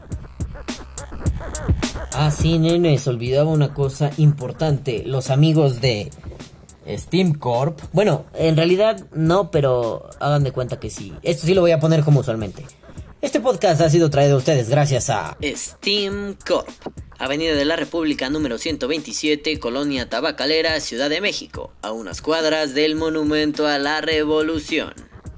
Ah, 2.15 2.31
sí, 2.31 2.59
nenes, 2.59 3.07
olvidaba 3.07 3.51
una 3.51 3.73
cosa 3.73 4.11
importante. 4.17 5.05
Los 5.07 5.31
amigos 5.31 5.81
de 5.81 6.11
Steam 6.89 7.35
Corp. 7.35 7.81
Bueno, 7.93 8.25
en 8.35 8.57
realidad 8.57 9.07
no, 9.13 9.51
pero 9.51 10.09
hagan 10.21 10.45
de 10.45 10.53
cuenta 10.53 10.79
que 10.79 10.91
sí. 10.91 11.13
Esto 11.23 11.47
sí 11.47 11.55
lo 11.55 11.61
voy 11.61 11.73
a 11.73 11.81
poner 11.81 12.05
como 12.05 12.21
usualmente. 12.21 12.65
Este 13.21 13.41
podcast 13.41 13.81
ha 13.81 13.89
sido 13.89 14.11
traído 14.11 14.35
a 14.35 14.39
ustedes 14.39 14.69
gracias 14.69 15.09
a 15.09 15.37
Steam 15.43 16.37
Corp. 16.47 16.69
Avenida 17.19 17.55
de 17.55 17.65
la 17.65 17.77
República 17.77 18.29
número 18.31 18.59
127, 18.59 19.61
Colonia 19.61 20.09
Tabacalera, 20.09 20.81
Ciudad 20.81 21.09
de 21.09 21.21
México, 21.21 21.73
a 21.83 21.93
unas 21.93 22.21
cuadras 22.21 22.75
del 22.75 22.97
Monumento 22.97 23.69
a 23.69 23.79
la 23.79 24.01
Revolución. 24.01 24.93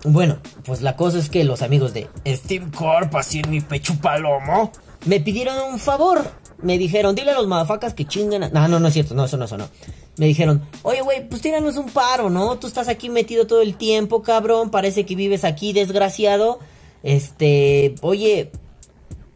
Bueno, 0.05 0.39
pues 0.65 0.81
la 0.81 0.97
cosa 0.97 1.19
es 1.19 1.29
que 1.29 1.45
los 1.45 1.61
amigos 1.61 1.93
de 1.93 2.09
Steam 2.27 2.71
Corp, 2.71 3.15
así 3.17 3.41
en 3.41 3.51
mi 3.51 3.61
pecho 3.61 3.95
palomo, 4.01 4.73
me 5.05 5.21
pidieron 5.21 5.57
un 5.73 5.79
favor 5.79 6.31
me 6.65 6.79
dijeron, 6.79 7.15
dile 7.15 7.33
a 7.33 7.35
los 7.35 7.47
madafacas 7.47 7.95
que 7.95 8.07
chingan. 8.07 8.51
No, 8.53 8.69
no, 8.69 8.81
no 8.81 8.89
es 8.89 8.95
cierto, 8.95 9.15
no, 9.15 9.25
eso 9.27 9.37
no, 9.37 9.45
eso 9.45 9.57
no. 9.57 9.69
Me 10.17 10.27
dijeron, 10.27 10.63
oye, 10.83 11.03
güey, 11.03 11.29
pues 11.29 11.43
tíranos 11.43 11.77
un 11.77 11.91
paro, 11.91 12.31
¿no? 12.31 12.59
Tú 12.59 12.67
estás 12.67 12.89
aquí 12.89 13.09
metido 13.09 13.47
todo 13.47 13.63
el 13.63 13.77
tiempo, 13.77 14.23
cabrón. 14.23 14.71
Parece 14.71 15.05
que 15.05 15.17
vives 15.17 15.45
aquí, 15.45 15.73
desgraciado. 15.73 16.61
Este, 17.03 17.97
oye, 18.01 18.53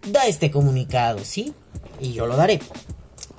da 0.07 0.27
este 0.27 0.51
comunicado, 0.51 1.19
¿sí? 1.25 1.53
Y 2.01 2.13
yo 2.13 2.27
lo 2.27 2.37
daré. 2.37 2.61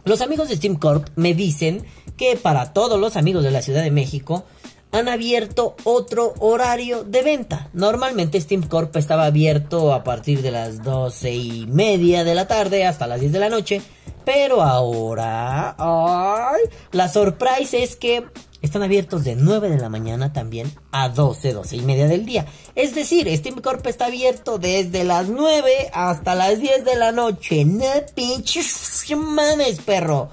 Los 0.03 0.21
amigos 0.21 0.49
de 0.49 0.57
Steam 0.57 0.75
Corp 0.75 1.07
me 1.15 1.33
dicen 1.33 1.83
que 2.17 2.35
para 2.35 2.73
todos 2.73 2.99
los 2.99 3.15
amigos 3.15 3.43
de 3.43 3.51
la 3.51 3.61
Ciudad 3.61 3.83
de 3.83 3.91
México 3.91 4.43
han 4.91 5.07
abierto 5.07 5.75
otro 5.83 6.33
horario 6.39 7.03
de 7.03 7.21
venta. 7.21 7.69
Normalmente 7.73 8.41
Steam 8.41 8.63
Corp 8.63 8.95
estaba 8.95 9.25
abierto 9.25 9.93
a 9.93 10.03
partir 10.03 10.41
de 10.41 10.51
las 10.51 10.83
doce 10.83 11.33
y 11.33 11.67
media 11.67 12.23
de 12.23 12.35
la 12.35 12.47
tarde 12.47 12.85
hasta 12.85 13.07
las 13.07 13.19
10 13.19 13.31
de 13.31 13.39
la 13.39 13.49
noche. 13.49 13.81
Pero 14.25 14.61
ahora, 14.61 15.75
ay, 15.77 16.61
la 16.91 17.07
sorpresa 17.07 17.77
es 17.77 17.95
que 17.95 18.25
están 18.61 18.83
abiertos 18.83 19.23
de 19.23 19.35
9 19.35 19.69
de 19.69 19.77
la 19.77 19.89
mañana 19.89 20.33
también 20.33 20.71
a 20.91 21.09
12, 21.09 21.53
12 21.53 21.77
y 21.77 21.81
media 21.81 22.07
del 22.07 22.25
día. 22.25 22.45
Es 22.75 22.93
decir, 22.93 23.33
Steam 23.37 23.61
Corp 23.61 23.85
está 23.87 24.07
abierto 24.07 24.59
desde 24.59 25.03
las 25.03 25.29
9 25.29 25.91
hasta 25.93 26.35
las 26.35 26.59
10 26.59 26.83
de 26.83 26.95
la 26.95 27.11
noche. 27.11 27.63
No 27.65 27.85
pinches 28.13 29.05
mames, 29.15 29.79
perro. 29.79 30.29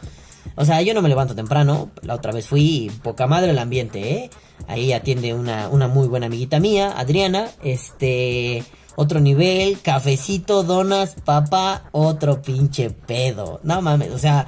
O 0.57 0.65
sea, 0.65 0.83
yo 0.83 0.95
no 0.95 1.03
me 1.03 1.09
levanto 1.09 1.35
temprano. 1.35 1.91
La 2.03 2.15
otra 2.15 2.33
vez 2.33 2.47
fui 2.47 2.91
poca 3.03 3.27
madre 3.27 3.51
el 3.51 3.59
ambiente, 3.59 4.13
¿eh? 4.13 4.31
Ahí 4.69 4.93
atiende 4.93 5.35
una, 5.35 5.69
una 5.69 5.89
muy 5.89 6.09
buena 6.09 6.27
amiguita 6.27 6.61
mía, 6.61 6.95
Adriana. 6.97 7.49
Este, 7.63 8.65
otro 8.97 9.21
nivel, 9.21 9.81
cafecito, 9.81 10.63
donas, 10.63 11.17
papá, 11.25 11.89
otro 11.93 12.43
pinche 12.43 12.91
pedo. 12.91 13.61
No 13.63 13.83
mames, 13.83 14.11
o 14.11 14.19
sea, 14.19 14.47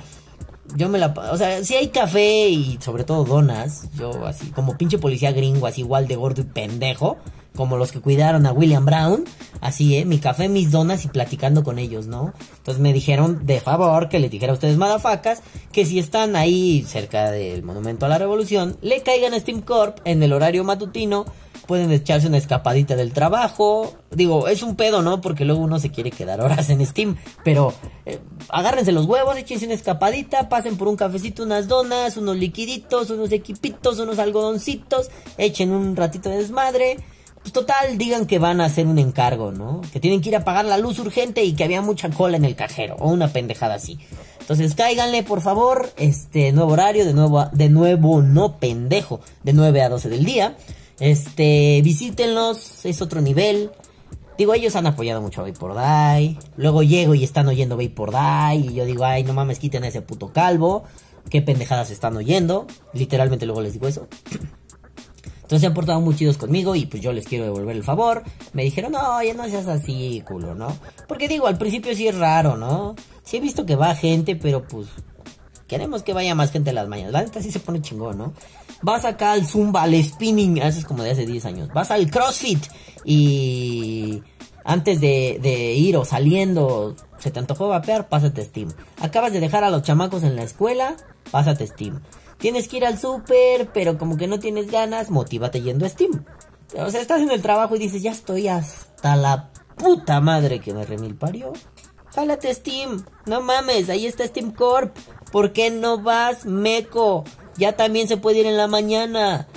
yo 0.74 0.88
me 0.88 0.98
la... 0.98 1.14
O 1.32 1.36
sea, 1.36 1.64
si 1.64 1.74
hay 1.74 1.88
café 1.88 2.48
y 2.48 2.78
sobre 2.80 3.04
todo 3.04 3.24
donas, 3.24 3.88
yo 3.94 4.26
así, 4.26 4.50
como 4.50 4.76
pinche 4.76 4.98
policía 4.98 5.32
gringo, 5.32 5.66
así 5.66 5.82
igual 5.82 6.08
de 6.08 6.16
gordo 6.16 6.42
y 6.42 6.44
pendejo 6.44 7.18
como 7.58 7.76
los 7.76 7.90
que 7.90 8.00
cuidaron 8.00 8.46
a 8.46 8.52
William 8.52 8.84
Brown, 8.84 9.24
así, 9.60 9.96
¿eh? 9.96 10.04
Mi 10.04 10.20
café, 10.20 10.48
mis 10.48 10.70
donas 10.70 11.04
y 11.04 11.08
platicando 11.08 11.64
con 11.64 11.80
ellos, 11.80 12.06
¿no? 12.06 12.32
Entonces 12.58 12.80
me 12.80 12.92
dijeron, 12.92 13.44
de 13.46 13.60
favor, 13.60 14.08
que 14.08 14.20
les 14.20 14.30
dijera 14.30 14.52
a 14.52 14.54
ustedes, 14.54 14.76
madafacas, 14.76 15.42
que 15.72 15.84
si 15.84 15.98
están 15.98 16.36
ahí 16.36 16.84
cerca 16.86 17.32
del 17.32 17.64
Monumento 17.64 18.06
a 18.06 18.08
la 18.08 18.16
Revolución, 18.16 18.76
le 18.80 19.02
caigan 19.02 19.34
a 19.34 19.40
Steam 19.40 19.62
Corp 19.62 19.98
en 20.04 20.22
el 20.22 20.32
horario 20.32 20.62
matutino, 20.62 21.24
pueden 21.66 21.90
echarse 21.90 22.28
una 22.28 22.36
escapadita 22.36 22.94
del 22.94 23.12
trabajo. 23.12 23.92
Digo, 24.12 24.46
es 24.46 24.62
un 24.62 24.76
pedo, 24.76 25.02
¿no? 25.02 25.20
Porque 25.20 25.44
luego 25.44 25.60
uno 25.60 25.80
se 25.80 25.90
quiere 25.90 26.12
quedar 26.12 26.40
horas 26.40 26.70
en 26.70 26.86
Steam, 26.86 27.16
pero 27.42 27.74
eh, 28.06 28.20
agárrense 28.50 28.92
los 28.92 29.06
huevos, 29.06 29.36
échense 29.36 29.64
una 29.64 29.74
escapadita, 29.74 30.48
pasen 30.48 30.76
por 30.76 30.86
un 30.86 30.94
cafecito, 30.94 31.42
unas 31.42 31.66
donas, 31.66 32.16
unos 32.16 32.36
liquiditos, 32.36 33.10
unos 33.10 33.32
equipitos, 33.32 33.98
unos 33.98 34.20
algodoncitos, 34.20 35.10
echen 35.38 35.72
un 35.72 35.96
ratito 35.96 36.28
de 36.28 36.36
desmadre 36.36 36.98
pues 37.40 37.52
total, 37.52 37.98
digan 37.98 38.26
que 38.26 38.38
van 38.38 38.60
a 38.60 38.66
hacer 38.66 38.86
un 38.86 38.98
encargo, 38.98 39.52
¿no? 39.52 39.80
Que 39.92 40.00
tienen 40.00 40.20
que 40.20 40.30
ir 40.30 40.36
a 40.36 40.44
pagar 40.44 40.64
la 40.64 40.78
luz 40.78 40.98
urgente 40.98 41.44
y 41.44 41.54
que 41.54 41.64
había 41.64 41.82
mucha 41.82 42.10
cola 42.10 42.36
en 42.36 42.44
el 42.44 42.56
cajero, 42.56 42.96
o 42.98 43.10
una 43.10 43.28
pendejada 43.28 43.74
así. 43.74 43.98
Entonces 44.40 44.74
cáiganle, 44.74 45.22
por 45.22 45.40
favor, 45.40 45.90
este 45.96 46.52
nuevo 46.52 46.72
horario, 46.72 47.04
de 47.04 47.14
nuevo, 47.14 47.46
de 47.52 47.68
nuevo, 47.68 48.22
no 48.22 48.56
pendejo, 48.58 49.20
de 49.42 49.52
9 49.52 49.82
a 49.82 49.88
12 49.88 50.08
del 50.08 50.24
día. 50.24 50.56
Este, 51.00 51.80
visítenlos, 51.82 52.84
es 52.84 53.02
otro 53.02 53.20
nivel. 53.20 53.70
Digo, 54.36 54.54
ellos 54.54 54.76
han 54.76 54.86
apoyado 54.86 55.20
mucho 55.20 55.40
a 55.40 55.44
Vapor 55.44 55.74
Die. 55.74 56.38
Luego 56.56 56.82
llego 56.82 57.14
y 57.14 57.24
están 57.24 57.48
oyendo 57.48 57.76
Vapor 57.76 58.12
Die. 58.12 58.68
Y 58.70 58.74
yo 58.74 58.84
digo, 58.84 59.04
ay, 59.04 59.24
no 59.24 59.32
mames, 59.34 59.58
quiten 59.58 59.84
a 59.84 59.88
ese 59.88 60.00
puto 60.00 60.32
calvo. 60.32 60.84
Qué 61.28 61.42
pendejadas 61.42 61.90
están 61.90 62.16
oyendo. 62.16 62.66
Literalmente 62.92 63.46
luego 63.46 63.60
les 63.60 63.74
digo 63.74 63.88
eso. 63.88 64.08
Entonces 65.48 65.62
se 65.62 65.66
han 65.68 65.72
portado 65.72 65.98
muy 66.02 66.14
chidos 66.14 66.36
conmigo 66.36 66.74
y 66.74 66.84
pues 66.84 67.02
yo 67.02 67.10
les 67.10 67.26
quiero 67.26 67.46
devolver 67.46 67.74
el 67.74 67.82
favor. 67.82 68.22
Me 68.52 68.64
dijeron, 68.64 68.92
no, 68.92 69.22
ya 69.22 69.32
no 69.32 69.48
seas 69.48 69.66
así, 69.66 70.22
culo, 70.28 70.54
¿no? 70.54 70.76
Porque 71.06 71.26
digo, 71.26 71.46
al 71.46 71.56
principio 71.56 71.96
sí 71.96 72.06
es 72.06 72.18
raro, 72.18 72.58
¿no? 72.58 72.94
Sí 73.24 73.38
he 73.38 73.40
visto 73.40 73.64
que 73.64 73.74
va 73.74 73.94
gente, 73.94 74.36
pero 74.36 74.68
pues 74.68 74.88
queremos 75.66 76.02
que 76.02 76.12
vaya 76.12 76.34
más 76.34 76.52
gente 76.52 76.68
a 76.68 76.74
las 76.74 76.86
mañanas. 76.86 77.14
La 77.14 77.22
neta 77.22 77.40
sí 77.40 77.50
se 77.50 77.60
pone 77.60 77.80
chingón, 77.80 78.18
¿no? 78.18 78.34
Vas 78.82 79.06
acá 79.06 79.32
al 79.32 79.46
Zumba, 79.46 79.84
al 79.84 79.94
spinning, 80.04 80.60
haces 80.60 80.84
como 80.84 81.02
de 81.02 81.12
hace 81.12 81.24
10 81.24 81.46
años. 81.46 81.68
Vas 81.72 81.90
al 81.90 82.10
CrossFit 82.10 82.66
y 83.06 84.22
antes 84.64 85.00
de, 85.00 85.38
de 85.40 85.72
ir 85.72 85.96
o 85.96 86.04
saliendo 86.04 86.94
Se 87.16 87.30
te 87.30 87.38
antojó 87.38 87.68
vapear, 87.68 88.10
pásate 88.10 88.44
Steam. 88.44 88.68
Acabas 89.00 89.32
de 89.32 89.40
dejar 89.40 89.64
a 89.64 89.70
los 89.70 89.80
chamacos 89.80 90.24
en 90.24 90.36
la 90.36 90.42
escuela, 90.42 90.94
pásate 91.30 91.66
Steam. 91.66 92.02
Tienes 92.38 92.68
que 92.68 92.78
ir 92.78 92.86
al 92.86 92.98
súper, 92.98 93.70
pero 93.72 93.98
como 93.98 94.16
que 94.16 94.28
no 94.28 94.38
tienes 94.38 94.70
ganas, 94.70 95.10
motívate 95.10 95.60
yendo 95.60 95.84
a 95.84 95.88
Steam. 95.88 96.24
O 96.76 96.90
sea, 96.90 97.00
estás 97.00 97.20
en 97.20 97.30
el 97.30 97.42
trabajo 97.42 97.76
y 97.76 97.80
dices, 97.80 98.02
ya 98.02 98.12
estoy 98.12 98.48
hasta 98.48 99.16
la 99.16 99.50
puta 99.76 100.20
madre 100.20 100.60
que 100.60 100.72
me 100.72 100.84
remil 100.84 101.16
parió. 101.16 101.52
Jálate 102.14 102.52
Steam, 102.54 103.04
no 103.26 103.40
mames, 103.40 103.88
ahí 103.88 104.06
está 104.06 104.26
Steam 104.26 104.52
Corp. 104.52 104.96
¿Por 105.32 105.52
qué 105.52 105.70
no 105.70 106.00
vas, 106.00 106.46
meco? 106.46 107.24
Ya 107.56 107.76
también 107.76 108.08
se 108.08 108.16
puede 108.16 108.40
ir 108.40 108.46
en 108.46 108.56
la 108.56 108.66
mañana. 108.66 109.48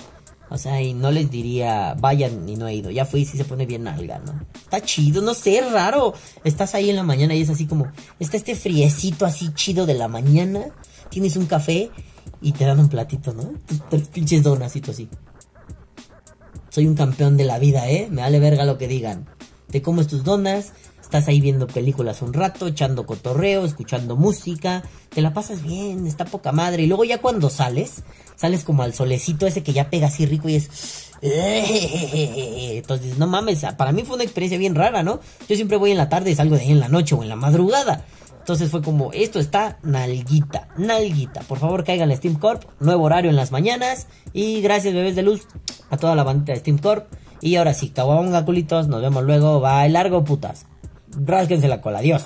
O 0.49 0.57
sea, 0.57 0.81
y 0.81 0.93
no 0.93 1.11
les 1.11 1.31
diría, 1.31 1.95
vayan 1.97 2.47
y 2.49 2.57
no 2.57 2.67
he 2.67 2.75
ido. 2.75 2.91
Ya 2.91 3.05
fui 3.05 3.21
y 3.21 3.25
sí 3.25 3.37
se 3.37 3.45
pone 3.45 3.65
bien 3.65 3.87
alga, 3.87 4.19
¿no? 4.19 4.33
Está 4.53 4.81
chido, 4.81 5.21
no 5.21 5.33
sé, 5.33 5.61
raro. 5.71 6.13
Estás 6.43 6.75
ahí 6.75 6.89
en 6.89 6.97
la 6.97 7.03
mañana 7.03 7.33
y 7.33 7.41
es 7.41 7.49
así 7.49 7.67
como, 7.67 7.89
está 8.19 8.35
este 8.35 8.55
friecito 8.55 9.25
así 9.25 9.53
chido 9.53 9.85
de 9.85 9.93
la 9.93 10.09
mañana. 10.09 10.65
Tienes 11.09 11.37
un 11.37 11.45
café 11.45 11.89
y 12.41 12.51
te 12.53 12.65
dan 12.65 12.79
un 12.79 12.89
platito, 12.89 13.33
¿no? 13.33 13.53
Tus 13.89 14.01
pinches 14.07 14.43
donas 14.43 14.75
y 14.75 14.81
así. 14.89 15.09
Soy 16.69 16.87
un 16.87 16.95
campeón 16.95 17.37
de 17.37 17.45
la 17.45 17.59
vida, 17.59 17.89
¿eh? 17.89 18.07
Me 18.09 18.21
vale 18.21 18.39
verga 18.39 18.65
lo 18.65 18.77
que 18.77 18.87
digan. 18.87 19.27
Te 19.69 19.81
comes 19.81 20.07
tus 20.07 20.23
donas, 20.23 20.73
estás 21.01 21.27
ahí 21.27 21.41
viendo 21.41 21.67
películas 21.67 22.21
un 22.21 22.33
rato, 22.33 22.67
echando 22.67 23.05
cotorreo, 23.05 23.65
escuchando 23.65 24.15
música, 24.15 24.83
te 25.09 25.21
la 25.21 25.33
pasas 25.33 25.61
bien, 25.63 26.07
está 26.07 26.25
poca 26.25 26.51
madre. 26.51 26.83
Y 26.83 26.87
luego 26.87 27.03
ya 27.03 27.19
cuando 27.19 27.49
sales, 27.49 28.03
sales 28.35 28.63
como 28.63 28.83
al 28.83 28.93
solecito 28.93 29.45
ese 29.45 29.63
que 29.63 29.73
ya 29.73 29.89
pega 29.89 30.07
así 30.07 30.25
rico 30.25 30.49
y 30.49 30.55
es... 30.55 31.09
Entonces, 31.21 33.17
no 33.19 33.27
mames, 33.27 33.63
para 33.77 33.91
mí 33.91 34.03
fue 34.03 34.15
una 34.15 34.23
experiencia 34.23 34.57
bien 34.57 34.73
rara, 34.73 35.03
¿no? 35.03 35.19
Yo 35.47 35.55
siempre 35.55 35.77
voy 35.77 35.91
en 35.91 35.97
la 35.97 36.09
tarde 36.09 36.31
y 36.31 36.35
salgo 36.35 36.55
de 36.55 36.61
ahí 36.61 36.71
en 36.71 36.79
la 36.79 36.87
noche 36.87 37.13
o 37.13 37.21
en 37.21 37.29
la 37.29 37.35
madrugada. 37.35 38.05
Entonces 38.41 38.71
fue 38.71 38.81
como, 38.81 39.13
esto 39.13 39.39
está 39.39 39.77
nalguita, 39.83 40.67
nalguita. 40.75 41.41
Por 41.41 41.59
favor, 41.59 41.83
caigan 41.83 42.09
a 42.09 42.15
Steam 42.15 42.39
Corp, 42.39 42.63
nuevo 42.79 43.03
horario 43.03 43.29
en 43.29 43.35
las 43.35 43.51
mañanas. 43.51 44.07
Y 44.33 44.61
gracias, 44.61 44.95
bebés 44.95 45.15
de 45.15 45.21
luz, 45.21 45.47
a 45.91 45.97
toda 45.97 46.15
la 46.15 46.23
bandita 46.23 46.53
de 46.53 46.59
Steam 46.59 46.79
Corp. 46.79 47.05
Y 47.39 47.55
ahora 47.57 47.75
sí, 47.75 47.89
caguabonga 47.89 48.43
culitos, 48.43 48.87
nos 48.87 48.99
vemos 48.99 49.23
luego. 49.23 49.61
Bye, 49.61 49.89
largo 49.89 50.23
putas. 50.23 50.65
Rásquense 51.23 51.67
la 51.67 51.81
cola, 51.81 51.99
adiós. 51.99 52.23